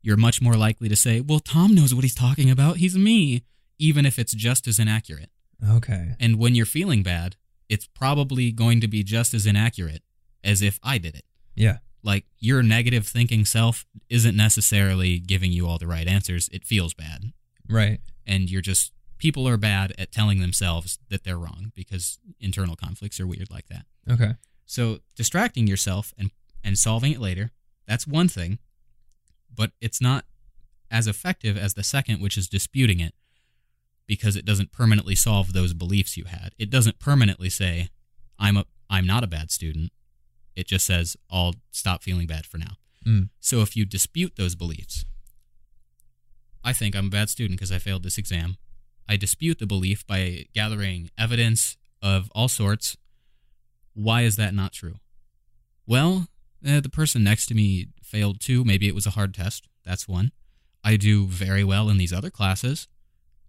you're 0.03 0.17
much 0.17 0.41
more 0.41 0.57
likely 0.57 0.89
to 0.89 0.97
say, 0.97 1.21
"Well, 1.21 1.41
Tom 1.41 1.75
knows 1.75 1.95
what 1.95 2.05
he's 2.05 2.15
talking 2.15 2.51
about. 2.51 2.79
He's 2.79 2.97
me." 2.97 3.43
Even 3.79 4.05
if 4.07 4.19
it's 4.19 4.33
just 4.35 4.67
as 4.69 4.79
inaccurate. 4.79 5.31
Okay. 5.67 6.15
And 6.21 6.37
when 6.37 6.55
you're 6.55 6.67
feeling 6.67 7.03
bad, 7.03 7.37
it's 7.69 7.87
probably 7.87 8.53
going 8.53 8.81
to 8.81 8.89
be 8.89 9.03
just 9.03 9.33
as 9.35 9.47
inaccurate 9.47 10.03
as 10.45 10.63
if 10.63 10.79
I 10.83 10.99
did 10.99 11.15
it 11.15 11.25
Yeah. 11.55 11.79
Like 12.03 12.25
your 12.39 12.63
negative 12.63 13.07
thinking 13.07 13.45
self 13.45 13.87
isn't 14.09 14.37
necessarily 14.37 15.19
giving 15.19 15.53
you 15.53 15.67
all 15.67 15.79
the 15.79 15.87
right 15.87 16.07
answers. 16.07 16.49
It 16.53 16.65
feels 16.65 16.95
bad. 16.95 17.33
Right. 17.69 18.01
And 18.27 18.51
you're 18.51 18.63
just, 18.63 18.93
people 19.19 19.47
are 19.47 19.57
bad 19.57 19.93
at 19.99 20.13
telling 20.13 20.41
themselves 20.41 20.99
that 21.11 21.25
they're 21.25 21.39
wrong 21.39 21.73
because 21.75 22.19
internal 22.41 22.77
conflicts 22.77 23.21
are 23.21 23.27
weird 23.27 23.51
like 23.51 23.69
that. 23.69 23.85
Okay. 24.11 24.33
So 24.67 25.01
distracting 25.15 25.67
yourself 25.67 26.15
and, 26.17 26.31
and 26.65 26.79
solving 26.79 27.13
it 27.13 27.21
later, 27.21 27.51
that's 27.87 28.07
one 28.07 28.29
thing, 28.29 28.59
but 29.55 29.73
it's 29.81 30.01
not 30.01 30.25
as 30.91 31.07
effective 31.07 31.57
as 31.57 31.75
the 31.75 31.83
second, 31.83 32.21
which 32.21 32.37
is 32.37 32.49
disputing 32.49 33.01
it 33.01 33.15
because 34.07 34.37
it 34.37 34.45
doesn't 34.45 34.73
permanently 34.73 35.15
solve 35.15 35.53
those 35.53 35.73
beliefs 35.75 36.17
you 36.17 36.25
had. 36.25 36.53
It 36.59 36.71
doesn't 36.71 36.99
permanently 36.99 37.49
say, 37.49 37.91
I'm 38.39 38.57
a, 38.57 38.65
I'm 38.89 39.07
not 39.07 39.23
a 39.23 39.29
bad 39.29 39.51
student. 39.51 39.93
It 40.57 40.67
just 40.67 40.87
says, 40.87 41.17
I'll 41.31 41.55
stop 41.71 42.03
feeling 42.03 42.27
bad 42.27 42.47
for 42.47 42.59
now. 42.59 42.75
Mm. 43.07 43.31
So 43.41 43.61
if 43.63 43.77
you 43.77 43.85
dispute 43.85 44.35
those 44.37 44.55
beliefs, 44.55 45.05
I 46.63 46.73
think 46.73 46.95
I'm 46.95 47.07
a 47.07 47.11
bad 47.11 47.31
student 47.31 47.59
because 47.59 47.73
I 47.73 47.79
failed 47.79 48.03
this 48.03 48.19
exam. 48.19 48.57
I 49.09 49.17
dispute 49.17 49.59
the 49.59 49.67
belief 49.67 50.07
by 50.07 50.47
gathering 50.55 51.11
evidence 51.17 51.77
of 52.03 52.31
all 52.35 52.49
sorts. 52.49 52.97
Why 53.95 54.23
is 54.23 54.37
that 54.37 54.55
not 54.55 54.73
true? 54.73 54.97
Well, 55.87 56.29
eh, 56.65 56.81
the 56.81 56.89
person 56.91 57.25
next 57.25 57.47
to 57.47 57.55
me 57.55 57.89
failed 58.03 58.41
too. 58.41 58.65
Maybe 58.65 58.87
it 58.87 58.95
was 58.95 59.07
a 59.07 59.11
hard 59.11 59.35
test. 59.35 59.69
That's 59.85 60.07
one. 60.07 60.33
I 60.85 60.97
do 60.97 61.27
very 61.27 61.65
well 61.65 61.89
in 61.89 61.99
these 61.99 62.13
other 62.13 62.31
classes, 62.31 62.87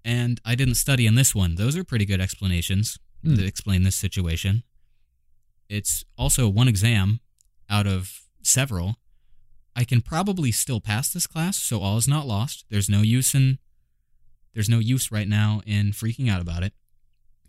and 0.03 0.41
I 0.43 0.55
didn't 0.55 0.75
study 0.75 1.05
in 1.05 1.15
this 1.15 1.35
one. 1.35 1.55
Those 1.55 1.77
are 1.77 1.83
pretty 1.83 2.05
good 2.05 2.21
explanations 2.21 2.97
Hmm. 3.23 3.35
that 3.35 3.45
explain 3.45 3.83
this 3.83 3.95
situation. 3.95 4.63
It's 5.71 6.03
also 6.17 6.49
one 6.49 6.67
exam 6.67 7.21
out 7.69 7.87
of 7.87 8.21
several. 8.43 8.97
I 9.75 9.85
can 9.85 10.01
probably 10.01 10.51
still 10.51 10.81
pass 10.81 11.11
this 11.13 11.27
class, 11.27 11.55
so 11.57 11.79
all 11.79 11.97
is 11.97 12.07
not 12.07 12.27
lost. 12.27 12.65
There's 12.69 12.89
no 12.89 13.01
use 13.01 13.33
in 13.33 13.57
there's 14.53 14.69
no 14.69 14.79
use 14.79 15.13
right 15.13 15.29
now 15.29 15.61
in 15.65 15.91
freaking 15.93 16.29
out 16.29 16.41
about 16.41 16.61
it. 16.61 16.73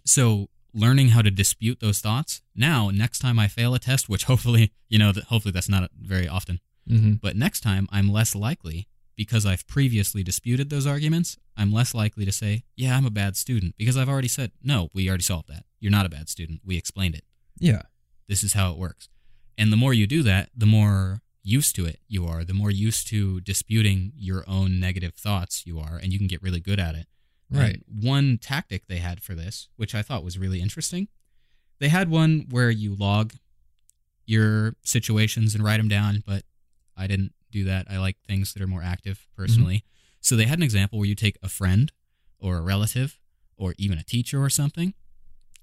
So 0.05 0.49
learning 0.73 1.09
how 1.09 1.23
to 1.23 1.31
dispute 1.33 1.81
those 1.81 1.99
thoughts. 1.99 2.41
Now, 2.55 2.91
next 2.91 3.19
time 3.19 3.41
I 3.41 3.49
fail 3.49 3.75
a 3.75 3.81
test, 3.81 4.09
which 4.09 4.25
hopefully, 4.31 4.73
you 4.89 4.99
know, 5.01 5.13
hopefully 5.29 5.53
that's 5.53 5.69
not 5.69 5.91
very 6.01 6.29
often, 6.29 6.61
Mm-hmm. 6.89 7.15
but 7.23 7.37
next 7.37 7.61
time 7.61 7.87
I'm 7.93 8.09
less 8.13 8.35
likely 8.35 8.89
because 9.17 9.47
I've 9.47 9.67
previously 9.69 10.25
disputed 10.25 10.69
those 10.69 10.85
arguments, 10.87 11.37
I'm 11.57 11.73
less 11.73 11.95
likely 11.95 12.25
to 12.25 12.33
say, 12.33 12.65
"Yeah, 12.77 12.97
I'm 12.97 13.07
a 13.07 13.11
bad 13.11 13.37
student," 13.37 13.77
because 13.79 13.97
I've 13.97 14.09
already 14.09 14.27
said, 14.29 14.51
"No, 14.65 14.89
we 14.93 15.09
already 15.09 15.23
solved 15.23 15.49
that. 15.49 15.65
You're 15.79 15.93
not 15.93 16.07
a 16.07 16.09
bad 16.09 16.29
student. 16.29 16.61
We 16.65 16.77
explained 16.77 17.15
it." 17.15 17.25
Yeah. 17.59 17.83
This 18.29 18.43
is 18.43 18.53
how 18.53 18.71
it 18.73 18.79
works. 18.79 19.09
And 19.59 19.73
the 19.73 19.77
more 19.77 19.93
you 19.93 20.07
do 20.07 20.23
that, 20.23 20.51
the 20.57 20.67
more 20.67 21.23
used 21.43 21.75
to 21.77 21.85
it 21.85 21.99
you 22.07 22.27
are, 22.27 22.45
the 22.45 22.55
more 22.55 22.71
used 22.71 23.09
to 23.09 23.41
disputing 23.41 24.13
your 24.17 24.45
own 24.49 24.79
negative 24.79 25.15
thoughts 25.15 25.67
you 25.67 25.79
are, 25.79 25.99
and 26.01 26.13
you 26.13 26.19
can 26.19 26.29
get 26.29 26.43
really 26.43 26.61
good 26.61 26.81
at 26.81 26.95
it. 26.95 27.07
Right. 27.51 27.83
And 27.87 28.05
one 28.05 28.39
tactic 28.39 28.87
they 28.87 28.97
had 28.97 29.23
for 29.23 29.35
this, 29.35 29.69
which 29.77 29.95
I 29.95 30.03
thought 30.03 30.25
was 30.25 30.39
really 30.39 30.61
interesting, 30.61 31.09
they 31.81 31.89
had 31.89 32.11
one 32.11 32.47
where 32.49 32.71
you 32.71 32.95
log 32.95 33.35
your 34.25 34.77
situations 34.83 35.55
and 35.55 35.65
write 35.65 35.79
them 35.79 35.89
down, 35.89 36.23
but 36.27 36.45
I 36.97 37.07
didn't 37.07 37.33
do 37.51 37.65
that. 37.65 37.87
I 37.91 37.99
like 37.99 38.17
things 38.27 38.55
that 38.55 38.63
are 38.63 38.69
more 38.69 38.83
active 38.83 39.27
personally. 39.37 39.77
Mm-hmm. 39.77 40.19
So 40.21 40.37
they 40.37 40.47
had 40.47 40.59
an 40.59 40.63
example 40.63 40.99
where 40.99 41.09
you 41.09 41.15
take 41.15 41.37
a 41.43 41.49
friend 41.49 41.93
or 42.39 42.57
a 42.57 42.63
relative 42.63 43.19
or 43.57 43.75
even 43.79 43.99
a 43.99 44.05
teacher 44.05 44.43
or 44.43 44.49
something. 44.49 44.95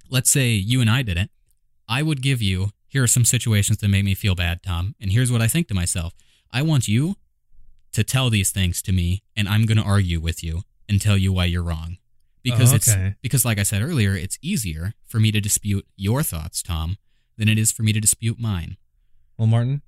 Let's 0.09 0.29
say 0.29 0.49
you 0.49 0.81
and 0.81 0.89
I 0.89 1.01
did 1.01 1.17
it. 1.17 1.29
I 1.89 2.03
would 2.03 2.21
give 2.21 2.41
you, 2.41 2.69
here 2.87 3.03
are 3.03 3.07
some 3.07 3.25
situations 3.25 3.79
that 3.79 3.87
made 3.89 4.05
me 4.05 4.13
feel 4.13 4.35
bad, 4.35 4.61
Tom, 4.63 4.95
and 5.01 5.11
here's 5.11 5.31
what 5.31 5.41
I 5.41 5.47
think 5.47 5.67
to 5.67 5.73
myself. 5.73 6.13
I 6.51 6.61
want 6.61 6.87
you 6.87 7.15
to 7.93 8.03
tell 8.03 8.29
these 8.29 8.51
things 8.51 8.81
to 8.83 8.91
me, 8.91 9.23
and 9.35 9.49
I'm 9.49 9.65
going 9.65 9.77
to 9.79 9.83
argue 9.83 10.19
with 10.19 10.43
you 10.43 10.61
and 10.87 11.01
tell 11.01 11.17
you 11.17 11.33
why 11.33 11.45
you're 11.45 11.63
wrong. 11.63 11.97
Because 12.43 12.71
Oh, 12.71 12.75
it's 12.77 12.95
because 13.21 13.43
like 13.43 13.59
I 13.59 13.63
said 13.63 13.81
earlier, 13.81 14.15
it's 14.15 14.37
easier 14.41 14.93
for 15.05 15.19
me 15.19 15.31
to 15.31 15.41
dispute 15.41 15.85
your 15.97 16.23
thoughts, 16.23 16.63
Tom, 16.63 16.97
than 17.37 17.49
it 17.49 17.57
is 17.57 17.71
for 17.71 17.83
me 17.83 17.91
to 17.91 17.99
dispute 17.99 18.39
mine. 18.39 18.77
Well, 19.37 19.47
Martin, 19.47 19.81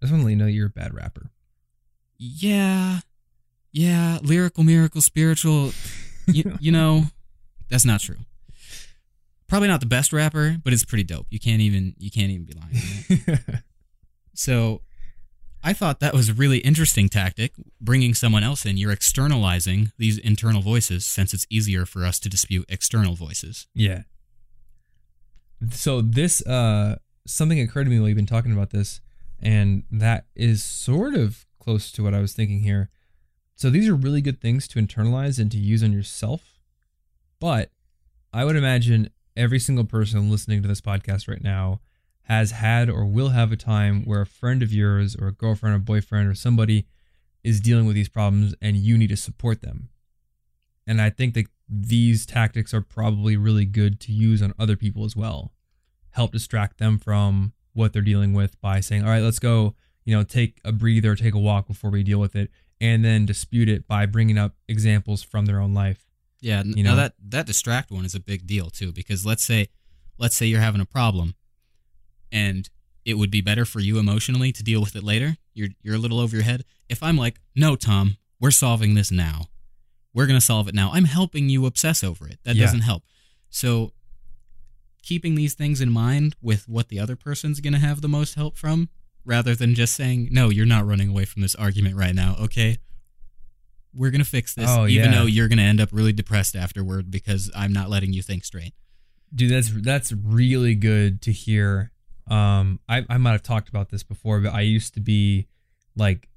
I 0.00 0.06
just 0.06 0.12
want 0.12 0.22
to 0.22 0.24
let 0.24 0.30
you 0.30 0.36
know 0.36 0.46
you're 0.46 0.66
a 0.66 0.70
bad 0.70 0.94
rapper. 0.94 1.30
Yeah. 2.18 3.00
Yeah, 3.70 4.18
lyrical, 4.22 4.64
miracle, 4.64 5.00
spiritual, 5.02 5.72
you, 6.26 6.56
you 6.58 6.72
know, 6.78 7.04
that's 7.68 7.84
not 7.84 8.00
true. 8.00 8.16
Probably 9.48 9.68
not 9.68 9.80
the 9.80 9.86
best 9.86 10.12
rapper, 10.12 10.56
but 10.62 10.72
it's 10.72 10.84
pretty 10.84 11.04
dope. 11.04 11.26
You 11.30 11.40
can't 11.40 11.60
even 11.62 11.94
you 11.98 12.10
can't 12.10 12.30
even 12.30 12.44
be 12.44 12.54
lying. 12.54 13.40
So 14.38 14.82
I 15.64 15.72
thought 15.72 15.98
that 15.98 16.14
was 16.14 16.28
a 16.28 16.34
really 16.34 16.58
interesting 16.58 17.08
tactic, 17.08 17.54
bringing 17.80 18.14
someone 18.14 18.44
else 18.44 18.64
in. 18.64 18.76
You're 18.76 18.92
externalizing 18.92 19.90
these 19.98 20.16
internal 20.16 20.62
voices 20.62 21.04
since 21.04 21.34
it's 21.34 21.44
easier 21.50 21.84
for 21.84 22.04
us 22.04 22.20
to 22.20 22.28
dispute 22.28 22.64
external 22.68 23.16
voices. 23.16 23.66
yeah. 23.74 24.02
So 25.72 26.00
this 26.00 26.40
uh 26.46 26.98
something 27.26 27.58
occurred 27.58 27.84
to 27.84 27.90
me 27.90 27.98
while 27.98 28.08
you've 28.08 28.16
been 28.16 28.26
talking 28.26 28.52
about 28.52 28.70
this, 28.70 29.00
and 29.42 29.82
that 29.90 30.26
is 30.36 30.62
sort 30.62 31.14
of 31.14 31.44
close 31.58 31.90
to 31.92 32.04
what 32.04 32.14
I 32.14 32.20
was 32.20 32.32
thinking 32.32 32.60
here. 32.60 32.90
So 33.56 33.70
these 33.70 33.88
are 33.88 33.94
really 33.96 34.20
good 34.20 34.40
things 34.40 34.68
to 34.68 34.80
internalize 34.80 35.40
and 35.40 35.50
to 35.50 35.58
use 35.58 35.82
on 35.82 35.92
yourself. 35.92 36.60
But 37.40 37.72
I 38.32 38.44
would 38.44 38.54
imagine 38.54 39.10
every 39.38 39.58
single 39.58 39.84
person 39.84 40.30
listening 40.30 40.60
to 40.62 40.68
this 40.68 40.80
podcast 40.80 41.28
right 41.28 41.42
now 41.42 41.80
has 42.22 42.50
had 42.50 42.90
or 42.90 43.06
will 43.06 43.30
have 43.30 43.52
a 43.52 43.56
time 43.56 44.04
where 44.04 44.20
a 44.20 44.26
friend 44.26 44.62
of 44.62 44.72
yours 44.72 45.16
or 45.16 45.28
a 45.28 45.32
girlfriend 45.32 45.74
or 45.74 45.78
boyfriend 45.78 46.28
or 46.28 46.34
somebody 46.34 46.86
is 47.44 47.60
dealing 47.60 47.86
with 47.86 47.94
these 47.94 48.08
problems 48.08 48.54
and 48.60 48.76
you 48.76 48.98
need 48.98 49.08
to 49.08 49.16
support 49.16 49.62
them. 49.62 49.88
And 50.86 51.00
I 51.00 51.08
think 51.08 51.34
that 51.34 51.46
these 51.68 52.26
tactics 52.26 52.74
are 52.74 52.80
probably 52.80 53.36
really 53.36 53.64
good 53.64 54.00
to 54.00 54.12
use 54.12 54.42
on 54.42 54.52
other 54.58 54.76
people 54.76 55.04
as 55.04 55.14
well. 55.14 55.52
Help 56.10 56.32
distract 56.32 56.78
them 56.78 56.98
from 56.98 57.52
what 57.74 57.92
they're 57.92 58.02
dealing 58.02 58.32
with 58.32 58.60
by 58.60 58.80
saying, 58.80 59.04
"All 59.04 59.10
right, 59.10 59.22
let's 59.22 59.38
go, 59.38 59.76
you 60.04 60.16
know, 60.16 60.24
take 60.24 60.60
a 60.64 60.72
breather, 60.72 61.14
take 61.14 61.34
a 61.34 61.38
walk 61.38 61.68
before 61.68 61.90
we 61.90 62.02
deal 62.02 62.18
with 62.18 62.34
it." 62.34 62.50
And 62.80 63.04
then 63.04 63.26
dispute 63.26 63.68
it 63.68 63.86
by 63.86 64.06
bringing 64.06 64.38
up 64.38 64.56
examples 64.66 65.22
from 65.22 65.46
their 65.46 65.60
own 65.60 65.74
life. 65.74 66.07
Yeah, 66.40 66.62
You 66.64 66.82
know 66.84 66.94
that 66.96 67.14
that 67.28 67.46
distract 67.46 67.90
one 67.90 68.04
is 68.04 68.14
a 68.14 68.20
big 68.20 68.46
deal 68.46 68.70
too 68.70 68.92
because 68.92 69.26
let's 69.26 69.42
say 69.44 69.68
let's 70.18 70.36
say 70.36 70.46
you're 70.46 70.60
having 70.60 70.80
a 70.80 70.84
problem 70.86 71.34
and 72.30 72.68
it 73.04 73.14
would 73.14 73.30
be 73.30 73.40
better 73.40 73.64
for 73.64 73.80
you 73.80 73.98
emotionally 73.98 74.52
to 74.52 74.62
deal 74.62 74.80
with 74.80 74.94
it 74.94 75.02
later. 75.02 75.36
You're 75.54 75.70
you're 75.82 75.94
a 75.96 75.98
little 75.98 76.20
over 76.20 76.36
your 76.36 76.44
head. 76.44 76.64
If 76.88 77.02
I'm 77.02 77.16
like, 77.16 77.40
"No, 77.56 77.74
Tom, 77.74 78.18
we're 78.40 78.50
solving 78.50 78.94
this 78.94 79.10
now. 79.10 79.46
We're 80.14 80.26
going 80.26 80.38
to 80.38 80.44
solve 80.44 80.68
it 80.68 80.74
now." 80.74 80.90
I'm 80.92 81.04
helping 81.06 81.48
you 81.48 81.66
obsess 81.66 82.04
over 82.04 82.28
it. 82.28 82.38
That 82.44 82.54
Yeah. 82.56 82.64
doesn't 82.66 82.82
help. 82.82 83.02
So 83.50 83.92
keeping 85.02 85.34
these 85.36 85.54
things 85.54 85.80
in 85.80 85.90
mind 85.90 86.36
with 86.42 86.68
what 86.68 86.88
the 86.88 86.98
other 86.98 87.16
person's 87.16 87.60
going 87.60 87.72
to 87.72 87.78
have 87.78 88.00
the 88.02 88.08
most 88.08 88.34
help 88.34 88.56
from 88.56 88.90
rather 89.24 89.54
than 89.54 89.74
just 89.74 89.94
saying, 89.94 90.28
"No, 90.30 90.50
you're 90.50 90.66
not 90.66 90.86
running 90.86 91.08
away 91.08 91.24
from 91.24 91.42
this 91.42 91.54
argument 91.54 91.96
right 91.96 92.14
now." 92.14 92.36
Okay? 92.38 92.78
We're 93.98 94.10
going 94.10 94.22
to 94.22 94.28
fix 94.30 94.54
this 94.54 94.70
Oh, 94.70 94.86
even 94.86 95.10
yeah. 95.12 95.18
though 95.18 95.26
you're 95.26 95.48
going 95.48 95.58
to 95.58 95.64
end 95.64 95.80
up 95.80 95.88
really 95.92 96.12
depressed 96.12 96.54
afterward 96.54 97.10
because 97.10 97.50
I'm 97.56 97.72
not 97.72 97.90
letting 97.90 98.12
you 98.12 98.22
think 98.22 98.44
straight. 98.44 98.72
Dude, 99.34 99.50
that's 99.50 99.70
that's 99.82 100.12
really 100.12 100.74
good 100.74 101.20
to 101.22 101.32
hear. 101.32 101.90
Um, 102.30 102.80
I 102.88 103.04
I 103.10 103.18
might 103.18 103.32
have 103.32 103.42
talked 103.42 103.68
about 103.68 103.90
this 103.90 104.02
before, 104.02 104.40
but 104.40 104.54
I 104.54 104.60
used 104.62 104.94
to 104.94 105.00
be 105.00 105.48
like 105.96 106.28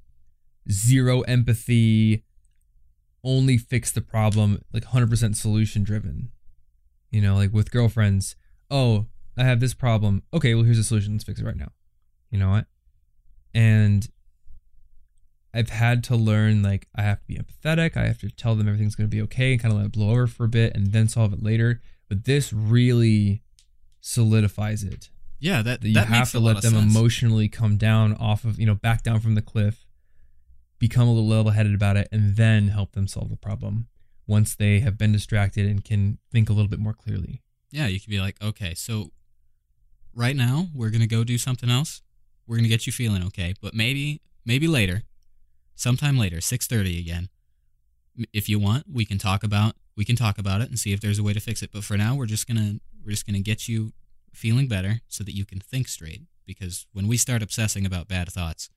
zero 0.70 1.22
empathy, 1.22 2.24
only 3.24 3.58
fix 3.58 3.92
the 3.92 4.02
problem, 4.02 4.62
like 4.74 4.86
hundred 4.86 5.10
percent 5.10 5.38
solution 5.38 5.84
driven. 5.84 6.32
You 7.12 7.22
know, 7.22 7.36
like 7.36 7.54
with 7.54 7.72
girlfriends. 7.72 8.36
Oh, 8.70 9.06
I 9.38 9.44
have 9.44 9.60
this 9.60 9.74
problem. 9.74 10.24
Okay, 10.34 10.54
well 10.56 10.64
here's 10.64 10.80
a 10.80 10.84
solution. 10.84 11.14
Let's 11.14 11.24
fix 11.24 11.40
it 11.40 11.46
right 11.46 11.56
now. 11.58 11.72
You 12.30 12.40
know 12.40 12.50
what? 12.50 12.66
And 13.54 14.08
I've 15.54 15.70
had 15.70 16.04
to 16.06 16.16
learn 16.16 16.64
like 16.64 16.88
I 16.96 17.02
have 17.02 17.20
to 17.22 17.28
be 17.28 17.36
empathetic. 17.38 17.98
I 17.98 18.06
have 18.08 18.20
to 18.20 18.30
tell 18.30 18.56
them 18.56 18.68
everything's 18.68 18.96
going 18.96 19.10
to 19.10 19.16
be 19.16 19.22
okay 19.24 19.52
and 19.54 19.62
kind 19.62 19.74
of 19.74 19.78
let 19.80 19.88
it 19.88 19.92
blow 19.92 20.12
over 20.12 20.28
for 20.28 20.46
a 20.46 20.50
bit 20.50 20.76
and 20.76 20.92
then 20.94 21.08
solve 21.08 21.34
it 21.34 21.44
later. 21.44 21.82
But 22.08 22.26
this 22.26 22.54
really 22.54 23.42
solidifies 24.00 24.84
it. 24.84 25.10
Yeah, 25.40 25.62
that 25.64 25.82
That 25.82 25.88
you 25.88 25.94
that 25.96 26.08
have 26.08 26.32
to 26.32 26.40
let 26.40 26.62
them 26.62 26.74
sense. 26.74 26.96
emotionally 26.96 27.48
come 27.50 27.78
down 27.78 28.14
off 28.16 28.44
of, 28.46 28.60
you 28.60 28.66
know, 28.66 28.76
back 28.76 29.04
down 29.04 29.20
from 29.20 29.36
the 29.36 29.42
cliff, 29.42 29.86
become 30.80 31.08
a 31.08 31.12
little 31.12 31.28
level 31.28 31.52
headed 31.52 31.74
about 31.74 31.98
it, 31.98 32.08
and 32.12 32.36
then 32.36 32.68
help 32.70 32.92
them 32.94 33.08
solve 33.08 33.30
the 33.30 33.38
problem 33.38 33.88
once 34.28 34.56
they 34.56 34.80
have 34.82 34.98
been 34.98 35.12
distracted 35.12 35.66
and 35.66 35.84
can 35.84 36.18
think 36.32 36.50
a 36.50 36.54
little 36.54 36.70
bit 36.70 36.80
more 36.80 36.94
clearly. 36.94 37.42
Yeah, 37.72 37.88
you 37.88 38.00
could 38.00 38.10
be 38.10 38.20
like, 38.20 38.42
okay, 38.42 38.74
so 38.76 39.12
right 40.14 40.36
now 40.36 40.68
we're 40.76 40.90
gonna 40.92 41.08
go 41.08 41.24
do 41.24 41.38
something 41.38 41.70
else. 41.70 42.02
We're 42.46 42.58
gonna 42.58 42.68
get 42.68 42.86
you 42.86 42.94
feeling 42.94 43.24
okay, 43.26 43.54
but 43.62 43.74
maybe 43.74 44.22
maybe 44.46 44.68
later, 44.68 45.04
sometime 45.82 46.18
later, 46.18 46.40
six 46.42 46.68
thirty 46.68 47.00
again. 47.00 47.30
If 48.34 48.48
you 48.50 48.60
want, 48.60 48.86
we 48.92 49.06
can 49.06 49.18
talk 49.18 49.44
about 49.44 49.76
we 49.98 50.06
can 50.06 50.16
talk 50.16 50.38
about 50.38 50.62
it 50.62 50.70
and 50.70 50.80
see 50.80 50.94
if 50.94 51.02
there's 51.02 51.20
a 51.20 51.24
way 51.24 51.34
to 51.34 51.40
fix 51.40 51.62
it. 51.62 51.72
But 51.72 51.84
for 51.84 51.98
now, 51.98 52.16
we're 52.16 52.28
just 52.28 52.48
gonna 52.48 52.76
we're 53.04 53.12
just 53.12 53.26
gonna 53.26 53.40
get 53.40 53.68
you 53.68 53.94
feeling 54.34 54.68
better 54.68 55.02
so 55.08 55.24
that 55.24 55.36
you 55.36 55.46
can 55.46 55.60
think 55.60 55.88
straight. 55.88 56.22
Because 56.46 56.86
when 56.94 57.08
we 57.08 57.18
start 57.18 57.42
obsessing 57.42 57.86
about 57.86 58.08
bad 58.08 58.30
thoughts, 58.32 58.70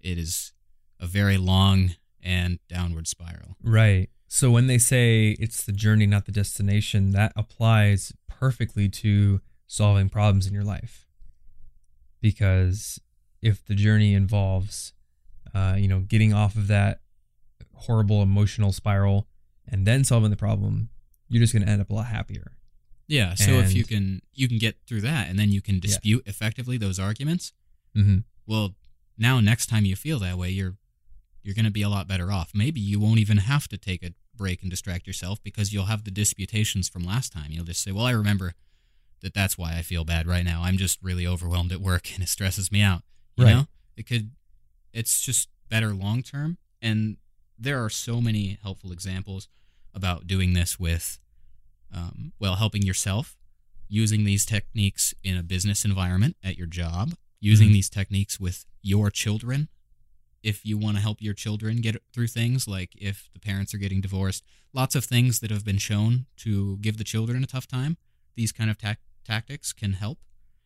it 0.00 0.18
is 0.18 0.52
a 1.00 1.06
very 1.06 1.36
long 1.36 1.94
and 2.22 2.58
downward 2.68 3.06
spiral. 3.06 3.56
Right. 3.62 4.10
So 4.26 4.50
when 4.50 4.66
they 4.66 4.78
say 4.78 5.36
it's 5.40 5.64
the 5.64 5.72
journey, 5.72 6.06
not 6.06 6.26
the 6.26 6.32
destination, 6.32 7.12
that 7.12 7.32
applies 7.36 8.12
perfectly 8.26 8.88
to 8.88 9.40
solving 9.66 10.08
problems 10.08 10.46
in 10.46 10.52
your 10.52 10.64
life. 10.64 11.06
Because 12.20 13.00
if 13.40 13.64
the 13.64 13.74
journey 13.74 14.14
involves, 14.14 14.92
uh, 15.54 15.76
you 15.78 15.88
know, 15.88 16.00
getting 16.00 16.32
off 16.32 16.54
of 16.56 16.66
that 16.68 17.00
horrible 17.74 18.22
emotional 18.22 18.72
spiral 18.72 19.26
and 19.66 19.86
then 19.86 20.04
solving 20.04 20.30
the 20.30 20.36
problem, 20.36 20.88
you're 21.28 21.40
just 21.42 21.52
going 21.52 21.64
to 21.64 21.68
end 21.70 21.80
up 21.80 21.90
a 21.90 21.94
lot 21.94 22.06
happier. 22.06 22.52
Yeah, 23.06 23.34
so 23.34 23.52
if 23.60 23.72
you 23.74 23.84
can 23.84 24.20
you 24.34 24.48
can 24.48 24.58
get 24.58 24.76
through 24.86 25.00
that 25.00 25.28
and 25.30 25.38
then 25.38 25.50
you 25.50 25.62
can 25.62 25.80
dispute 25.80 26.22
effectively 26.26 26.76
those 26.76 26.98
arguments, 26.98 27.52
Mm-hmm. 27.96 28.18
well, 28.46 28.74
now 29.16 29.40
next 29.40 29.66
time 29.66 29.84
you 29.86 29.96
feel 29.96 30.18
that 30.18 30.36
way, 30.36 30.50
you're 30.50 30.76
you're 31.42 31.54
going 31.54 31.64
to 31.64 31.70
be 31.70 31.80
a 31.82 31.88
lot 31.88 32.06
better 32.06 32.30
off. 32.30 32.50
Maybe 32.54 32.80
you 32.80 33.00
won't 33.00 33.18
even 33.18 33.38
have 33.38 33.66
to 33.68 33.78
take 33.78 34.02
a 34.04 34.12
break 34.36 34.60
and 34.60 34.70
distract 34.70 35.06
yourself 35.06 35.42
because 35.42 35.72
you'll 35.72 35.86
have 35.86 36.04
the 36.04 36.10
disputations 36.10 36.88
from 36.90 37.02
last 37.02 37.32
time. 37.32 37.46
You'll 37.50 37.64
just 37.64 37.82
say, 37.82 37.92
"Well, 37.92 38.04
I 38.04 38.10
remember 38.10 38.52
that 39.22 39.32
that's 39.32 39.56
why 39.56 39.76
I 39.76 39.82
feel 39.82 40.04
bad 40.04 40.26
right 40.26 40.44
now. 40.44 40.62
I'm 40.62 40.76
just 40.76 40.98
really 41.02 41.26
overwhelmed 41.26 41.72
at 41.72 41.80
work 41.80 42.12
and 42.12 42.22
it 42.22 42.28
stresses 42.28 42.70
me 42.70 42.82
out." 42.82 43.02
You 43.36 43.44
Right. 43.44 43.54
know? 43.54 43.66
It 43.96 44.06
could 44.06 44.32
it's 44.98 45.20
just 45.28 45.48
better 45.68 45.92
long 45.94 46.22
term 46.22 46.50
and 46.82 47.16
there 47.58 47.82
are 47.84 47.90
so 47.90 48.20
many 48.20 48.58
helpful 48.62 48.92
examples 48.92 49.48
about 49.94 50.26
doing 50.26 50.50
this 50.54 50.78
with 50.86 51.18
um, 51.98 52.32
well 52.38 52.56
helping 52.56 52.82
yourself 52.82 53.36
using 53.88 54.24
these 54.24 54.44
techniques 54.44 55.14
in 55.24 55.36
a 55.36 55.42
business 55.42 55.84
environment 55.84 56.36
at 56.48 56.56
your 56.58 56.66
job 56.66 57.06
using 57.40 57.68
Mhm. 57.68 57.72
these 57.74 57.88
techniques 57.88 58.38
with 58.40 58.66
your 58.82 59.10
children. 59.10 59.68
If 60.42 60.64
you 60.68 60.76
want 60.78 60.96
to 60.96 61.00
help 61.02 61.22
your 61.22 61.34
children 61.34 61.80
get 61.80 61.96
through 62.12 62.28
things 62.28 62.68
like 62.68 62.90
if 62.96 63.30
the 63.32 63.40
parents 63.40 63.72
are 63.74 63.78
getting 63.84 64.00
divorced 64.00 64.42
lots 64.72 64.94
of 64.94 65.04
things 65.04 65.40
that 65.40 65.50
have 65.50 65.64
been 65.64 65.78
shown 65.78 66.26
to 66.44 66.76
give 66.78 66.96
the 66.98 67.04
children 67.12 67.42
a 67.42 67.46
tough 67.46 67.66
time. 67.66 67.96
These 68.36 68.52
kind 68.52 68.70
of 68.70 68.76
tac 68.78 68.98
tactics 69.24 69.72
can 69.72 69.92
help. 69.94 70.18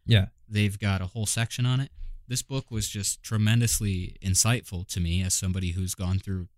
Yeah. 0.07 0.27
they've 0.49 0.79
got 0.79 1.01
a 1.01 1.07
whole 1.07 1.27
section 1.27 1.65
on 1.65 1.79
it 1.81 1.91
this 2.33 2.43
book 2.43 2.71
was 2.71 2.89
just 2.89 3.23
tremendously 3.23 4.17
insightful 4.23 4.87
to 4.89 4.99
me 5.01 5.23
as 5.23 5.35
somebody 5.35 5.73
who's 5.73 5.95
gone 5.95 6.19
through 6.19 6.49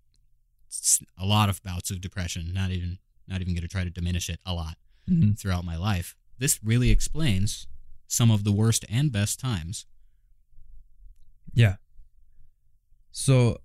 a 1.18 1.27
lot 1.27 1.49
of 1.49 1.62
bouts 1.62 1.91
of 1.91 2.01
depression 2.01 2.53
not 2.53 2.70
even 2.70 2.99
not 3.29 3.41
even 3.41 3.55
going 3.55 3.62
to 3.62 3.68
try 3.68 3.85
to 3.85 3.91
diminish 3.91 4.29
it 4.31 4.41
a 4.47 4.53
lot 4.55 4.77
Mm-hmm. 5.11 5.33
throughout 5.33 5.64
my 5.64 5.76
life 5.76 6.14
this 6.38 6.61
really 6.64 6.91
explains 6.91 7.67
some 8.07 8.30
of 8.30 8.42
the 8.45 8.53
worst 8.53 8.84
and 8.88 9.13
best 9.13 9.38
times 9.38 9.87
Yeah. 11.53 11.76
So 13.13 13.59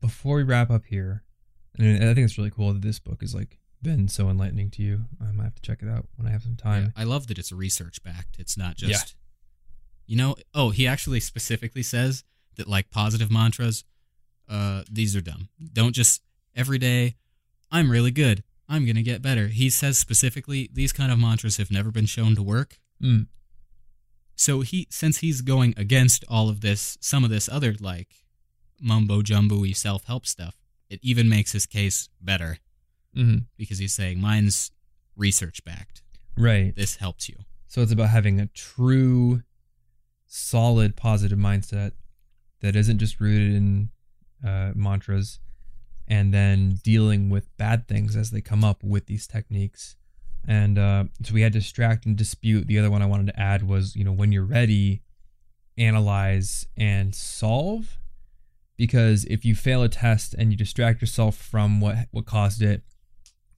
before 0.00 0.36
we 0.36 0.42
wrap 0.42 0.70
up 0.70 0.84
here, 0.86 1.22
and 1.78 2.02
I 2.02 2.14
think 2.14 2.24
it's 2.24 2.38
really 2.38 2.50
cool 2.50 2.72
that 2.72 2.82
this 2.82 2.98
book 2.98 3.20
has 3.20 3.34
like 3.34 3.58
been 3.82 4.08
so 4.08 4.28
enlightening 4.30 4.70
to 4.72 4.82
you. 4.82 5.04
I 5.20 5.30
might 5.32 5.44
have 5.44 5.54
to 5.56 5.62
check 5.62 5.82
it 5.82 5.88
out 5.88 6.06
when 6.16 6.26
I 6.26 6.30
have 6.30 6.42
some 6.42 6.56
time. 6.56 6.92
Yeah, 6.96 7.02
I 7.02 7.04
love 7.04 7.26
that 7.28 7.38
it's 7.38 7.52
research 7.52 8.02
backed. 8.02 8.36
It's 8.38 8.56
not 8.56 8.76
just, 8.76 9.14
you 10.06 10.16
know. 10.16 10.36
Oh, 10.54 10.70
he 10.70 10.86
actually 10.86 11.20
specifically 11.20 11.82
says 11.82 12.24
that 12.56 12.68
like 12.68 12.90
positive 12.90 13.30
mantras, 13.30 13.84
uh, 14.48 14.82
these 14.90 15.14
are 15.16 15.20
dumb. 15.20 15.48
Don't 15.72 15.92
just 15.92 16.22
every 16.54 16.78
day. 16.78 17.16
I'm 17.70 17.90
really 17.90 18.10
good. 18.10 18.42
I'm 18.68 18.86
gonna 18.86 19.02
get 19.02 19.22
better. 19.22 19.48
He 19.48 19.70
says 19.70 19.98
specifically 19.98 20.70
these 20.72 20.92
kind 20.92 21.12
of 21.12 21.18
mantras 21.18 21.56
have 21.58 21.70
never 21.70 21.90
been 21.90 22.06
shown 22.06 22.34
to 22.36 22.42
work. 22.42 22.78
Mm. 23.02 23.26
So 24.34 24.60
he, 24.60 24.86
since 24.90 25.18
he's 25.18 25.40
going 25.40 25.72
against 25.76 26.24
all 26.28 26.48
of 26.48 26.60
this, 26.60 26.98
some 27.00 27.24
of 27.24 27.30
this 27.30 27.48
other 27.48 27.74
like 27.80 28.08
mumbo 28.80 29.22
jumbo 29.22 29.64
self 29.72 30.04
help 30.04 30.26
stuff, 30.26 30.56
it 30.90 31.00
even 31.02 31.28
makes 31.28 31.52
his 31.52 31.66
case 31.66 32.08
better 32.20 32.58
hmm 33.14 33.38
because 33.56 33.78
he's 33.78 33.94
saying 33.94 34.20
mine's 34.20 34.70
research 35.16 35.64
backed. 35.64 36.02
Right. 36.36 36.74
This 36.76 36.96
helps 36.96 37.28
you. 37.28 37.36
So 37.66 37.80
it's 37.80 37.92
about 37.92 38.10
having 38.10 38.40
a 38.40 38.46
true, 38.48 39.42
solid, 40.36 40.96
positive 40.96 41.38
mindset 41.38 41.92
that 42.60 42.76
isn't 42.76 42.98
just 42.98 43.20
rooted 43.20 43.54
in 43.54 43.90
uh, 44.46 44.72
mantras, 44.74 45.40
and 46.06 46.32
then 46.32 46.78
dealing 46.84 47.30
with 47.30 47.56
bad 47.56 47.88
things 47.88 48.14
as 48.14 48.30
they 48.30 48.40
come 48.40 48.62
up 48.62 48.82
with 48.84 49.06
these 49.06 49.26
techniques. 49.26 49.96
And 50.46 50.78
uh, 50.78 51.04
so 51.24 51.34
we 51.34 51.42
had 51.42 51.52
distract 51.52 52.06
and 52.06 52.16
dispute. 52.16 52.66
The 52.66 52.78
other 52.78 52.90
one 52.90 53.02
I 53.02 53.06
wanted 53.06 53.26
to 53.28 53.40
add 53.40 53.66
was, 53.66 53.96
you 53.96 54.04
know, 54.04 54.12
when 54.12 54.30
you're 54.30 54.44
ready, 54.44 55.02
analyze 55.76 56.66
and 56.76 57.14
solve. 57.14 57.98
Because 58.76 59.24
if 59.24 59.44
you 59.44 59.54
fail 59.54 59.82
a 59.82 59.88
test 59.88 60.34
and 60.34 60.52
you 60.52 60.56
distract 60.56 61.00
yourself 61.00 61.36
from 61.36 61.80
what 61.80 61.96
what 62.10 62.26
caused 62.26 62.62
it, 62.62 62.82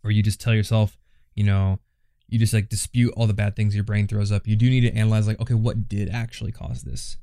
or 0.05 0.13
you 0.13 0.23
just 0.23 0.41
tell 0.41 0.55
yourself, 0.55 0.97
you 1.35 1.45
know, 1.45 1.81
you 2.29 2.39
just 2.39 2.53
like 2.53 2.69
dispute 2.69 3.13
all 3.17 3.27
the 3.27 3.35
bad 3.35 3.57
things 3.57 3.75
your 3.75 3.85
brain 3.85 4.07
throws 4.07 4.31
up. 4.31 4.47
You 4.47 4.57
do 4.57 4.69
need 4.69 4.83
to 4.83 4.95
analyze 4.95 5.27
like, 5.27 5.41
okay, 5.41 5.55
what 5.55 5.89
did 5.89 6.11
actually 6.11 6.53
cause 6.53 6.83
this? 6.83 7.17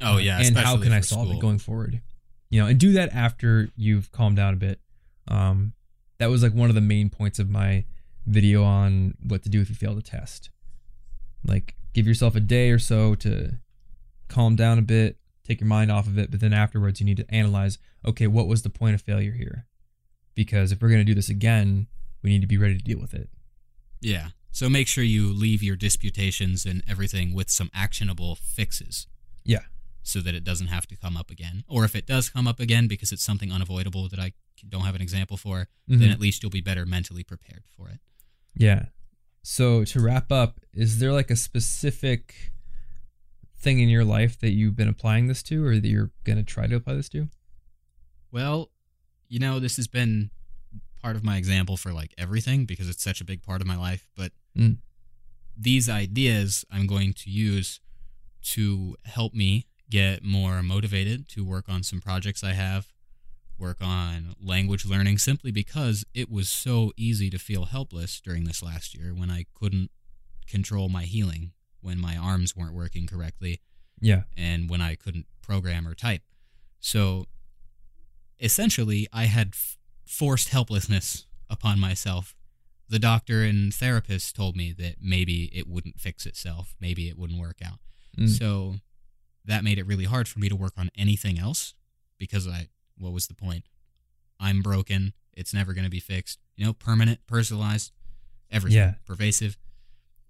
Oh 0.00 0.18
yeah, 0.18 0.40
and 0.40 0.56
how 0.56 0.76
can 0.76 0.92
I 0.92 1.00
solve 1.00 1.28
school. 1.28 1.38
it 1.38 1.40
going 1.40 1.58
forward? 1.58 2.00
You 2.48 2.60
know, 2.60 2.66
and 2.66 2.78
do 2.78 2.92
that 2.92 3.14
after 3.14 3.68
you've 3.76 4.10
calmed 4.12 4.36
down 4.36 4.54
a 4.54 4.56
bit. 4.56 4.80
Um, 5.28 5.72
that 6.18 6.28
was 6.28 6.42
like 6.42 6.52
one 6.52 6.68
of 6.68 6.74
the 6.74 6.80
main 6.80 7.08
points 7.08 7.38
of 7.38 7.48
my 7.48 7.84
video 8.26 8.64
on 8.64 9.14
what 9.22 9.42
to 9.44 9.48
do 9.48 9.60
if 9.60 9.68
you 9.68 9.74
fail 9.74 9.94
the 9.94 10.02
test. 10.02 10.50
Like, 11.44 11.74
give 11.94 12.06
yourself 12.06 12.34
a 12.34 12.40
day 12.40 12.70
or 12.70 12.78
so 12.78 13.14
to 13.16 13.58
calm 14.28 14.56
down 14.56 14.78
a 14.78 14.82
bit, 14.82 15.16
take 15.44 15.60
your 15.60 15.68
mind 15.68 15.90
off 15.90 16.06
of 16.06 16.18
it, 16.18 16.30
but 16.30 16.40
then 16.40 16.52
afterwards 16.52 17.00
you 17.00 17.06
need 17.06 17.16
to 17.18 17.34
analyze 17.34 17.78
okay, 18.06 18.26
what 18.26 18.46
was 18.46 18.62
the 18.62 18.70
point 18.70 18.94
of 18.94 19.02
failure 19.02 19.32
here? 19.32 19.66
Because 20.34 20.72
if 20.72 20.80
we're 20.80 20.88
going 20.88 21.00
to 21.00 21.04
do 21.04 21.14
this 21.14 21.28
again, 21.28 21.86
we 22.22 22.30
need 22.30 22.40
to 22.40 22.46
be 22.46 22.56
ready 22.56 22.76
to 22.76 22.82
deal 22.82 22.98
with 22.98 23.12
it. 23.12 23.28
Yeah. 24.00 24.28
So 24.52 24.68
make 24.68 24.88
sure 24.88 25.04
you 25.04 25.32
leave 25.32 25.62
your 25.62 25.76
disputations 25.76 26.66
and 26.66 26.82
everything 26.88 27.34
with 27.34 27.50
some 27.50 27.70
actionable 27.72 28.34
fixes. 28.34 29.06
Yeah. 29.44 29.60
So 30.02 30.20
that 30.20 30.34
it 30.34 30.44
doesn't 30.44 30.66
have 30.68 30.86
to 30.88 30.96
come 30.96 31.16
up 31.16 31.30
again. 31.30 31.64
Or 31.68 31.84
if 31.84 31.94
it 31.94 32.06
does 32.06 32.28
come 32.30 32.48
up 32.48 32.58
again 32.60 32.88
because 32.88 33.12
it's 33.12 33.24
something 33.24 33.52
unavoidable 33.52 34.08
that 34.08 34.18
I 34.18 34.32
don't 34.68 34.82
have 34.84 34.94
an 34.94 35.02
example 35.02 35.36
for, 35.36 35.68
then 35.86 36.00
Mhm. 36.08 36.12
at 36.12 36.20
least 36.20 36.42
you'll 36.42 36.50
be 36.50 36.60
better 36.60 36.84
mentally 36.84 37.22
prepared 37.22 37.64
for 37.76 37.88
it. 37.88 38.00
Yeah. 38.54 38.86
So 39.42 39.84
to 39.84 40.00
wrap 40.00 40.30
up, 40.32 40.60
is 40.74 40.98
there 40.98 41.12
like 41.12 41.30
a 41.30 41.36
specific 41.36 42.52
thing 43.56 43.78
in 43.80 43.88
your 43.88 44.04
life 44.04 44.38
that 44.40 44.50
you've 44.50 44.76
been 44.76 44.88
applying 44.88 45.26
this 45.28 45.42
to 45.44 45.64
or 45.64 45.78
that 45.78 45.88
you're 45.88 46.10
going 46.24 46.38
to 46.38 46.44
try 46.44 46.66
to 46.66 46.74
apply 46.76 46.94
this 46.94 47.08
to? 47.10 47.28
Well, 48.30 48.70
you 49.28 49.38
know, 49.38 49.60
this 49.60 49.76
has 49.76 49.86
been 49.86 50.30
part 51.02 51.16
of 51.16 51.24
my 51.24 51.36
example 51.36 51.76
for 51.76 51.92
like 51.92 52.12
everything 52.18 52.66
because 52.66 52.88
it's 52.88 53.02
such 53.02 53.20
a 53.20 53.24
big 53.24 53.42
part 53.42 53.60
of 53.60 53.66
my 53.66 53.76
life. 53.76 54.06
But 54.16 54.32
Mm. 54.56 54.78
these 55.56 55.88
ideas 55.88 56.64
I'm 56.70 56.86
going 56.86 57.12
to 57.14 57.30
use 57.30 57.80
to 58.42 58.96
help 59.04 59.32
me 59.34 59.66
get 59.88 60.24
more 60.24 60.62
motivated 60.62 61.28
to 61.28 61.44
work 61.44 61.68
on 61.68 61.82
some 61.82 62.00
projects 62.00 62.42
I 62.42 62.52
have, 62.52 62.88
work 63.58 63.78
on 63.82 64.34
language 64.42 64.86
learning, 64.86 65.18
simply 65.18 65.50
because 65.52 66.04
it 66.14 66.30
was 66.30 66.48
so 66.48 66.92
easy 66.96 67.28
to 67.30 67.38
feel 67.38 67.66
helpless 67.66 68.20
during 68.20 68.44
this 68.44 68.62
last 68.62 68.96
year 68.96 69.12
when 69.14 69.30
I 69.30 69.46
couldn't 69.54 69.90
control 70.46 70.88
my 70.88 71.04
healing, 71.04 71.52
when 71.80 71.98
my 72.00 72.16
arms 72.16 72.56
weren't 72.56 72.74
working 72.74 73.06
correctly 73.06 73.60
Yeah. 74.00 74.22
and 74.36 74.68
when 74.70 74.80
I 74.80 74.94
couldn't 74.94 75.26
program 75.42 75.86
or 75.86 75.94
type. 75.94 76.22
So 76.80 77.26
essentially, 78.40 79.06
I 79.12 79.24
had 79.24 79.48
f- 79.52 79.76
forced 80.06 80.48
helplessness 80.48 81.26
upon 81.48 81.78
myself. 81.78 82.34
The 82.90 82.98
doctor 82.98 83.42
and 83.44 83.72
therapist 83.72 84.34
told 84.34 84.56
me 84.56 84.72
that 84.72 84.96
maybe 85.00 85.44
it 85.54 85.68
wouldn't 85.68 86.00
fix 86.00 86.26
itself, 86.26 86.74
maybe 86.80 87.08
it 87.08 87.16
wouldn't 87.16 87.40
work 87.40 87.58
out. 87.64 87.78
Mm. 88.18 88.28
So 88.28 88.74
that 89.44 89.62
made 89.64 89.78
it 89.78 89.86
really 89.86 90.04
hard 90.04 90.26
for 90.26 90.40
me 90.40 90.48
to 90.48 90.56
work 90.56 90.72
on 90.76 90.90
anything 90.98 91.38
else 91.38 91.74
because 92.18 92.48
I, 92.48 92.66
what 92.98 93.12
was 93.12 93.28
the 93.28 93.34
point? 93.34 93.64
I'm 94.40 94.60
broken. 94.60 95.12
It's 95.32 95.54
never 95.54 95.72
going 95.72 95.84
to 95.84 95.90
be 95.90 96.00
fixed. 96.00 96.40
You 96.56 96.66
know, 96.66 96.72
permanent, 96.72 97.20
personalized, 97.26 97.92
everything, 98.50 98.78
Yeah. 98.78 98.94
pervasive. 99.06 99.56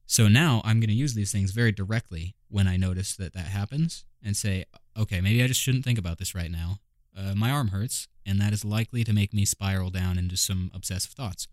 So 0.07 0.29
now 0.29 0.61
I'm 0.65 0.81
going 0.81 0.91
to 0.91 0.95
use 0.95 1.15
these 1.15 1.33
things 1.33 1.53
very 1.53 1.73
directly 1.73 2.35
when 2.49 2.67
I 2.69 2.77
notice 2.77 3.17
that 3.17 3.33
that 3.33 3.47
happens 3.47 4.05
and 4.23 4.37
say, 4.37 4.67
okay, 4.99 5.21
maybe 5.23 5.43
I 5.43 5.47
just 5.47 5.61
shouldn't 5.61 5.85
think 5.85 5.99
about 5.99 6.19
this 6.19 6.35
right 6.35 6.51
now. 6.51 6.81
Uh, 7.17 7.35
my 7.35 7.51
arm 7.51 7.69
hurts, 7.69 8.09
and 8.27 8.41
that 8.41 8.53
is 8.53 8.65
likely 8.65 9.03
to 9.05 9.13
make 9.13 9.33
me 9.33 9.45
spiral 9.45 9.89
down 9.91 10.19
into 10.19 10.37
some 10.37 10.71
obsessive 10.75 11.13
thoughts. 11.13 11.49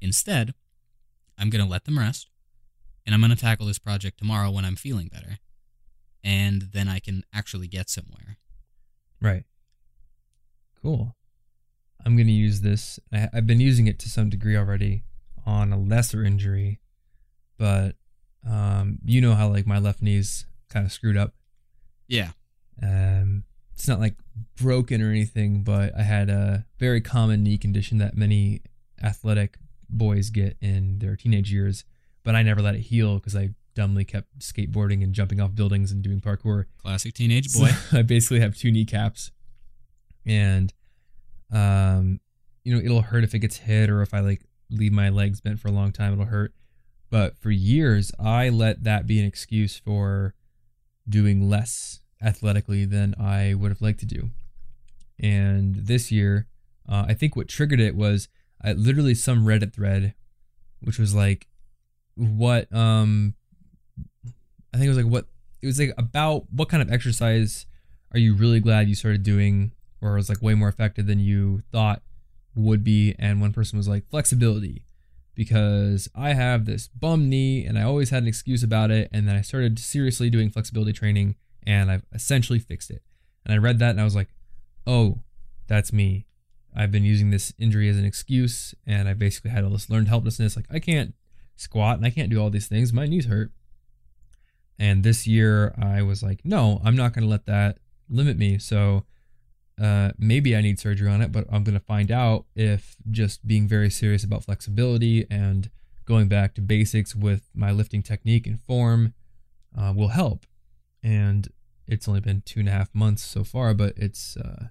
Instead, 0.00 0.54
I'm 1.38 1.50
going 1.50 1.64
to 1.64 1.70
let 1.70 1.84
them 1.84 1.98
rest, 1.98 2.28
and 3.06 3.14
I'm 3.14 3.20
going 3.20 3.34
to 3.34 3.36
tackle 3.36 3.66
this 3.66 3.78
project 3.78 4.18
tomorrow 4.18 4.50
when 4.50 4.64
I'm 4.64 4.76
feeling 4.76 5.08
better. 5.08 5.38
And 6.22 6.68
then 6.72 6.88
I 6.88 6.98
can 6.98 7.24
actually 7.32 7.66
get 7.66 7.88
somewhere. 7.88 8.38
Right. 9.22 9.44
Cool. 10.82 11.16
I'm 12.04 12.16
going 12.16 12.26
to 12.26 12.32
use 12.32 12.60
this. 12.60 12.98
I, 13.12 13.28
I've 13.32 13.46
been 13.46 13.60
using 13.60 13.86
it 13.86 13.98
to 14.00 14.08
some 14.08 14.30
degree 14.30 14.56
already 14.56 15.04
on 15.46 15.72
a 15.72 15.78
lesser 15.78 16.24
injury, 16.24 16.80
but 17.58 17.96
um, 18.48 18.98
you 19.04 19.20
know 19.20 19.34
how 19.34 19.48
like 19.48 19.66
my 19.66 19.78
left 19.78 20.02
knee's 20.02 20.46
kind 20.68 20.86
of 20.86 20.92
screwed 20.92 21.16
up. 21.16 21.34
Yeah. 22.08 22.30
Um, 22.82 23.44
it's 23.74 23.88
not 23.88 24.00
like 24.00 24.16
broken 24.56 25.02
or 25.02 25.10
anything, 25.10 25.62
but 25.62 25.96
I 25.96 26.02
had 26.02 26.28
a 26.28 26.66
very 26.78 27.00
common 27.00 27.42
knee 27.42 27.58
condition 27.58 27.98
that 27.98 28.16
many 28.16 28.62
athletic 29.02 29.58
boys 29.90 30.30
get 30.30 30.56
in 30.60 30.98
their 30.98 31.16
teenage 31.16 31.52
years. 31.52 31.84
But 32.22 32.34
I 32.34 32.42
never 32.42 32.60
let 32.60 32.74
it 32.74 32.80
heal 32.80 33.16
because 33.16 33.34
I 33.34 33.50
dumbly 33.74 34.04
kept 34.04 34.40
skateboarding 34.40 35.02
and 35.02 35.14
jumping 35.14 35.40
off 35.40 35.54
buildings 35.54 35.90
and 35.90 36.02
doing 36.02 36.20
parkour. 36.20 36.66
Classic 36.78 37.14
teenage 37.14 37.52
boy. 37.52 37.68
So 37.68 37.98
I 37.98 38.02
basically 38.02 38.40
have 38.40 38.56
two 38.56 38.70
kneecaps, 38.70 39.30
and 40.26 40.72
um, 41.52 42.20
you 42.62 42.74
know, 42.74 42.82
it'll 42.82 43.02
hurt 43.02 43.24
if 43.24 43.34
it 43.34 43.38
gets 43.38 43.56
hit 43.56 43.88
or 43.88 44.02
if 44.02 44.12
I 44.12 44.20
like 44.20 44.42
leave 44.70 44.92
my 44.92 45.08
legs 45.08 45.40
bent 45.40 45.60
for 45.60 45.68
a 45.68 45.72
long 45.72 45.92
time, 45.92 46.12
it'll 46.12 46.26
hurt. 46.26 46.52
But 47.10 47.36
for 47.38 47.50
years, 47.50 48.12
I 48.20 48.50
let 48.50 48.84
that 48.84 49.06
be 49.06 49.18
an 49.18 49.26
excuse 49.26 49.76
for 49.76 50.34
doing 51.08 51.48
less 51.48 52.00
athletically 52.22 52.84
than 52.84 53.14
I 53.18 53.54
would 53.54 53.70
have 53.70 53.80
liked 53.80 54.00
to 54.00 54.06
do. 54.06 54.30
And 55.18 55.74
this 55.74 56.12
year, 56.12 56.46
uh, 56.88 57.06
I 57.08 57.14
think 57.14 57.34
what 57.34 57.48
triggered 57.48 57.80
it 57.80 57.96
was 57.96 58.28
I, 58.62 58.72
literally 58.72 59.14
some 59.14 59.44
Reddit 59.44 59.74
thread, 59.74 60.14
which 60.80 60.98
was 60.98 61.14
like, 61.14 61.46
what 62.14 62.72
um, 62.74 63.34
I 64.74 64.76
think 64.76 64.86
it 64.86 64.88
was 64.88 64.98
like 64.98 65.06
what 65.06 65.26
it 65.62 65.66
was 65.66 65.78
like 65.78 65.94
about 65.96 66.44
what 66.50 66.68
kind 66.68 66.82
of 66.82 66.92
exercise 66.92 67.66
are 68.12 68.18
you 68.18 68.34
really 68.34 68.60
glad 68.60 68.88
you 68.88 68.94
started 68.94 69.22
doing 69.22 69.72
or 70.02 70.14
was 70.14 70.28
like 70.28 70.42
way 70.42 70.54
more 70.54 70.68
effective 70.68 71.06
than 71.06 71.20
you 71.20 71.62
thought 71.72 72.02
would 72.54 72.82
be 72.84 73.14
and 73.18 73.40
one 73.40 73.52
person 73.52 73.76
was 73.76 73.88
like 73.88 74.08
flexibility 74.10 74.84
because 75.34 76.08
I 76.14 76.34
have 76.34 76.66
this 76.66 76.88
bum 76.88 77.28
knee 77.28 77.64
and 77.64 77.78
I 77.78 77.82
always 77.82 78.10
had 78.10 78.22
an 78.22 78.28
excuse 78.28 78.62
about 78.62 78.90
it 78.90 79.08
and 79.12 79.28
then 79.28 79.36
I 79.36 79.40
started 79.40 79.78
seriously 79.78 80.28
doing 80.28 80.50
flexibility 80.50 80.92
training 80.92 81.36
and 81.66 81.90
I've 81.90 82.04
essentially 82.12 82.58
fixed 82.58 82.90
it. 82.90 83.02
And 83.44 83.54
I 83.54 83.58
read 83.58 83.78
that 83.78 83.90
and 83.90 84.00
I 84.00 84.04
was 84.04 84.14
like, 84.14 84.28
"Oh, 84.86 85.20
that's 85.66 85.92
me. 85.92 86.26
I've 86.74 86.92
been 86.92 87.04
using 87.04 87.30
this 87.30 87.52
injury 87.58 87.88
as 87.88 87.98
an 87.98 88.04
excuse 88.04 88.74
and 88.86 89.08
I 89.08 89.14
basically 89.14 89.50
had 89.50 89.64
all 89.64 89.70
this 89.70 89.90
learned 89.90 90.08
helplessness 90.08 90.56
like 90.56 90.66
I 90.70 90.78
can't 90.78 91.14
squat 91.56 91.96
and 91.96 92.06
I 92.06 92.10
can't 92.10 92.30
do 92.30 92.40
all 92.40 92.50
these 92.50 92.68
things. 92.68 92.92
My 92.92 93.06
knees 93.06 93.26
hurt." 93.26 93.52
And 94.78 95.02
this 95.02 95.26
year 95.26 95.74
I 95.80 96.02
was 96.02 96.22
like, 96.22 96.40
"No, 96.44 96.80
I'm 96.84 96.96
not 96.96 97.12
going 97.12 97.24
to 97.24 97.30
let 97.30 97.46
that 97.46 97.78
limit 98.08 98.38
me." 98.38 98.58
So 98.58 99.04
uh, 99.80 100.10
maybe 100.18 100.54
I 100.54 100.60
need 100.60 100.78
surgery 100.78 101.08
on 101.08 101.22
it, 101.22 101.32
but 101.32 101.46
I'm 101.50 101.64
going 101.64 101.78
to 101.78 101.84
find 101.84 102.10
out 102.10 102.44
if 102.54 102.96
just 103.10 103.46
being 103.46 103.66
very 103.66 103.88
serious 103.88 104.24
about 104.24 104.44
flexibility 104.44 105.26
and 105.30 105.70
going 106.04 106.28
back 106.28 106.54
to 106.54 106.60
basics 106.60 107.16
with 107.16 107.48
my 107.54 107.70
lifting 107.70 108.02
technique 108.02 108.46
and 108.46 108.60
form 108.60 109.14
uh, 109.76 109.92
will 109.96 110.08
help. 110.08 110.44
And 111.02 111.48
it's 111.86 112.06
only 112.08 112.20
been 112.20 112.42
two 112.44 112.60
and 112.60 112.68
a 112.68 112.72
half 112.72 112.94
months 112.94 113.22
so 113.22 113.42
far, 113.42 113.72
but 113.72 113.94
it's 113.96 114.36
uh, 114.36 114.66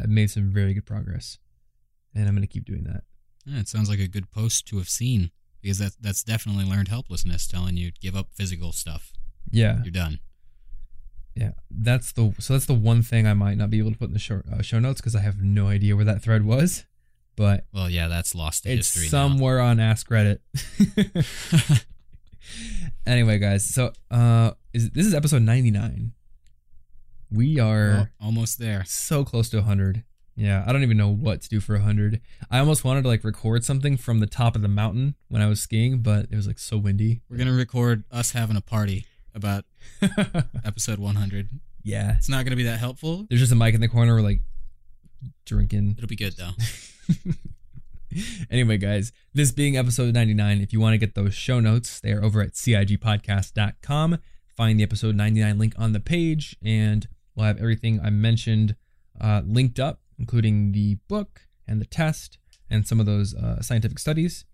I've 0.00 0.08
made 0.08 0.30
some 0.30 0.50
very 0.52 0.74
good 0.74 0.86
progress, 0.86 1.38
and 2.14 2.28
I'm 2.28 2.34
going 2.34 2.46
to 2.46 2.52
keep 2.52 2.64
doing 2.64 2.84
that. 2.84 3.02
Yeah, 3.44 3.60
it 3.60 3.68
sounds 3.68 3.88
like 3.88 4.00
a 4.00 4.08
good 4.08 4.30
post 4.30 4.66
to 4.68 4.78
have 4.78 4.88
seen 4.88 5.30
because 5.62 5.78
that, 5.78 5.92
that's 6.00 6.22
definitely 6.22 6.64
learned 6.64 6.88
helplessness 6.88 7.46
telling 7.46 7.76
you 7.76 7.92
give 8.00 8.16
up 8.16 8.28
physical 8.34 8.72
stuff. 8.72 9.12
Yeah, 9.50 9.78
You're 9.84 9.92
done. 9.92 10.18
yeah. 11.34 11.52
That's 11.70 12.10
the 12.12 12.34
so 12.40 12.54
that's 12.54 12.66
the 12.66 12.74
one 12.74 13.02
thing 13.02 13.26
I 13.26 13.34
might 13.34 13.56
not 13.56 13.70
be 13.70 13.78
able 13.78 13.92
to 13.92 13.98
put 13.98 14.08
in 14.08 14.12
the 14.12 14.18
show, 14.18 14.42
uh, 14.52 14.62
show 14.62 14.78
notes 14.80 15.00
because 15.00 15.14
I 15.14 15.20
have 15.20 15.40
no 15.40 15.68
idea 15.68 15.94
where 15.94 16.04
that 16.04 16.22
thread 16.22 16.44
was, 16.44 16.84
but 17.36 17.64
Well, 17.72 17.88
yeah, 17.88 18.08
that's 18.08 18.34
lost 18.34 18.64
to 18.64 18.70
it's 18.70 18.92
history 18.92 19.08
somewhere 19.08 19.60
on 19.60 19.78
Ask 19.78 20.08
Reddit. 20.08 20.38
anyway, 23.06 23.38
guys, 23.38 23.64
so 23.64 23.92
uh, 24.10 24.52
is 24.72 24.90
this 24.90 25.06
is 25.06 25.14
episode 25.14 25.42
ninety 25.42 25.70
nine. 25.70 26.12
We 27.36 27.60
are 27.60 28.10
almost 28.20 28.58
there. 28.58 28.84
so 28.86 29.24
close 29.24 29.48
to 29.50 29.62
hundred. 29.62 30.04
Yeah, 30.38 30.64
I 30.66 30.72
don't 30.72 30.82
even 30.82 30.96
know 30.98 31.08
what 31.08 31.40
to 31.42 31.48
do 31.48 31.60
for 31.60 31.78
hundred. 31.78 32.20
I 32.50 32.58
almost 32.58 32.84
wanted 32.84 33.02
to 33.02 33.08
like 33.08 33.24
record 33.24 33.64
something 33.64 33.96
from 33.96 34.20
the 34.20 34.26
top 34.26 34.54
of 34.56 34.62
the 34.62 34.68
mountain 34.68 35.14
when 35.28 35.40
I 35.42 35.46
was 35.46 35.60
skiing, 35.60 36.00
but 36.02 36.26
it 36.30 36.36
was 36.36 36.46
like 36.46 36.58
so 36.58 36.76
windy. 36.76 37.22
We're 37.30 37.38
gonna 37.38 37.52
record 37.52 38.04
us 38.10 38.32
having 38.32 38.56
a 38.56 38.60
party 38.60 39.06
about 39.34 39.64
episode 40.64 40.98
100. 40.98 41.48
yeah, 41.82 42.14
It's 42.16 42.28
not 42.28 42.44
gonna 42.44 42.56
be 42.56 42.64
that 42.64 42.78
helpful. 42.78 43.26
there's 43.28 43.40
just 43.40 43.52
a 43.52 43.56
mic 43.56 43.74
in 43.74 43.80
the 43.80 43.88
corner. 43.88 44.14
We're 44.14 44.20
like 44.22 44.40
drinking. 45.46 45.94
It'll 45.96 46.06
be 46.08 46.16
good 46.16 46.34
though. 46.36 46.50
anyway, 48.50 48.76
guys, 48.78 49.12
this 49.34 49.52
being 49.52 49.76
episode 49.76 50.14
99, 50.14 50.60
if 50.60 50.72
you 50.72 50.80
want 50.80 50.94
to 50.94 50.98
get 50.98 51.14
those 51.14 51.34
show 51.34 51.60
notes, 51.60 52.00
they 52.00 52.12
are 52.12 52.22
over 52.22 52.40
at 52.42 52.52
cigpodcast.com. 52.52 54.18
Find 54.56 54.78
the 54.78 54.84
episode 54.84 55.14
99 55.16 55.58
link 55.58 55.74
on 55.78 55.92
the 55.92 56.00
page, 56.00 56.56
and 56.64 57.06
we'll 57.36 57.46
have 57.46 57.58
everything 57.58 58.00
I 58.02 58.10
mentioned 58.10 58.74
uh, 59.20 59.42
linked 59.44 59.78
up, 59.78 60.00
including 60.18 60.72
the 60.72 60.96
book 61.08 61.42
and 61.68 61.80
the 61.80 61.86
test 61.86 62.38
and 62.70 62.86
some 62.86 62.98
of 62.98 63.06
those 63.06 63.34
uh, 63.34 63.60
scientific 63.62 63.98
studies. 63.98 64.44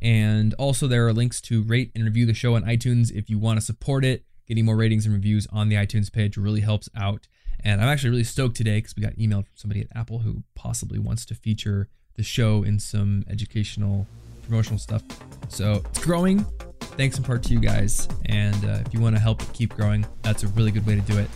And 0.00 0.54
also, 0.54 0.86
there 0.86 1.06
are 1.06 1.12
links 1.12 1.40
to 1.42 1.62
rate 1.62 1.90
and 1.94 2.04
review 2.04 2.24
the 2.24 2.34
show 2.34 2.54
on 2.54 2.62
iTunes 2.62 3.12
if 3.12 3.28
you 3.28 3.38
want 3.38 3.58
to 3.58 3.64
support 3.64 4.04
it. 4.04 4.24
Getting 4.48 4.64
more 4.64 4.76
ratings 4.76 5.04
and 5.04 5.14
reviews 5.14 5.46
on 5.52 5.68
the 5.68 5.76
iTunes 5.76 6.10
page 6.10 6.36
really 6.36 6.60
helps 6.60 6.88
out. 6.96 7.28
And 7.62 7.80
I'm 7.80 7.88
actually 7.88 8.10
really 8.10 8.24
stoked 8.24 8.56
today 8.56 8.78
because 8.78 8.96
we 8.96 9.02
got 9.02 9.14
emailed 9.16 9.44
from 9.44 9.56
somebody 9.56 9.82
at 9.82 9.88
Apple 9.94 10.20
who 10.20 10.42
possibly 10.54 10.98
wants 10.98 11.26
to 11.26 11.34
feature 11.34 11.88
the 12.16 12.22
show 12.22 12.62
in 12.62 12.78
some 12.78 13.24
educational 13.28 14.06
promotional 14.42 14.78
stuff. 14.78 15.02
So 15.48 15.82
it's 15.84 16.02
growing. 16.02 16.46
Thanks 16.80 17.18
in 17.18 17.24
part 17.24 17.42
to 17.44 17.52
you 17.52 17.60
guys. 17.60 18.08
And 18.26 18.64
uh, 18.64 18.78
if 18.84 18.92
you 18.92 19.00
want 19.00 19.14
to 19.14 19.20
help 19.20 19.40
keep 19.52 19.76
growing, 19.76 20.06
that's 20.22 20.42
a 20.42 20.48
really 20.48 20.70
good 20.70 20.86
way 20.86 20.96
to 20.96 21.02
do 21.02 21.18
it. 21.18 21.28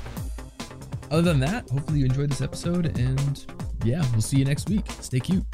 Other 1.10 1.22
than 1.22 1.40
that, 1.40 1.68
hopefully 1.70 2.00
you 2.00 2.06
enjoyed 2.06 2.30
this 2.30 2.40
episode. 2.40 2.98
And 2.98 3.44
yeah, 3.84 4.02
we'll 4.12 4.20
see 4.20 4.38
you 4.38 4.44
next 4.44 4.68
week. 4.68 4.84
Stay 5.00 5.20
cute. 5.20 5.44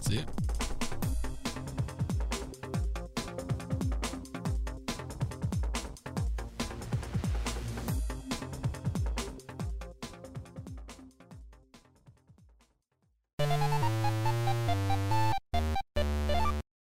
See 0.00 0.16
ya. 0.16 0.22